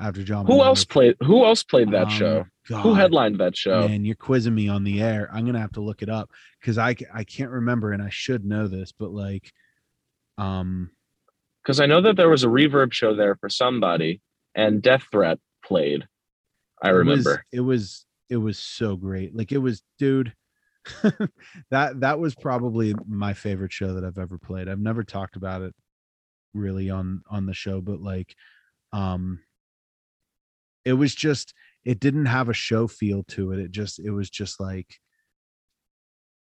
After 0.00 0.22
John, 0.22 0.46
who 0.46 0.52
Barlow- 0.52 0.64
else 0.66 0.84
played 0.84 1.16
who 1.22 1.44
else 1.44 1.62
played 1.64 1.90
that 1.90 2.04
Um, 2.06 2.10
show 2.10 2.46
who 2.68 2.94
headlined 2.94 3.38
that 3.40 3.56
show 3.56 3.88
Man, 3.88 4.04
you're 4.04 4.14
quizzing 4.14 4.54
me 4.54 4.68
on 4.68 4.84
the 4.84 5.00
air. 5.02 5.28
I'm 5.32 5.44
gonna 5.44 5.58
have 5.60 5.72
to 5.72 5.80
look 5.80 6.02
it 6.02 6.08
up 6.08 6.30
because 6.60 6.78
I 6.78 6.94
I 7.12 7.24
can't 7.24 7.50
remember 7.50 7.92
and 7.92 8.02
I 8.02 8.08
should 8.10 8.44
know 8.44 8.68
this, 8.68 8.92
but 8.92 9.10
like, 9.10 9.52
um, 10.36 10.90
because 11.62 11.80
i 11.80 11.86
know 11.86 12.00
that 12.00 12.16
there 12.16 12.28
was 12.30 12.44
a 12.44 12.48
reverb 12.48 12.92
show 12.92 13.14
there 13.14 13.34
for 13.36 13.48
somebody 13.48 14.20
and 14.54 14.80
death 14.80 15.04
threat 15.10 15.38
played 15.64 16.06
i 16.82 16.88
it 16.90 16.92
was- 16.92 16.98
remember 16.98 17.44
it 17.52 17.60
was 17.60 18.06
it 18.30 18.36
was 18.36 18.58
so 18.58 18.94
great. 18.94 19.34
Like 19.34 19.52
it 19.52 19.58
was, 19.58 19.82
dude. 19.98 20.34
that 21.70 22.00
that 22.00 22.18
was 22.18 22.34
probably 22.34 22.94
my 23.06 23.32
favorite 23.32 23.72
show 23.72 23.94
that 23.94 24.04
I've 24.04 24.18
ever 24.18 24.38
played. 24.38 24.68
I've 24.68 24.78
never 24.78 25.02
talked 25.02 25.36
about 25.36 25.62
it 25.62 25.74
really 26.54 26.90
on 26.90 27.22
on 27.30 27.46
the 27.46 27.54
show, 27.54 27.80
but 27.80 28.00
like, 28.00 28.34
um, 28.92 29.40
it 30.88 30.94
was 30.94 31.14
just 31.14 31.52
it 31.84 32.00
didn't 32.00 32.26
have 32.26 32.48
a 32.48 32.54
show 32.54 32.86
feel 32.88 33.22
to 33.24 33.52
it. 33.52 33.58
It 33.58 33.70
just 33.70 33.98
it 33.98 34.10
was 34.10 34.30
just 34.30 34.58
like 34.60 34.98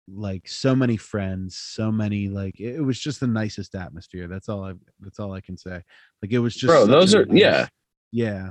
like 0.08 0.46
so 0.46 0.76
many 0.76 0.96
friends, 0.96 1.56
so 1.56 1.90
many 1.90 2.28
like 2.28 2.60
it, 2.60 2.80
was 2.80 3.00
just 3.00 3.20
the 3.20 3.26
nicest 3.26 3.74
atmosphere. 3.74 4.28
That's 4.28 4.48
all 4.48 4.64
I 4.64 4.72
that's 5.00 5.18
all 5.18 5.32
I 5.32 5.40
can 5.40 5.56
say. 5.56 5.80
Like 6.22 6.32
it 6.32 6.40
was 6.40 6.54
just 6.54 6.66
Bro, 6.70 6.86
those 6.86 7.14
are- 7.14 7.26
yeah. 7.30 7.68
yeah. 8.12 8.50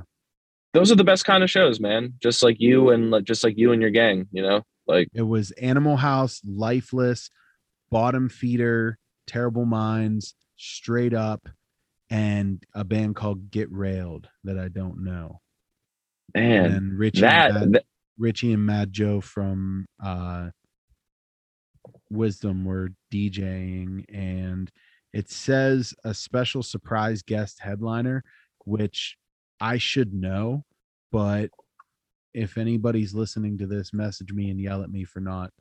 those 0.72 0.90
are 0.90 0.96
the 0.96 1.04
best 1.04 1.24
kind 1.24 1.44
of 1.44 1.50
shows, 1.50 1.78
man. 1.80 2.14
Just 2.20 2.42
like 2.42 2.56
you 2.58 2.90
and 2.90 3.10
like 3.10 3.24
just 3.24 3.44
like 3.44 3.54
you 3.56 3.72
and 3.72 3.80
your 3.80 3.92
gang, 3.92 4.26
you 4.32 4.42
know? 4.42 4.62
Like 4.86 5.08
It 5.14 5.22
was 5.22 5.50
Animal 5.52 5.96
House, 5.96 6.40
Lifeless, 6.44 7.30
Bottom 7.90 8.28
Feeder, 8.28 8.98
Terrible 9.26 9.64
Minds, 9.64 10.34
Straight 10.56 11.14
Up, 11.14 11.48
and 12.10 12.62
a 12.74 12.84
band 12.84 13.14
called 13.16 13.50
Get 13.50 13.70
Railed 13.70 14.28
that 14.42 14.58
I 14.58 14.68
don't 14.68 15.04
know. 15.04 15.40
Man, 16.34 16.64
and 16.66 16.98
Richie 16.98 17.20
that, 17.22 17.50
and 17.50 17.60
Mad, 17.60 17.72
that 17.72 17.84
Richie 18.18 18.52
and 18.52 18.64
Mad 18.64 18.92
Joe 18.92 19.20
from 19.20 19.86
uh 20.02 20.50
Wisdom 22.10 22.64
were 22.64 22.90
DJing 23.12 24.04
and 24.12 24.70
it 25.12 25.30
says 25.30 25.94
a 26.04 26.12
special 26.12 26.62
surprise 26.62 27.22
guest 27.22 27.60
headliner, 27.60 28.24
which 28.64 29.16
I 29.60 29.78
should 29.78 30.12
know, 30.12 30.64
but 31.12 31.50
if 32.34 32.58
anybody's 32.58 33.14
listening 33.14 33.58
to 33.58 33.66
this, 33.66 33.92
message 33.92 34.32
me 34.32 34.50
and 34.50 34.60
yell 34.60 34.82
at 34.82 34.90
me 34.90 35.04
for 35.04 35.20
not 35.20 35.52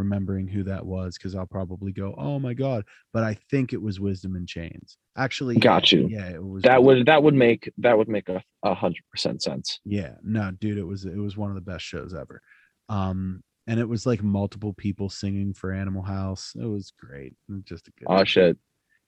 remembering 0.00 0.48
who 0.48 0.62
that 0.64 0.84
was 0.84 1.16
because 1.16 1.34
I'll 1.34 1.46
probably 1.46 1.92
go, 1.92 2.14
"Oh 2.18 2.38
my 2.38 2.54
god!" 2.54 2.84
But 3.12 3.22
I 3.24 3.34
think 3.50 3.72
it 3.72 3.80
was 3.80 4.00
Wisdom 4.00 4.34
in 4.36 4.46
Chains. 4.46 4.96
Actually, 5.16 5.56
Got 5.56 5.92
you. 5.92 6.08
Yeah, 6.10 6.28
it 6.30 6.44
was. 6.44 6.62
that 6.64 6.82
would 6.82 7.06
that 7.06 7.22
would 7.22 7.34
make 7.34 7.70
that 7.78 7.96
would 7.96 8.08
make 8.08 8.28
a, 8.28 8.42
a 8.64 8.74
hundred 8.74 9.04
percent 9.10 9.42
sense. 9.42 9.78
Yeah, 9.84 10.14
no, 10.22 10.50
dude, 10.50 10.78
it 10.78 10.84
was 10.86 11.04
it 11.04 11.16
was 11.18 11.36
one 11.36 11.50
of 11.50 11.54
the 11.54 11.60
best 11.72 11.84
shows 11.84 12.12
ever. 12.14 12.40
Um, 12.88 13.42
and 13.66 13.78
it 13.78 13.88
was 13.88 14.06
like 14.06 14.22
multiple 14.22 14.72
people 14.72 15.08
singing 15.08 15.54
for 15.54 15.72
Animal 15.72 16.02
House. 16.02 16.52
It 16.60 16.66
was 16.66 16.92
great. 16.98 17.34
Just 17.64 17.86
a 17.88 17.92
good. 17.98 18.06
Oh 18.08 18.24
shit. 18.24 18.56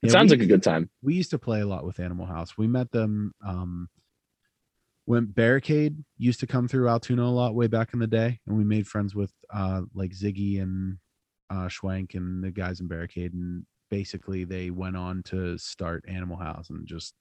It 0.01 0.07
Yeah, 0.07 0.11
sounds 0.11 0.31
like 0.31 0.41
a 0.41 0.45
good 0.45 0.63
to- 0.63 0.69
time. 0.69 0.89
We 1.01 1.15
used 1.15 1.31
to 1.31 1.39
play 1.39 1.61
a 1.61 1.65
lot 1.65 1.85
with 1.85 1.99
Animal 1.99 2.25
House. 2.25 2.57
We 2.57 2.67
met 2.67 2.91
them 2.91 3.33
um 3.45 3.89
when 5.05 5.25
Barricade 5.25 5.97
used 6.17 6.39
to 6.39 6.47
come 6.47 6.67
through 6.67 6.89
Altoona 6.89 7.23
a 7.23 7.25
lot 7.25 7.55
way 7.55 7.67
back 7.67 7.93
in 7.93 7.99
the 7.99 8.07
day, 8.07 8.39
and 8.47 8.57
we 8.57 8.63
made 8.63 8.87
friends 8.87 9.15
with 9.15 9.31
uh 9.53 9.81
like 9.93 10.11
Ziggy 10.11 10.61
and 10.61 10.97
uh 11.49 11.67
Schwank 11.67 12.15
and 12.15 12.43
the 12.43 12.51
guys 12.51 12.79
in 12.79 12.87
Barricade 12.87 13.33
and 13.33 13.65
basically 13.89 14.43
they 14.43 14.71
went 14.71 14.97
on 14.97 15.21
to 15.23 15.57
start 15.57 16.03
Animal 16.07 16.37
House 16.37 16.69
and 16.69 16.87
just 16.87 17.13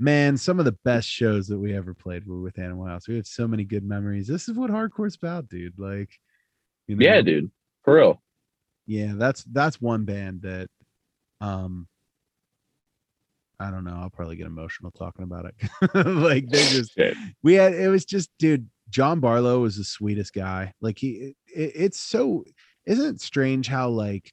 man, 0.00 0.36
some 0.36 0.58
of 0.58 0.64
the 0.64 0.78
best 0.82 1.06
shows 1.06 1.46
that 1.48 1.58
we 1.58 1.76
ever 1.76 1.92
played 1.92 2.26
were 2.26 2.40
with 2.40 2.58
Animal 2.58 2.86
House. 2.86 3.06
We 3.06 3.16
have 3.16 3.26
so 3.26 3.46
many 3.46 3.64
good 3.64 3.84
memories. 3.84 4.26
This 4.26 4.48
is 4.48 4.56
what 4.56 4.70
hardcore's 4.70 5.14
about, 5.14 5.48
dude. 5.48 5.78
Like, 5.78 6.08
you 6.88 6.96
know, 6.96 7.04
yeah, 7.04 7.20
dude, 7.20 7.50
for 7.84 7.96
real. 7.96 8.22
Yeah, 8.86 9.12
that's 9.16 9.44
that's 9.44 9.80
one 9.80 10.04
band 10.06 10.42
that, 10.42 10.68
um, 11.40 11.86
I 13.60 13.70
don't 13.70 13.84
know. 13.84 13.98
I'll 14.00 14.10
probably 14.10 14.36
get 14.36 14.46
emotional 14.46 14.90
talking 14.90 15.22
about 15.22 15.44
it. 15.44 15.54
like 16.06 16.48
they 16.48 16.62
just 16.70 16.98
we 17.42 17.54
had 17.54 17.74
it 17.74 17.88
was 17.88 18.04
just 18.04 18.30
dude. 18.38 18.68
John 18.88 19.20
Barlow 19.20 19.60
was 19.60 19.76
the 19.76 19.84
sweetest 19.84 20.32
guy. 20.32 20.72
Like 20.80 20.98
he, 20.98 21.34
it, 21.46 21.72
it's 21.76 22.00
so 22.00 22.44
isn't 22.86 23.16
it 23.16 23.20
strange 23.20 23.68
how 23.68 23.88
like 23.88 24.32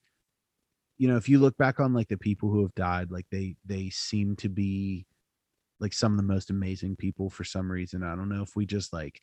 you 0.97 1.07
know 1.07 1.17
if 1.17 1.29
you 1.29 1.39
look 1.39 1.57
back 1.57 1.79
on 1.79 1.93
like 1.93 2.07
the 2.07 2.17
people 2.17 2.49
who 2.49 2.61
have 2.61 2.73
died 2.75 3.11
like 3.11 3.25
they 3.31 3.55
they 3.65 3.89
seem 3.89 4.35
to 4.37 4.49
be 4.49 5.05
like 5.79 5.93
some 5.93 6.11
of 6.11 6.17
the 6.17 6.23
most 6.23 6.49
amazing 6.49 6.95
people 6.95 7.29
for 7.29 7.43
some 7.43 7.71
reason 7.71 8.03
i 8.03 8.15
don't 8.15 8.29
know 8.29 8.41
if 8.41 8.55
we 8.55 8.65
just 8.65 8.91
like 8.93 9.21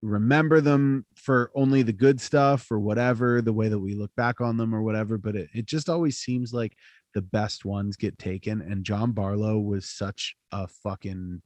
remember 0.00 0.60
them 0.60 1.06
for 1.14 1.50
only 1.54 1.82
the 1.82 1.92
good 1.92 2.20
stuff 2.20 2.70
or 2.70 2.80
whatever 2.80 3.40
the 3.40 3.52
way 3.52 3.68
that 3.68 3.78
we 3.78 3.94
look 3.94 4.10
back 4.16 4.40
on 4.40 4.56
them 4.56 4.74
or 4.74 4.82
whatever 4.82 5.16
but 5.16 5.36
it, 5.36 5.48
it 5.54 5.66
just 5.66 5.88
always 5.88 6.18
seems 6.18 6.52
like 6.52 6.76
the 7.14 7.22
best 7.22 7.64
ones 7.64 7.96
get 7.96 8.18
taken 8.18 8.60
and 8.60 8.84
john 8.84 9.12
barlow 9.12 9.58
was 9.58 9.88
such 9.88 10.34
a 10.52 10.66
fucking 10.66 11.40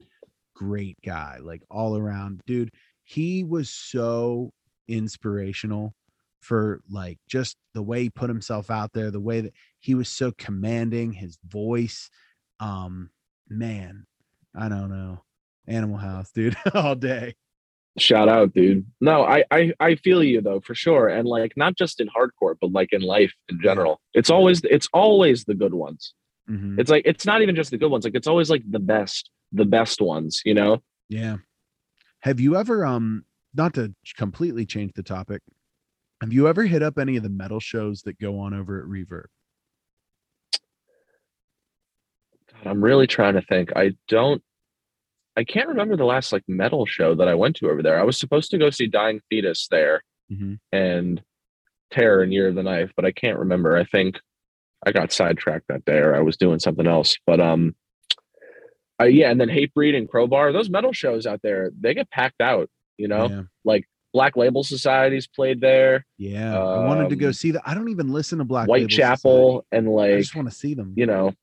great 0.55 0.97
guy 1.05 1.37
like 1.41 1.61
all 1.69 1.97
around 1.97 2.41
dude 2.45 2.71
he 3.03 3.43
was 3.43 3.69
so 3.69 4.51
inspirational 4.87 5.93
for 6.41 6.81
like 6.89 7.19
just 7.27 7.57
the 7.73 7.81
way 7.83 8.03
he 8.03 8.09
put 8.09 8.29
himself 8.29 8.71
out 8.71 8.93
there, 8.93 9.11
the 9.11 9.19
way 9.19 9.41
that 9.41 9.53
he 9.79 9.95
was 9.95 10.09
so 10.09 10.31
commanding, 10.37 11.11
his 11.11 11.37
voice. 11.45 12.09
Um, 12.59 13.09
man, 13.49 14.05
I 14.55 14.69
don't 14.69 14.89
know. 14.89 15.23
Animal 15.67 15.97
House, 15.97 16.31
dude, 16.31 16.55
all 16.73 16.95
day. 16.95 17.35
Shout 17.97 18.29
out, 18.29 18.53
dude. 18.53 18.85
No, 19.01 19.23
I, 19.23 19.43
I 19.49 19.73
I 19.79 19.95
feel 19.95 20.23
you 20.23 20.39
though 20.41 20.59
for 20.59 20.75
sure, 20.75 21.07
and 21.07 21.27
like 21.27 21.53
not 21.57 21.75
just 21.75 21.99
in 21.99 22.07
hardcore, 22.09 22.55
but 22.61 22.71
like 22.71 22.93
in 22.93 23.01
life 23.01 23.33
in 23.49 23.59
general. 23.61 24.01
It's 24.13 24.29
always 24.29 24.61
it's 24.63 24.87
always 24.93 25.45
the 25.45 25.55
good 25.55 25.73
ones. 25.73 26.13
Mm-hmm. 26.49 26.79
It's 26.79 26.91
like 26.91 27.03
it's 27.05 27.25
not 27.25 27.41
even 27.41 27.55
just 27.55 27.71
the 27.71 27.77
good 27.77 27.89
ones. 27.89 28.05
Like 28.05 28.15
it's 28.15 28.27
always 28.27 28.51
like 28.51 28.63
the 28.69 28.79
best, 28.79 29.31
the 29.51 29.65
best 29.65 29.99
ones. 29.99 30.41
You 30.45 30.53
know? 30.53 30.83
Yeah. 31.09 31.37
Have 32.19 32.39
you 32.39 32.55
ever 32.55 32.85
um 32.85 33.25
not 33.55 33.73
to 33.73 33.93
completely 34.15 34.65
change 34.65 34.93
the 34.93 35.03
topic, 35.03 35.41
have 36.21 36.31
you 36.31 36.47
ever 36.47 36.63
hit 36.63 36.83
up 36.83 36.97
any 36.99 37.17
of 37.17 37.23
the 37.23 37.29
metal 37.29 37.59
shows 37.59 38.03
that 38.03 38.19
go 38.19 38.39
on 38.39 38.53
over 38.53 38.79
at 38.79 38.85
Reverb? 38.87 39.25
God, 42.53 42.69
I'm 42.69 42.83
really 42.83 43.07
trying 43.07 43.33
to 43.33 43.41
think. 43.41 43.71
I 43.75 43.93
don't 44.07 44.43
I 45.37 45.43
can't 45.43 45.69
remember 45.69 45.95
the 45.95 46.03
last 46.03 46.33
like 46.33 46.43
metal 46.47 46.87
show 46.87 47.13
that 47.15 47.27
I 47.27 47.35
went 47.35 47.57
to 47.57 47.69
over 47.69 47.83
there. 47.83 47.99
I 47.99 48.03
was 48.03 48.17
supposed 48.17 48.49
to 48.51 48.57
go 48.57 48.71
see 48.71 48.87
Dying 48.87 49.21
Fetus 49.29 49.67
there 49.69 50.03
mm-hmm. 50.31 50.55
and 50.71 51.21
Terror 51.91 52.23
and 52.23 52.33
Year 52.33 52.47
of 52.47 52.55
the 52.55 52.63
Knife, 52.63 52.91
but 52.95 53.05
I 53.05 53.11
can't 53.11 53.37
remember. 53.37 53.77
I 53.77 53.83
think 53.83 54.19
I 54.85 54.91
got 54.91 55.11
sidetracked 55.11 55.67
that 55.69 55.85
day 55.85 55.97
or 55.97 56.15
I 56.15 56.21
was 56.21 56.37
doing 56.37 56.59
something 56.59 56.87
else. 56.87 57.15
But 57.27 57.39
um 57.39 57.75
uh, 58.99 59.05
yeah, 59.05 59.29
and 59.29 59.39
then 59.39 59.47
Hatebreed 59.47 59.95
and 59.95 60.09
Crowbar, 60.09 60.51
those 60.51 60.71
metal 60.71 60.91
shows 60.91 61.27
out 61.27 61.41
there, 61.43 61.69
they 61.79 61.93
get 61.93 62.09
packed 62.09 62.41
out, 62.41 62.67
you 62.97 63.07
know? 63.07 63.29
Yeah. 63.29 63.41
Like 63.63 63.87
Black 64.11 64.35
Label 64.35 64.63
Society's 64.63 65.27
played 65.27 65.61
there. 65.61 66.03
Yeah, 66.17 66.59
um, 66.59 66.79
I 66.79 66.87
wanted 66.87 67.09
to 67.09 67.15
go 67.15 67.27
um, 67.27 67.33
see 67.33 67.51
that. 67.51 67.61
I 67.63 67.75
don't 67.75 67.89
even 67.89 68.07
listen 68.11 68.39
to 68.39 68.43
Black 68.43 68.67
Whitechapel 68.67 69.67
and 69.71 69.87
like 69.87 70.13
I 70.13 70.17
just 70.17 70.35
want 70.35 70.49
to 70.49 70.55
see 70.55 70.73
them. 70.73 70.93
You 70.97 71.05
know, 71.05 71.33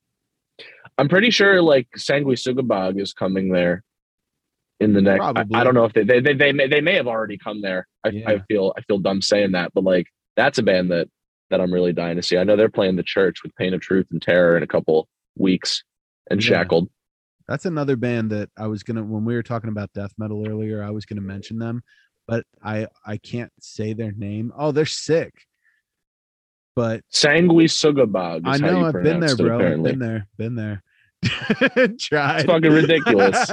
I'm 0.98 1.08
pretty 1.08 1.30
sure 1.30 1.60
like 1.60 1.88
Sanguisugabogg 1.96 3.00
is 3.00 3.12
coming 3.12 3.50
there 3.50 3.82
in 4.80 4.92
the 4.92 5.00
next. 5.00 5.24
I, 5.24 5.44
I, 5.54 5.64
don't 5.64 5.74
know 5.74 5.84
if 5.84 5.92
they 5.92 6.04
they, 6.04 6.20
they 6.20 6.34
they 6.34 6.52
may 6.52 6.66
they 6.68 6.80
may 6.80 6.94
have 6.94 7.06
already 7.06 7.38
come 7.38 7.62
there. 7.62 7.86
I, 8.04 8.08
yeah. 8.10 8.30
I 8.30 8.38
feel 8.48 8.72
I 8.76 8.82
feel 8.82 8.98
dumb 8.98 9.22
saying 9.22 9.52
that, 9.52 9.72
but 9.74 9.84
like 9.84 10.06
that's 10.36 10.58
a 10.58 10.62
band 10.62 10.90
that 10.90 11.08
that 11.50 11.60
I'm 11.60 11.72
really 11.72 11.92
dying 11.92 12.16
to 12.16 12.22
see. 12.22 12.36
I 12.36 12.44
know 12.44 12.56
they're 12.56 12.68
playing 12.68 12.96
the 12.96 13.02
Church 13.02 13.42
with 13.42 13.54
Pain 13.56 13.74
of 13.74 13.80
Truth 13.80 14.06
and 14.10 14.22
Terror 14.22 14.56
in 14.56 14.62
a 14.62 14.68
couple 14.68 15.08
weeks 15.36 15.82
and 16.30 16.42
yeah. 16.42 16.48
Shackled. 16.48 16.88
That's 17.46 17.66
another 17.66 17.96
band 17.96 18.30
that 18.30 18.50
I 18.56 18.68
was 18.68 18.82
gonna 18.82 19.02
when 19.02 19.24
we 19.24 19.34
were 19.34 19.42
talking 19.42 19.70
about 19.70 19.92
death 19.94 20.12
metal 20.16 20.46
earlier. 20.48 20.82
I 20.82 20.90
was 20.90 21.04
gonna 21.04 21.20
mention 21.20 21.58
them 21.58 21.82
but 22.26 22.44
I 22.62 22.86
I 23.04 23.16
can't 23.18 23.52
say 23.60 23.92
their 23.92 24.12
name. 24.12 24.52
Oh, 24.56 24.72
they're 24.72 24.86
sick. 24.86 25.32
But 26.74 27.02
Sanguisugabogg. 27.12 28.42
I 28.44 28.56
know. 28.58 28.86
I've 28.86 29.02
been 29.02 29.20
there, 29.20 29.36
bro. 29.36 29.56
Apparently. 29.56 29.92
Been 29.92 30.00
there. 30.00 30.26
Been 30.36 30.54
there. 30.56 30.82
Tried. 31.98 32.40
It's 32.40 32.44
fucking 32.44 32.72
ridiculous. 32.72 33.50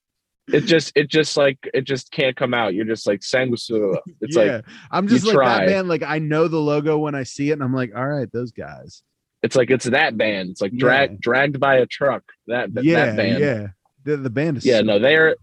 it 0.52 0.60
just 0.60 0.92
it 0.94 1.08
just 1.08 1.36
like 1.36 1.58
it 1.72 1.82
just 1.82 2.10
can't 2.10 2.36
come 2.36 2.52
out. 2.52 2.74
You're 2.74 2.84
just 2.84 3.06
like 3.06 3.20
Sangui 3.20 3.54
Sanguisugabogg. 3.54 3.98
It's 4.20 4.36
yeah. 4.36 4.42
like 4.42 4.64
I'm 4.90 5.08
just 5.08 5.24
like 5.24 5.34
try. 5.34 5.58
that 5.60 5.70
man. 5.70 5.88
Like 5.88 6.02
I 6.02 6.18
know 6.18 6.48
the 6.48 6.60
logo 6.60 6.98
when 6.98 7.14
I 7.14 7.22
see 7.22 7.50
it, 7.50 7.54
and 7.54 7.62
I'm 7.62 7.74
like, 7.74 7.92
all 7.96 8.06
right, 8.06 8.30
those 8.32 8.52
guys. 8.52 9.02
It's 9.42 9.56
like 9.56 9.70
it's 9.70 9.86
that 9.86 10.18
band. 10.18 10.50
It's 10.50 10.60
like 10.60 10.76
drag 10.76 11.12
yeah. 11.12 11.16
dragged 11.20 11.60
by 11.60 11.76
a 11.76 11.86
truck. 11.86 12.22
That 12.48 12.70
yeah, 12.82 13.06
that 13.06 13.16
band. 13.16 13.38
Yeah. 13.40 13.66
The, 14.04 14.16
the 14.16 14.30
band 14.30 14.58
is 14.58 14.64
yeah 14.64 14.80
no 14.80 14.98
they're 14.98 15.36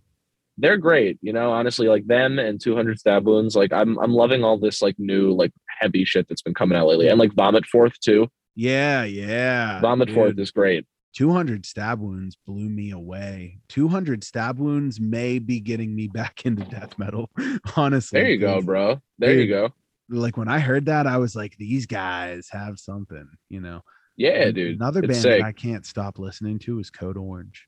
they're 0.57 0.77
great, 0.77 1.19
you 1.21 1.33
know, 1.33 1.51
honestly, 1.51 1.87
like 1.87 2.07
them 2.07 2.39
and 2.39 2.61
200 2.61 2.99
stab 2.99 3.25
wounds. 3.25 3.55
Like 3.55 3.73
I'm, 3.73 3.97
I'm 3.99 4.13
loving 4.13 4.43
all 4.43 4.57
this 4.57 4.81
like 4.81 4.97
new, 4.97 5.33
like 5.33 5.51
heavy 5.79 6.05
shit 6.05 6.27
that's 6.27 6.41
been 6.41 6.53
coming 6.53 6.77
out 6.77 6.87
lately 6.87 7.07
and 7.07 7.19
like 7.19 7.33
vomit 7.33 7.65
forth 7.65 7.99
too. 7.99 8.27
Yeah. 8.55 9.03
Yeah. 9.03 9.81
Vomit 9.81 10.07
Dude. 10.07 10.15
forth 10.15 10.39
is 10.39 10.51
great. 10.51 10.85
200 11.15 11.65
stab 11.65 12.01
wounds 12.01 12.37
blew 12.45 12.69
me 12.69 12.91
away. 12.91 13.59
200 13.69 14.23
stab 14.23 14.59
wounds 14.59 14.99
may 14.99 15.39
be 15.39 15.59
getting 15.59 15.95
me 15.95 16.07
back 16.07 16.41
into 16.45 16.63
death 16.65 16.97
metal. 16.97 17.29
Honestly. 17.75 18.19
There 18.19 18.29
you 18.29 18.37
go, 18.37 18.61
bro. 18.61 18.99
There 19.17 19.33
Dude, 19.33 19.47
you 19.47 19.53
go. 19.53 19.69
Like 20.09 20.37
when 20.37 20.47
I 20.47 20.59
heard 20.59 20.85
that, 20.85 21.07
I 21.07 21.17
was 21.17 21.35
like, 21.35 21.55
these 21.57 21.85
guys 21.85 22.47
have 22.51 22.77
something, 22.79 23.27
you 23.49 23.61
know? 23.61 23.81
Yeah, 24.17 24.51
dude. 24.51 24.75
Another 24.75 25.01
band 25.01 25.25
I 25.43 25.51
can't 25.51 25.85
stop 25.85 26.19
listening 26.19 26.59
to 26.59 26.79
is 26.79 26.89
Code 26.89 27.17
Orange. 27.17 27.67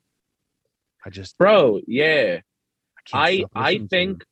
I 1.06 1.10
just, 1.10 1.38
bro, 1.38 1.82
yeah. 1.88 2.40
I 3.14 3.44
I 3.56 3.80
think 3.90 4.24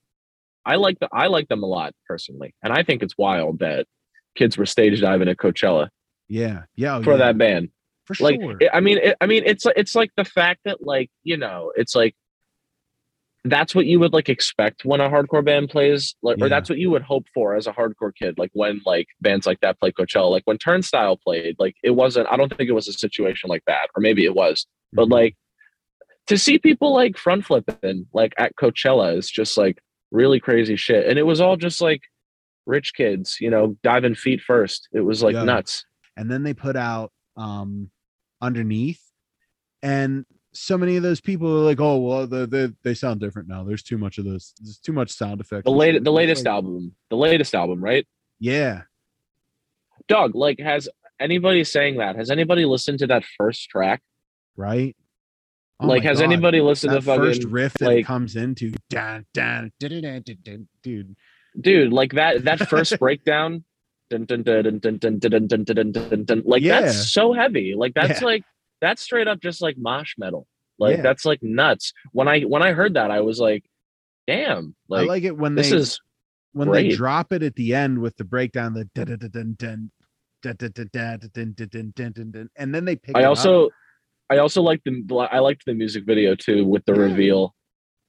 I 0.65 0.75
like 0.75 0.99
the 0.99 1.09
I 1.11 1.27
like 1.27 1.47
them 1.47 1.63
a 1.63 1.67
lot 1.67 1.93
personally, 2.07 2.53
and 2.63 2.73
I 2.73 2.83
think 2.83 3.03
it's 3.03 3.17
wild 3.17 3.59
that 3.59 3.85
kids 4.35 4.57
were 4.57 4.65
stage 4.65 4.99
diving 5.01 5.27
at 5.29 5.37
Coachella. 5.37 5.89
Yeah, 6.27 6.63
yeah, 6.75 6.97
oh, 6.97 7.03
for 7.03 7.11
yeah. 7.11 7.17
that 7.17 7.37
band. 7.37 7.69
For 8.05 8.15
like, 8.23 8.39
sure. 8.39 8.57
I 8.73 8.79
mean, 8.79 8.99
it, 8.99 9.17
I 9.21 9.25
mean, 9.25 9.43
it's 9.45 9.65
it's 9.75 9.95
like 9.95 10.11
the 10.15 10.25
fact 10.25 10.61
that 10.65 10.85
like 10.85 11.09
you 11.23 11.37
know, 11.37 11.71
it's 11.75 11.95
like 11.95 12.15
that's 13.45 13.75
what 13.75 13.85
you 13.85 13.99
would 13.99 14.11
like 14.11 14.27
expect 14.27 14.85
when 14.85 14.99
a 14.99 15.09
hardcore 15.09 15.45
band 15.45 15.69
plays, 15.69 16.15
like, 16.23 16.37
yeah. 16.39 16.45
or 16.45 16.49
that's 16.49 16.67
what 16.67 16.79
you 16.79 16.89
would 16.89 17.03
hope 17.03 17.27
for 17.31 17.55
as 17.55 17.67
a 17.67 17.73
hardcore 17.73 18.13
kid. 18.13 18.39
Like 18.39 18.49
when 18.53 18.81
like 18.85 19.07
bands 19.21 19.45
like 19.45 19.59
that 19.61 19.79
play 19.79 19.91
Coachella, 19.91 20.31
like 20.31 20.43
when 20.45 20.57
Turnstile 20.57 21.17
played, 21.17 21.55
like 21.59 21.75
it 21.83 21.91
wasn't. 21.91 22.27
I 22.29 22.37
don't 22.37 22.55
think 22.55 22.69
it 22.69 22.73
was 22.73 22.87
a 22.87 22.93
situation 22.93 23.49
like 23.49 23.63
that, 23.67 23.89
or 23.95 24.01
maybe 24.01 24.25
it 24.25 24.35
was, 24.35 24.61
mm-hmm. 24.61 24.97
but 24.97 25.09
like 25.09 25.35
to 26.27 26.37
see 26.37 26.57
people 26.57 26.93
like 26.93 27.17
front 27.17 27.45
flipping 27.45 28.07
like 28.13 28.33
at 28.37 28.55
Coachella 28.55 29.15
is 29.15 29.29
just 29.29 29.57
like 29.57 29.79
really 30.15 30.39
crazy 30.39 30.75
shit. 30.75 31.07
And 31.07 31.19
it 31.19 31.23
was 31.23 31.41
all 31.41 31.57
just 31.57 31.81
like 31.81 32.01
rich 32.65 32.93
kids, 32.93 33.37
you 33.39 33.49
know, 33.49 33.77
diving 33.83 34.15
feet 34.15 34.41
first. 34.41 34.87
It 34.91 35.01
was 35.01 35.21
like 35.21 35.35
yeah. 35.35 35.43
nuts. 35.43 35.85
And 36.17 36.31
then 36.31 36.43
they 36.43 36.53
put 36.53 36.75
out 36.75 37.11
um 37.37 37.91
underneath 38.41 39.01
and 39.83 40.25
so 40.53 40.77
many 40.77 40.95
of 40.95 41.03
those 41.03 41.19
people 41.19 41.47
are 41.47 41.65
like, 41.65 41.79
oh 41.79 41.97
well, 41.97 42.27
they 42.27 42.45
they, 42.45 42.73
they 42.83 42.93
sound 42.93 43.19
different 43.19 43.47
now. 43.47 43.63
There's 43.63 43.83
too 43.83 43.97
much 43.97 44.17
of 44.17 44.25
this. 44.25 44.53
There's 44.59 44.79
too 44.79 44.93
much 44.93 45.11
sound 45.11 45.41
effect. 45.41 45.65
The 45.65 45.71
latest, 45.71 46.03
the 46.05 46.11
latest 46.11 46.45
like, 46.45 46.53
album, 46.53 46.95
the 47.09 47.17
latest 47.17 47.53
album, 47.53 47.83
right? 47.83 48.07
Yeah. 48.39 48.83
Doug, 50.07 50.35
like, 50.35 50.59
has 50.59 50.87
anybody 51.19 51.63
saying 51.63 51.97
that? 51.97 52.15
Has 52.15 52.31
anybody 52.31 52.65
listened 52.65 52.99
to 52.99 53.07
that 53.07 53.23
first 53.37 53.69
track? 53.69 54.01
Right. 54.55 54.95
Oh 55.79 55.87
like, 55.87 56.03
has 56.03 56.19
God. 56.19 56.25
anybody 56.25 56.61
listened 56.61 56.93
that 56.93 57.01
to 57.01 57.05
fucking 57.05 57.23
first 57.23 57.43
riff 57.43 57.73
that 57.75 57.87
like, 57.87 58.05
comes 58.05 58.35
into 58.35 58.71
dun, 58.89 59.25
dun, 59.33 59.71
dun, 59.79 60.23
dude? 60.81 61.15
Dude, 61.59 61.91
like 61.91 62.13
that 62.13 62.45
that 62.45 62.69
first 62.69 62.97
breakdown, 62.99 63.65
dun, 64.09 64.25
dun, 64.25 64.43
dun, 64.43 64.63
dun, 64.63 64.79
dun, 64.79 64.97
dun, 64.99 65.19
dun, 65.19 65.47
dun, 65.47 65.91
dun, 65.91 66.23
dun, 66.23 66.43
like 66.45 66.61
yeah. 66.61 66.81
that's 66.81 67.11
so 67.11 67.33
heavy. 67.33 67.75
Like 67.75 67.93
that's 67.93 68.21
yeah. 68.21 68.25
like 68.25 68.43
that's 68.79 69.01
straight 69.01 69.27
up 69.27 69.41
just 69.41 69.61
like 69.61 69.77
mosh 69.77 70.13
metal. 70.17 70.47
Like 70.79 70.97
yeah. 70.97 71.03
that's 71.03 71.25
like 71.25 71.43
nuts. 71.43 71.91
When 72.13 72.29
I 72.29 72.41
when 72.41 72.61
I 72.61 72.71
heard 72.71 72.93
that, 72.93 73.11
I 73.11 73.19
was 73.19 73.39
like, 73.39 73.65
damn. 74.27 74.75
Like 74.87 75.03
I 75.03 75.07
like 75.07 75.23
it 75.23 75.37
when 75.37 75.55
this 75.55 75.71
they, 75.71 75.77
is 75.77 75.99
when 76.53 76.69
great. 76.69 76.89
they 76.89 76.95
drop 76.95 77.33
it 77.33 77.43
at 77.43 77.55
the 77.55 77.75
end 77.75 77.99
with 77.99 78.15
the 78.15 78.23
breakdown, 78.23 78.73
the 78.73 78.85
dun, 78.95 79.07
dun, 79.07 79.17
dun, 79.19 79.31
dun, 79.57 79.91
dun, 80.41 80.55
dun, 80.55 80.71
dun, 80.73 80.89
dun, 80.89 81.29
dun, 81.33 81.53
dun, 81.53 81.93
dun, 81.93 82.11
dun, 82.13 82.31
dun, 82.31 82.49
and 82.55 82.73
then 82.73 82.85
they 82.85 82.95
pick. 82.95 83.17
I 83.17 83.25
also. 83.25 83.65
Up 83.65 83.71
I 84.29 84.37
also 84.37 84.61
liked 84.61 84.85
the 84.85 85.27
I 85.31 85.39
liked 85.39 85.63
the 85.65 85.73
music 85.73 86.03
video 86.05 86.35
too 86.35 86.65
with 86.65 86.83
the 86.85 86.93
yeah. 86.93 87.01
reveal, 87.03 87.55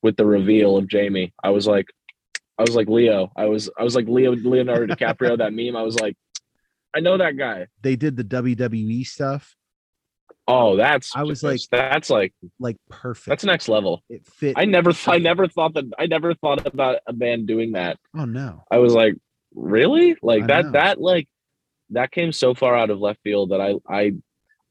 with 0.02 0.16
the 0.16 0.26
reveal 0.26 0.76
of 0.76 0.88
Jamie. 0.88 1.32
I 1.42 1.50
was 1.50 1.66
like, 1.66 1.86
I 2.58 2.62
was 2.62 2.74
like 2.74 2.88
Leo. 2.88 3.30
I 3.36 3.46
was 3.46 3.68
I 3.78 3.82
was 3.84 3.94
like 3.94 4.06
Leo 4.08 4.32
Leonardo 4.34 4.86
DiCaprio. 4.94 5.38
that 5.38 5.52
meme. 5.52 5.76
I 5.76 5.82
was 5.82 5.98
like, 6.00 6.16
I 6.94 7.00
know 7.00 7.18
that 7.18 7.36
guy. 7.36 7.66
they 7.82 7.96
did 7.96 8.16
the 8.16 8.24
WWE 8.24 9.06
stuff. 9.06 9.54
Oh, 10.48 10.76
that's 10.76 11.14
I 11.14 11.24
was 11.24 11.40
just- 11.40 11.70
that's 11.70 12.08
like 12.08 12.32
Like 12.60 12.76
perfect. 12.88 13.28
that's 13.28 13.44
next 13.44 13.68
level. 13.68 14.02
it 14.08 14.24
fit. 14.26 14.54
I 14.56 14.64
never 14.64 14.92
I 15.06 15.18
never 15.18 15.48
thought 15.48 15.74
that 15.74 15.84
I 15.98 16.06
never 16.06 16.34
thought 16.34 16.66
about 16.66 17.00
a 17.06 17.12
band 17.12 17.46
doing 17.46 17.72
that. 17.72 17.98
oh 18.16 18.24
no. 18.24 18.62
I 18.70 18.78
was 18.78 18.94
like, 18.94 19.14
really? 19.54 20.16
Like 20.22 20.44
I 20.44 20.46
that 20.46 20.64
know. 20.66 20.70
that 20.72 21.00
like 21.00 21.28
that 21.90 22.10
came 22.10 22.32
so 22.32 22.54
far 22.54 22.74
out 22.76 22.90
of 22.90 22.98
left 23.00 23.20
field 23.22 23.50
that 23.50 23.60
I 23.60 23.74
I 23.88 24.12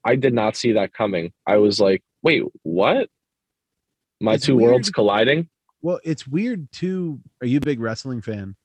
I 0.05 0.15
did 0.15 0.33
not 0.33 0.55
see 0.55 0.73
that 0.73 0.93
coming. 0.93 1.33
I 1.47 1.57
was 1.57 1.79
like, 1.79 2.03
wait, 2.21 2.43
what? 2.61 3.09
My 4.21 4.35
It's 4.35 4.45
two 4.45 4.55
worlds 4.55 4.89
colliding? 4.91 5.49
Well, 5.81 5.99
it's 6.03 6.25
weird 6.27 6.71
too. 6.71 7.19
Are 7.41 7.47
you 7.47 7.57
a 7.57 7.61
big 7.61 7.79
wrestling 7.79 8.21
fan? 8.21 8.55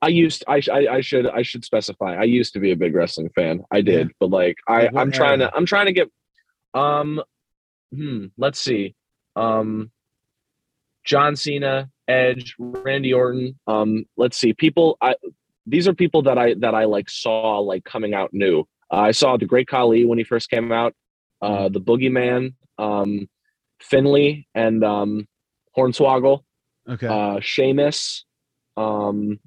I 0.00 0.08
used 0.08 0.44
I, 0.48 0.62
I 0.72 0.94
I 0.96 1.00
should 1.00 1.26
I 1.26 1.42
should 1.42 1.64
specify. 1.64 2.16
I 2.16 2.24
used 2.24 2.52
to 2.54 2.60
be 2.60 2.72
a 2.72 2.76
big 2.76 2.94
wrestling 2.94 3.30
fan. 3.34 3.62
I 3.70 3.80
did, 3.80 4.10
but 4.20 4.30
like 4.30 4.56
I 4.68 4.82
Like 4.82 4.96
I'm 4.96 5.10
trying 5.10 5.40
to 5.40 5.54
I'm 5.54 5.66
trying 5.66 5.86
to 5.86 5.92
get 5.92 6.10
um 6.74 7.22
hmm 7.92 8.26
let's 8.36 8.60
see. 8.60 8.94
Um 9.34 9.90
John 11.04 11.36
Cena, 11.36 11.90
Edge, 12.06 12.54
Randy 12.58 13.12
Orton. 13.12 13.58
Um 13.66 14.04
let's 14.16 14.36
see. 14.36 14.52
People 14.52 14.98
I 15.00 15.14
these 15.66 15.88
are 15.88 15.94
people 15.94 16.22
that 16.22 16.38
I 16.38 16.54
that 16.54 16.74
I 16.74 16.84
like 16.84 17.10
saw 17.10 17.58
like 17.58 17.84
coming 17.84 18.14
out 18.14 18.30
new. 18.32 18.66
Uh, 18.92 18.96
I 18.96 19.10
saw 19.12 19.36
the 19.36 19.46
Great 19.46 19.68
Khali 19.68 20.04
when 20.04 20.18
he 20.18 20.24
first 20.24 20.50
came 20.50 20.72
out, 20.72 20.94
uh 21.42 21.68
the 21.68 21.80
Boogeyman, 21.80 22.54
um 22.78 23.28
Finlay 23.80 24.46
and 24.54 24.82
um 24.84 25.26
Hornswoggle 25.76 26.40
Okay. 26.88 27.06
uh 27.06 27.40
Sheamus, 27.40 28.24
um 28.76 29.38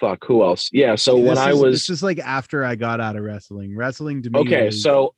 fuck, 0.00 0.24
who 0.24 0.42
else? 0.42 0.68
Yeah, 0.72 0.96
so 0.96 1.16
See, 1.16 1.22
when 1.22 1.38
I 1.38 1.52
was 1.54 1.86
just 1.86 2.02
like 2.02 2.18
after 2.18 2.64
I 2.64 2.74
got 2.74 3.00
out 3.00 3.16
of 3.16 3.22
wrestling. 3.22 3.76
Wrestling 3.76 4.22
to 4.22 4.30
me. 4.30 4.40
okay, 4.40 4.66
was- 4.66 4.82
so 4.82 5.14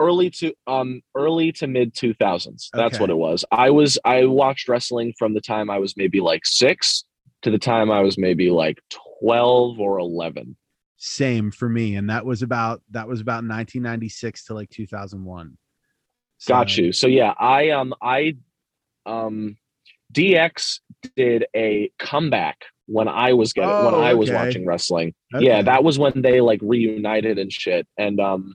early 0.00 0.28
to 0.30 0.52
um 0.66 1.02
early 1.14 1.52
to 1.52 1.66
mid 1.66 1.94
2000s. 1.94 2.70
That's 2.72 2.94
Okay. 2.96 2.98
what 3.02 3.10
it 3.10 3.16
was. 3.16 3.44
I 3.52 3.70
was 3.70 3.98
I 4.04 4.24
watched 4.24 4.68
wrestling 4.68 5.12
from 5.18 5.34
the 5.34 5.40
time 5.40 5.70
I 5.70 5.78
was 5.78 5.96
maybe 5.96 6.20
like 6.20 6.44
6 6.46 7.04
to 7.42 7.50
the 7.50 7.58
time 7.58 7.90
I 7.90 8.00
was 8.00 8.16
maybe 8.18 8.50
like 8.50 8.80
12 9.20 9.78
or 9.78 9.98
11. 9.98 10.56
Same 11.04 11.50
for 11.50 11.68
me, 11.68 11.96
and 11.96 12.08
that 12.08 12.24
was 12.24 12.42
about 12.42 12.80
that 12.90 13.06
was 13.06 13.20
about 13.20 13.44
1996 13.44 14.46
to 14.46 14.54
like 14.54 14.70
2001. 14.70 15.58
Got 16.48 16.76
you. 16.78 16.92
So 16.92 17.06
yeah, 17.06 17.34
I 17.38 17.70
um 17.70 17.94
I 18.02 18.36
um 19.04 19.56
DX 20.12 20.80
did 21.16 21.46
a 21.54 21.90
comeback 21.98 22.64
when 22.86 23.08
I 23.08 23.34
was 23.34 23.52
getting 23.52 23.84
when 23.84 23.94
Oh, 23.94 24.00
I 24.00 24.14
was 24.14 24.30
okay. 24.30 24.36
watching 24.36 24.66
wrestling. 24.66 25.12
Okay. 25.34 25.44
Yeah, 25.44 25.60
that 25.62 25.84
was 25.84 25.98
when 25.98 26.22
they 26.22 26.40
like 26.40 26.60
reunited 26.62 27.38
and 27.38 27.52
shit. 27.52 27.86
And 27.98 28.18
um 28.18 28.54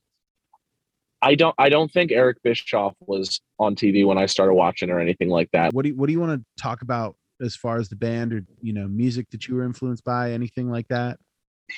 I 1.21 1.35
don't 1.35 1.53
I 1.59 1.69
don't 1.69 1.91
think 1.91 2.11
Eric 2.11 2.41
Bischoff 2.43 2.95
was 2.99 3.41
on 3.59 3.75
TV 3.75 4.07
when 4.07 4.17
I 4.17 4.25
started 4.25 4.55
watching 4.55 4.89
or 4.89 4.99
anything 4.99 5.29
like 5.29 5.49
that. 5.53 5.73
What 5.73 5.83
do 5.83 5.89
you 5.89 5.95
What 5.95 6.07
do 6.07 6.13
you 6.13 6.19
want 6.19 6.41
to 6.41 6.61
talk 6.61 6.81
about 6.81 7.15
as 7.41 7.55
far 7.55 7.77
as 7.77 7.89
the 7.89 7.95
band 7.95 8.33
or 8.33 8.41
you 8.61 8.73
know 8.73 8.87
music 8.87 9.29
that 9.31 9.47
you 9.47 9.53
were 9.55 9.63
influenced 9.63 10.03
by? 10.03 10.31
Anything 10.31 10.69
like 10.71 10.87
that? 10.87 11.19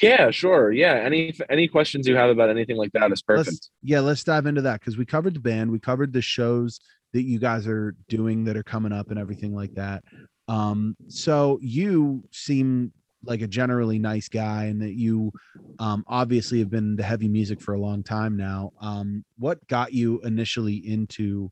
Yeah, 0.02 0.32
sure. 0.32 0.72
Yeah. 0.72 0.94
Any 0.94 1.34
any 1.50 1.68
questions 1.68 2.08
you 2.08 2.16
have 2.16 2.30
about 2.30 2.50
anything 2.50 2.78
like 2.78 2.92
that 2.94 3.12
is 3.12 3.22
perfect. 3.22 3.48
Let's, 3.48 3.72
yeah, 3.84 4.00
let's 4.00 4.24
dive 4.24 4.46
into 4.46 4.62
that 4.62 4.80
because 4.80 4.98
we 4.98 5.06
covered 5.06 5.34
the 5.34 5.40
band, 5.40 5.72
we 5.72 5.80
covered 5.80 6.14
the 6.14 6.22
shows 6.22 6.80
that 7.14 7.24
you 7.24 7.40
guys 7.40 7.68
are 7.68 7.96
doing 8.08 8.46
that 8.46 8.56
are 8.56 8.64
coming 8.64 8.94
up 8.94 9.10
and 9.10 9.20
everything 9.20 9.54
like 9.54 9.74
that. 9.74 10.04
Um, 10.48 10.96
so 11.08 11.60
you 11.62 12.24
seem 12.32 12.94
like 13.24 13.42
a 13.42 13.48
generally 13.48 14.00
nice 14.00 14.30
guy, 14.30 14.66
and 14.66 14.82
that 14.82 14.94
you 14.94 15.32
um, 15.80 16.04
obviously 16.08 16.60
have 16.60 16.70
been 16.70 16.92
into 16.92 17.04
heavy 17.04 17.28
music 17.28 17.62
for 17.62 17.74
a 17.74 17.80
long 17.80 18.02
time 18.02 18.38
now. 18.38 18.72
Um, 18.82 19.26
what 19.38 19.68
got 19.68 19.94
you 19.94 20.22
initially 20.22 20.76
into 20.76 21.52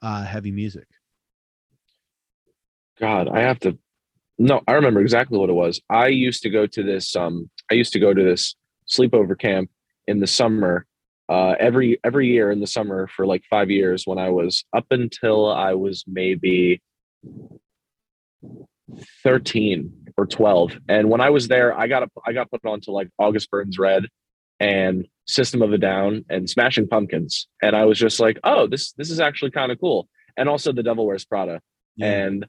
uh, 0.00 0.24
heavy 0.24 0.52
music? 0.52 0.86
God, 3.00 3.28
I 3.28 3.40
have 3.40 3.58
to 3.60 3.76
No, 4.38 4.62
I 4.66 4.72
remember 4.72 5.00
exactly 5.00 5.38
what 5.38 5.50
it 5.50 5.54
was. 5.54 5.80
I 5.90 6.06
used 6.06 6.42
to 6.44 6.50
go 6.50 6.66
to 6.66 6.82
this 6.82 7.14
um 7.14 7.50
I 7.70 7.74
used 7.74 7.92
to 7.92 8.00
go 8.00 8.12
to 8.12 8.22
this 8.22 8.54
sleepover 8.88 9.38
camp 9.38 9.70
in 10.06 10.20
the 10.20 10.26
summer 10.26 10.86
uh 11.28 11.54
every 11.60 11.98
every 12.02 12.28
year 12.28 12.50
in 12.50 12.60
the 12.60 12.66
summer 12.66 13.06
for 13.06 13.26
like 13.26 13.44
5 13.48 13.70
years 13.70 14.06
when 14.06 14.18
I 14.18 14.30
was 14.30 14.64
up 14.76 14.86
until 14.90 15.48
I 15.48 15.74
was 15.74 16.04
maybe 16.06 16.82
13 19.22 19.92
or 20.16 20.26
12 20.26 20.78
and 20.88 21.08
when 21.08 21.20
I 21.20 21.30
was 21.30 21.46
there 21.46 21.78
I 21.78 21.86
got 21.86 22.08
I 22.26 22.32
got 22.32 22.50
put 22.50 22.64
on 22.64 22.80
to 22.82 22.90
like 22.90 23.08
August 23.18 23.50
Burns 23.50 23.78
Red 23.78 24.06
and 24.58 25.06
System 25.26 25.62
of 25.62 25.72
a 25.72 25.78
Down 25.78 26.24
and 26.28 26.48
Smashing 26.48 26.86
Pumpkins. 26.86 27.48
And 27.62 27.74
I 27.74 27.86
was 27.86 27.98
just 27.98 28.20
like 28.20 28.38
oh 28.44 28.66
this 28.66 28.92
this 28.92 29.10
is 29.10 29.20
actually 29.20 29.52
kind 29.52 29.72
of 29.72 29.80
cool. 29.80 30.08
And 30.36 30.48
also 30.48 30.72
The 30.72 30.82
Devil 30.82 31.06
Wears 31.06 31.24
Prada. 31.24 31.60
And 32.00 32.46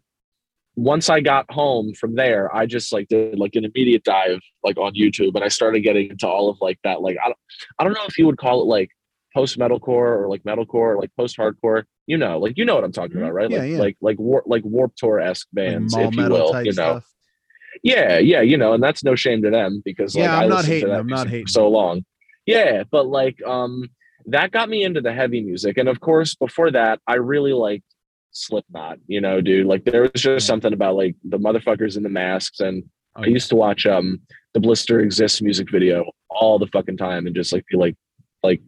once 0.76 1.10
I 1.10 1.20
got 1.20 1.52
home 1.52 1.94
from 1.94 2.16
there, 2.16 2.54
I 2.56 2.66
just 2.66 2.94
like 2.94 3.08
did 3.10 3.38
like 3.38 3.56
an 3.56 3.66
immediate 3.66 4.04
dive 4.04 4.40
like 4.64 4.78
on 4.78 4.94
YouTube 4.94 5.36
and 5.36 5.44
I 5.44 5.50
started 5.50 5.82
getting 5.82 6.10
into 6.10 6.28
all 6.28 6.50
of 6.50 6.58
like 6.62 6.80
that. 6.84 7.02
Like 7.02 7.18
I 7.24 7.28
don't 7.28 7.38
I 7.80 7.84
don't 7.84 7.94
know 7.94 8.06
if 8.08 8.18
you 8.18 8.26
would 8.26 8.38
call 8.38 8.62
it 8.62 8.66
like 8.66 8.90
post 9.34 9.58
metalcore 9.58 10.22
or 10.22 10.28
like 10.30 10.44
metalcore 10.44 10.74
or 10.74 10.98
like 11.00 11.12
post 11.18 11.38
hardcore. 11.38 11.84
You 12.08 12.18
know, 12.18 12.40
like 12.40 12.58
you 12.58 12.66
know 12.66 12.76
what 12.76 12.84
I'm 12.84 12.92
talking 12.92 13.18
about, 13.18 13.34
right? 13.34 13.50
Yeah, 13.50 13.60
like 13.60 13.70
yeah. 13.72 13.78
like 13.78 13.98
like 14.02 14.20
war 14.20 14.44
like 14.46 14.64
warp 14.64 14.96
tour 14.96 15.20
esque 15.20 15.48
bands, 15.54 15.96
mall 15.96 16.08
if 16.08 16.16
you 16.16 16.30
will. 16.30 16.64
You 16.64 16.66
know. 16.66 16.72
stuff. 16.72 17.06
Yeah, 17.84 18.20
yeah, 18.20 18.42
you 18.42 18.58
know, 18.58 18.74
and 18.74 18.84
that's 18.84 19.04
no 19.04 19.16
shame 19.16 19.42
to 19.44 19.50
them 19.50 19.82
because 19.84 20.16
like 20.16 20.24
Yeah, 20.24 20.38
I 20.38 20.44
I'm 20.44 20.50
not 20.50 20.66
hating, 20.66 20.92
I'm 20.92 21.08
not 21.08 21.28
hating. 21.28 21.48
so 21.48 21.70
long. 21.70 22.06
Yeah, 22.46 22.84
but 22.90 23.08
like 23.08 23.42
um 23.46 23.90
that 24.28 24.52
got 24.52 24.70
me 24.70 24.84
into 24.84 25.02
the 25.02 25.14
heavy 25.14 25.42
music. 25.42 25.78
And 25.78 25.90
of 25.90 26.00
course, 26.00 26.36
before 26.36 26.72
that, 26.72 27.00
I 27.08 27.16
really 27.16 27.54
liked 27.54 27.86
Slipknot, 28.32 28.98
you 29.08 29.22
know, 29.22 29.42
dude. 29.42 29.68
Like 29.68 29.84
there 29.86 30.02
was 30.04 30.22
just 30.22 30.48
something 30.48 30.74
about 30.74 30.96
like 30.96 31.16
the 31.24 31.38
motherfuckers 31.38 31.98
in 31.98 32.04
the 32.04 32.10
masks 32.10 32.60
and 32.60 32.84
Oh, 33.16 33.24
I 33.24 33.26
used 33.26 33.50
to 33.50 33.56
watch 33.56 33.86
um 33.86 34.22
the 34.54 34.60
Blister 34.60 35.02
Exists 35.02 35.42
music 35.42 35.70
video 35.70 36.06
all 36.30 36.58
the 36.58 36.68
fucking 36.68 36.98
time 36.98 37.28
and 37.28 37.36
just 37.36 37.52
like 37.52 37.66
be 37.68 37.78
like 37.78 37.96
like 38.42 38.62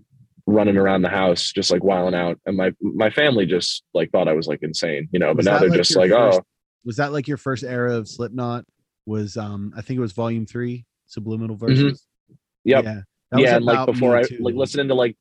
running 0.45 0.76
around 0.76 1.02
the 1.02 1.10
house 1.10 1.53
just 1.53 1.72
like 1.72 1.81
wilding 1.84 2.19
out 2.19 2.38
and 2.45 2.57
my 2.57 2.73
my 2.81 3.10
family 3.10 3.45
just 3.45 3.84
like 3.94 4.11
thought 4.11 4.27
I 4.27 4.34
was 4.34 4.48
like 4.48 4.60
insane, 4.61 5.07
you 5.14 5.19
know, 5.19 5.27
but 5.27 5.38
Was 5.38 5.45
now 5.45 5.60
they're 5.60 5.69
like, 5.69 5.77
just 5.77 5.95
like, 5.95 6.11
first- 6.11 6.40
oh 6.40 6.45
was 6.85 6.98
that 6.98 7.14
like 7.14 7.27
your 7.30 7.38
first 7.38 7.64
era 7.64 7.95
of 7.95 8.10
Slipknot? 8.10 8.65
Was 9.06 9.38
um 9.38 9.73
I 9.77 9.81
think 9.81 9.98
it 9.98 10.02
was 10.02 10.11
Volume 10.11 10.45
Three, 10.45 10.85
Subliminal 11.07 11.56
Verses. 11.56 12.06
Mm-hmm. 12.30 12.34
Yep. 12.65 12.84
Yeah, 12.84 13.02
that 13.31 13.38
was 13.38 13.45
yeah, 13.45 13.56
and 13.56 13.65
like 13.65 13.85
before 13.85 14.18
I 14.18 14.23
too. 14.23 14.40
like 14.41 14.56
listening 14.56 14.90
to 14.90 14.94
like 14.94 15.15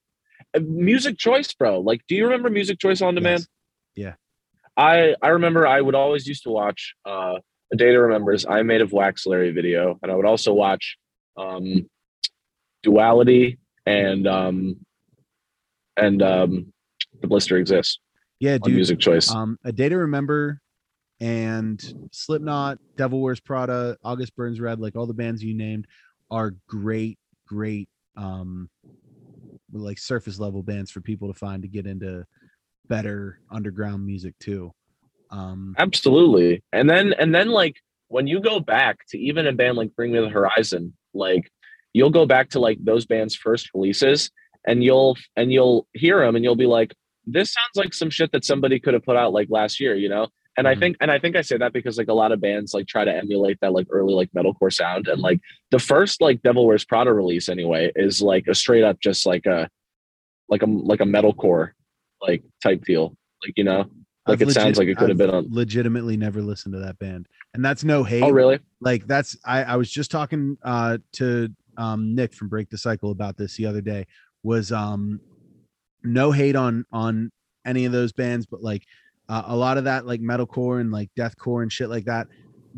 uh, 0.54 0.60
music 0.60 1.18
choice, 1.18 1.52
bro. 1.52 1.80
Like, 1.80 2.02
do 2.08 2.14
you 2.14 2.24
remember 2.24 2.50
music 2.50 2.78
choice 2.78 3.00
on 3.02 3.14
demand? 3.14 3.40
Yes. 3.40 3.48
Yeah. 3.94 4.14
I 4.76 5.14
I 5.22 5.28
remember 5.28 5.66
I 5.66 5.80
would 5.80 5.94
always 5.94 6.26
used 6.26 6.44
to 6.44 6.50
watch 6.50 6.94
uh 7.04 7.38
a 7.72 7.76
Data 7.76 7.98
Remembers 8.00 8.44
I'm 8.46 8.66
Made 8.66 8.80
of 8.80 8.92
Wax 8.92 9.26
Larry 9.26 9.50
video, 9.50 9.98
and 10.02 10.12
I 10.12 10.14
would 10.14 10.26
also 10.26 10.52
watch 10.52 10.96
um 11.36 11.88
Duality 12.82 13.58
and 13.86 14.26
um 14.26 14.76
and 15.96 16.22
um 16.22 16.72
The 17.20 17.26
Blister 17.28 17.56
Exists 17.58 17.98
Yeah, 18.40 18.58
dude. 18.58 18.74
music 18.74 18.98
choice. 18.98 19.30
Um, 19.30 19.58
a 19.64 19.72
day 19.72 19.88
to 19.88 19.96
remember, 19.96 20.60
and 21.20 21.82
Slipknot, 22.10 22.78
Devil 22.96 23.20
Wears 23.20 23.40
Prada, 23.40 23.96
August 24.02 24.34
Burns 24.36 24.60
Red, 24.60 24.80
like 24.80 24.96
all 24.96 25.06
the 25.06 25.14
bands 25.14 25.42
you 25.42 25.54
named, 25.54 25.86
are 26.30 26.54
great, 26.66 27.18
great, 27.46 27.88
um, 28.16 28.68
like 29.72 29.98
surface 29.98 30.38
level 30.38 30.62
bands 30.62 30.90
for 30.90 31.00
people 31.00 31.32
to 31.32 31.38
find 31.38 31.62
to 31.62 31.68
get 31.68 31.86
into 31.86 32.26
better 32.92 33.38
underground 33.50 34.04
music 34.04 34.34
too. 34.38 34.70
Um, 35.30 35.74
Absolutely. 35.78 36.62
And 36.74 36.90
then 36.90 37.14
and 37.14 37.34
then 37.34 37.48
like 37.48 37.76
when 38.08 38.26
you 38.26 38.38
go 38.38 38.60
back 38.60 38.98
to 39.08 39.18
even 39.18 39.46
a 39.46 39.52
band 39.52 39.78
like 39.78 39.96
Bring 39.96 40.12
Me 40.12 40.20
the 40.20 40.28
Horizon, 40.28 40.94
like 41.14 41.50
you'll 41.94 42.10
go 42.10 42.26
back 42.26 42.50
to 42.50 42.60
like 42.60 42.76
those 42.84 43.06
bands' 43.06 43.34
first 43.34 43.70
releases 43.74 44.30
and 44.66 44.84
you'll 44.84 45.16
and 45.36 45.50
you'll 45.50 45.86
hear 45.94 46.20
them 46.20 46.36
and 46.36 46.44
you'll 46.44 46.54
be 46.54 46.66
like, 46.66 46.94
this 47.24 47.54
sounds 47.54 47.76
like 47.76 47.94
some 47.94 48.10
shit 48.10 48.30
that 48.32 48.44
somebody 48.44 48.78
could 48.78 48.92
have 48.92 49.04
put 49.04 49.16
out 49.16 49.32
like 49.32 49.48
last 49.48 49.80
year, 49.80 49.94
you 49.94 50.10
know? 50.10 50.28
And 50.58 50.68
I 50.68 50.74
Mhm. 50.74 50.80
think 50.80 50.96
and 51.00 51.10
I 51.10 51.18
think 51.18 51.34
I 51.34 51.40
say 51.40 51.56
that 51.56 51.72
because 51.72 51.96
like 51.96 52.08
a 52.08 52.12
lot 52.22 52.30
of 52.30 52.42
bands 52.42 52.74
like 52.74 52.86
try 52.86 53.06
to 53.06 53.16
emulate 53.16 53.56
that 53.62 53.72
like 53.72 53.86
early 53.90 54.12
like 54.12 54.28
metalcore 54.36 54.70
sound. 54.70 55.08
And 55.08 55.22
like 55.22 55.40
the 55.70 55.78
first 55.78 56.20
like 56.20 56.42
Devil 56.42 56.66
Wears 56.66 56.84
Prada 56.84 57.10
release 57.10 57.48
anyway 57.48 57.90
is 57.96 58.20
like 58.20 58.48
a 58.48 58.54
straight 58.54 58.84
up 58.84 59.00
just 59.00 59.24
like 59.24 59.46
a 59.46 59.70
like 60.50 60.62
a 60.62 60.66
like 60.66 61.00
a 61.00 61.04
metalcore 61.04 61.70
like 62.22 62.42
type 62.62 62.84
feel. 62.84 63.14
Like, 63.44 63.54
you 63.56 63.64
know? 63.64 63.84
Like 64.26 64.40
I've 64.40 64.48
it 64.48 64.52
sounds 64.52 64.78
like 64.78 64.86
it 64.86 64.96
could 64.96 65.08
have 65.08 65.20
I've 65.20 65.26
been 65.26 65.34
on 65.34 65.48
legitimately 65.50 66.16
never 66.16 66.42
listened 66.42 66.74
to 66.74 66.80
that 66.80 66.96
band, 67.00 67.26
and 67.54 67.64
that's 67.64 67.82
no 67.82 68.04
hate. 68.04 68.22
Oh 68.22 68.30
really? 68.30 68.60
like 68.80 69.04
that's 69.08 69.36
I, 69.44 69.64
I 69.64 69.74
was 69.74 69.90
just 69.90 70.12
talking 70.12 70.56
uh 70.62 70.98
to 71.14 71.48
um 71.76 72.14
Nick 72.14 72.32
from 72.32 72.48
Break 72.48 72.70
the 72.70 72.78
Cycle 72.78 73.10
about 73.10 73.36
this 73.36 73.56
the 73.56 73.66
other 73.66 73.80
day 73.80 74.06
was 74.44 74.70
um 74.70 75.20
no 76.04 76.30
hate 76.30 76.54
on 76.54 76.84
on 76.92 77.32
any 77.66 77.84
of 77.84 77.90
those 77.90 78.12
bands 78.12 78.46
but 78.46 78.62
like 78.62 78.84
uh, 79.28 79.42
a 79.46 79.56
lot 79.56 79.76
of 79.76 79.84
that 79.84 80.06
like 80.06 80.20
metalcore 80.20 80.80
and 80.80 80.92
like 80.92 81.10
deathcore 81.18 81.62
and 81.62 81.72
shit 81.72 81.88
like 81.88 82.04
that 82.04 82.28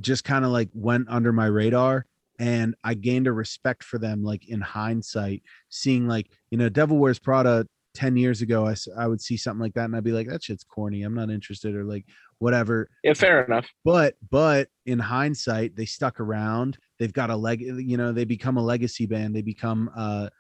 just 0.00 0.24
kind 0.24 0.44
of 0.46 0.50
like 0.50 0.68
went 0.74 1.06
under 1.10 1.32
my 1.32 1.46
radar 1.46 2.06
and 2.38 2.74
I 2.82 2.94
gained 2.94 3.26
a 3.26 3.32
respect 3.32 3.84
for 3.84 3.98
them 3.98 4.24
like 4.24 4.48
in 4.48 4.60
hindsight, 4.60 5.42
seeing 5.68 6.08
like, 6.08 6.30
you 6.50 6.58
know, 6.58 6.68
Devil 6.68 6.98
Wears 6.98 7.18
Prada 7.18 7.66
10 7.94 8.16
years 8.16 8.42
ago, 8.42 8.66
I, 8.66 8.74
I 8.98 9.06
would 9.06 9.20
see 9.20 9.36
something 9.36 9.60
like 9.60 9.74
that 9.74 9.84
and 9.84 9.96
I'd 9.96 10.04
be 10.04 10.12
like, 10.12 10.28
that 10.28 10.42
shit's 10.42 10.64
corny. 10.64 11.02
I'm 11.02 11.14
not 11.14 11.30
interested 11.30 11.74
or 11.74 11.84
like 11.84 12.04
whatever. 12.38 12.90
Yeah, 13.02 13.14
fair 13.14 13.44
enough. 13.44 13.66
But, 13.84 14.16
but 14.30 14.68
in 14.86 14.98
hindsight, 14.98 15.76
they 15.76 15.86
stuck 15.86 16.20
around. 16.20 16.78
They've 16.98 17.12
got 17.12 17.30
a 17.30 17.36
leg, 17.36 17.60
you 17.60 17.96
know, 17.96 18.12
they 18.12 18.24
become 18.24 18.56
a 18.56 18.62
legacy 18.62 19.06
band. 19.06 19.34
They 19.34 19.42
become 19.42 19.88
a, 19.96 20.30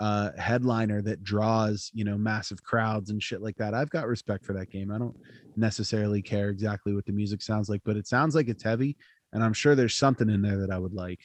a 0.00 0.40
headliner 0.40 1.02
that 1.02 1.22
draws, 1.22 1.90
you 1.94 2.04
know, 2.04 2.18
massive 2.18 2.62
crowds 2.62 3.10
and 3.10 3.22
shit 3.22 3.42
like 3.42 3.56
that. 3.56 3.74
I've 3.74 3.90
got 3.90 4.08
respect 4.08 4.44
for 4.44 4.52
that 4.54 4.70
game. 4.70 4.90
I 4.90 4.98
don't 4.98 5.16
necessarily 5.56 6.22
care 6.22 6.48
exactly 6.48 6.94
what 6.94 7.06
the 7.06 7.12
music 7.12 7.42
sounds 7.42 7.68
like, 7.68 7.82
but 7.84 7.96
it 7.96 8.06
sounds 8.06 8.34
like 8.34 8.48
it's 8.48 8.64
heavy. 8.64 8.96
And 9.32 9.42
I'm 9.42 9.52
sure 9.52 9.74
there's 9.74 9.96
something 9.96 10.30
in 10.30 10.42
there 10.42 10.58
that 10.58 10.70
I 10.70 10.78
would 10.78 10.94
like. 10.94 11.20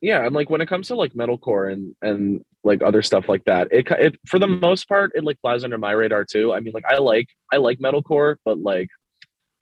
Yeah 0.00 0.24
and 0.24 0.34
like 0.34 0.50
when 0.50 0.60
it 0.60 0.68
comes 0.68 0.88
to 0.88 0.94
like 0.94 1.12
metalcore 1.14 1.72
and 1.72 1.94
and 2.02 2.44
like 2.64 2.82
other 2.82 3.02
stuff 3.02 3.28
like 3.28 3.44
that 3.44 3.68
it, 3.70 3.86
it 3.92 4.18
for 4.26 4.38
the 4.38 4.46
most 4.46 4.88
part 4.88 5.12
it 5.14 5.24
like 5.24 5.40
flies 5.40 5.64
under 5.64 5.78
my 5.78 5.92
radar 5.92 6.24
too. 6.24 6.52
I 6.52 6.60
mean 6.60 6.72
like 6.72 6.84
i 6.88 6.98
like 6.98 7.28
i 7.52 7.56
like 7.56 7.78
metalcore 7.78 8.36
but 8.44 8.58
like 8.58 8.88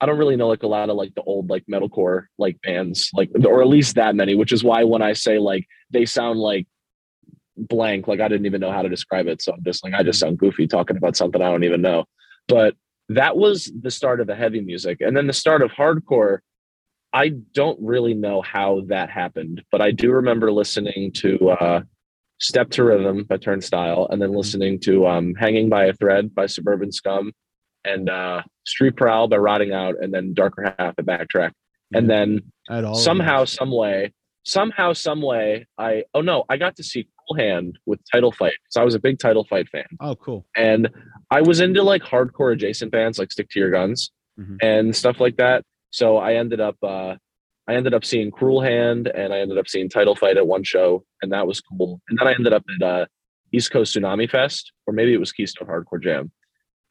i 0.01 0.05
don't 0.05 0.17
really 0.17 0.35
know 0.35 0.47
like 0.47 0.63
a 0.63 0.67
lot 0.67 0.89
of 0.89 0.95
like 0.95 1.13
the 1.15 1.23
old 1.23 1.49
like 1.49 1.63
metalcore 1.71 2.25
like 2.37 2.59
bands 2.61 3.09
like 3.13 3.29
or 3.45 3.61
at 3.61 3.67
least 3.67 3.95
that 3.95 4.15
many 4.15 4.35
which 4.35 4.51
is 4.51 4.63
why 4.63 4.83
when 4.83 5.01
i 5.01 5.13
say 5.13 5.39
like 5.39 5.65
they 5.89 6.05
sound 6.05 6.39
like 6.39 6.67
blank 7.57 8.07
like 8.07 8.19
i 8.19 8.27
didn't 8.27 8.45
even 8.45 8.61
know 8.61 8.71
how 8.71 8.83
to 8.83 8.89
describe 8.89 9.27
it 9.27 9.41
so 9.41 9.53
i'm 9.53 9.63
just 9.63 9.83
like 9.83 9.93
i 9.93 10.03
just 10.03 10.19
sound 10.19 10.37
goofy 10.37 10.67
talking 10.67 10.97
about 10.97 11.15
something 11.15 11.41
i 11.41 11.49
don't 11.49 11.63
even 11.63 11.81
know. 11.81 12.05
But 12.47 12.75
that 13.09 13.37
was 13.37 13.71
the 13.81 13.91
start 13.91 14.19
of 14.19 14.27
the 14.27 14.35
heavy 14.35 14.61
music 14.61 15.01
and 15.01 15.15
then 15.15 15.27
the 15.27 15.33
start 15.33 15.61
of 15.61 15.71
hardcore 15.71 16.39
I 17.17 17.29
don't 17.55 17.79
really 17.81 18.13
know 18.13 18.43
how 18.43 18.81
that 18.89 19.09
happened, 19.09 19.63
but 19.71 19.81
I 19.81 19.89
do 19.89 20.11
remember 20.11 20.51
listening 20.51 21.11
to 21.13 21.49
uh, 21.49 21.81
Step 22.39 22.69
to 22.71 22.83
Rhythm 22.83 23.23
by 23.23 23.37
Turnstile 23.37 24.07
and 24.11 24.21
then 24.21 24.33
listening 24.33 24.79
to 24.81 25.07
um, 25.07 25.33
Hanging 25.33 25.67
by 25.67 25.85
a 25.85 25.93
Thread 25.93 26.35
by 26.35 26.45
Suburban 26.45 26.91
Scum 26.91 27.31
and 27.83 28.07
uh, 28.07 28.43
Street 28.67 28.95
Prowl 28.97 29.27
by 29.27 29.37
Rotting 29.37 29.73
Out 29.73 29.95
and 29.99 30.13
then 30.13 30.35
Darker 30.35 30.75
Half 30.77 30.95
by 30.97 31.03
Backtrack. 31.03 31.51
And 31.91 32.07
then 32.07 32.41
somehow, 32.93 33.45
some 33.45 33.71
way, 33.71 34.13
somehow, 34.43 34.93
some 34.93 35.21
way, 35.23 35.65
I, 35.79 36.03
oh 36.13 36.21
no, 36.21 36.43
I 36.49 36.57
got 36.57 36.75
to 36.75 36.83
see 36.83 37.07
Cruel 37.27 37.41
Hand 37.43 37.79
with 37.87 37.99
Title 38.11 38.31
Fight. 38.31 38.53
So 38.69 38.79
I 38.79 38.83
was 38.85 38.93
a 38.93 38.99
big 38.99 39.17
Title 39.17 39.43
Fight 39.45 39.69
fan 39.69 39.85
Oh, 40.01 40.13
cool. 40.15 40.45
and 40.55 40.87
I 41.31 41.41
was 41.41 41.61
into 41.61 41.81
like 41.81 42.03
hardcore 42.03 42.53
adjacent 42.53 42.91
bands 42.91 43.17
like 43.17 43.31
Stick 43.31 43.49
to 43.51 43.59
Your 43.59 43.71
Guns 43.71 44.11
Mhm. 44.39 44.57
and 44.61 44.95
stuff 44.95 45.19
like 45.19 45.37
that. 45.37 45.63
So 45.91 46.17
I 46.17 46.33
ended 46.35 46.59
up 46.59 46.75
uh 46.83 47.15
I 47.69 47.75
ended 47.75 47.93
up 47.93 48.05
seeing 48.05 48.31
Cruel 48.31 48.61
Hand 48.61 49.07
and 49.07 49.33
I 49.33 49.39
ended 49.39 49.57
up 49.57 49.67
seeing 49.67 49.89
Title 49.89 50.15
Fight 50.15 50.37
at 50.37 50.47
one 50.47 50.63
show 50.63 51.03
and 51.21 51.31
that 51.33 51.47
was 51.47 51.59
cool. 51.61 52.01
And 52.09 52.17
then 52.17 52.27
I 52.27 52.33
ended 52.33 52.53
up 52.53 52.63
at 52.81 52.85
uh 52.87 53.05
East 53.53 53.71
Coast 53.71 53.95
Tsunami 53.95 54.29
Fest 54.29 54.71
or 54.85 54.93
maybe 54.93 55.13
it 55.13 55.19
was 55.19 55.31
Keystone 55.31 55.67
Hardcore 55.67 56.01
Jam. 56.01 56.31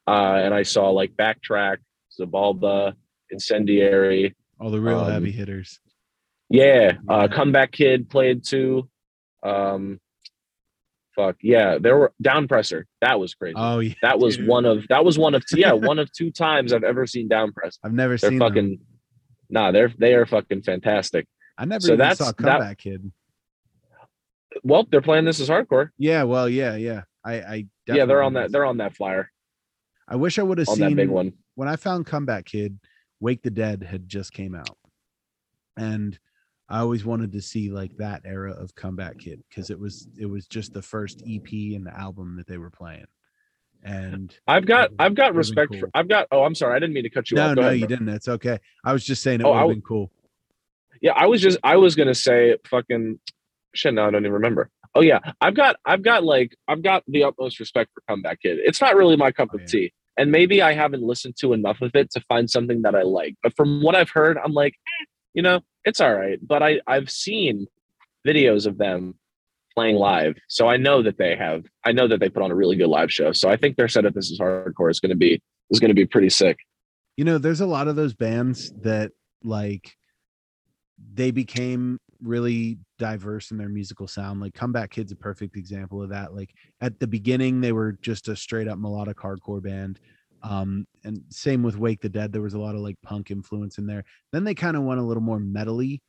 Uh 0.07 0.41
and 0.45 0.53
I 0.55 0.63
saw 0.63 0.91
like 0.91 1.13
Backtrack, 1.17 1.79
Xibalba, 2.19 2.95
Incendiary, 3.31 4.35
All 4.61 4.71
the 4.71 4.81
real 4.81 5.01
Um, 5.01 5.13
heavy 5.13 5.31
hitters. 5.33 5.81
yeah, 6.49 6.93
uh. 7.09 7.29
Comeback 7.29 7.73
Kid 7.73 8.09
played 8.09 8.45
too. 8.45 8.89
Um 9.43 10.01
fuck 11.17 11.37
yeah, 11.43 11.79
there 11.79 11.97
were 11.97 12.13
Downpresser. 12.23 12.85
That 13.01 13.19
was 13.19 13.35
crazy 13.35 13.55
Oh 13.57 13.79
yeah. 13.81 13.95
that 14.03 14.19
was 14.19 14.37
dude. 14.37 14.47
one 14.47 14.65
of 14.67 14.87
that 14.89 15.05
was 15.05 15.19
one 15.19 15.35
of 15.35 15.45
two, 15.47 15.59
yeah 15.59 15.73
one 15.73 15.99
of 15.99 16.13
two 16.13 16.31
times 16.31 16.73
I've 16.73 16.85
ever 16.85 17.07
seen 17.07 17.27
down 17.27 17.53
press. 17.53 17.79
I've 17.83 17.93
never 17.95 18.17
They're 18.17 18.31
seen 18.31 18.39
them. 18.39 18.49
fucking 18.49 18.79
nah, 19.51 19.73
they're 19.73 19.93
they 19.99 20.15
are 20.15 20.27
fucking 20.27 20.63
fantastic. 20.63 21.27
I 21.59 21.65
never 21.65 21.81
so 21.81 21.97
that's- 21.97 22.19
saw 22.19 22.27
that- 22.27 22.37
Comeback 22.37 22.79
Kid. 22.79 23.11
Well, 24.63 24.87
they're 24.91 25.03
playing 25.03 25.25
this 25.27 25.41
as 25.41 25.49
hardcore. 25.49 25.91
Yeah, 25.99 26.23
well, 26.23 26.49
yeah, 26.49 26.77
yeah. 26.77 27.03
I, 27.25 27.35
I 27.41 27.67
yeah, 27.87 28.05
they're 28.07 28.23
on 28.23 28.35
that. 28.35 28.53
They're 28.53 28.65
on 28.65 28.79
that 28.79 28.97
flyer 28.97 29.31
I 30.09 30.17
wish 30.17 30.39
I 30.39 30.43
would 30.43 30.59
have 30.59 30.69
seen 30.69 30.81
that 30.81 30.95
big 30.97 31.09
one. 31.09 31.33
when 31.57 31.69
I 31.69 31.77
found 31.77 32.07
Comeback 32.07 32.45
Kid, 32.47 32.79
Wake 33.21 33.43
the 33.43 33.51
Dead 33.51 33.83
had 33.83 34.09
just 34.09 34.33
came 34.33 34.55
out. 34.55 34.77
And 35.77 36.19
I 36.69 36.81
always 36.81 37.05
wanted 37.05 37.33
to 37.33 37.41
see 37.41 37.71
like 37.71 37.97
that 37.99 38.23
era 38.25 38.53
of 38.53 38.75
Comeback 38.75 39.19
Kid 39.19 39.43
because 39.49 39.71
it 39.71 39.79
was 39.79 40.09
it 40.19 40.27
was 40.27 40.47
just 40.47 40.73
the 40.73 40.83
first 40.83 41.23
EP 41.29 41.51
and 41.53 41.87
the 41.87 41.97
album 41.97 42.37
that 42.37 42.47
they 42.47 42.59
were 42.59 42.71
playing. 42.71 43.07
And 43.85 44.35
I've 44.49 44.67
got 44.67 44.91
I've 44.99 45.15
got 45.15 45.37
respect 45.37 45.77
for. 45.77 45.89
I've 45.95 46.09
got 46.09 46.27
oh 46.33 46.43
I'm 46.43 46.57
sorry 46.57 46.75
I 46.75 46.81
didn't 46.81 46.95
mean 46.95 47.05
to 47.05 47.11
cut 47.11 47.31
you 47.31 47.37
no, 47.37 47.51
off. 47.51 47.55
Go 47.55 47.63
no, 47.63 47.71
you 47.71 47.87
bro. 47.87 47.89
didn't. 47.89 48.09
It's 48.09 48.27
okay. 48.27 48.59
I 48.85 48.93
was 48.93 49.05
just 49.05 49.23
saying 49.23 49.41
it 49.43 49.47
Oh, 49.47 49.53
would 49.53 49.59
have 49.59 49.69
been 49.69 49.83
cool. 49.83 50.11
Yeah, 51.01 51.13
I 51.13 51.27
was 51.27 51.41
just 51.41 51.59
I 51.63 51.77
was 51.77 51.95
gonna 51.95 52.15
say 52.15 52.57
fucking 52.69 53.21
shit. 53.75 53.95
No, 53.95 54.07
I 54.07 54.11
don't 54.11 54.23
even 54.23 54.33
remember. 54.33 54.71
Oh 54.97 55.03
yeah, 55.03 55.21
I've 55.41 55.55
got 55.55 55.77
I've 55.85 56.03
got 56.03 56.25
like 56.25 56.57
I've 56.67 56.83
got 56.83 57.05
the 57.07 57.23
utmost 57.25 57.61
respect 57.61 57.91
for 57.95 58.03
Comeback 58.09 58.41
Kid. 58.41 58.59
It's 58.65 58.81
not 58.81 58.97
really 58.97 59.15
my 59.15 59.31
cup 59.31 59.51
Oh, 59.53 59.57
of 59.57 59.61
yeah. 59.61 59.67
tea, 59.67 59.93
and 60.17 60.33
maybe 60.33 60.63
I 60.63 60.73
haven't 60.73 61.03
listened 61.03 61.37
to 61.41 61.53
enough 61.53 61.81
of 61.81 61.95
it 61.95 62.11
to 62.13 62.21
find 62.23 62.51
something 62.51 62.83
that 62.83 62.97
I 62.97 63.03
like. 63.03 63.37
But 63.43 63.55
from 63.57 63.83
what 63.83 63.95
I've 63.95 64.11
heard, 64.11 64.37
I'm 64.43 64.53
like, 64.55 64.73
eh, 64.73 65.05
you 65.35 65.43
know, 65.43 65.61
it's 65.87 66.01
all 66.01 66.15
right. 66.15 66.39
But 66.47 66.63
I 66.63 66.81
I've 66.87 67.09
seen 67.09 67.67
videos 68.27 68.67
of 68.67 68.77
them 68.77 69.15
playing 69.75 69.97
live, 69.97 70.37
so 70.49 70.69
I 70.69 70.77
know 70.77 71.03
that 71.03 71.17
they 71.17 71.37
have. 71.37 71.65
I 71.85 71.93
know 71.93 72.09
that 72.09 72.21
they 72.21 72.29
put 72.29 72.43
on 72.43 72.51
a 72.51 72.55
really 72.55 72.77
good 72.77 72.89
live 72.89 73.11
show. 73.11 73.33
So 73.33 73.49
I 73.49 73.57
think 73.57 73.77
their 73.77 73.89
setup 73.89 74.13
this 74.13 74.31
is 74.31 74.39
hardcore 74.39 74.91
is 74.91 75.01
going 75.01 75.11
to 75.11 75.17
be 75.17 75.41
is 75.71 75.81
going 75.81 75.91
to 75.91 75.95
be 75.95 76.05
pretty 76.05 76.31
sick. 76.31 76.59
You 77.17 77.25
know, 77.25 77.39
there's 77.39 77.63
a 77.63 77.67
lot 77.67 77.89
of 77.89 77.97
those 77.97 78.13
bands 78.13 78.73
that 78.83 79.13
like 79.43 79.97
they 81.15 81.31
became 81.31 81.99
really 82.23 82.79
diverse 82.99 83.51
in 83.51 83.59
their 83.59 83.69
musical 83.69 84.09
sound. 84.09 84.41
Like 84.41 84.55
Comeback 84.55 84.91
Kid's 84.91 85.13
a 85.13 85.17
perfect 85.17 85.57
example 85.57 86.03
of 86.03 86.11
that. 86.11 86.35
Like 86.35 86.51
at 86.81 86.99
the 86.99 87.07
beginning, 87.07 87.61
they 87.61 87.73
were 87.73 87.93
just 88.03 88.29
a 88.29 88.37
straight 88.37 88.69
up 88.69 88.79
melodic 88.79 89.19
hardcore 89.19 89.63
band. 89.63 90.01
Um, 90.49 90.87
and 91.05 91.23
same 91.29 91.63
with 91.63 91.77
Wake 91.77 92.01
the 92.01 92.09
Dead, 92.09 92.33
there 92.33 92.43
was 92.43 92.55
a 92.55 92.59
lot 92.59 92.75
of 92.75 92.81
like 92.81 92.97
punk 93.03 93.31
influence 93.31 93.79
in 93.79 93.87
there. 93.87 94.05
Then 94.33 94.45
they 94.45 94.55
kind 94.55 94.77
of 94.77 94.85
went 94.85 95.01
a 95.01 95.05
little 95.05 95.23
more 95.23 95.41
metally, 95.41 96.01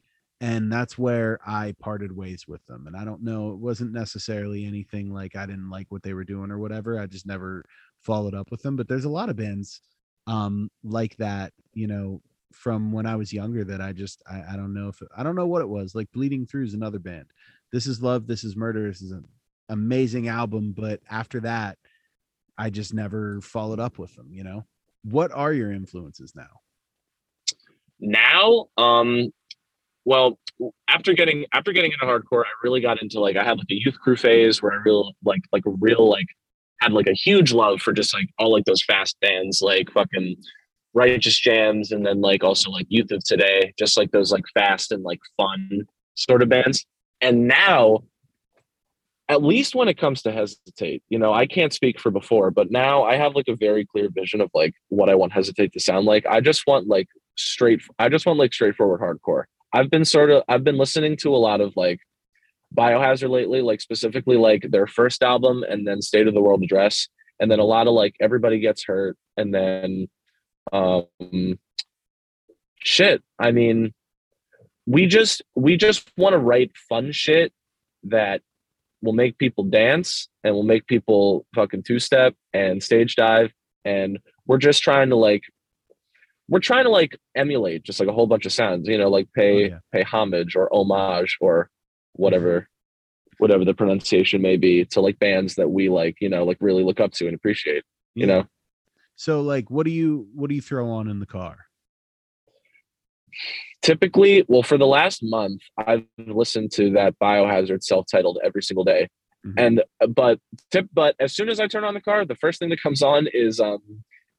and 0.41 0.71
that's 0.71 0.97
where 0.97 1.39
I 1.45 1.73
parted 1.79 2.15
ways 2.15 2.45
with 2.47 2.63
them. 2.67 2.85
And 2.85 2.95
I 2.95 3.03
don't 3.03 3.23
know, 3.23 3.51
it 3.51 3.57
wasn't 3.57 3.93
necessarily 3.93 4.65
anything 4.65 5.11
like 5.11 5.35
I 5.35 5.45
didn't 5.47 5.69
like 5.69 5.87
what 5.89 6.03
they 6.03 6.13
were 6.13 6.23
doing 6.23 6.51
or 6.51 6.59
whatever. 6.59 6.99
I 6.99 7.07
just 7.07 7.25
never 7.25 7.65
followed 8.01 8.35
up 8.35 8.51
with 8.51 8.61
them. 8.61 8.75
But 8.75 8.87
there's 8.87 9.05
a 9.05 9.09
lot 9.09 9.29
of 9.29 9.35
bands 9.35 9.81
um 10.27 10.69
like 10.83 11.15
that 11.17 11.53
you 11.73 11.87
know 11.87 12.21
from 12.51 12.91
when 12.91 13.05
i 13.05 13.15
was 13.15 13.33
younger 13.33 13.63
that 13.63 13.81
i 13.81 13.91
just 13.91 14.21
i, 14.29 14.43
I 14.53 14.55
don't 14.55 14.73
know 14.73 14.89
if 14.89 15.01
i 15.15 15.23
don't 15.23 15.35
know 15.35 15.47
what 15.47 15.61
it 15.61 15.69
was 15.69 15.95
like 15.95 16.11
bleeding 16.11 16.45
through 16.45 16.65
is 16.65 16.73
another 16.73 16.99
band 16.99 17.27
this 17.71 17.87
is 17.87 18.01
love 18.01 18.27
this 18.27 18.43
is 18.43 18.55
murder 18.55 18.87
this 18.87 19.01
is 19.01 19.11
an 19.11 19.25
amazing 19.69 20.27
album 20.27 20.73
but 20.75 21.01
after 21.09 21.39
that 21.41 21.77
i 22.57 22.69
just 22.69 22.93
never 22.93 23.41
followed 23.41 23.79
up 23.79 23.97
with 23.97 24.15
them 24.15 24.27
you 24.31 24.43
know? 24.43 24.65
What 25.03 25.31
are 25.31 25.53
your 25.53 25.71
influences 25.71 26.33
now? 26.35 26.61
Now 27.99 28.67
um 28.77 29.31
well 30.05 30.37
after 30.87 31.13
getting 31.13 31.45
after 31.53 31.71
getting 31.71 31.91
into 31.91 32.05
hardcore 32.05 32.43
i 32.43 32.49
really 32.63 32.81
got 32.81 33.01
into 33.01 33.19
like 33.19 33.35
i 33.35 33.43
had 33.43 33.57
like 33.57 33.69
a 33.69 33.75
youth 33.75 33.99
crew 33.99 34.15
phase 34.15 34.61
where 34.61 34.73
i 34.73 34.75
real 34.77 35.13
like 35.23 35.41
like 35.51 35.65
a 35.65 35.71
real 35.79 36.09
like 36.09 36.27
had 36.81 36.93
like 36.93 37.07
a 37.07 37.13
huge 37.13 37.53
love 37.53 37.81
for 37.81 37.93
just 37.93 38.13
like 38.13 38.29
all 38.37 38.51
like 38.51 38.65
those 38.65 38.83
fast 38.83 39.17
bands 39.21 39.61
like 39.61 39.91
fucking 39.91 40.35
righteous 40.93 41.37
jams 41.39 41.91
and 41.91 42.05
then 42.05 42.21
like 42.21 42.43
also 42.43 42.69
like 42.71 42.85
youth 42.89 43.11
of 43.11 43.23
today 43.23 43.73
just 43.77 43.97
like 43.97 44.11
those 44.11 44.31
like 44.31 44.45
fast 44.53 44.91
and 44.91 45.03
like 45.03 45.19
fun 45.37 45.85
sort 46.17 46.41
of 46.41 46.49
bands. 46.49 46.85
And 47.21 47.47
now 47.47 48.03
at 49.29 49.43
least 49.43 49.75
when 49.75 49.87
it 49.87 49.97
comes 49.97 50.21
to 50.21 50.31
hesitate 50.31 51.03
you 51.09 51.19
know 51.19 51.33
i 51.33 51.45
can't 51.45 51.73
speak 51.73 51.99
for 51.99 52.11
before 52.11 52.51
but 52.51 52.71
now 52.71 53.03
i 53.03 53.15
have 53.15 53.35
like 53.35 53.47
a 53.47 53.55
very 53.55 53.85
clear 53.85 54.09
vision 54.09 54.41
of 54.41 54.49
like 54.53 54.73
what 54.89 55.09
i 55.09 55.15
want 55.15 55.33
hesitate 55.33 55.73
to 55.73 55.79
sound 55.79 56.05
like. 56.05 56.25
I 56.25 56.41
just 56.41 56.65
want 56.67 56.87
like 56.87 57.07
straight 57.35 57.81
i 57.99 58.09
just 58.09 58.25
want 58.25 58.39
like 58.39 58.53
straightforward 58.53 59.01
hardcore. 59.01 59.45
I've 59.73 59.89
been 59.89 60.05
sort 60.05 60.31
of 60.31 60.43
i've 60.47 60.63
been 60.63 60.77
listening 60.77 61.17
to 61.17 61.35
a 61.35 61.37
lot 61.37 61.61
of 61.61 61.73
like 61.75 61.99
biohazard 62.75 63.29
lately 63.29 63.61
like 63.61 63.79
specifically 63.81 64.37
like 64.37 64.67
their 64.69 64.87
first 64.87 65.23
album 65.23 65.63
and 65.63 65.87
then 65.87 66.01
state 66.01 66.27
of 66.27 66.33
the 66.33 66.41
world 66.41 66.63
address 66.63 67.07
and 67.39 67.49
then 67.49 67.59
a 67.59 67.63
lot 67.63 67.87
of 67.87 67.93
like 67.93 68.15
everybody 68.19 68.59
gets 68.59 68.83
hurt 68.83 69.17
and 69.37 69.53
then 69.53 70.07
um 70.73 71.57
shit. 72.79 73.23
I 73.39 73.51
mean 73.51 73.93
we 74.85 75.05
just 75.05 75.41
we 75.55 75.77
just 75.77 76.09
want 76.17 76.33
to 76.33 76.39
write 76.39 76.71
fun 76.89 77.11
shit 77.11 77.53
that 78.03 78.41
will 79.01 79.13
make 79.13 79.37
people 79.37 79.63
dance 79.63 80.27
and 80.43 80.53
will 80.55 80.63
make 80.63 80.87
people 80.87 81.45
fucking 81.55 81.83
two 81.83 81.99
step 81.99 82.33
and 82.53 82.81
stage 82.81 83.15
dive. 83.15 83.51
And 83.85 84.19
we're 84.45 84.57
just 84.57 84.81
trying 84.81 85.09
to 85.09 85.15
like 85.15 85.43
we're 86.49 86.59
trying 86.59 86.85
to 86.85 86.89
like 86.89 87.17
emulate 87.35 87.83
just 87.83 87.99
like 87.99 88.09
a 88.09 88.13
whole 88.13 88.27
bunch 88.27 88.45
of 88.45 88.53
sounds 88.53 88.87
you 88.87 88.97
know 88.97 89.09
like 89.09 89.27
pay 89.33 89.65
Oh, 89.65 89.67
yeah. 89.67 89.79
pay 89.91 90.03
homage 90.03 90.55
or 90.55 90.69
homage 90.73 91.37
or 91.41 91.69
whatever 92.13 92.67
whatever 93.37 93.65
the 93.65 93.73
pronunciation 93.73 94.41
may 94.41 94.57
be 94.57 94.85
to 94.85 95.01
like 95.01 95.19
bands 95.19 95.55
that 95.55 95.69
we 95.69 95.89
like 95.89 96.15
you 96.21 96.29
know 96.29 96.43
like 96.45 96.57
really 96.61 96.83
look 96.83 96.99
up 96.99 97.11
to 97.13 97.25
and 97.27 97.35
appreciate 97.35 97.83
you 98.15 98.25
know? 98.25 98.45
So 99.15 99.41
like 99.41 99.69
what 99.69 99.85
do 99.85 99.91
you 99.91 100.27
what 100.33 100.49
do 100.49 100.55
you 100.55 100.61
throw 100.61 100.89
on 100.89 101.07
in 101.07 101.19
the 101.19 101.25
car 101.25 101.67
typically, 103.87 104.43
well, 104.49 104.63
for 104.63 104.77
the 104.77 104.85
last 104.85 105.23
month, 105.23 105.61
I've 105.77 106.03
listened 106.17 106.71
to 106.73 106.91
that 106.91 107.17
Biohazard 107.23 107.81
self-titled 107.83 108.37
every 108.43 108.61
single 108.61 108.83
day, 108.83 109.07
Mhm. 109.45 109.53
and 109.57 109.83
but 110.21 110.39
tip, 110.71 110.87
but 110.93 111.15
as 111.25 111.33
soon 111.33 111.47
as 111.47 111.59
I 111.61 111.67
turn 111.67 111.85
on 111.85 111.93
the 111.93 112.01
car, 112.01 112.25
the 112.25 112.35
first 112.35 112.59
thing 112.59 112.69
that 112.71 112.81
comes 112.83 113.01
on 113.01 113.27
is 113.45 113.61
um 113.61 113.81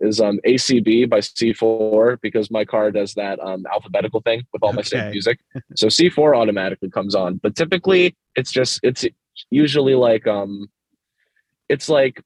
is 0.01 0.21
um 0.21 0.39
ACB 0.47 1.09
by 1.09 1.21
C4 1.21 2.21
because 2.21 2.51
my 2.51 2.65
car 2.65 2.91
does 2.91 3.15
that 3.15 3.41
um 3.41 3.65
alphabetical 3.75 4.21
thing 4.21 4.43
with 4.53 4.63
all 4.63 4.75
my 4.75 4.81
Okay. 4.81 4.89
saved 4.93 5.11
music. 5.17 5.39
So 5.77 5.87
C4 5.99 6.37
automatically 6.37 6.91
comes 6.91 7.15
on, 7.15 7.31
but 7.43 7.57
typically 7.57 8.15
it's 8.37 8.53
just 8.53 8.81
it's 8.83 9.03
usually 9.51 9.95
like 10.09 10.27
um 10.27 10.69
it's 11.71 11.89
like 11.89 12.17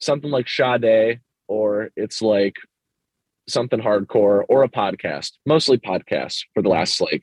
something 0.00 0.30
like 0.30 0.48
Sade 0.48 1.20
or 1.48 1.90
it's 1.96 2.22
like 2.22 2.56
something 3.48 3.80
hardcore 3.80 4.44
or 4.48 4.62
a 4.62 4.68
podcast. 4.68 5.32
Mostly 5.46 5.78
podcasts 5.78 6.40
for 6.54 6.62
the 6.62 6.68
last 6.68 7.00
like 7.00 7.22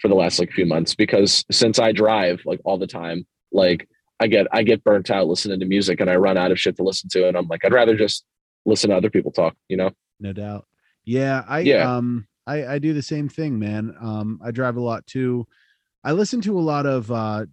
for 0.00 0.08
the 0.08 0.14
last 0.14 0.38
like 0.38 0.50
few 0.52 0.66
months 0.66 0.94
because 0.94 1.44
since 1.50 1.78
I 1.78 1.92
drive 1.92 2.42
like 2.44 2.60
all 2.64 2.78
the 2.78 2.86
time, 2.86 3.26
like 3.52 3.88
I 4.20 4.26
get 4.26 4.46
I 4.52 4.62
get 4.62 4.84
burnt 4.84 5.10
out 5.10 5.26
listening 5.26 5.60
to 5.60 5.66
music 5.66 6.00
and 6.00 6.10
I 6.10 6.16
run 6.16 6.36
out 6.36 6.50
of 6.52 6.58
shit 6.60 6.76
to 6.76 6.82
listen 6.82 7.08
to 7.10 7.28
and 7.28 7.36
I'm 7.36 7.46
like 7.48 7.64
I'd 7.64 7.72
rather 7.72 7.96
just 7.96 8.24
listen 8.64 8.90
to 8.90 8.96
other 8.96 9.10
people 9.10 9.30
talk, 9.32 9.54
you 9.68 9.76
know? 9.76 9.90
no 10.18 10.32
doubt 10.32 10.66
yeah 11.04 11.44
i 11.46 11.58
Yeah. 11.60 11.94
um 11.94 12.26
i 12.46 12.66
i 12.66 12.78
do 12.78 12.94
the 12.94 13.02
same 13.02 13.28
thing 13.28 13.58
man 13.58 13.94
um 14.00 14.40
i 14.42 14.50
drive 14.50 14.76
a 14.76 14.80
lot 14.80 15.06
too 15.06 15.46
i 16.04 16.12
listen 16.12 16.40
to 16.40 16.58
a 16.58 16.60
lot 16.72 16.86
of 16.86 17.12
uh 17.12 17.44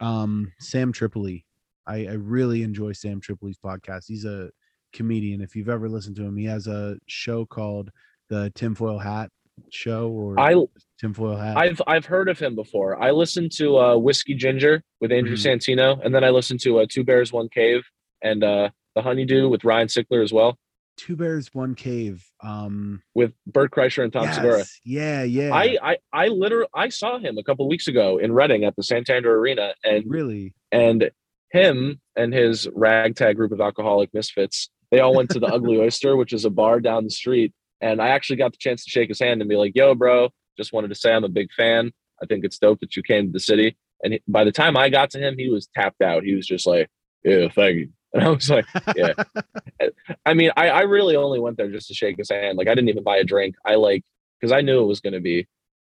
um 0.00 0.50
sam 0.58 0.92
tripoli 0.92 1.44
i 1.86 2.06
i 2.06 2.12
really 2.12 2.62
enjoy 2.62 2.90
sam 2.92 3.20
tripoli's 3.20 3.58
podcast 3.58 4.04
he's 4.08 4.24
a 4.24 4.48
comedian 4.96 5.40
if 5.40 5.54
you've 5.54 5.68
ever 5.68 5.88
listened 5.88 6.16
to 6.16 6.22
him 6.24 6.36
he 6.36 6.44
has 6.46 6.66
a 6.66 6.96
show 7.06 7.44
called 7.46 7.90
the 8.30 8.50
tinfoil 8.54 8.98
hat 8.98 9.28
show 9.70 10.08
or 10.08 10.38
I 10.38 10.54
tinfoil 11.00 11.36
hat 11.36 11.56
I've 11.56 11.80
I've 11.86 12.04
heard 12.06 12.28
of 12.28 12.38
him 12.38 12.54
before. 12.54 13.00
I 13.02 13.10
listened 13.10 13.52
to 13.60 13.78
uh 13.78 13.96
Whiskey 13.96 14.34
Ginger 14.34 14.82
with 15.00 15.10
Andrew 15.12 15.36
Mhm. 15.36 15.44
Santino 15.58 16.04
and 16.04 16.14
then 16.14 16.24
I 16.24 16.30
listened 16.30 16.60
to 16.60 16.80
uh 16.80 16.86
Two 16.88 17.04
Bears 17.04 17.32
One 17.32 17.48
Cave 17.48 17.82
and 18.22 18.42
uh 18.44 18.68
The 18.94 19.02
Honeydew 19.02 19.48
with 19.48 19.64
Ryan 19.64 19.88
Sickler 19.88 20.22
as 20.22 20.32
well 20.32 20.58
two 20.98 21.14
bears 21.14 21.50
one 21.52 21.74
cave 21.74 22.24
um 22.42 23.02
with 23.14 23.32
Bert 23.46 23.70
Kreischer 23.70 24.02
and 24.02 24.10
Tom 24.12 24.32
Segura. 24.32 24.64
yeah 24.84 25.22
yeah 25.24 25.50
I 25.54 25.76
I 25.82 25.96
I 26.12 26.28
literally 26.28 26.68
I 26.74 26.88
saw 26.88 27.18
him 27.18 27.36
a 27.38 27.42
couple 27.42 27.68
weeks 27.68 27.86
ago 27.86 28.16
in 28.18 28.32
Reading 28.32 28.64
at 28.64 28.74
the 28.76 28.82
Santander 28.82 29.34
Arena, 29.38 29.74
and 29.84 30.04
really 30.06 30.54
and 30.72 31.10
him 31.52 32.00
and 32.16 32.32
his 32.32 32.66
ragtag 32.74 33.36
group 33.36 33.52
of 33.52 33.60
alcoholic 33.60 34.08
misfits. 34.14 34.70
They 34.90 35.00
all 35.00 35.14
went 35.14 35.30
to 35.30 35.40
the 35.40 35.46
Ugly 35.46 35.78
Oyster, 35.78 36.16
which 36.16 36.32
is 36.32 36.44
a 36.44 36.50
bar 36.50 36.80
down 36.80 37.04
the 37.04 37.10
street, 37.10 37.52
and 37.80 38.00
I 38.00 38.08
actually 38.08 38.36
got 38.36 38.52
the 38.52 38.58
chance 38.58 38.84
to 38.84 38.90
shake 38.90 39.08
his 39.08 39.18
hand 39.18 39.40
and 39.40 39.48
be 39.48 39.56
like, 39.56 39.72
"Yo, 39.74 39.94
bro, 39.94 40.30
just 40.56 40.72
wanted 40.72 40.88
to 40.88 40.94
say 40.94 41.12
I'm 41.12 41.24
a 41.24 41.28
big 41.28 41.52
fan. 41.52 41.92
I 42.22 42.26
think 42.26 42.44
it's 42.44 42.58
dope 42.58 42.80
that 42.80 42.96
you 42.96 43.02
came 43.02 43.26
to 43.26 43.32
the 43.32 43.40
city." 43.40 43.76
And 44.02 44.14
he, 44.14 44.22
by 44.28 44.44
the 44.44 44.52
time 44.52 44.76
I 44.76 44.88
got 44.88 45.10
to 45.10 45.18
him, 45.18 45.36
he 45.38 45.50
was 45.50 45.68
tapped 45.74 46.02
out. 46.02 46.22
He 46.22 46.34
was 46.34 46.46
just 46.46 46.66
like, 46.66 46.88
"Yeah, 47.24 47.48
thank 47.48 47.76
you." 47.76 47.88
And 48.14 48.24
I 48.24 48.30
was 48.30 48.48
like, 48.48 48.64
Yeah. 48.96 49.12
I 50.24 50.32
mean, 50.32 50.50
I, 50.56 50.70
I 50.70 50.80
really 50.82 51.16
only 51.16 51.38
went 51.38 51.58
there 51.58 51.70
just 51.70 51.88
to 51.88 51.94
shake 51.94 52.16
his 52.16 52.30
hand. 52.30 52.56
Like 52.56 52.66
I 52.66 52.74
didn't 52.74 52.88
even 52.88 53.02
buy 53.02 53.18
a 53.18 53.24
drink. 53.24 53.56
I 53.62 53.74
like 53.74 54.04
because 54.40 54.52
I 54.52 54.62
knew 54.62 54.80
it 54.80 54.86
was 54.86 55.00
going 55.00 55.12
to 55.12 55.20
be 55.20 55.46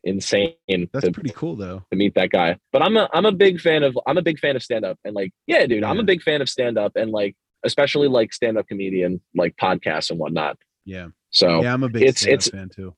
insane 0.04 0.54
that's 0.92 1.06
to, 1.06 1.12
pretty 1.12 1.30
cool 1.30 1.56
though 1.56 1.82
to 1.90 1.96
meet 1.96 2.14
that 2.14 2.30
guy. 2.30 2.58
But 2.72 2.82
I'm 2.82 2.96
a 2.96 3.08
I'm 3.12 3.26
a 3.26 3.32
big 3.32 3.60
fan 3.60 3.82
of 3.82 3.98
I'm 4.06 4.18
a 4.18 4.22
big 4.22 4.38
fan 4.38 4.56
of 4.56 4.62
stand 4.62 4.84
up 4.84 4.98
and 5.04 5.14
like 5.14 5.32
yeah, 5.46 5.66
dude, 5.66 5.84
I'm 5.84 5.98
a 5.98 6.02
big 6.02 6.22
fan 6.22 6.40
of 6.40 6.48
stand 6.48 6.78
up 6.78 6.92
and 6.96 7.10
like 7.10 7.36
especially 7.64 8.08
like 8.08 8.32
stand 8.32 8.56
up 8.58 8.66
comedian 8.68 9.20
like 9.34 9.54
podcasts 9.56 10.10
and 10.10 10.18
whatnot. 10.18 10.56
yeah 10.84 11.08
So 11.30 11.62
yeah 11.62 11.72
i'm 11.74 11.82
a 11.82 11.88
big 11.88 12.02
it's- 12.02 12.24
it's- 12.26 12.48
fan 12.50 12.68
too 12.68 12.94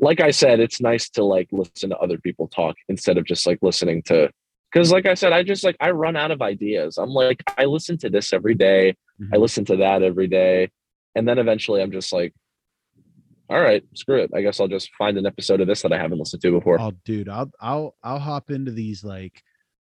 like 0.00 0.20
I 0.20 0.30
said, 0.30 0.60
it's 0.60 0.80
nice 0.80 1.08
to 1.10 1.24
like 1.24 1.48
listen 1.50 1.90
to 1.90 1.96
other 1.98 2.18
people 2.18 2.46
talk 2.46 2.76
instead 2.88 3.18
of 3.18 3.24
just 3.24 3.48
like 3.48 3.58
listening 3.62 4.00
to 4.04 4.30
because 4.70 4.92
like 4.92 5.06
I 5.06 5.14
said, 5.14 5.32
I 5.32 5.42
just 5.42 5.64
like 5.64 5.74
I 5.80 5.90
run 5.90 6.14
out 6.14 6.30
of 6.30 6.40
ideas. 6.40 6.98
I'm 6.98 7.10
like 7.10 7.42
I 7.58 7.64
listen 7.64 7.98
to 7.98 8.08
this 8.08 8.32
every 8.32 8.54
day. 8.54 8.90
I 9.32 9.36
Mhm. 9.36 9.40
listen 9.40 9.64
to 9.64 9.76
that 9.78 10.04
every 10.04 10.28
day. 10.28 10.70
And 11.16 11.26
then 11.26 11.38
eventually 11.38 11.82
I'm 11.82 11.90
just 11.90 12.12
like, 12.12 12.32
all 13.50 13.58
right, 13.60 13.82
screw 13.94 14.20
it. 14.22 14.30
I 14.32 14.42
guess 14.42 14.60
I'll 14.60 14.68
just 14.68 14.90
find 14.96 15.18
an 15.18 15.26
episode 15.26 15.60
of 15.60 15.66
this 15.66 15.82
that 15.82 15.92
I 15.92 15.98
haven't 15.98 16.18
listened 16.18 16.42
to 16.42 16.52
before. 16.52 16.80
Oh, 16.80 16.92
dude, 17.04 17.28
I'll 17.28 17.50
I'll 17.60 17.96
I'll 18.04 18.20
hop 18.20 18.52
into 18.52 18.70
these 18.70 19.02
like 19.02 19.42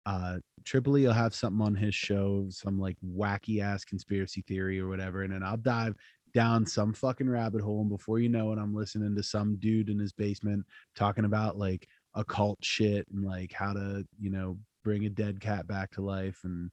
uh 0.06 0.38
Tripoli 0.70 1.04
will 1.04 1.12
have 1.12 1.34
something 1.34 1.66
on 1.66 1.74
his 1.74 1.96
show, 1.96 2.46
some 2.48 2.78
like 2.78 2.96
wacky 3.04 3.60
ass 3.60 3.84
conspiracy 3.84 4.44
theory 4.46 4.78
or 4.78 4.86
whatever, 4.86 5.22
and 5.24 5.32
then 5.32 5.42
I'll 5.42 5.56
dive 5.56 5.96
down 6.32 6.64
some 6.64 6.92
fucking 6.92 7.28
rabbit 7.28 7.60
hole, 7.60 7.80
and 7.80 7.90
before 7.90 8.20
you 8.20 8.28
know 8.28 8.52
it, 8.52 8.58
I'm 8.60 8.72
listening 8.72 9.16
to 9.16 9.22
some 9.24 9.56
dude 9.56 9.88
in 9.88 9.98
his 9.98 10.12
basement 10.12 10.64
talking 10.94 11.24
about 11.24 11.58
like 11.58 11.88
occult 12.14 12.58
shit 12.62 13.04
and 13.12 13.24
like 13.24 13.52
how 13.52 13.72
to, 13.72 14.06
you 14.20 14.30
know, 14.30 14.58
bring 14.84 15.06
a 15.06 15.10
dead 15.10 15.40
cat 15.40 15.66
back 15.66 15.90
to 15.90 16.02
life 16.02 16.38
and 16.44 16.70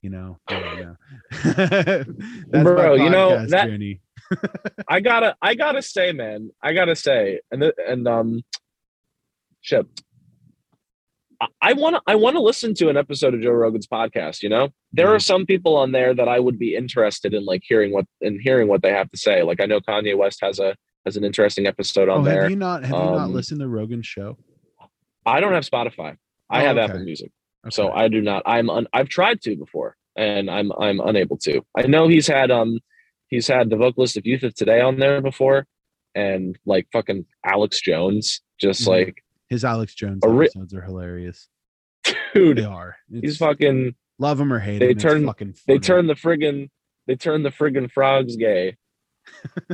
you 0.00 0.08
know, 0.08 0.38
yeah, 0.48 0.94
yeah. 1.44 2.04
That's 2.48 2.64
Bro, 2.64 2.94
you 2.94 3.10
know, 3.10 3.44
that- 3.46 3.68
I 4.88 5.00
gotta, 5.00 5.36
I 5.42 5.54
gotta 5.54 5.82
say, 5.82 6.10
man, 6.12 6.52
I 6.62 6.72
gotta 6.72 6.96
say, 6.96 7.40
and 7.50 7.60
the, 7.60 7.74
and 7.86 8.08
um, 8.08 8.42
shit, 9.60 9.86
I 11.62 11.72
want 11.72 11.96
to, 11.96 12.02
I 12.06 12.14
want 12.14 12.36
to 12.36 12.40
listen 12.42 12.74
to 12.74 12.88
an 12.88 12.96
episode 12.96 13.34
of 13.34 13.40
Joe 13.40 13.50
Rogan's 13.50 13.86
podcast. 13.86 14.42
You 14.42 14.48
know, 14.48 14.68
there 14.92 15.12
are 15.12 15.18
Mhm. 15.18 15.22
some 15.22 15.46
people 15.46 15.76
on 15.76 15.92
there 15.92 16.14
that 16.14 16.28
I 16.28 16.38
would 16.40 16.58
be 16.58 16.74
interested 16.74 17.34
in, 17.34 17.44
like 17.44 17.62
hearing 17.64 17.92
what 17.92 18.06
in 18.20 18.38
hearing 18.40 18.68
what 18.68 18.82
they 18.82 18.92
have 18.92 19.10
to 19.10 19.16
say. 19.16 19.42
Like 19.42 19.60
I 19.60 19.66
know 19.66 19.80
Kanye 19.80 20.16
West 20.16 20.38
has 20.42 20.58
a 20.58 20.76
has 21.04 21.16
an 21.16 21.24
interesting 21.24 21.66
episode 21.66 22.08
on 22.08 22.20
Oh, 22.20 22.24
there. 22.24 22.42
have 22.42 22.50
you 22.50 22.56
not 22.56 22.82
have 22.84 22.90
you 22.90 22.96
not 22.96 23.16
Um, 23.26 23.32
listened 23.32 23.60
to 23.60 23.68
Rogan's 23.68 24.06
show? 24.06 24.36
I 25.24 25.40
don't 25.40 25.52
have 25.52 25.64
Spotify. 25.68 26.16
I 26.50 26.62
Oh, 26.62 26.66
have 26.66 26.76
okay. 26.76 26.84
Apple 26.84 27.04
Music. 27.04 27.30
So 27.70 27.90
I 27.90 28.06
do 28.08 28.20
not. 28.20 28.42
I'm. 28.46 28.70
Un, 28.70 28.86
I've 28.92 29.08
tried 29.08 29.40
to 29.42 29.56
before, 29.56 29.96
and 30.16 30.48
I'm. 30.48 30.70
I'm 30.78 31.00
unable 31.00 31.36
to. 31.38 31.62
I 31.76 31.82
know 31.88 32.06
he's 32.06 32.28
had. 32.28 32.50
Um, 32.52 32.78
he's 33.28 33.48
had 33.48 33.70
the 33.70 33.76
vocalist 33.76 34.16
of 34.16 34.24
Youth 34.24 34.44
of 34.44 34.54
Today 34.54 34.80
on 34.80 34.98
there 35.00 35.20
before, 35.20 35.66
and 36.14 36.56
like 36.64 36.86
fucking 36.92 37.26
Alex 37.44 37.80
Jones. 37.80 38.40
Just 38.60 38.82
Mhm. 38.84 38.88
like, 38.88 39.24
his 39.48 39.64
Alex 39.64 39.94
Jones 39.94 40.22
episodes 40.24 40.74
are 40.74 40.82
hilarious. 40.82 41.48
dude, 42.34 42.58
They 42.58 42.64
are. 42.64 42.96
he's 43.10 43.36
fucking. 43.38 43.94
love 44.18 44.40
him 44.40 44.52
or 44.52 44.58
hate 44.58 44.78
they 44.78 44.86
him. 44.86 44.90
it's 44.92 45.02
turn- 45.02 45.26
fucking 45.26 45.54
They 45.66 45.78
turn 45.78 46.06
the 46.06 46.14
friggin. 46.14 46.68
They 47.06 47.14
turn 47.16 47.42
the 47.42 47.50
friggin' 47.50 47.90
frogs 47.90 48.36
gay. 48.36 48.76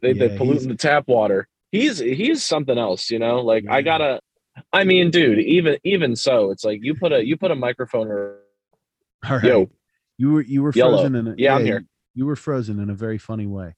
They 0.00 0.12
Yeah, 0.12 0.28
they 0.28 0.36
pollute 0.38 0.66
the 0.68 0.74
tap 0.74 1.06
water. 1.08 1.48
He's 1.70 1.98
he's 1.98 2.42
something 2.42 2.78
else, 2.78 3.10
you 3.10 3.18
know. 3.18 3.40
Like 3.40 3.64
I 3.68 3.82
gotta. 3.82 4.20
I 4.72 4.84
mean, 4.84 5.10
dude. 5.10 5.40
Even 5.40 5.76
even 5.84 6.16
so, 6.16 6.50
it's 6.50 6.64
like 6.64 6.78
you 6.82 6.94
put 6.94 7.12
a 7.12 7.22
you 7.26 7.36
put 7.36 7.50
a 7.50 7.54
microphone 7.54 8.06
or 8.08 8.38
All 9.28 9.36
right. 9.36 9.44
yo. 9.44 9.68
you 10.16 10.32
were 10.32 10.40
you 10.42 10.62
were 10.62 10.72
Yellow. 10.74 10.98
frozen 10.98 11.14
in 11.16 11.26
a 11.28 11.34
Yeah, 11.36 11.56
I'm 11.56 11.64
here. 11.66 11.84
You, 12.14 12.24
were 12.24 12.36
frozen 12.36 12.80
in 12.80 12.88
a 12.88 12.94
very 12.94 13.18
funny 13.18 13.46
way, 13.46 13.74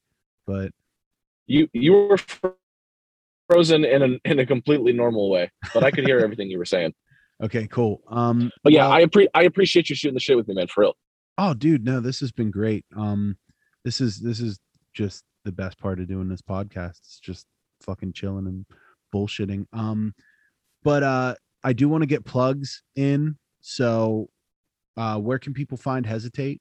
but 0.46 0.70
You 1.46 1.68
you 1.72 1.92
were 1.94 2.18
frozen 3.48 3.84
in 3.84 4.02
a 4.02 4.30
in 4.30 4.38
a 4.38 4.46
completely 4.46 4.92
normal 4.92 5.30
way, 5.30 5.50
but 5.74 5.82
I 5.82 5.90
could 5.90 6.06
hear 6.06 6.18
everything 6.26 6.50
you 6.50 6.58
were 6.58 6.64
saying. 6.64 6.92
okay, 7.42 7.66
cool. 7.68 8.02
Um, 8.08 8.50
But 8.62 8.72
yeah, 8.72 8.84
well- 8.88 8.92
I 8.92 9.04
appre- 9.04 9.28
I 9.34 9.42
appreciate 9.44 9.88
you 9.90 9.96
shooting 9.96 10.14
the 10.14 10.20
shit 10.20 10.36
with 10.36 10.48
me, 10.48 10.54
man. 10.54 10.66
For 10.68 10.82
real. 10.82 10.94
oh, 11.38 11.54
dude, 11.54 11.84
no, 11.84 12.00
this 12.00 12.20
has 12.20 12.32
been 12.32 12.50
great. 12.50 12.84
Um, 12.96 13.36
this 13.84 14.00
is 14.00 14.20
this 14.20 14.40
is 14.40 14.58
just 14.94 15.24
the 15.44 15.52
best 15.52 15.78
part 15.78 15.98
of 16.00 16.08
doing 16.08 16.28
this 16.28 16.42
podcast. 16.42 16.98
It's 16.98 17.20
just 17.20 17.46
fucking 17.82 18.12
chilling 18.12 18.46
and 18.46 18.66
bullshitting. 19.14 19.66
Um, 19.72 20.14
but 20.82 21.02
uh, 21.02 21.34
I 21.64 21.72
do 21.72 21.88
want 21.88 22.02
to 22.02 22.06
get 22.06 22.24
plugs 22.24 22.82
in. 22.96 23.36
So, 23.60 24.28
uh, 24.96 25.18
where 25.18 25.38
can 25.38 25.52
people 25.54 25.76
find 25.78 26.04
Hesitate? 26.06 26.60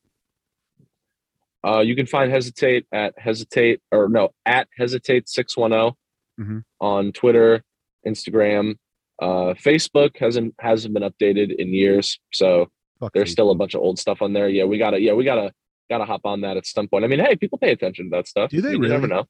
Uh, 1.66 1.80
you 1.82 1.96
can 1.96 2.06
find 2.06 2.32
hesitate 2.32 2.86
at 2.94 3.14
hesitate 3.18 3.82
or 3.92 4.08
no 4.08 4.30
at 4.46 4.68
hesitate 4.78 5.28
six 5.28 5.58
one 5.58 5.72
zero 5.72 5.98
Mhm. 6.40 6.64
on 6.80 7.12
Twitter, 7.12 7.64
Instagram, 8.06 8.76
uh, 9.22 9.54
Facebook 9.56 10.18
hasn't 10.18 10.54
hasn't 10.60 10.94
been 10.94 11.04
updated 11.04 11.56
in 11.56 11.74
years, 11.74 12.20
so 12.32 12.70
Fuck 13.00 13.14
there's 13.14 13.32
still 13.32 13.52
a 13.52 13.56
bunch 13.56 13.74
of 13.74 13.82
old 13.82 14.00
stuff 14.00 14.22
on 14.22 14.34
there. 14.34 14.48
Yeah, 14.50 14.66
we 14.66 14.78
gotta 14.78 15.00
yeah 15.00 15.14
we 15.14 15.24
gotta 15.24 15.52
gotta 15.90 16.06
hop 16.06 16.22
on 16.26 16.42
that 16.42 16.58
at 16.58 16.66
some 16.66 16.88
point. 16.88 17.04
I 17.06 17.08
mean, 17.08 17.20
hey, 17.20 17.36
people 17.36 17.58
pay 17.58 17.72
attention 17.72 18.10
to 18.12 18.18
that 18.18 18.28
stuff. 18.28 18.50
Do 18.52 18.62
they 18.62 18.72
You 18.74 18.80
never 18.80 19.08
really? 19.08 19.08
know. 19.10 19.26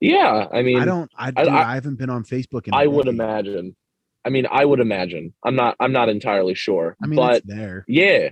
Yeah, 0.00 0.48
I 0.52 0.62
mean, 0.62 0.80
I 0.80 0.84
don't. 0.84 1.10
I, 1.16 1.28
I- 1.28 1.30
dude, 1.30 1.48
I- 1.52 1.70
I, 1.72 1.74
haven't 1.74 1.96
been 1.96 2.10
on 2.10 2.24
Facebook. 2.24 2.66
In 2.66 2.74
a 2.74 2.76
I 2.76 2.86
would 2.86 3.04
decade. 3.06 3.20
imagine. 3.20 3.76
I 4.24 4.30
mean, 4.30 4.46
I 4.50 4.64
would 4.64 4.80
imagine. 4.80 5.34
I'm 5.44 5.54
not. 5.54 5.76
I'm 5.80 5.92
not 5.92 6.08
entirely 6.08 6.54
sure. 6.54 6.96
I 7.02 7.06
mean, 7.06 7.16
but 7.16 7.42
there. 7.46 7.84
yeah, 7.86 8.30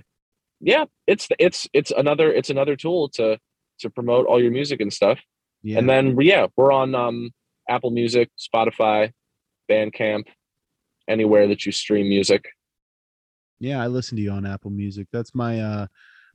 yeah, 0.59 0.85
it's 1.07 1.27
it's 1.39 1.67
it's 1.73 1.91
another 1.91 2.31
it's 2.33 2.49
another 2.49 2.75
tool 2.75 3.09
to 3.09 3.39
to 3.79 3.89
promote 3.89 4.25
all 4.27 4.41
your 4.41 4.51
music 4.51 4.81
and 4.81 4.91
stuff. 4.91 5.19
Yeah. 5.61 5.77
And 5.79 5.89
then 5.89 6.17
yeah, 6.19 6.47
we're 6.57 6.71
on 6.73 6.93
um 6.95 7.31
Apple 7.69 7.91
Music, 7.91 8.29
Spotify, 8.37 9.11
Bandcamp, 9.69 10.25
anywhere 11.07 11.47
that 11.47 11.65
you 11.65 11.71
stream 11.71 12.07
music. 12.07 12.45
Yeah, 13.59 13.81
I 13.81 13.87
listen 13.87 14.17
to 14.17 14.23
you 14.23 14.31
on 14.31 14.45
Apple 14.45 14.71
Music. 14.71 15.07
That's 15.11 15.33
my 15.33 15.61
uh 15.61 15.87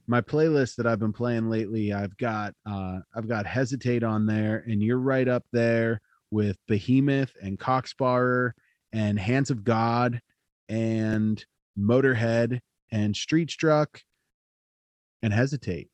my 0.07 0.21
playlist 0.23 0.77
that 0.77 0.87
I've 0.87 0.99
been 0.99 1.13
playing 1.13 1.51
lately. 1.51 1.93
I've 1.93 2.17
got 2.17 2.55
uh 2.67 3.01
I've 3.15 3.29
got 3.29 3.47
Hesitate 3.47 4.03
on 4.03 4.27
there 4.27 4.65
and 4.67 4.83
you're 4.83 4.99
right 4.99 5.29
up 5.29 5.45
there 5.53 6.01
with 6.31 6.57
Behemoth 6.67 7.33
and 7.43 7.59
Cock 7.59 7.87
Sparrer 7.87 8.55
and 8.93 9.19
Hands 9.19 9.51
of 9.51 9.65
God 9.65 10.21
and 10.69 11.45
Motorhead 11.79 12.61
and 12.91 13.15
Street 13.15 13.51
Struck 13.51 14.01
and 15.23 15.33
Hesitate. 15.33 15.89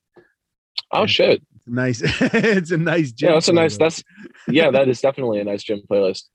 Oh 0.93 1.01
Yeah. 1.01 1.07
shit! 1.07 1.43
Nice. 1.67 2.01
it's 2.05 2.71
a 2.71 2.77
nice 2.77 3.13
gym. 3.13 3.29
Yeah, 3.29 3.35
that's 3.35 3.49
a 3.49 3.53
nice. 3.53 3.77
playlist. 3.77 3.79
That's 3.79 4.05
yeah, 4.49 4.71
that 4.71 4.89
is 4.89 5.01
definitely 5.01 5.41
a 5.41 5.45
nice 5.45 5.63
gym 5.63 5.83
playlist. 5.91 6.25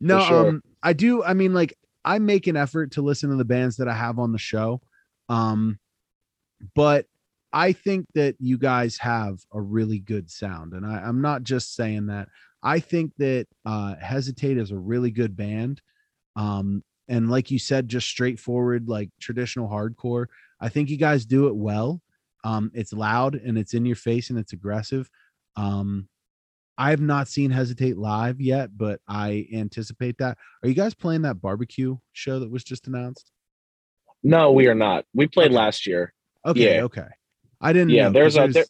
No, 0.00 0.18
sure. 0.18 0.48
um, 0.48 0.62
I 0.82 0.92
do. 0.92 1.22
I 1.22 1.32
mean, 1.34 1.54
like, 1.54 1.72
I 2.04 2.18
make 2.18 2.46
an 2.48 2.56
effort 2.56 2.92
to 2.92 3.02
listen 3.02 3.30
to 3.30 3.36
the 3.36 3.44
bands 3.44 3.76
that 3.76 3.88
I 3.88 3.94
have 3.94 4.18
on 4.18 4.32
the 4.32 4.38
show. 4.38 4.82
Um, 5.28 5.78
but 6.74 7.06
I 7.52 7.72
think 7.72 8.06
that 8.14 8.34
you 8.38 8.58
guys 8.58 8.98
have 8.98 9.38
a 9.52 9.60
really 9.60 10.00
good 10.00 10.28
sound, 10.30 10.72
and 10.72 10.84
I, 10.84 10.98
I'm 10.98 11.22
not 11.22 11.44
just 11.44 11.74
saying 11.74 12.06
that. 12.06 12.28
I 12.62 12.80
think 12.80 13.12
that 13.18 13.46
uh, 13.64 13.94
Hesitate 13.96 14.58
is 14.58 14.72
a 14.72 14.76
really 14.76 15.10
good 15.10 15.36
band. 15.36 15.80
Um, 16.36 16.82
and 17.08 17.30
like 17.30 17.50
you 17.50 17.58
said, 17.58 17.88
just 17.88 18.08
straightforward, 18.08 18.88
like 18.88 19.10
traditional 19.20 19.68
hardcore. 19.68 20.26
I 20.60 20.70
think 20.70 20.90
you 20.90 20.96
guys 20.96 21.24
do 21.24 21.46
it 21.46 21.54
well. 21.56 22.00
Um, 22.44 22.70
it's 22.74 22.92
loud 22.92 23.34
and 23.34 23.56
it's 23.58 23.74
in 23.74 23.84
your 23.86 23.96
face 23.96 24.30
and 24.30 24.38
it's 24.38 24.52
aggressive. 24.52 25.08
Um, 25.56 26.08
I 26.76 26.90
have 26.90 27.00
not 27.00 27.28
seen 27.28 27.50
Hesitate 27.50 27.96
live 27.96 28.40
yet, 28.40 28.76
but 28.76 29.00
I 29.08 29.46
anticipate 29.52 30.18
that. 30.18 30.36
Are 30.62 30.68
you 30.68 30.74
guys 30.74 30.94
playing 30.94 31.22
that 31.22 31.40
barbecue 31.40 31.96
show 32.12 32.38
that 32.40 32.50
was 32.50 32.64
just 32.64 32.86
announced? 32.86 33.30
No, 34.22 34.52
we 34.52 34.66
are 34.68 34.74
not. 34.74 35.04
We 35.14 35.26
played 35.26 35.46
Okay. 35.46 35.54
last 35.56 35.86
year. 35.86 36.12
Okay, 36.44 36.76
Yeah. 36.76 36.82
okay. 36.84 37.06
I 37.60 37.72
didn't. 37.72 37.90
Yeah, 37.90 38.04
know, 38.04 38.12
there's 38.12 38.36
a- 38.36 38.38
there's- 38.40 38.54
there- 38.54 38.64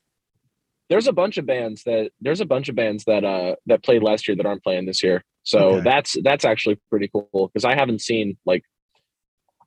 There's 0.91 1.07
a 1.09 1.13
bunch 1.15 1.39
of 1.39 1.47
bands 1.47 1.83
that 1.85 2.13
there's 2.21 2.43
a 2.43 2.45
bunch 2.45 2.69
of 2.69 2.77
bands 2.77 3.05
that 3.05 3.25
uh 3.25 3.57
that 3.67 3.83
played 3.83 4.03
last 4.03 4.29
year 4.29 4.37
that 4.37 4.45
aren't 4.45 4.63
playing 4.63 4.85
this 4.85 5.03
year. 5.03 5.25
So 5.43 5.77
Okay. 5.77 5.81
that's 5.81 6.17
that's 6.23 6.45
actually 6.45 6.79
pretty 6.91 7.09
cool 7.09 7.51
because 7.53 7.65
I 7.65 7.75
haven't 7.75 8.03
seen 8.03 8.37
like 8.45 8.63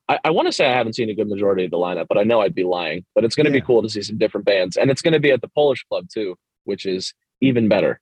I, 0.09 0.19
I 0.25 0.29
want 0.31 0.47
to 0.47 0.51
say 0.51 0.65
I 0.65 0.73
haven't 0.73 0.93
seen 0.93 1.09
a 1.09 1.13
good 1.15 1.27
majority 1.27 1.65
of 1.65 1.71
the 1.71 1.77
lineup, 1.77 2.07
but 2.07 2.17
I 2.17 2.23
know 2.23 2.41
I'd 2.41 2.55
be 2.55 2.63
lying. 2.63 3.05
But 3.15 3.23
it's 3.25 3.35
going 3.35 3.45
to 3.45 3.51
Yeah. 3.51 3.59
be 3.59 3.65
cool 3.65 3.81
to 3.81 3.89
see 3.89 4.01
some 4.01 4.17
different 4.17 4.45
bands, 4.45 4.77
and 4.77 4.89
it's 4.89 5.01
going 5.01 5.13
to 5.13 5.19
be 5.19 5.31
at 5.31 5.41
the 5.41 5.49
Polish 5.49 5.83
Club 5.89 6.07
too, 6.13 6.35
which 6.63 6.85
is 6.85 7.13
even 7.41 7.67
better. 7.67 7.99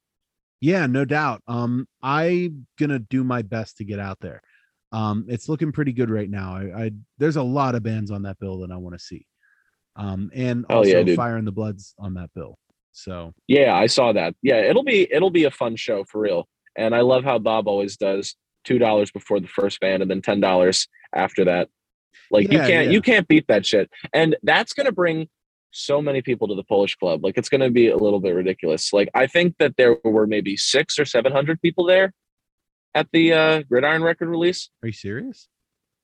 Yeah, 0.61 0.88
no 0.88 1.06
doubt. 1.06 1.41
Um, 1.48 1.88
I'm 2.02 2.65
gonna 2.80 2.98
do 2.99 3.23
my 3.23 3.41
best 3.41 3.77
to 3.77 3.84
get 3.84 3.99
out 3.99 4.19
there. 4.22 4.41
Um, 4.91 5.26
it's 5.27 5.49
looking 5.49 5.72
pretty 5.73 5.91
good 5.91 6.10
right 6.10 6.30
now. 6.30 6.56
I, 6.56 6.86
I 6.86 6.91
there's 7.18 7.36
a 7.36 7.44
lot 7.44 7.76
of 7.76 7.84
bands 7.84 8.10
on 8.10 8.23
that 8.23 8.40
bill 8.40 8.60
that 8.60 8.72
I 8.72 8.77
want 8.77 8.98
to 8.98 9.03
see. 9.03 9.27
Um, 9.98 10.32
and 10.34 10.65
also 10.69 11.03
yeah. 11.03 11.15
Fire 11.15 11.38
in 11.38 11.45
the 11.45 11.52
Bloods 11.52 11.94
on 11.99 12.14
that 12.15 12.30
bill. 12.34 12.57
So 12.94 13.34
Yeah, 13.48 13.76
I 13.76 13.88
saw 13.88 14.14
that. 14.14 14.34
Yeah, 14.41 14.57
it'll 14.61 14.84
be 14.86 15.07
it'll 15.11 15.30
be 15.30 15.44
a 15.44 15.52
fun 15.52 15.76
show 15.76 16.06
for 16.06 16.22
real. 16.22 16.48
And 16.77 16.95
I 16.95 17.02
love 17.02 17.23
how 17.26 17.38
Bob 17.38 17.68
always 17.68 17.98
does 17.98 18.36
two 18.64 18.80
dollars 18.80 19.11
before 19.11 19.40
the 19.41 19.48
first 19.49 19.80
band 19.82 20.02
and 20.02 20.10
then 20.10 20.22
ten 20.22 20.40
dollars 20.40 20.88
after 21.14 21.44
that. 21.45 21.68
Like 22.31 22.51
you 22.51 22.59
can't 22.59 22.85
yeah. 22.85 22.91
you 22.91 23.01
can't 23.01 23.27
beat 23.27 23.47
that 23.47 23.65
shit. 23.65 23.89
And 24.13 24.35
that's 24.43 24.73
gonna 24.73 24.91
bring 24.91 25.27
so 25.71 26.01
many 26.01 26.21
people 26.21 26.47
to 26.47 26.55
the 26.55 26.63
Polish 26.63 26.95
club. 26.95 27.23
Like 27.23 27.37
it's 27.37 27.49
gonna 27.49 27.69
be 27.69 27.89
a 27.89 27.97
little 27.97 28.19
bit 28.19 28.31
ridiculous. 28.35 28.91
Like 28.93 29.09
I 29.13 29.27
think 29.27 29.55
that 29.59 29.75
there 29.77 29.97
were 30.03 30.27
maybe 30.27 30.57
six 30.57 30.97
or 30.99 31.05
seven 31.05 31.31
hundred 31.31 31.61
people 31.61 31.85
there 31.85 32.13
at 32.93 33.07
the 33.11 33.33
uh 33.33 33.61
Gridiron 33.63 34.03
record 34.03 34.29
release. 34.29 34.69
are 34.83 34.87
you 34.87 34.93
serious? 34.93 35.47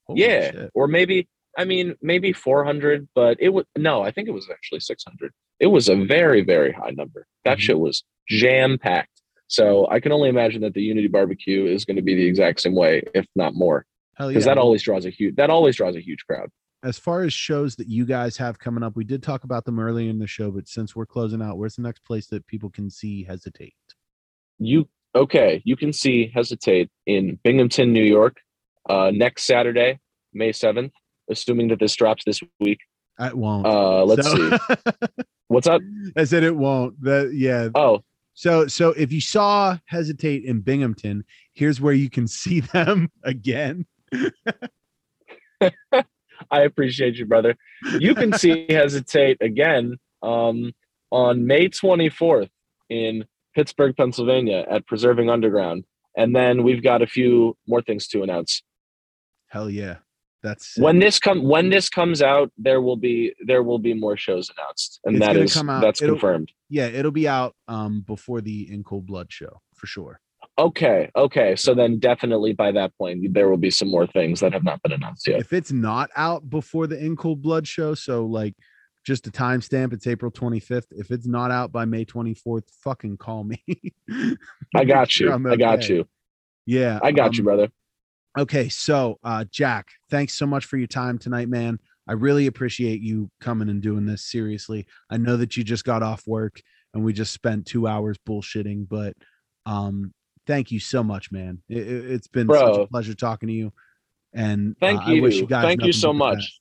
Holy 0.07 0.21
yeah. 0.21 0.51
shit. 0.51 0.71
Or 0.73 0.87
maybe 0.87 1.27
I 1.57 1.65
mean 1.65 1.95
maybe 2.01 2.33
four 2.33 2.63
hundred, 2.63 3.07
but 3.15 3.37
it 3.39 3.49
was 3.49 3.65
no, 3.77 4.01
I 4.01 4.11
think 4.11 4.27
it 4.27 4.31
was 4.33 4.47
actually 4.51 4.81
six 4.81 5.03
hundred. 5.03 5.31
It 5.59 5.67
was 5.67 5.89
a 5.89 5.95
very, 5.95 6.41
very 6.41 6.71
high 6.71 6.89
number. 6.91 7.27
That 7.45 7.57
Mhm. 7.57 7.61
shit 7.61 7.79
was 7.79 8.03
jam 8.27 8.77
packed. 8.77 9.09
So 9.47 9.87
I 9.91 9.99
can 9.99 10.11
only 10.11 10.29
imagine 10.29 10.61
that 10.61 10.73
the 10.73 10.81
Unity 10.81 11.07
barbecue 11.07 11.65
is 11.65 11.83
going 11.83 11.97
to 11.97 12.01
be 12.01 12.15
the 12.15 12.25
exact 12.25 12.61
same 12.61 12.73
way, 12.73 13.03
if 13.13 13.27
not 13.35 13.53
more, 13.53 13.85
Hell 14.17 14.29
yeah. 14.31 14.35
because 14.35 14.45
that 14.45 14.57
always 14.57 14.83
draws 14.83 15.05
a 15.05 15.09
huge 15.09 15.35
that 15.35 15.49
always 15.49 15.75
draws 15.75 15.95
a 15.95 16.01
huge 16.01 16.25
crowd. 16.27 16.49
as 16.83 16.97
far 16.99 17.21
as 17.23 17.31
shows 17.33 17.75
that 17.77 17.87
you 17.87 18.05
guys 18.05 18.37
have 18.37 18.57
coming 18.59 18.83
up, 18.83 18.95
we 18.95 19.03
did 19.03 19.21
talk 19.23 19.43
about 19.43 19.65
them 19.65 19.79
earlier 19.79 20.09
in 20.09 20.19
the 20.19 20.27
show, 20.27 20.51
but 20.51 20.67
since 20.67 20.95
we're 20.95 21.05
closing 21.05 21.41
out, 21.41 21.57
where's 21.57 21.75
the 21.75 21.81
next 21.81 22.03
place 22.03 22.27
that 22.27 22.45
people 22.47 22.69
can 22.69 22.89
see 22.89 23.23
Hesitate? 23.23 23.75
You 24.59 24.87
okay? 25.15 25.61
You 25.65 25.75
can 25.75 25.93
see 25.93 26.31
Hesitate 26.33 26.89
in 27.05 27.39
Binghamton, 27.43 27.93
New 27.93 28.03
York, 28.03 28.37
uh, 28.89 29.11
next 29.13 29.43
Saturday, 29.43 29.99
May 30.33 30.51
seventh. 30.51 30.91
Assuming 31.29 31.69
that 31.69 31.79
this 31.79 31.95
drops 31.95 32.25
this 32.25 32.41
week. 32.59 32.79
I 33.17 33.31
won't. 33.33 33.65
Uh, 33.65 34.03
let's 34.03 34.27
So- 34.29 34.35
see. 34.57 34.57
What's 35.47 35.67
up? 35.67 35.81
I 36.17 36.23
said 36.25 36.43
it 36.43 36.55
won't. 36.55 37.01
That 37.03 37.31
yeah. 37.33 37.69
Oh, 37.75 38.03
So 38.33 38.67
so 38.67 38.89
if 38.91 39.11
you 39.13 39.21
saw 39.21 39.77
Hesitate 39.85 40.43
in 40.45 40.61
Binghamton, 40.61 41.23
here's 41.53 41.79
where 41.79 41.93
you 41.93 42.09
can 42.09 42.27
see 42.41 42.59
them 42.61 43.09
again. 43.23 43.85
I 46.49 46.61
appreciate 46.61 47.15
you, 47.15 47.25
brother. 47.25 47.55
You 47.99 48.15
can 48.15 48.33
see 48.33 48.65
Hesitate 48.69 49.37
again 49.41 49.97
um, 50.23 50.71
on 51.11 51.45
May 51.45 51.69
24th 51.69 52.49
in 52.89 53.25
Pittsburgh, 53.55 53.95
Pennsylvania 53.95 54.65
at 54.69 54.87
Preserving 54.87 55.29
Underground. 55.29 55.85
And 56.17 56.35
then 56.35 56.63
we've 56.63 56.83
got 56.83 57.01
a 57.01 57.07
few 57.07 57.55
more 57.67 57.81
things 57.81 58.07
to 58.09 58.23
announce. 58.23 58.63
Hell 59.47 59.69
yeah. 59.69 59.97
That's 60.43 60.73
sick. 60.73 60.83
When 60.83 60.97
this 60.99 61.19
come 61.19 61.43
when 61.43 61.69
this 61.69 61.87
comes 61.87 62.21
out, 62.21 62.51
there 62.57 62.81
will 62.81 62.97
be 62.97 63.33
there 63.45 63.61
will 63.61 63.77
be 63.77 63.93
more 63.93 64.17
shows 64.17 64.49
announced. 64.57 64.99
And 65.03 65.17
It's 65.17 65.25
that 65.53 65.59
come 65.59 65.69
out- 65.69 65.81
that's 65.81 65.99
confirmed. 65.99 66.51
yeah, 66.67 66.87
it'll 66.87 67.11
be 67.11 67.27
out 67.27 67.55
um 67.67 68.01
before 68.01 68.41
the 68.41 68.71
In 68.71 68.83
Cold 68.83 69.05
Blood 69.05 69.27
show 69.31 69.61
for 69.75 69.85
sure. 69.85 70.19
Okay, 70.61 71.09
okay. 71.15 71.55
So 71.55 71.73
then 71.73 71.97
definitely 71.97 72.53
by 72.53 72.71
that 72.73 72.95
point 72.95 73.33
there 73.33 73.49
will 73.49 73.57
be 73.57 73.71
some 73.71 73.87
more 73.87 74.05
things 74.05 74.39
that 74.41 74.53
have 74.53 74.63
not 74.63 74.79
been 74.83 74.91
announced 74.91 75.27
yet. 75.27 75.39
If 75.39 75.53
it's 75.53 75.71
not 75.71 76.11
out 76.15 76.51
before 76.51 76.85
the 76.85 77.03
In 77.03 77.15
Cold 77.15 77.41
Blood 77.41 77.67
show, 77.67 77.95
so 77.95 78.27
like 78.27 78.53
just 79.03 79.25
a 79.25 79.31
timestamp, 79.31 79.91
it's 79.91 80.05
April 80.05 80.29
25th. 80.29 80.85
If 80.91 81.09
it's 81.09 81.25
not 81.25 81.49
out 81.49 81.71
by 81.71 81.85
May 81.85 82.05
24th, 82.05 82.69
fucking 82.83 83.17
call 83.17 83.43
me. 83.43 83.63
I 84.75 84.85
got 84.85 85.19
you. 85.19 85.31
I'm 85.31 85.47
I 85.47 85.55
got 85.55 85.89
you. 85.89 86.07
Yeah. 86.67 86.99
I 87.01 87.11
got 87.11 87.37
you, 87.37 87.41
um, 87.41 87.45
brother. 87.45 87.71
Okay, 88.37 88.69
so 88.69 89.17
uh 89.23 89.45
Jack, 89.49 89.87
thanks 90.11 90.33
so 90.33 90.45
much 90.45 90.65
for 90.65 90.77
your 90.77 90.87
time 90.87 91.17
tonight, 91.17 91.49
man. 91.49 91.79
I 92.07 92.13
really 92.13 92.45
appreciate 92.45 93.01
you 93.01 93.31
coming 93.41 93.69
and 93.69 93.81
doing 93.81 94.05
this 94.05 94.29
seriously. 94.29 94.85
I 95.09 95.17
know 95.17 95.37
that 95.37 95.57
you 95.57 95.63
just 95.63 95.85
got 95.85 96.03
off 96.03 96.27
work 96.27 96.61
and 96.93 97.03
we 97.03 97.13
just 97.13 97.33
spent 97.33 97.65
2 97.65 97.87
hours 97.87 98.19
bullshitting, 98.27 98.87
but 98.87 99.15
um 99.65 100.13
thank 100.51 100.71
you 100.71 100.79
so 100.79 101.01
much, 101.01 101.31
man. 101.31 101.61
It, 101.69 102.09
has 102.11 102.27
been 102.27 102.49
such 102.49 102.77
a 102.77 102.87
pleasure 102.87 103.13
talking 103.13 103.47
to 103.47 103.53
you. 103.53 103.71
And 104.33 104.75
Thank 104.79 105.07
uh, 105.07 105.11
you. 105.11 105.27
You 105.27 105.47
guys 105.47 105.63
Thank 105.63 105.83
you 105.83 105.93
so 105.93 106.11
much. 106.11 106.37
best. 106.37 106.59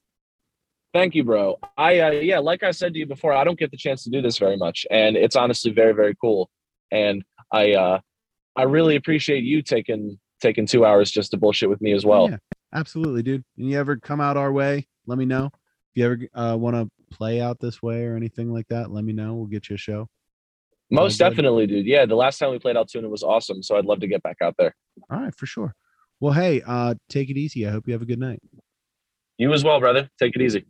Thank 0.92 1.14
you, 1.14 1.24
bro. 1.24 1.56
I 1.76 2.00
uh, 2.00 2.10
yeah, 2.10 2.38
like 2.38 2.62
I 2.62 2.70
said 2.72 2.92
to 2.94 2.98
you 2.98 3.06
before, 3.06 3.32
I 3.32 3.44
don't 3.44 3.58
get 3.58 3.70
the 3.70 3.76
chance 3.76 4.02
to 4.04 4.10
do 4.10 4.20
this 4.20 4.38
very 4.38 4.56
much, 4.56 4.86
and 4.90 5.16
it's 5.16 5.36
honestly 5.36 5.70
very 5.70 5.92
very 5.92 6.16
cool. 6.20 6.50
And 6.90 7.22
I 7.52 7.74
uh, 7.74 8.00
I 8.56 8.62
really 8.64 8.96
appreciate 8.96 9.44
you 9.44 9.62
taking 9.62 10.18
taking 10.40 10.66
two 10.66 10.84
hours 10.84 11.10
just 11.10 11.30
to 11.30 11.36
bullshit 11.36 11.68
with 11.68 11.80
me 11.80 11.92
as 11.92 12.04
well. 12.04 12.28
Yeah, 12.30 12.38
absolutely, 12.74 13.22
dude. 13.22 13.44
And 13.56 13.70
you 13.70 13.78
ever 13.78 13.96
come 13.96 14.20
out 14.20 14.36
our 14.36 14.52
way, 14.52 14.88
let 15.06 15.16
me 15.18 15.26
know. 15.26 15.46
If 15.46 15.94
you 15.94 16.04
ever 16.06 16.18
uh, 16.34 16.56
want 16.56 16.74
to 16.74 16.90
play 17.14 17.40
out 17.40 17.60
this 17.60 17.80
way 17.80 18.04
or 18.04 18.16
anything 18.16 18.52
like 18.52 18.66
that, 18.68 18.90
let 18.90 19.04
me 19.04 19.12
know. 19.12 19.34
We'll 19.34 19.46
get 19.46 19.68
you 19.68 19.74
a 19.74 19.78
show. 19.78 20.08
Most 20.90 21.18
definitely, 21.18 21.66
dude. 21.66 21.86
Yeah, 21.86 22.04
the 22.06 22.16
last 22.16 22.38
time 22.38 22.50
we 22.50 22.58
played 22.58 22.76
Altoona 22.76 23.08
was 23.08 23.22
awesome, 23.22 23.62
so 23.62 23.76
I'd 23.76 23.84
love 23.84 24.00
to 24.00 24.08
get 24.08 24.22
back 24.22 24.36
out 24.42 24.54
there. 24.58 24.74
All 25.10 25.20
right, 25.20 25.34
for 25.36 25.46
sure. 25.46 25.74
Well, 26.18 26.32
hey, 26.32 26.62
uh, 26.66 26.94
take 27.08 27.30
it 27.30 27.36
easy. 27.36 27.66
I 27.66 27.70
hope 27.70 27.86
you 27.86 27.92
have 27.92 28.02
a 28.02 28.06
good 28.06 28.18
night. 28.18 28.42
You 29.38 29.52
as 29.52 29.64
well, 29.64 29.80
brother. 29.80 30.10
Take 30.18 30.34
it 30.36 30.42
easy. 30.42 30.66